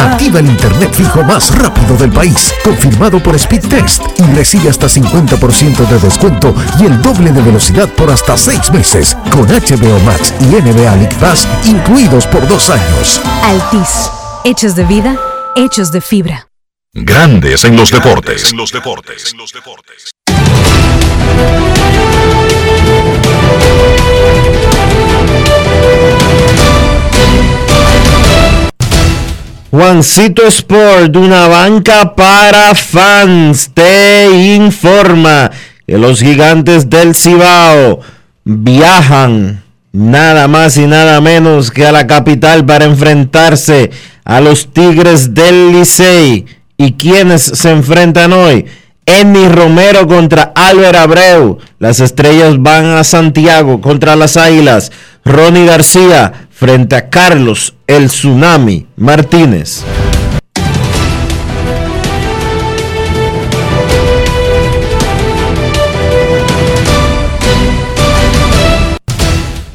Activa 0.01 0.41
el 0.41 0.47
internet 0.47 0.93
fijo 0.93 1.23
más 1.23 1.55
rápido 1.57 1.97
del 1.97 2.11
país, 2.11 2.55
confirmado 2.65 3.23
por 3.23 3.39
Speedtest 3.39 4.03
y 4.19 4.23
recibe 4.35 4.69
hasta 4.69 4.87
50% 4.87 5.87
de 5.87 5.99
descuento 5.99 6.55
y 6.79 6.87
el 6.87 7.01
doble 7.03 7.33
de 7.33 7.43
velocidad 7.43 7.89
por 7.89 8.11
hasta 8.11 8.37
6 8.37 8.73
meses 8.73 9.17
con 9.31 9.47
HBO 9.47 9.99
Max 10.05 10.35
y 10.41 10.45
NBA 10.45 10.97
League 10.97 11.17
Pass 11.21 11.47
incluidos 11.65 12.27
por 12.27 12.47
dos 12.47 12.71
años. 12.71 13.21
Altis, 13.43 14.11
hechos 14.45 14.75
de 14.77 14.85
vida, 14.85 15.17
hechos 15.57 15.93
de 15.93 16.01
fibra. 16.01 16.49
Grandes 16.95 17.65
en 17.65 17.77
los 17.77 17.91
deportes. 17.91 18.51
En 18.51 18.59
los 18.59 18.71
deportes. 18.71 19.35
Juancito 29.73 30.47
Sport, 30.49 31.17
una 31.17 31.49
banca 31.49 32.15
para 32.15 32.75
fans, 32.75 33.71
te 33.73 34.55
informa 34.55 35.51
que 35.87 35.97
los 35.97 36.21
gigantes 36.21 36.91
del 36.91 37.15
Cibao 37.15 38.01
viajan 38.45 39.63
nada 39.93 40.47
más 40.47 40.77
y 40.77 40.87
nada 40.87 41.23
menos 41.23 41.71
que 41.71 41.87
a 41.87 41.93
la 41.93 42.07
capital 42.07 42.67
para 42.67 42.85
enfrentarse 42.85 43.91
a 44.27 44.43
los 44.43 44.75
Tigres 44.75 45.33
del 45.33 45.73
Licey. 45.73 46.45
¿Y 46.77 46.93
quienes 46.93 47.41
se 47.41 47.71
enfrentan 47.71 48.35
hoy? 48.35 48.67
Emi 49.07 49.49
Romero 49.49 50.07
contra 50.07 50.53
Álvaro 50.55 50.99
Abreu. 50.99 51.59
Las 51.79 52.01
estrellas 52.01 52.57
van 52.61 52.85
a 52.85 53.05
Santiago 53.05 53.81
contra 53.81 54.17
las 54.17 54.37
Águilas. 54.37 54.93
Ronnie 55.25 55.65
García 55.65 56.49
frente 56.63 56.95
a 56.95 57.11
Carlos 57.11 57.75
el 57.89 58.07
Tsunami 58.07 58.87
Martínez. 58.95 59.83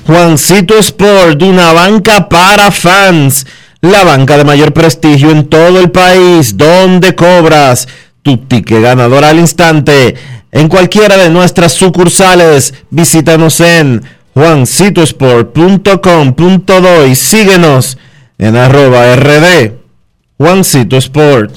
Juancito 0.06 0.78
Sport, 0.80 1.42
una 1.44 1.74
banca 1.74 2.30
para 2.30 2.72
fans. 2.72 3.46
La 3.82 4.06
banca 4.06 4.38
de 4.38 4.46
mayor 4.46 4.72
prestigio 4.72 5.32
en 5.32 5.50
todo 5.50 5.82
el 5.82 5.92
país, 5.92 6.56
donde 6.56 7.16
cobras 7.16 7.90
tu 8.22 8.38
ticket 8.38 8.82
ganador 8.82 9.26
al 9.26 9.40
instante. 9.40 10.16
En 10.54 10.70
cualquiera 10.70 11.18
de 11.18 11.30
nuestras 11.30 11.74
sucursales, 11.74 12.74
visítanos 12.90 13.60
en 13.60 14.04
juancitosport.com.do 14.38 17.08
y 17.08 17.16
síguenos 17.16 17.98
en 18.38 18.56
arroba 18.56 19.16
rd 19.16 19.72
Juancito 20.38 20.98
Sport. 20.98 21.56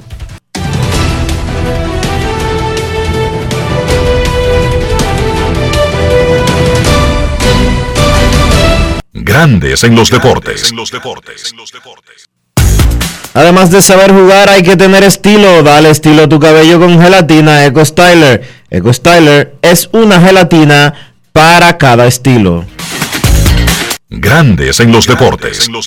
Grandes 9.12 9.84
en 9.84 9.94
los 9.94 10.10
deportes. 10.10 10.72
Además 13.34 13.70
de 13.70 13.82
saber 13.82 14.12
jugar, 14.12 14.48
hay 14.48 14.62
que 14.62 14.78
tener 14.78 15.04
estilo. 15.04 15.62
Dale 15.62 15.90
estilo 15.90 16.22
a 16.22 16.28
tu 16.30 16.40
cabello 16.40 16.80
con 16.80 16.98
gelatina 16.98 17.66
Eco 17.66 17.84
Styler. 17.84 18.42
Eco 18.70 18.90
Styler 18.90 19.56
es 19.60 19.90
una 19.92 20.18
gelatina 20.18 21.09
para 21.32 21.78
cada 21.78 22.06
estilo. 22.06 22.64
Grandes 24.08 24.80
en 24.80 24.92
los 24.92 25.06
deportes. 25.06 25.68
No 25.70 25.80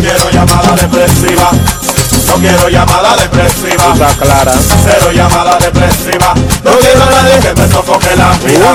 quiero 0.00 0.30
llamada 0.30 0.76
depresiva. 0.76 1.50
No 2.26 2.34
quiero 2.34 2.68
llamada 2.68 3.16
depresiva. 3.16 3.92
Está 3.92 4.14
clara. 4.16 4.54
Cero 4.84 5.12
llamada 5.12 5.58
depresiva. 5.58 6.34
No 6.64 6.78
quiero 6.78 7.02
a 7.02 7.10
nadie 7.10 7.40
que 7.40 7.54
me 7.60 7.68
sofoque 7.68 8.16
la 8.16 8.36
vida. 8.38 8.74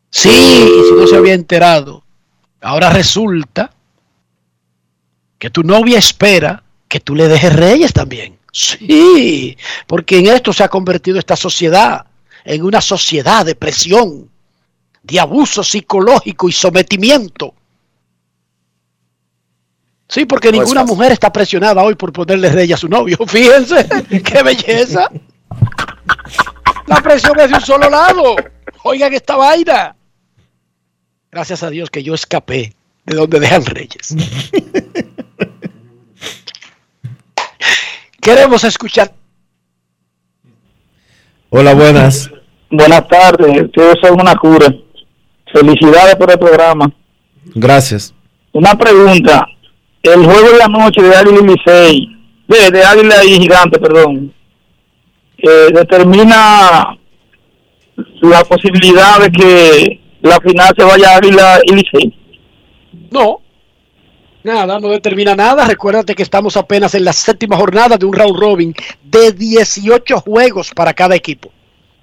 Sí, 0.10 0.30
si 0.30 0.94
no 0.96 1.06
se 1.06 1.18
había 1.18 1.34
enterado, 1.34 2.02
ahora 2.62 2.90
resulta 2.90 3.74
que 5.38 5.50
tu 5.50 5.64
novia 5.64 6.00
espera 6.00 6.64
que 6.88 7.02
tú 7.02 7.14
le 7.14 7.28
dejes 7.28 7.54
Reyes 7.54 7.92
también. 7.92 8.38
Sí, 8.52 9.58
porque 9.86 10.18
en 10.18 10.28
esto 10.28 10.54
se 10.54 10.64
ha 10.64 10.70
convertido 10.70 11.20
esta 11.20 11.36
sociedad, 11.36 12.07
en 12.48 12.64
una 12.64 12.80
sociedad 12.80 13.46
de 13.46 13.56
presión, 13.56 14.30
de 15.04 15.20
abuso 15.20 15.64
psicológico 15.66 16.48
y 16.48 16.54
sometimiento. 16.54 17.54
Sí, 20.08 20.26
porque 20.26 20.50
No 20.54 20.60
ninguna 20.60 20.86
mujer 20.86 21.12
está 21.12 21.30
presionada 21.30 21.84
hoy 21.84 21.96
por 21.96 22.14
ponerle 22.14 22.50
rey 22.50 22.72
a 22.72 22.78
su 22.78 22.88
novio. 22.88 23.18
Fíjense, 23.28 23.86
qué 24.24 24.44
belleza. 24.44 25.12
La 26.86 27.02
presión 27.02 27.38
es 27.38 27.50
de 27.50 27.56
un 27.56 27.62
solo 27.62 27.90
lado. 27.90 28.38
Oigan 28.84 29.14
esta 29.14 29.36
vaina. 29.36 29.94
Gracias 31.30 31.64
a 31.64 31.70
Dios 31.70 31.90
que 31.90 32.02
yo 32.02 32.14
escapé 32.14 32.74
de 33.06 33.16
donde 33.16 33.42
dejan 33.42 33.66
reyes. 33.66 34.16
Queremos 38.22 38.64
escuchar. 38.64 39.14
Hola, 41.50 41.74
buenas. 41.74 42.30
Buenas 42.70 43.08
tardes, 43.08 43.64
ustedes 43.64 43.96
son 44.02 44.20
una 44.20 44.36
cura. 44.36 44.68
Felicidades 45.54 46.16
por 46.16 46.30
el 46.30 46.38
programa. 46.38 46.92
Gracias. 47.56 48.14
Una 48.52 48.76
pregunta. 48.78 49.48
El 50.04 50.26
juego 50.26 50.52
de 50.52 50.58
la 50.58 50.68
noche 50.68 51.02
de 51.02 51.16
Águila 51.16 51.40
y 51.40 51.48
Licey, 51.48 52.08
de, 52.48 52.72
de 52.72 52.84
Águila 52.84 53.24
y 53.24 53.40
Gigante, 53.40 53.80
perdón, 53.80 54.34
eh, 55.38 55.70
determina 55.74 56.98
la 58.22 58.44
posibilidad 58.44 59.20
de 59.20 59.32
que 59.32 60.00
la 60.22 60.40
final 60.42 60.74
se 60.78 60.84
vaya 60.84 61.12
a 61.12 61.18
Águila 61.18 61.60
y 61.64 61.76
Licey. 61.76 62.14
No, 63.10 63.40
nada, 64.48 64.80
no 64.80 64.90
determina 64.90 65.36
nada. 65.36 65.66
Recuérdate 65.68 66.16
que 66.16 66.24
estamos 66.24 66.58
apenas 66.58 66.96
en 66.96 67.06
la 67.06 67.14
séptima 67.14 67.56
jornada 67.58 67.98
de 67.98 68.06
un 68.06 68.14
round 68.14 68.36
robin 68.40 68.74
de 69.04 69.32
18 69.32 70.20
juegos 70.22 70.72
para 70.74 70.94
cada 70.94 71.16
equipo. 71.16 71.52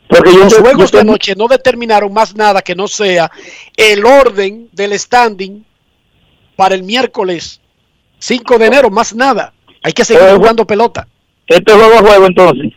Porque 0.07 0.33
yo, 0.33 0.39
Los 0.45 0.53
yo 0.53 0.61
juegos 0.61 0.93
de 0.93 1.01
anoche 1.01 1.35
no 1.35 1.49
determinaron 1.49 2.13
más 2.13 2.35
nada 2.37 2.63
que 2.63 2.75
no 2.75 2.87
sea 2.87 3.31
el 3.77 4.05
orden 4.05 4.69
del 4.73 4.97
standing 4.99 5.65
para 6.57 6.75
el 6.75 6.83
miércoles 6.85 7.61
5 8.19 8.59
de 8.59 8.67
enero, 8.67 8.91
más 8.91 9.15
nada. 9.15 9.53
Hay 9.83 9.93
que 9.93 10.05
seguir 10.05 10.23
Eh, 10.29 10.35
jugando 10.37 10.67
pelota. 10.67 11.09
Este 11.47 11.73
juego 11.73 11.95
a 11.95 11.99
juego 11.99 12.27
entonces. 12.27 12.73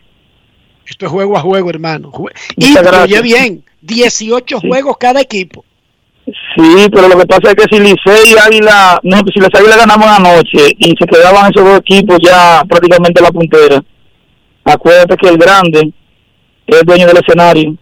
Esto 0.86 1.06
es 1.06 1.12
juego 1.12 1.36
a 1.36 1.40
juego, 1.40 1.68
hermano. 1.70 2.10
Jue- 2.10 2.32
Y 2.56 2.70
Muchas 2.70 3.02
oye 3.04 3.20
bien, 3.22 3.64
18 3.82 4.60
juegos 4.60 4.96
cada 4.98 5.20
equipo. 5.20 5.64
Sí, 6.54 6.88
pero 6.92 7.08
lo 7.08 7.18
que 7.18 7.26
pasa 7.26 7.50
es 7.50 7.54
que 7.54 7.74
si 7.74 7.80
Licey 7.80 8.32
y 8.32 8.38
Águila, 8.38 9.00
no, 9.02 9.18
si 9.32 9.40
les 9.40 9.54
Águila 9.54 9.76
ganamos 9.76 10.06
anoche 10.06 10.74
y 10.78 10.94
se 10.98 11.06
quedaban 11.06 11.50
esos 11.50 11.66
dos 11.66 11.78
equipos 11.78 12.18
ya 12.22 12.62
prácticamente 12.68 13.20
en 13.20 13.24
la 13.24 13.30
puntera, 13.30 13.82
acuérdate 14.64 15.16
que 15.16 15.28
el 15.28 15.38
grande 15.38 15.92
es 16.66 16.82
dueño 16.84 17.06
del 17.06 17.18
escenario. 17.18 17.76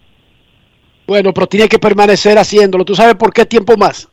Bueno, 1.06 1.32
pero 1.32 1.46
tiene 1.46 1.68
que 1.68 1.78
permanecer 1.78 2.38
haciéndolo. 2.38 2.84
¿Tú 2.84 2.94
sabes 2.94 3.14
por 3.16 3.32
qué 3.32 3.46
tiempo 3.46 3.76
más? 3.76 4.08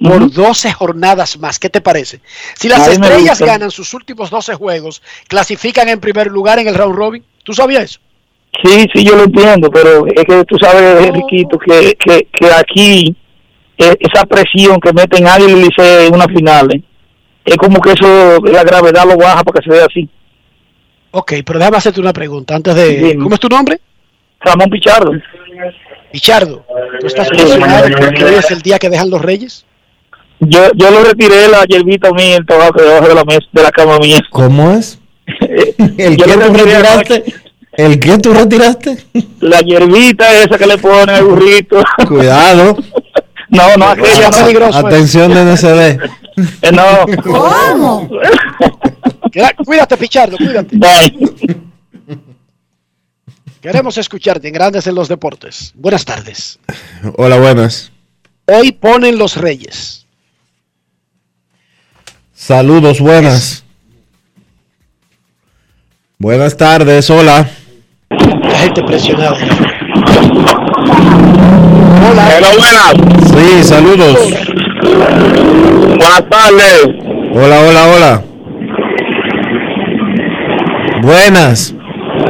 Por 0.00 0.30
12 0.30 0.72
jornadas 0.72 1.38
más. 1.38 1.58
¿Qué 1.58 1.70
te 1.70 1.80
parece? 1.80 2.20
Si 2.54 2.68
las 2.68 2.86
estrellas 2.88 3.40
ganan 3.40 3.70
sus 3.70 3.94
últimos 3.94 4.30
12 4.30 4.54
juegos, 4.54 5.02
clasifican 5.28 5.88
en 5.88 6.00
primer 6.00 6.26
lugar 6.28 6.58
en 6.58 6.68
el 6.68 6.74
round 6.74 6.96
robin. 6.96 7.24
¿Tú 7.44 7.52
sabías 7.52 7.84
eso? 7.84 8.00
Sí, 8.64 8.86
sí, 8.94 9.04
yo 9.04 9.16
lo 9.16 9.24
entiendo, 9.24 9.70
pero 9.70 10.06
es 10.06 10.24
que 10.24 10.44
tú 10.44 10.56
sabes, 10.58 11.06
Enriquito, 11.06 11.58
que, 11.58 11.96
que, 11.98 12.26
que 12.32 12.52
aquí 12.52 13.16
esa 13.76 14.24
presión 14.26 14.80
que 14.80 14.92
meten 14.92 15.26
Águila 15.26 15.52
y 15.52 15.62
Licey 15.64 16.06
en 16.06 16.14
una 16.14 16.26
final, 16.26 16.74
eh, 16.74 16.82
es 17.44 17.56
como 17.56 17.80
que 17.80 17.92
eso, 17.92 18.40
la 18.44 18.64
gravedad 18.64 19.06
lo 19.06 19.16
baja 19.16 19.44
para 19.44 19.60
que 19.60 19.68
se 19.68 19.76
vea 19.76 19.86
así. 19.86 20.08
Ok, 21.12 21.34
pero 21.44 21.58
déjame 21.58 21.76
hacerte 21.76 22.00
una 22.00 22.12
pregunta 22.12 22.54
antes 22.54 22.74
de... 22.74 23.16
¿Cómo 23.22 23.34
es 23.34 23.40
tu 23.40 23.48
nombre? 23.48 23.80
Ramón 24.40 24.68
Pichardo. 24.70 25.12
Pichardo, 26.12 26.64
¿tú 27.00 27.06
estás 27.06 27.28
presionado 27.28 27.88
porque 27.98 28.24
hoy 28.24 28.34
es 28.34 28.50
el 28.50 28.62
día 28.62 28.78
que 28.78 28.90
dejan 28.90 29.10
los 29.10 29.22
reyes? 29.22 29.64
Yo, 30.40 30.70
yo 30.74 30.90
lo 30.90 31.02
retiré 31.02 31.48
la 31.48 31.64
hierbita 31.64 32.12
mía, 32.12 32.36
el 32.36 32.46
tabaco 32.46 32.82
debajo 32.82 33.08
de 33.08 33.14
la 33.14 33.24
mesa, 33.24 33.46
de 33.52 33.62
la 33.62 33.70
cama 33.70 33.98
mía. 33.98 34.18
¿Cómo 34.30 34.72
es? 34.72 35.00
¿El 35.98 36.16
lo 36.16 36.46
tú 36.46 36.52
retiraste? 36.52 37.24
¿El 37.76 38.00
qué 38.00 38.18
tú 38.18 38.32
retiraste? 38.32 38.96
La 39.40 39.60
hierbita 39.60 40.42
esa 40.42 40.58
que 40.58 40.66
le 40.66 40.78
ponen 40.78 41.10
al 41.10 41.24
burrito. 41.24 41.82
Cuidado. 42.08 42.76
No, 43.48 43.76
no, 43.76 43.86
aquella 43.88 44.30
no. 44.30 44.36
peligroso, 44.36 44.78
eh. 44.78 44.82
Atención 44.86 45.32
de 45.32 45.44
NCD. 45.44 46.00
Eh, 46.62 46.72
no. 46.72 47.22
¿Cómo? 47.22 48.08
Cuídate, 49.64 49.96
Pichardo, 49.96 50.36
cuídate. 50.36 50.78
Queremos 53.60 53.98
escucharte 53.98 54.48
en 54.48 54.54
Grandes 54.54 54.86
en 54.86 54.94
los 54.94 55.08
Deportes. 55.08 55.72
Buenas 55.74 56.04
tardes. 56.04 56.58
Hola, 57.16 57.38
buenas. 57.38 57.90
Hoy 58.46 58.72
ponen 58.72 59.18
los 59.18 59.36
reyes. 59.36 60.06
Saludos, 62.32 63.00
buenas. 63.00 63.64
Buenas 66.18 66.56
tardes, 66.56 67.10
hola. 67.10 67.50
La 68.10 68.58
gente 68.58 68.82
presionada. 68.84 69.36
Hola, 71.98 72.50
buenas. 72.58 72.94
Sí, 73.32 73.64
saludos. 73.64 74.16
Buenas 75.88 76.24
tardes. 76.28 76.88
Hola, 77.32 77.60
hola, 77.60 77.86
hola. 77.94 78.22
Buenas. 81.02 81.74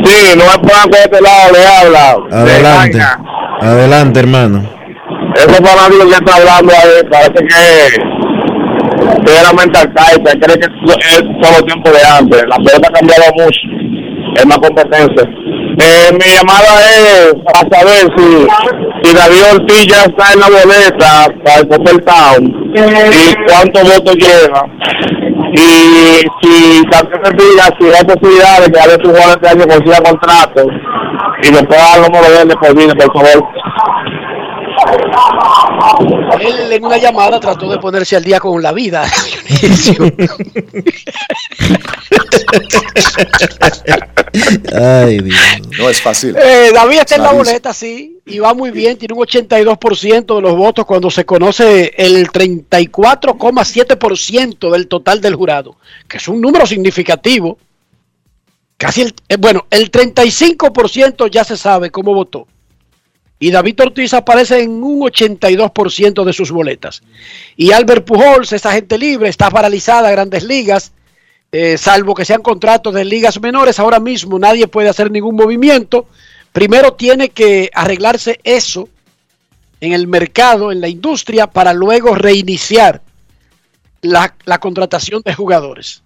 Sí, 0.04 0.36
no 0.36 0.44
me 0.44 0.58
pongan 0.58 0.88
con 0.88 0.98
este 0.98 1.20
lado, 1.20 1.52
le 1.52 1.66
habla. 1.66 2.16
Adelante. 2.30 2.98
Adelante, 3.60 4.20
hermano. 4.20 4.62
Ese 5.34 5.48
fanático 5.48 6.08
que 6.08 6.14
está 6.14 6.36
hablando 6.36 6.72
ahí, 6.72 7.08
parece 7.10 7.44
que 7.46 8.16
que 9.24 9.32
era 9.40 9.52
mental 9.52 9.92
type, 9.92 10.38
cree 10.38 10.58
que 10.58 10.66
es 10.66 11.18
solo 11.42 11.64
tiempo 11.64 11.90
de 11.90 11.98
antes. 12.18 12.44
La 12.48 12.56
pelota 12.56 12.88
ha 12.88 12.92
cambiado 12.92 13.24
mucho, 13.34 13.60
es 14.36 14.46
más 14.46 14.58
competencia. 14.58 15.28
Eh, 15.78 16.10
mi 16.12 16.24
llamada 16.34 16.80
es 16.90 17.34
para 17.44 17.60
saber 17.68 18.08
si, 18.16 18.46
si 19.02 19.14
David 19.14 19.42
Ortiz 19.52 19.86
ya 19.86 20.04
está 20.04 20.32
en 20.32 20.40
la 20.40 20.48
boleta 20.48 21.26
para 21.44 21.60
el 21.60 21.68
Popper 21.68 22.04
Town 22.04 22.72
y 23.12 23.34
cuántos 23.46 23.82
votos 23.82 24.16
lleva. 24.16 24.66
Y 25.52 26.24
si 26.42 26.82
también 26.90 27.20
me 27.22 27.30
diga 27.30 27.68
si 27.78 27.86
hay 27.86 28.04
posibilidad 28.04 28.60
de 28.62 28.72
que 28.72 28.80
a 28.80 28.86
veces 28.86 29.02
jugador 29.04 29.38
este 29.40 29.48
año 29.48 29.66
consiga 29.66 30.00
contrato 30.00 30.66
y 31.42 31.50
dar 31.50 31.98
los 31.98 32.08
número 32.08 32.46
de 32.46 32.56
por 32.56 32.74
vida, 32.74 32.94
por 32.94 33.12
favor. 33.12 33.48
Él 36.40 36.72
en 36.72 36.84
una 36.84 36.98
llamada 36.98 37.40
trató 37.40 37.68
de 37.68 37.78
ponerse 37.78 38.16
al 38.16 38.24
día 38.24 38.40
con 38.40 38.62
la 38.62 38.72
vida. 38.72 39.04
Dionisio. 39.48 40.12
Ay, 44.74 45.20
Dios. 45.20 45.38
No 45.78 45.88
es 45.88 46.02
fácil. 46.02 46.36
Eh, 46.36 46.72
David 46.72 46.98
está 46.98 47.14
en 47.16 47.22
la 47.22 47.32
boleta, 47.32 47.72
sí. 47.72 48.18
y 48.26 48.38
va 48.38 48.52
muy 48.54 48.70
bien, 48.70 48.96
tiene 48.98 49.14
un 49.14 49.20
82% 49.20 50.36
de 50.36 50.42
los 50.42 50.56
votos 50.56 50.84
cuando 50.84 51.10
se 51.10 51.24
conoce 51.24 51.92
el 51.96 52.28
34,7% 52.28 54.70
del 54.70 54.86
total 54.88 55.20
del 55.20 55.34
jurado, 55.34 55.76
que 56.08 56.18
es 56.18 56.28
un 56.28 56.40
número 56.40 56.66
significativo. 56.66 57.58
Casi 58.76 59.02
el, 59.02 59.14
eh, 59.28 59.36
bueno, 59.38 59.66
el 59.70 59.90
35% 59.90 61.28
ya 61.30 61.42
se 61.44 61.56
sabe 61.56 61.90
cómo 61.90 62.14
votó. 62.14 62.46
Y 63.38 63.50
David 63.50 63.80
Ortiz 63.80 64.14
aparece 64.14 64.62
en 64.62 64.82
un 64.82 65.00
82% 65.00 66.24
de 66.24 66.32
sus 66.32 66.50
boletas. 66.50 67.02
Y 67.56 67.72
Albert 67.72 68.06
Pujols, 68.06 68.52
esa 68.52 68.72
gente 68.72 68.96
libre, 68.96 69.28
está 69.28 69.50
paralizada 69.50 70.08
a 70.08 70.12
grandes 70.12 70.42
ligas, 70.44 70.92
eh, 71.52 71.76
salvo 71.76 72.14
que 72.14 72.24
sean 72.24 72.42
contratos 72.42 72.94
de 72.94 73.04
ligas 73.04 73.40
menores. 73.40 73.78
Ahora 73.78 74.00
mismo 74.00 74.38
nadie 74.38 74.66
puede 74.66 74.88
hacer 74.88 75.10
ningún 75.10 75.36
movimiento. 75.36 76.08
Primero 76.52 76.94
tiene 76.94 77.28
que 77.28 77.70
arreglarse 77.74 78.40
eso 78.42 78.88
en 79.80 79.92
el 79.92 80.06
mercado, 80.06 80.72
en 80.72 80.80
la 80.80 80.88
industria, 80.88 81.46
para 81.46 81.74
luego 81.74 82.14
reiniciar 82.14 83.02
la, 84.00 84.34
la 84.46 84.58
contratación 84.58 85.20
de 85.22 85.34
jugadores. 85.34 86.02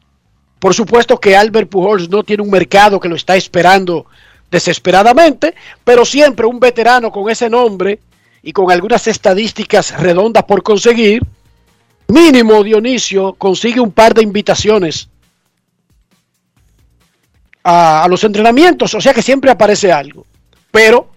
Por 0.59 0.75
supuesto 0.75 1.19
que 1.21 1.37
Albert 1.37 1.71
Pujols 1.71 2.11
no 2.11 2.25
tiene 2.25 2.43
un 2.43 2.51
mercado 2.51 2.99
que 2.99 3.09
lo 3.09 3.15
está 3.15 3.37
esperando 3.37 4.07
desesperadamente, 4.51 5.55
pero 5.85 6.05
siempre 6.05 6.47
un 6.47 6.59
veterano 6.59 7.11
con 7.11 7.31
ese 7.31 7.49
nombre 7.49 8.01
y 8.43 8.53
con 8.53 8.71
algunas 8.71 9.07
estadísticas 9.07 9.99
redondas 9.99 10.45
por 10.45 10.63
conseguir, 10.63 11.23
mínimo 12.09 12.65
Dionisio 12.65 13.35
consigue 13.35 13.81
un 13.81 13.93
par 13.93 14.15
de 14.15 14.23
invitaciones 14.23 15.09
a, 17.63 18.03
a 18.05 18.09
los 18.09 18.25
entrenamientos, 18.25 18.95
o 18.95 19.01
sea 19.01 19.15
que 19.15 19.23
siempre 19.23 19.51
aparece 19.51 19.93
algo. 19.93 20.27
Pero 20.71 21.11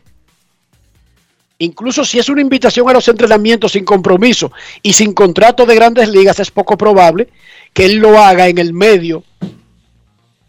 incluso 1.59 2.03
si 2.03 2.19
es 2.19 2.29
una 2.29 2.41
invitación 2.41 2.89
a 2.89 2.93
los 2.93 3.07
entrenamientos 3.07 3.71
sin 3.71 3.85
compromiso 3.85 4.51
y 4.81 4.93
sin 4.93 5.13
contrato 5.13 5.65
de 5.65 5.75
grandes 5.75 6.09
ligas, 6.09 6.39
es 6.39 6.51
poco 6.51 6.77
probable 6.77 7.29
que 7.71 7.85
él 7.85 7.97
lo 7.97 8.19
haga 8.19 8.47
en 8.47 8.57
el 8.57 8.73
medio 8.73 9.23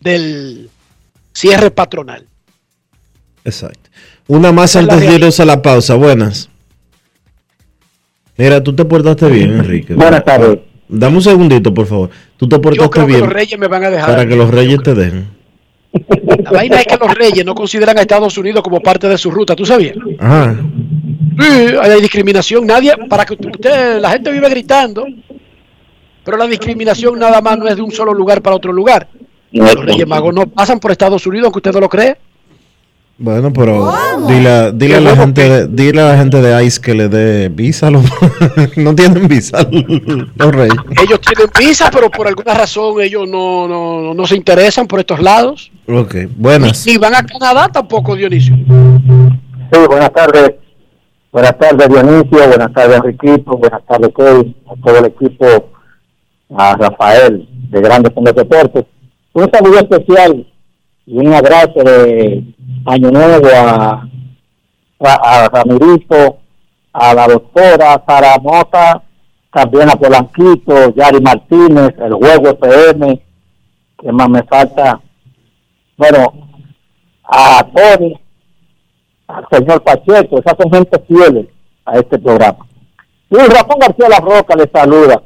del 0.00 0.70
cierre 1.32 1.70
patronal. 1.70 2.26
Exacto. 3.44 3.90
Una 4.26 4.52
más 4.52 4.74
antes 4.76 5.00
de 5.00 5.14
irnos 5.14 5.38
a 5.40 5.44
la 5.44 5.60
pausa. 5.60 5.94
Buenas. 5.94 6.48
Mira, 8.36 8.62
tú 8.62 8.74
te 8.74 8.84
portaste 8.84 9.28
bien, 9.28 9.52
Enrique. 9.58 9.94
Buenas 9.94 10.24
tardes. 10.24 10.58
Dame 10.88 11.16
un 11.16 11.22
segundito, 11.22 11.72
por 11.72 11.86
favor. 11.86 12.10
Tú 12.36 12.48
te 12.48 12.56
Yo 12.56 12.62
portaste 12.62 13.00
que 13.00 13.06
bien 13.06 13.20
los 13.20 13.28
reyes 13.32 13.58
me 13.58 13.68
van 13.68 13.84
a 13.84 13.90
dejar. 13.90 14.10
para 14.10 14.26
que 14.26 14.36
los 14.36 14.50
reyes 14.50 14.82
te 14.82 14.94
dejen. 14.94 15.28
La 16.42 16.50
vaina 16.50 16.80
es 16.80 16.86
que 16.86 16.96
los 16.96 17.14
reyes 17.14 17.44
no 17.44 17.54
consideran 17.54 17.96
a 17.96 18.00
Estados 18.00 18.36
Unidos 18.36 18.62
como 18.64 18.80
parte 18.80 19.08
de 19.08 19.16
su 19.16 19.30
ruta, 19.30 19.54
¿tú 19.54 19.64
sabías? 19.64 19.96
Ajá. 20.18 20.56
Sí, 21.38 21.74
hay 21.80 22.00
discriminación, 22.00 22.66
nadie, 22.66 22.94
para 23.08 23.24
que 23.24 23.34
usted, 23.34 24.00
la 24.00 24.10
gente 24.10 24.32
vive 24.32 24.48
gritando, 24.48 25.06
pero 26.24 26.36
la 26.36 26.46
discriminación 26.46 27.18
nada 27.18 27.40
más 27.40 27.58
no 27.58 27.68
es 27.68 27.76
de 27.76 27.82
un 27.82 27.92
solo 27.92 28.12
lugar 28.12 28.42
para 28.42 28.56
otro 28.56 28.72
lugar. 28.72 29.08
Los 29.52 29.74
Reyes 29.84 30.06
Magos 30.06 30.34
no 30.34 30.46
pasan 30.48 30.80
por 30.80 30.90
Estados 30.90 31.24
Unidos, 31.28 31.44
aunque 31.44 31.58
usted 31.58 31.72
no 31.72 31.80
lo 31.80 31.88
cree. 31.88 32.16
Bueno, 33.16 33.52
pero 33.52 33.92
dile, 34.26 34.48
a- 34.50 34.70
dile 34.72 34.96
a 34.96 35.00
la 35.00 35.14
gente 35.16 35.48
de, 35.48 35.66
dile 35.68 36.00
a 36.02 36.08
la 36.12 36.18
gente 36.18 36.42
de 36.42 36.64
ICE 36.64 36.80
que 36.80 36.94
le 36.94 37.08
dé 37.08 37.48
visa. 37.48 37.86
a 37.86 37.90
los- 37.92 38.04
no 38.76 38.94
tienen 38.94 39.28
visa 39.28 39.58
los 40.36 40.52
reyes. 40.54 40.74
Ellos 41.00 41.20
tienen 41.20 41.46
visa, 41.58 41.90
pero 41.92 42.10
por 42.10 42.26
alguna 42.26 42.54
razón 42.54 43.00
ellos 43.00 43.28
no, 43.28 43.68
no, 43.68 44.14
no 44.14 44.26
se 44.26 44.34
interesan 44.36 44.86
por 44.88 44.98
estos 44.98 45.20
lados. 45.20 45.70
Ok, 45.88 46.16
buenas. 46.36 46.84
Ni 46.86 46.96
van 46.96 47.14
a 47.14 47.24
Canadá 47.24 47.68
tampoco, 47.68 48.16
Dionisio. 48.16 48.56
Sí, 48.56 49.78
buenas 49.88 50.12
tardes. 50.12 50.54
Buenas 51.30 51.56
tardes, 51.58 51.88
Dionisio. 51.88 52.48
Buenas 52.48 52.72
tardes, 52.72 52.96
Enriquito. 52.98 53.56
Buenas 53.58 53.86
tardes, 53.86 54.10
Kevin. 54.16 54.56
A 54.66 54.74
todo 54.84 54.98
el 54.98 55.04
equipo. 55.06 55.70
A 56.56 56.76
Rafael, 56.76 57.48
de 57.70 57.80
Grandes 57.80 58.12
en 58.16 58.24
los 58.24 58.34
Deportes. 58.34 58.84
Un 59.32 59.50
saludo 59.52 59.78
especial 59.78 60.46
y 61.06 61.18
un 61.18 61.34
abrazo 61.34 61.82
de 61.84 62.42
Año 62.86 63.10
Nuevo 63.10 63.48
a, 63.54 64.08
a, 65.00 65.44
a 65.44 65.48
Ramirito, 65.48 66.38
a 66.92 67.14
la 67.14 67.26
doctora 67.26 68.02
Sara 68.06 68.36
Mota, 68.42 69.02
también 69.52 69.90
a 69.90 69.96
Polanquito, 69.96 70.94
Yari 70.94 71.20
Martínez, 71.20 71.94
el 71.98 72.14
Juego 72.14 72.50
FM. 72.60 73.22
¿Qué 74.00 74.12
más 74.12 74.28
me 74.28 74.42
falta? 74.44 75.00
Bueno, 75.96 76.32
a 77.24 77.64
Tony, 77.74 78.18
al 79.28 79.46
señor 79.50 79.82
Pacheco, 79.82 80.38
esas 80.38 80.54
son 80.60 80.72
gente 80.72 80.98
fieles 81.06 81.46
a 81.84 81.98
este 81.98 82.18
programa. 82.18 82.66
Y 83.30 83.36
Ramón 83.36 83.78
García 83.80 84.08
La 84.08 84.18
Roca 84.20 84.54
le 84.56 84.68
saluda. 84.70 85.22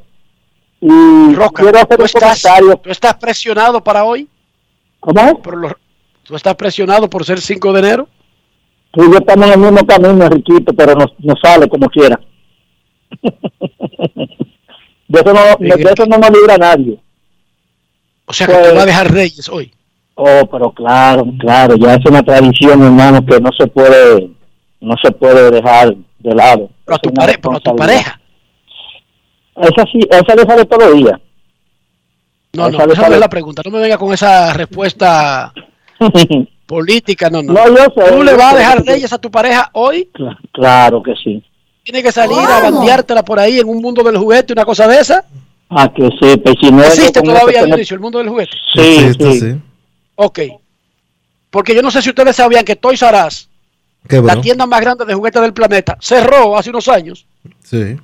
Y 0.81 1.35
quiero 1.55 1.79
hacer 1.79 1.97
¿Tú 1.97 2.03
un 2.03 2.05
estás, 2.07 2.43
comentario. 2.43 2.77
tú 2.77 2.91
estás 2.91 3.15
presionado 3.15 3.83
para 3.83 4.05
hoy? 4.05 4.29
¿Cómo? 5.15 5.41
Por 5.43 5.57
los- 5.57 5.73
¿Tú 6.25 6.37
estás 6.37 6.55
presionado 6.57 7.09
por 7.09 7.25
ser 7.25 7.41
5 7.41 7.73
de 7.73 7.79
enero? 7.81 8.09
Y 8.95 9.01
yo 9.01 9.19
estamos 9.19 9.47
en 9.47 9.53
el 9.55 9.59
mismo 9.59 9.87
camino, 9.87 10.25
Enriquito, 10.25 10.73
pero 10.75 10.95
nos, 10.95 11.13
nos 11.19 11.39
sale 11.41 11.67
como 11.69 11.89
quiera. 11.89 12.19
de, 15.09 15.21
eso 15.21 15.33
no, 15.33 15.41
de 15.59 15.83
eso 15.93 16.07
no 16.07 16.19
nos 16.19 16.31
libra 16.31 16.59
nadie. 16.59 16.99
O 18.27 18.33
sea 18.33 18.47
que 18.47 18.53
Pues- 18.53 18.69
te 18.69 18.75
va 18.75 18.83
a 18.83 18.87
dejar 18.87 19.11
Reyes 19.13 19.49
hoy. 19.49 19.73
Oh, 20.21 20.47
pero 20.51 20.73
claro, 20.73 21.25
claro, 21.39 21.77
ya 21.77 21.95
es 21.95 22.05
una 22.05 22.23
tradición, 22.25 22.83
hermano, 22.83 23.25
que 23.25 23.41
no 23.41 23.51
se 23.57 23.69
puede, 23.69 24.29
no 24.81 24.95
se 25.03 25.13
puede 25.13 25.49
dejar 25.51 25.95
de 26.19 26.35
lado. 26.35 26.71
Pero 26.85 26.97
a 26.97 26.99
tu, 26.99 27.11
pare- 27.15 27.39
pero 27.41 27.57
a 27.57 27.61
tu 27.61 27.77
pareja. 27.77 28.21
Esa 29.57 29.85
sí, 29.93 30.01
esa 30.11 30.35
le 30.35 30.43
sale 30.43 30.65
todos 30.65 30.89
los 30.91 30.97
días. 30.97 31.21
No, 32.53 32.71
no, 32.71 32.93
Esa 32.93 33.09
no 33.09 33.15
es 33.15 33.21
la 33.21 33.29
pregunta. 33.29 33.63
No 33.65 33.71
me 33.71 33.81
venga 33.81 33.99
con 33.99 34.13
esa 34.13 34.53
respuesta 34.55 35.53
política, 36.67 37.29
no, 37.31 37.43
no. 37.43 37.53
No, 37.53 37.69
yo 37.69 37.85
sé, 37.95 38.13
¿Tú 38.13 38.23
le 38.23 38.35
vas 38.35 38.55
a 38.55 38.57
dejar 38.57 38.85
Reyes 38.85 39.13
a 39.13 39.19
tu 39.19 39.31
pareja 39.31 39.71
hoy? 39.75 40.11
Claro 40.53 41.03
que 41.03 41.15
sí. 41.23 41.43
¿Tiene 41.83 42.03
que 42.03 42.13
salir 42.13 42.39
a 42.39 42.61
bandeártela 42.61 43.23
por 43.23 43.39
ahí 43.39 43.59
en 43.59 43.69
un 43.69 43.81
mundo 43.81 44.03
del 44.03 44.19
juguete, 44.19 44.53
una 44.53 44.65
cosa 44.65 44.87
de 44.87 45.01
esa? 45.01 45.25
Ah, 45.71 45.91
que 45.93 46.09
sí, 46.21 46.37
pues 46.39 46.57
si 46.61 46.71
no 46.71 46.83
¿Existe 46.83 47.21
todavía, 47.21 47.65
Dionisio, 47.65 47.95
el 47.95 48.01
mundo 48.01 48.19
del 48.19 48.29
juguete? 48.29 48.53
Sí, 48.75 48.99
Existe, 48.99 49.33
sí. 49.33 49.41
sí. 49.41 49.61
Ok. 50.17 50.41
Porque 51.51 51.75
yo 51.75 51.83
no 51.83 51.91
sé 51.91 52.03
si 52.03 52.11
ustedes 52.11 52.37
sabían 52.37 52.65
que 52.65 52.77
Toys 52.77 53.03
R 53.03 53.27
Us, 53.27 53.49
la 54.09 54.41
tienda 54.41 54.67
más 54.67 54.81
grande 54.81 55.05
de 55.05 55.15
juguetes 55.15 55.41
del 55.41 55.53
planeta, 55.53 55.97
cerró 56.01 56.57
hace 56.57 56.71
unos 56.71 56.89
años 56.89 57.27
Sí. 57.63 57.97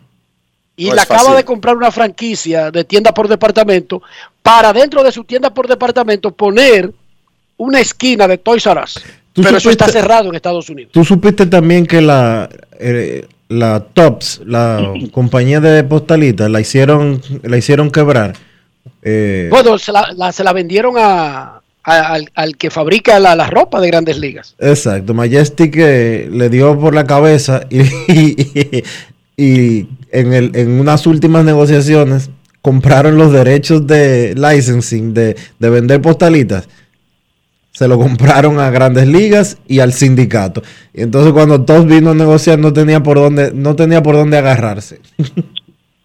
Y 0.77 0.89
No 0.89 0.95
le 0.95 1.01
acaba 1.03 1.21
fácil. 1.21 1.37
de 1.37 1.45
comprar 1.45 1.77
una 1.77 1.91
franquicia 1.93 2.71
de 2.71 2.85
tienda 2.85 3.13
por 3.15 3.29
departamento 3.29 4.03
para 4.43 4.73
dentro 4.73 5.03
de 5.03 5.13
su 5.13 5.25
tienda 5.25 5.53
por 5.55 5.69
departamento 5.69 6.31
poner 6.33 6.91
una 7.57 7.81
esquina 7.81 8.27
de 8.27 8.39
Toys 8.39 8.67
R 8.67 8.81
Us. 8.83 8.95
¿Tú 9.33 9.43
Pero 9.43 9.57
eso 9.59 9.71
está 9.71 9.89
cerrado 9.89 10.29
en 10.29 10.35
Estados 10.37 10.69
Unidos. 10.71 10.93
Tú 10.93 11.05
supiste 11.05 11.47
también 11.47 11.87
que 11.87 12.01
la, 12.01 12.49
eh, 12.79 13.27
la 13.49 13.81
Tops, 13.81 14.43
la 14.47 14.93
compañía 15.13 15.61
de 15.61 15.83
postalitas, 15.85 16.51
la 16.51 16.61
hicieron, 16.61 17.21
la 17.43 17.57
hicieron 17.57 17.91
quebrar. 17.91 18.35
Eh, 19.03 19.49
Bueno, 19.51 19.79
se 19.79 19.93
la, 19.93 20.13
la- 20.17 20.33
se 20.33 20.45
la 20.45 20.53
vendieron 20.53 20.95
a, 20.99 21.61
a- 21.83 22.13
al, 22.13 22.31
al 22.35 22.57
que 22.57 22.71
fabrica 22.71 23.19
la, 23.19 23.35
la 23.35 23.47
ropa 23.49 23.81
de 23.81 23.89
grandes 23.89 24.19
ligas. 24.19 24.55
Exacto, 24.59 25.15
Majestic 25.15 25.75
eh, 25.79 26.29
le 26.31 26.49
dio 26.49 26.79
por 26.79 26.95
la 26.95 27.05
cabeza 27.05 27.63
y, 27.71 27.81
y, 28.13 28.85
y 29.37 29.89
en, 30.11 30.33
el, 30.33 30.55
en 30.55 30.81
unas 30.81 31.07
últimas 31.07 31.45
negociaciones 31.45 32.31
compraron 32.63 33.17
los 33.19 33.33
derechos 33.33 33.87
de 33.87 34.35
licensing 34.35 35.13
de, 35.15 35.37
de 35.59 35.71
vender 35.71 36.01
postalitas. 36.01 36.69
Se 37.73 37.89
lo 37.89 37.99
compraron 37.99 38.61
a 38.61 38.71
Grandes 38.71 39.09
Ligas 39.09 39.59
y 39.67 39.81
al 39.81 39.93
sindicato. 39.93 40.63
Y 40.93 41.03
entonces 41.03 41.33
cuando 41.33 41.63
todos 41.63 41.87
vino 41.87 42.11
a 42.11 42.15
negociar 42.15 42.59
no 42.59 42.73
tenía 42.73 43.03
por 43.03 43.17
dónde, 43.19 43.51
no 43.53 43.75
tenía 43.75 44.03
por 44.03 44.15
dónde 44.15 44.39
agarrarse. 44.39 45.01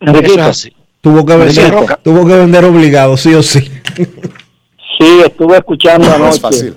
Tuvo 1.02 1.26
que 1.26 1.36
vender, 1.38 1.74
tuvo 2.04 2.28
que 2.28 2.36
vender 2.36 2.66
obligado, 2.66 3.16
sí 3.18 3.34
o 3.34 3.42
sí. 3.44 3.60
Sí, 4.98 5.22
estuve 5.26 5.56
escuchando 5.56 6.06
No 6.10 6.14
es 6.14 6.20
anoche 6.20 6.40
fácil. 6.42 6.76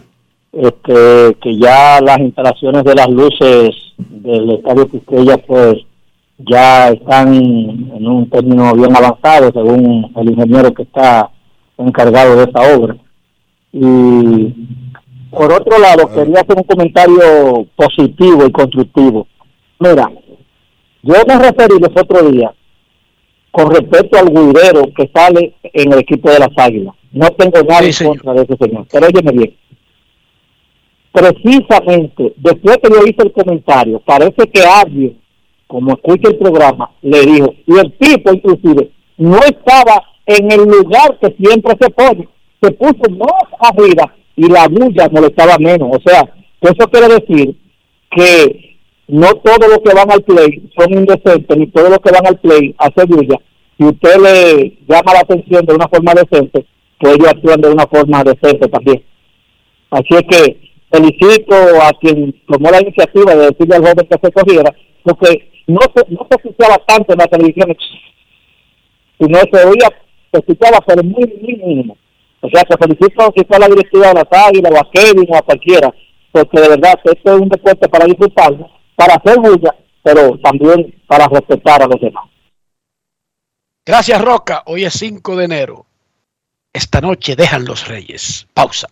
este, 0.52 1.36
que 1.42 1.58
ya 1.58 2.00
las 2.00 2.20
instalaciones 2.20 2.84
de 2.84 2.94
las 2.94 3.08
luces 3.08 3.70
del 3.98 4.48
Estadio 4.52 4.88
Quisqueya 4.88 5.38
pues 5.38 5.78
ya 6.38 6.88
están 6.90 7.34
en 7.34 8.06
un 8.06 8.28
término 8.30 8.72
bien 8.74 8.96
avanzado 8.96 9.50
según 9.52 10.12
el 10.16 10.30
ingeniero 10.30 10.72
que 10.72 10.82
está 10.82 11.30
encargado 11.78 12.36
de 12.36 12.44
esa 12.44 12.76
obra. 12.76 12.96
Y 13.72 14.54
por 15.30 15.52
otro 15.52 15.78
lado, 15.78 16.08
quería 16.12 16.40
hacer 16.40 16.56
un 16.56 16.64
comentario 16.64 17.66
positivo 17.74 18.44
y 18.46 18.52
constructivo. 18.52 19.26
Mira, 19.78 20.10
yo 21.02 21.14
me 21.26 21.38
referí 21.38 21.78
los 21.80 21.90
otros 21.96 22.30
días 22.30 22.52
con 23.50 23.70
respecto 23.70 24.18
al 24.18 24.28
guidero 24.30 24.84
que 24.96 25.10
sale 25.14 25.54
en 25.62 25.92
el 25.92 26.00
equipo 26.00 26.30
de 26.30 26.38
las 26.38 26.50
Águilas. 26.56 26.94
No 27.12 27.28
tengo 27.30 27.62
nada 27.66 27.84
en 27.84 28.06
contra 28.06 28.32
de 28.34 28.42
ese 28.42 28.56
señor, 28.56 28.86
pero 28.90 29.06
óyeme 29.06 29.32
bien. 29.32 29.56
precisamente 31.12 32.34
después 32.36 32.78
que 32.78 32.88
yo 32.90 33.06
hice 33.06 33.22
el 33.22 33.32
comentario, 33.32 34.00
parece 34.00 34.46
que 34.50 34.62
alguien, 34.62 35.18
como 35.72 35.94
escucha 35.94 36.28
el 36.28 36.36
programa, 36.36 36.90
le 37.00 37.22
dijo, 37.22 37.54
y 37.66 37.78
el 37.78 37.96
tipo 37.96 38.30
inclusive, 38.30 38.90
no 39.16 39.38
estaba 39.38 40.04
en 40.26 40.52
el 40.52 40.64
lugar 40.64 41.18
que 41.18 41.34
siempre 41.42 41.72
se 41.80 41.88
pone, 41.88 42.28
se 42.60 42.70
puso 42.72 43.10
más 43.12 43.70
arriba 43.70 44.14
y 44.36 44.48
la 44.48 44.68
bulla 44.68 45.08
molestaba 45.10 45.56
menos. 45.58 45.88
O 45.96 46.00
sea, 46.06 46.30
eso 46.60 46.90
quiere 46.90 47.08
decir 47.08 47.56
que 48.10 48.76
no 49.08 49.28
todos 49.36 49.66
los 49.66 49.78
que 49.78 49.94
van 49.94 50.12
al 50.12 50.22
play 50.22 50.62
son 50.78 50.92
indecentes, 50.92 51.56
ni 51.56 51.66
todos 51.68 51.88
los 51.88 52.00
que 52.00 52.12
van 52.12 52.26
al 52.26 52.38
play 52.38 52.74
hacen 52.76 53.08
bulla. 53.08 53.38
Si 53.78 53.84
usted 53.86 54.16
le 54.20 54.78
llama 54.86 55.14
la 55.14 55.20
atención 55.20 55.64
de 55.64 55.74
una 55.74 55.88
forma 55.88 56.12
decente, 56.12 56.66
pues 57.00 57.14
ellos 57.14 57.28
actúan 57.30 57.62
de 57.62 57.70
una 57.70 57.86
forma 57.86 58.22
decente 58.24 58.68
también. 58.68 59.02
Así 59.90 60.08
es 60.10 60.22
que 60.28 60.60
felicito 60.90 61.54
a 61.80 61.92
quien 61.98 62.34
tomó 62.46 62.70
la 62.70 62.82
iniciativa 62.82 63.34
de 63.34 63.46
decirle 63.46 63.76
al 63.76 63.82
joven 63.82 64.06
que 64.10 64.18
se 64.22 64.32
cogiera, 64.32 64.74
porque 65.02 65.51
no 65.66 65.80
se, 65.94 66.10
no 66.10 66.26
se 66.30 66.36
escuchaba 66.36 66.76
tanto 66.86 67.12
en 67.12 67.18
la 67.18 67.26
televisión, 67.26 67.76
sino 69.18 69.38
se 69.38 69.64
oía, 69.64 69.88
se 70.32 70.38
escuchaba, 70.38 70.80
pero 70.86 71.02
muy, 71.02 71.26
muy 71.40 71.56
mínimo. 71.56 71.96
O 72.40 72.48
sea, 72.48 72.64
que 72.64 72.76
felicito 72.76 73.22
a 73.22 73.58
la 73.58 73.68
directiva 73.68 74.08
de 74.08 74.14
la 74.14 74.46
Águilas, 74.46 74.72
o 74.72 74.78
a 74.78 74.90
Kevin, 74.90 75.26
o 75.28 75.36
a 75.36 75.42
cualquiera, 75.42 75.94
porque 76.32 76.60
de 76.60 76.68
verdad 76.70 76.94
esto 77.04 77.34
es 77.34 77.40
un 77.40 77.48
deporte 77.48 77.88
para 77.88 78.04
disfrutarlo, 78.06 78.68
para 78.96 79.14
hacer 79.14 79.38
bulla, 79.38 79.74
pero 80.02 80.36
también 80.38 81.00
para 81.06 81.28
respetar 81.28 81.82
a 81.82 81.86
los 81.86 82.00
demás. 82.00 82.24
Gracias, 83.86 84.20
Roca. 84.20 84.62
Hoy 84.66 84.84
es 84.84 84.94
5 84.94 85.36
de 85.36 85.44
enero. 85.44 85.86
Esta 86.72 87.00
noche 87.00 87.36
dejan 87.36 87.64
los 87.64 87.86
Reyes. 87.86 88.48
Pausa. 88.54 88.88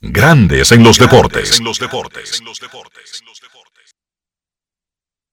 Grandes 0.00 0.72
en 0.72 0.82
los 0.82 0.98
deportes. 0.98 1.58
En 1.58 1.64
los 1.64 1.78
deportes. 1.78 2.42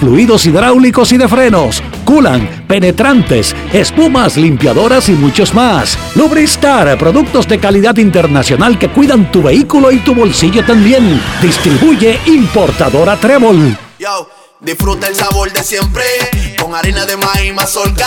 fluidos 0.00 0.46
hidráulicos 0.46 1.12
y 1.12 1.18
de 1.18 1.28
frenos, 1.28 1.82
culan, 2.04 2.64
penetrantes, 2.66 3.54
espumas, 3.72 4.36
limpiadoras 4.36 5.08
y 5.08 5.12
muchos 5.12 5.54
más. 5.54 5.98
Lubristar, 6.14 6.98
productos 6.98 7.46
de 7.48 7.58
calidad 7.58 7.96
internacional 7.96 8.78
que 8.78 8.88
cuidan 8.88 9.30
tu 9.30 9.42
vehículo 9.42 9.92
y 9.92 9.98
tu 9.98 10.14
bolsillo 10.14 10.64
también. 10.64 11.20
Distribuye 11.40 12.20
importadora 12.26 13.16
Trébol. 13.16 13.76
disfruta 14.60 15.08
el 15.08 15.14
sabor 15.14 15.52
de 15.52 15.62
siempre 15.62 16.04
con 16.58 16.74
harina 16.74 17.04
de 17.04 17.16
maíz 17.16 17.54
mazorca 17.54 18.06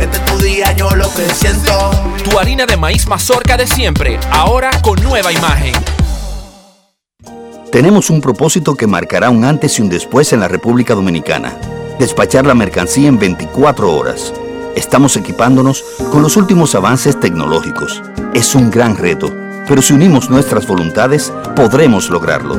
Este 0.00 0.16
es 0.16 0.24
tu 0.24 0.38
día, 0.38 0.72
yo 0.72 0.90
lo 0.90 1.12
que 1.12 1.28
siento. 1.34 1.90
Tu 2.24 2.38
harina 2.38 2.64
de 2.64 2.76
maíz 2.76 3.06
mazorca 3.06 3.56
de 3.56 3.66
siempre, 3.66 4.18
ahora 4.30 4.70
con 4.82 5.02
nueva 5.02 5.30
imagen. 5.30 5.74
Tenemos 7.70 8.10
un 8.10 8.20
propósito 8.20 8.74
que 8.74 8.86
marcará 8.86 9.30
un 9.30 9.44
antes 9.44 9.78
y 9.78 9.82
un 9.82 9.90
después 9.90 10.32
en 10.32 10.40
la 10.40 10.48
República 10.48 10.94
Dominicana. 10.94 11.54
Despachar 11.98 12.46
la 12.46 12.54
mercancía 12.54 13.08
en 13.08 13.18
24 13.18 13.94
horas. 13.94 14.32
Estamos 14.74 15.16
equipándonos 15.16 15.84
con 16.10 16.22
los 16.22 16.36
últimos 16.36 16.74
avances 16.74 17.20
tecnológicos. 17.20 18.02
Es 18.32 18.54
un 18.54 18.70
gran 18.70 18.96
reto, 18.96 19.30
pero 19.68 19.82
si 19.82 19.92
unimos 19.92 20.30
nuestras 20.30 20.66
voluntades, 20.66 21.32
podremos 21.54 22.08
lograrlo. 22.08 22.58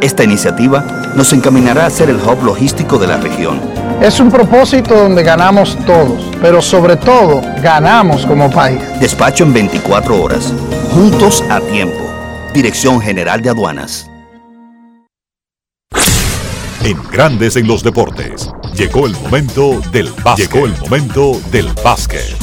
Esta 0.00 0.24
iniciativa 0.24 0.84
nos 1.14 1.32
encaminará 1.32 1.86
a 1.86 1.90
ser 1.90 2.10
el 2.10 2.16
hub 2.16 2.44
logístico 2.44 2.98
de 2.98 3.06
la 3.06 3.16
región. 3.16 3.60
Es 4.02 4.20
un 4.20 4.30
propósito 4.30 4.94
donde 4.94 5.22
ganamos 5.22 5.76
todos, 5.86 6.30
pero 6.42 6.60
sobre 6.60 6.96
todo 6.96 7.40
ganamos 7.62 8.26
como 8.26 8.50
país. 8.50 8.80
Despacho 9.00 9.44
en 9.44 9.54
24 9.54 10.22
horas, 10.22 10.52
juntos 10.92 11.42
a 11.48 11.60
tiempo. 11.60 11.98
Dirección 12.52 13.00
General 13.00 13.40
de 13.40 13.50
Aduanas. 13.50 14.10
En 16.82 17.02
Grandes 17.10 17.56
en 17.56 17.66
los 17.66 17.82
Deportes, 17.82 18.50
llegó 18.74 19.06
el 19.06 19.12
momento 19.14 19.80
del 19.92 20.12
básquet. 20.22 20.52
Llegó 20.52 20.66
el 20.66 20.78
momento 20.78 21.40
del 21.50 21.68
básquet. 21.82 22.36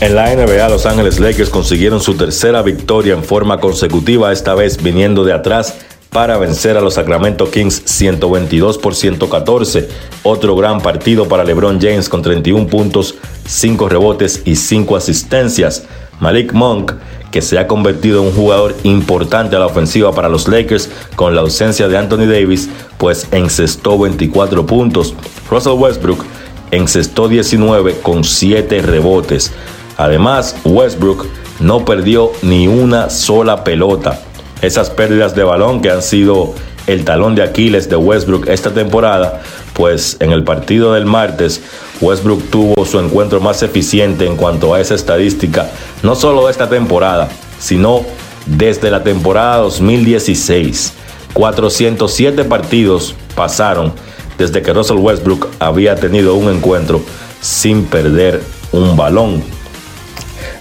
En 0.00 0.14
la 0.14 0.34
NBA, 0.34 0.68
Los 0.68 0.84
Ángeles 0.84 1.20
Lakers 1.20 1.50
consiguieron 1.50 2.00
su 2.00 2.14
tercera 2.14 2.62
victoria 2.62 3.14
en 3.14 3.22
forma 3.22 3.60
consecutiva, 3.60 4.32
esta 4.32 4.54
vez 4.54 4.82
viniendo 4.82 5.24
de 5.24 5.32
atrás 5.32 5.74
para 6.16 6.38
vencer 6.38 6.78
a 6.78 6.80
los 6.80 6.94
Sacramento 6.94 7.50
Kings 7.50 7.82
122 7.84 8.78
por 8.78 8.94
114. 8.94 9.86
Otro 10.22 10.56
gran 10.56 10.80
partido 10.80 11.28
para 11.28 11.44
LeBron 11.44 11.78
James 11.78 12.08
con 12.08 12.22
31 12.22 12.68
puntos, 12.68 13.16
5 13.44 13.86
rebotes 13.86 14.40
y 14.46 14.56
5 14.56 14.96
asistencias. 14.96 15.84
Malik 16.18 16.54
Monk, 16.54 16.94
que 17.30 17.42
se 17.42 17.58
ha 17.58 17.66
convertido 17.66 18.22
en 18.22 18.28
un 18.28 18.34
jugador 18.34 18.74
importante 18.84 19.56
a 19.56 19.58
la 19.58 19.66
ofensiva 19.66 20.10
para 20.14 20.30
los 20.30 20.48
Lakers 20.48 20.88
con 21.16 21.34
la 21.34 21.42
ausencia 21.42 21.86
de 21.86 21.98
Anthony 21.98 22.24
Davis, 22.24 22.70
pues 22.96 23.28
encestó 23.30 23.98
24 23.98 24.64
puntos. 24.64 25.12
Russell 25.50 25.74
Westbrook 25.74 26.24
encestó 26.70 27.28
19 27.28 27.98
con 28.00 28.24
7 28.24 28.80
rebotes. 28.80 29.52
Además, 29.98 30.56
Westbrook 30.64 31.26
no 31.60 31.84
perdió 31.84 32.32
ni 32.40 32.68
una 32.68 33.10
sola 33.10 33.64
pelota 33.64 34.18
esas 34.62 34.90
pérdidas 34.90 35.34
de 35.34 35.44
balón 35.44 35.80
que 35.80 35.90
han 35.90 36.02
sido 36.02 36.54
el 36.86 37.04
talón 37.04 37.34
de 37.34 37.42
Aquiles 37.42 37.88
de 37.88 37.96
Westbrook 37.96 38.48
esta 38.48 38.72
temporada, 38.72 39.42
pues 39.74 40.16
en 40.20 40.32
el 40.32 40.44
partido 40.44 40.92
del 40.94 41.04
martes 41.04 41.60
Westbrook 42.00 42.50
tuvo 42.50 42.84
su 42.84 42.98
encuentro 42.98 43.40
más 43.40 43.62
eficiente 43.62 44.26
en 44.26 44.36
cuanto 44.36 44.74
a 44.74 44.80
esa 44.80 44.94
estadística, 44.94 45.68
no 46.02 46.14
solo 46.14 46.48
esta 46.48 46.68
temporada, 46.68 47.28
sino 47.58 48.02
desde 48.46 48.90
la 48.90 49.02
temporada 49.02 49.58
2016. 49.58 50.92
407 51.32 52.44
partidos 52.44 53.14
pasaron 53.34 53.92
desde 54.38 54.62
que 54.62 54.72
Russell 54.72 54.98
Westbrook 54.98 55.48
había 55.58 55.96
tenido 55.96 56.34
un 56.34 56.54
encuentro 56.54 57.02
sin 57.40 57.84
perder 57.84 58.42
un 58.72 58.96
balón. 58.96 59.42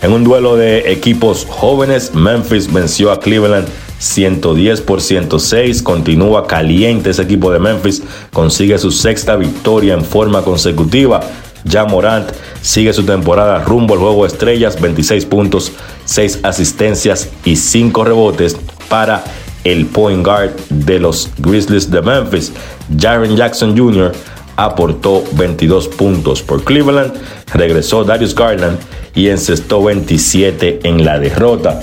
En 0.01 0.11
un 0.11 0.23
duelo 0.23 0.55
de 0.55 0.91
equipos 0.91 1.45
jóvenes, 1.49 2.13
Memphis 2.13 2.71
venció 2.71 3.11
a 3.11 3.19
Cleveland 3.19 3.67
110 4.05 4.81
por 4.81 5.01
106. 5.01 5.81
Continúa 5.81 6.47
caliente 6.47 7.09
ese 7.09 7.23
equipo 7.23 7.51
de 7.51 7.59
Memphis. 7.59 8.03
Consigue 8.31 8.77
su 8.77 8.91
sexta 8.91 9.35
victoria 9.35 9.93
en 9.95 10.05
forma 10.05 10.43
consecutiva. 10.43 11.21
Ya 11.63 11.85
Morant 11.85 12.29
sigue 12.61 12.93
su 12.93 13.03
temporada 13.03 13.63
rumbo 13.63 13.95
al 13.95 13.99
juego 13.99 14.25
estrellas, 14.25 14.79
26 14.79 15.25
puntos, 15.25 15.71
6 16.05 16.41
asistencias 16.43 17.29
y 17.43 17.55
5 17.55 18.03
rebotes 18.03 18.55
para 18.87 19.23
el 19.63 19.87
point 19.87 20.23
guard 20.23 20.51
de 20.69 20.99
los 20.99 21.29
Grizzlies 21.39 21.89
de 21.89 22.03
Memphis. 22.03 22.53
Jaren 22.95 23.35
Jackson 23.35 23.75
Jr. 23.75 24.11
aportó 24.55 25.23
22 25.33 25.87
puntos 25.87 26.43
por 26.43 26.63
Cleveland, 26.63 27.13
regresó 27.51 28.03
Darius 28.03 28.35
Garland 28.35 28.77
y 29.15 29.29
encestó 29.29 29.83
27 29.83 30.81
en 30.83 31.03
la 31.03 31.17
derrota. 31.17 31.81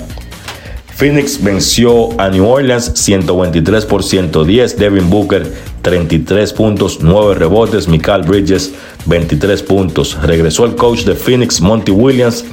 Phoenix 0.95 1.43
venció 1.43 2.09
a 2.19 2.29
New 2.29 2.45
Orleans 2.47 2.91
123 2.93 3.85
por 3.85 4.03
110. 4.03 4.77
Devin 4.77 5.09
Booker 5.09 5.51
33 5.81 6.53
puntos, 6.53 6.99
9 7.01 7.35
rebotes. 7.35 7.87
Michael 7.87 8.23
Bridges 8.23 8.73
23 9.05 9.63
puntos. 9.63 10.17
Regresó 10.21 10.65
el 10.65 10.75
coach 10.75 11.03
de 11.03 11.15
Phoenix, 11.15 11.61
Monty 11.61 11.91
Williams, 11.91 12.45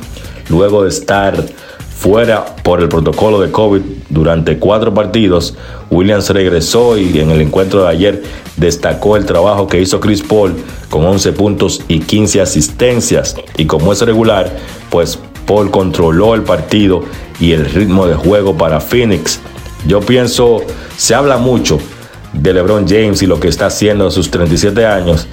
luego 0.48 0.84
de 0.84 0.88
estar 0.88 1.44
fuera 2.00 2.46
por 2.62 2.80
el 2.80 2.88
protocolo 2.88 3.40
de 3.42 3.52
COVID 3.52 3.82
durante 4.08 4.58
cuatro 4.58 4.94
partidos. 4.94 5.54
Williams 5.90 6.30
regresó 6.30 6.96
y 6.96 7.18
en 7.20 7.30
el 7.30 7.42
encuentro 7.42 7.82
de 7.82 7.88
ayer 7.88 8.22
destacó 8.56 9.18
el 9.18 9.26
trabajo 9.26 9.66
que 9.66 9.82
hizo 9.82 10.00
Chris 10.00 10.22
Paul 10.22 10.54
con 10.88 11.04
11 11.04 11.32
puntos 11.32 11.82
y 11.88 12.00
15 12.00 12.40
asistencias. 12.40 13.36
Y 13.58 13.66
como 13.66 13.92
es 13.92 14.00
regular, 14.00 14.50
pues 14.88 15.18
Paul 15.50 15.72
controló 15.72 16.36
el 16.36 16.44
partido 16.44 17.02
y 17.40 17.50
el 17.50 17.64
ritmo 17.64 18.06
de 18.06 18.14
juego 18.14 18.56
para 18.56 18.80
Phoenix. 18.80 19.40
Yo 19.84 19.98
pienso, 19.98 20.58
se 20.96 21.12
habla 21.12 21.38
mucho 21.38 21.80
de 22.32 22.54
LeBron 22.54 22.86
James 22.86 23.20
y 23.20 23.26
lo 23.26 23.40
que 23.40 23.48
está 23.48 23.66
haciendo 23.66 24.06
a 24.06 24.12
sus 24.12 24.30
37 24.30 24.86
años. 24.86 25.26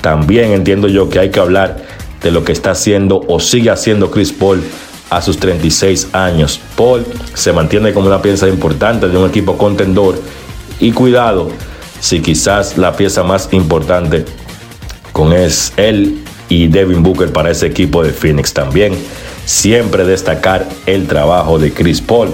También 0.00 0.50
entiendo 0.50 0.88
yo 0.88 1.08
que 1.08 1.20
hay 1.20 1.30
que 1.30 1.38
hablar 1.38 1.84
de 2.20 2.32
lo 2.32 2.42
que 2.42 2.50
está 2.50 2.72
haciendo 2.72 3.24
o 3.28 3.38
sigue 3.38 3.70
haciendo 3.70 4.10
Chris 4.10 4.32
Paul 4.32 4.60
a 5.08 5.22
sus 5.22 5.38
36 5.38 6.08
años. 6.14 6.60
Paul 6.76 7.06
se 7.34 7.52
mantiene 7.52 7.92
como 7.92 8.08
una 8.08 8.20
pieza 8.20 8.48
importante 8.48 9.06
de 9.06 9.16
un 9.16 9.28
equipo 9.28 9.56
contendor 9.56 10.20
y 10.80 10.90
cuidado 10.90 11.48
si 12.00 12.18
quizás 12.18 12.76
la 12.76 12.96
pieza 12.96 13.22
más 13.22 13.48
importante 13.52 14.24
con 15.12 15.32
es 15.32 15.72
él 15.76 16.24
y 16.48 16.66
Devin 16.66 17.04
Booker 17.04 17.32
para 17.32 17.52
ese 17.52 17.68
equipo 17.68 18.02
de 18.02 18.10
Phoenix 18.10 18.52
también. 18.52 18.94
Siempre 19.50 20.04
destacar 20.04 20.68
el 20.86 21.08
trabajo 21.08 21.58
de 21.58 21.72
Chris 21.72 22.00
Paul. 22.00 22.30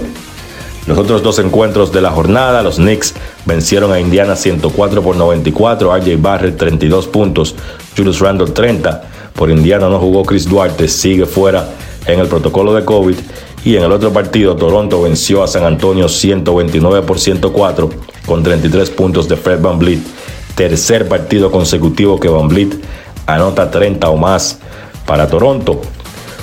Los 0.85 0.99
otros 0.99 1.23
dos 1.23 1.39
encuentros 1.39 1.91
de 1.91 1.99
la 1.99 2.11
jornada, 2.11 2.61
los 2.61 2.75
Knicks 2.75 3.15
vencieron 3.43 3.91
a 3.91 3.99
Indiana 3.99 4.35
104 4.35 5.01
por 5.01 5.15
94, 5.15 5.97
RJ 5.97 6.21
Barrett 6.21 6.57
32 6.57 7.07
puntos, 7.07 7.55
Julius 7.97 8.19
Randle 8.19 8.51
30. 8.51 9.01
Por 9.33 9.49
Indiana 9.49 9.89
no 9.89 9.97
jugó 9.97 10.23
Chris 10.25 10.47
Duarte, 10.47 10.87
sigue 10.87 11.25
fuera 11.25 11.67
en 12.05 12.19
el 12.19 12.27
protocolo 12.27 12.75
de 12.75 12.85
COVID. 12.85 13.15
Y 13.65 13.75
en 13.75 13.83
el 13.83 13.91
otro 13.91 14.13
partido, 14.13 14.55
Toronto 14.55 15.01
venció 15.01 15.41
a 15.41 15.47
San 15.47 15.65
Antonio 15.65 16.07
129 16.07 17.01
por 17.01 17.19
104 17.19 17.89
con 18.27 18.43
33 18.43 18.91
puntos 18.91 19.27
de 19.27 19.37
Fred 19.37 19.59
Van 19.59 19.79
Vliet. 19.79 20.01
Tercer 20.53 21.07
partido 21.07 21.49
consecutivo 21.49 22.19
que 22.19 22.29
Van 22.29 22.47
Vliet 22.47 22.75
anota 23.25 23.71
30 23.71 24.07
o 24.07 24.17
más 24.17 24.59
para 25.07 25.27
Toronto. 25.27 25.81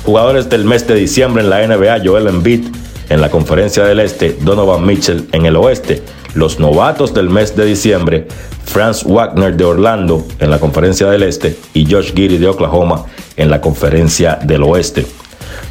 Jugadores 0.05 0.51
del 0.51 0.67
mes 0.67 0.87
de 0.87 0.95
diciembre 0.95 1.43
en 1.43 1.49
la 1.49 1.67
NBA, 1.67 2.03
Joel 2.05 2.27
Embiid 2.27 2.67
en 3.09 3.23
la 3.23 3.31
Conferencia 3.31 3.85
del 3.85 4.01
Este, 4.01 4.37
Donovan 4.39 4.85
Mitchell 4.85 5.27
en 5.33 5.47
el 5.47 5.57
Oeste. 5.57 6.03
Los 6.35 6.61
novatos 6.61 7.15
del 7.15 7.31
mes 7.31 7.57
de 7.57 7.65
diciembre, 7.65 8.27
Franz 8.67 9.05
Wagner 9.05 9.57
de 9.57 9.65
Orlando 9.65 10.27
en 10.41 10.51
la 10.51 10.59
Conferencia 10.59 11.09
del 11.09 11.23
Este 11.23 11.57
y 11.73 11.91
Josh 11.91 12.13
Giddy 12.13 12.37
de 12.37 12.49
Oklahoma 12.49 13.07
en 13.37 13.51
la 13.51 13.63
Conferencia 13.63 14.39
del 14.43 14.65
Oeste. 14.65 15.07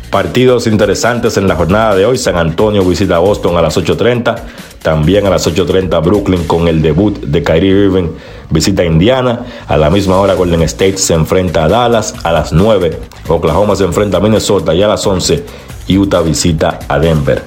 Partidos 0.09 0.67
interesantes 0.67 1.37
en 1.37 1.47
la 1.47 1.55
jornada 1.55 1.95
de 1.95 2.05
hoy. 2.05 2.17
San 2.17 2.37
Antonio 2.37 2.83
visita 2.83 3.19
Boston 3.19 3.57
a 3.57 3.61
las 3.61 3.77
8.30. 3.77 4.35
También 4.81 5.25
a 5.25 5.31
las 5.31 5.47
8.30 5.47 6.03
Brooklyn 6.03 6.45
con 6.45 6.67
el 6.67 6.81
debut 6.81 7.19
de 7.19 7.41
Kyrie 7.43 7.85
Irving 7.85 8.09
visita 8.53 8.83
a 8.83 8.85
Indiana. 8.85 9.45
A 9.67 9.75
la 9.75 9.89
misma 9.89 10.17
hora 10.17 10.35
Golden 10.35 10.61
State 10.63 10.97
se 10.97 11.13
enfrenta 11.13 11.65
a 11.65 11.67
Dallas. 11.67 12.13
A 12.23 12.31
las 12.31 12.53
9 12.53 12.99
Oklahoma 13.27 13.75
se 13.75 13.83
enfrenta 13.83 14.17
a 14.17 14.19
Minnesota 14.19 14.73
y 14.73 14.83
a 14.83 14.87
las 14.87 15.05
11 15.05 15.43
Utah 15.89 16.21
visita 16.21 16.79
a 16.87 16.99
Denver. 16.99 17.43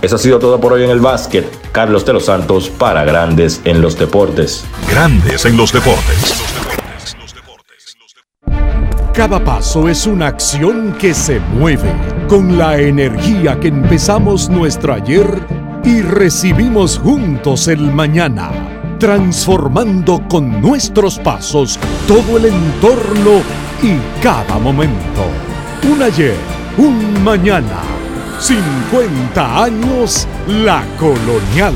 Eso 0.00 0.16
ha 0.16 0.18
sido 0.18 0.38
todo 0.38 0.60
por 0.60 0.72
hoy 0.72 0.84
en 0.84 0.90
el 0.90 1.00
básquet. 1.00 1.46
Carlos 1.72 2.04
de 2.04 2.12
los 2.12 2.26
Santos 2.26 2.70
para 2.70 3.04
Grandes 3.04 3.60
en 3.64 3.80
los 3.80 3.98
Deportes. 3.98 4.64
Grandes 4.88 5.44
en 5.44 5.56
los 5.56 5.72
Deportes. 5.72 6.34
Cada 9.14 9.42
paso 9.42 9.88
es 9.88 10.06
una 10.06 10.26
acción 10.26 10.96
que 10.98 11.14
se 11.14 11.38
mueve 11.38 11.92
con 12.28 12.58
la 12.58 12.78
energía 12.78 13.58
que 13.60 13.68
empezamos 13.68 14.48
nuestro 14.48 14.92
ayer 14.92 15.26
y 15.84 16.02
recibimos 16.02 16.98
juntos 16.98 17.68
el 17.68 17.92
mañana, 17.92 18.50
transformando 19.04 20.22
con 20.30 20.62
nuestros 20.62 21.18
pasos 21.18 21.78
todo 22.08 22.38
el 22.38 22.46
entorno 22.46 23.42
y 23.82 23.98
cada 24.22 24.58
momento. 24.58 25.26
Un 25.92 26.02
ayer, 26.02 26.38
un 26.78 27.22
mañana, 27.22 27.82
50 28.40 29.62
años 29.62 30.26
la 30.48 30.82
colonial 30.98 31.74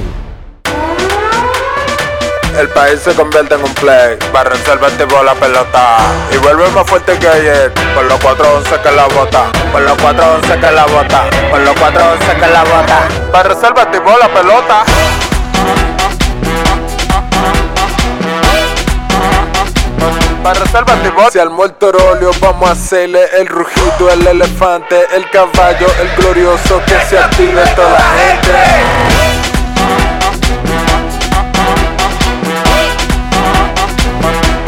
el 2.58 2.68
país 2.70 2.98
se 3.00 3.14
convierte 3.14 3.54
en 3.54 3.62
un 3.62 3.72
play. 3.74 4.18
Barra 4.32 4.56
el 4.56 5.24
la 5.24 5.34
pelota. 5.34 5.98
Y 6.34 6.38
vuelve 6.38 6.68
más 6.70 6.84
fuerte 6.90 7.16
que 7.16 7.28
ayer. 7.28 7.72
Por 7.94 8.04
los 8.06 8.18
4-11 8.18 8.82
que 8.82 8.90
la 8.90 9.06
bota. 9.06 9.52
Por 9.70 9.82
los 9.82 9.96
4-11 9.98 10.60
que 10.60 10.70
la 10.72 10.86
bota. 10.86 11.30
Por 11.50 11.60
los 11.60 11.76
4-11 11.76 12.40
que 12.40 12.46
la 12.48 12.64
bota. 12.64 13.08
Barra 13.32 13.54
el 13.54 14.18
la 14.20 14.28
pelota. 14.28 14.84
Para 20.42 20.60
reservar 20.60 20.98
Si 21.32 21.38
al 21.38 21.50
mortorolio 21.50 22.30
vamos 22.40 22.68
a 22.68 22.72
hacerle 22.72 23.20
el 23.38 23.46
rugido, 23.46 24.10
el 24.12 24.26
elefante, 24.26 24.96
el 25.14 25.28
caballo, 25.30 25.86
el 26.00 26.08
glorioso 26.16 26.80
que 26.86 27.00
se 27.08 27.18
active 27.18 27.62
toda 27.74 27.90
la 27.90 28.00
gente. 28.18 29.28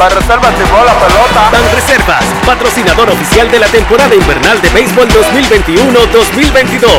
Reservas 0.09 0.57
llevó 0.57 0.83
la 0.83 0.93
pelota. 0.99 1.49
Ban 1.51 1.75
Reservas, 1.75 2.25
patrocinador 2.45 3.09
oficial 3.09 3.51
de 3.51 3.59
la 3.59 3.67
temporada 3.67 4.15
invernal 4.15 4.59
de 4.61 4.69
béisbol 4.69 5.07
2021-2022. 5.07 6.89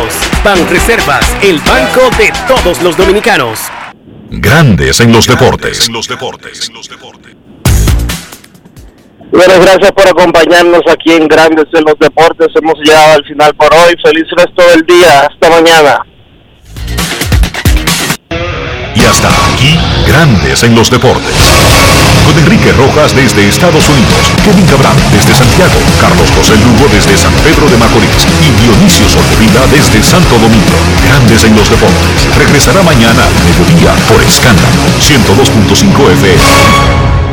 Ban 0.44 0.68
Reservas, 0.68 1.26
el 1.42 1.58
banco 1.60 2.10
de 2.16 2.32
todos 2.46 2.80
los 2.80 2.96
dominicanos. 2.96 3.58
Grandes 4.30 5.00
en 5.00 5.12
los 5.12 5.26
deportes. 5.26 5.88
En 5.88 5.94
los 5.94 6.06
deportes. 6.08 6.70
Bueno, 9.32 9.54
gracias 9.62 9.90
por 9.92 10.06
acompañarnos 10.06 10.82
aquí 10.92 11.12
en 11.12 11.26
Grandes 11.26 11.64
en 11.72 11.84
los 11.84 11.98
Deportes. 11.98 12.48
Hemos 12.54 12.74
llegado 12.84 13.14
al 13.14 13.24
final 13.24 13.54
por 13.54 13.72
hoy. 13.72 13.96
Feliz 14.04 14.28
resto 14.36 14.62
del 14.68 14.84
día. 14.84 15.24
Hasta 15.24 15.48
mañana. 15.48 16.04
Y 18.94 19.00
hasta 19.00 19.28
aquí, 19.48 19.72
Grandes 20.06 20.62
en 20.64 20.74
los 20.74 20.90
Deportes. 20.90 21.32
Con 22.26 22.38
Enrique 22.38 22.72
Rojas 22.72 23.16
desde 23.16 23.48
Estados 23.48 23.88
Unidos, 23.88 24.20
Kevin 24.44 24.66
Cabral 24.66 24.94
desde 25.10 25.34
Santiago, 25.34 25.80
Carlos 25.98 26.28
José 26.36 26.54
Lugo 26.60 26.86
desde 26.92 27.16
San 27.16 27.32
Pedro 27.42 27.66
de 27.72 27.78
Macorís 27.78 28.28
y 28.44 28.62
Dionisio 28.62 29.08
Solterida 29.08 29.66
desde 29.72 30.02
Santo 30.02 30.36
Domingo. 30.36 30.76
Grandes 31.08 31.42
en 31.44 31.56
los 31.56 31.70
Deportes. 31.70 32.28
Regresará 32.36 32.82
mañana 32.82 33.24
al 33.24 33.34
mediodía 33.48 33.96
por 34.12 34.22
Escándalo 34.22 34.84
102.5 35.00 36.12
FM. 36.12 37.31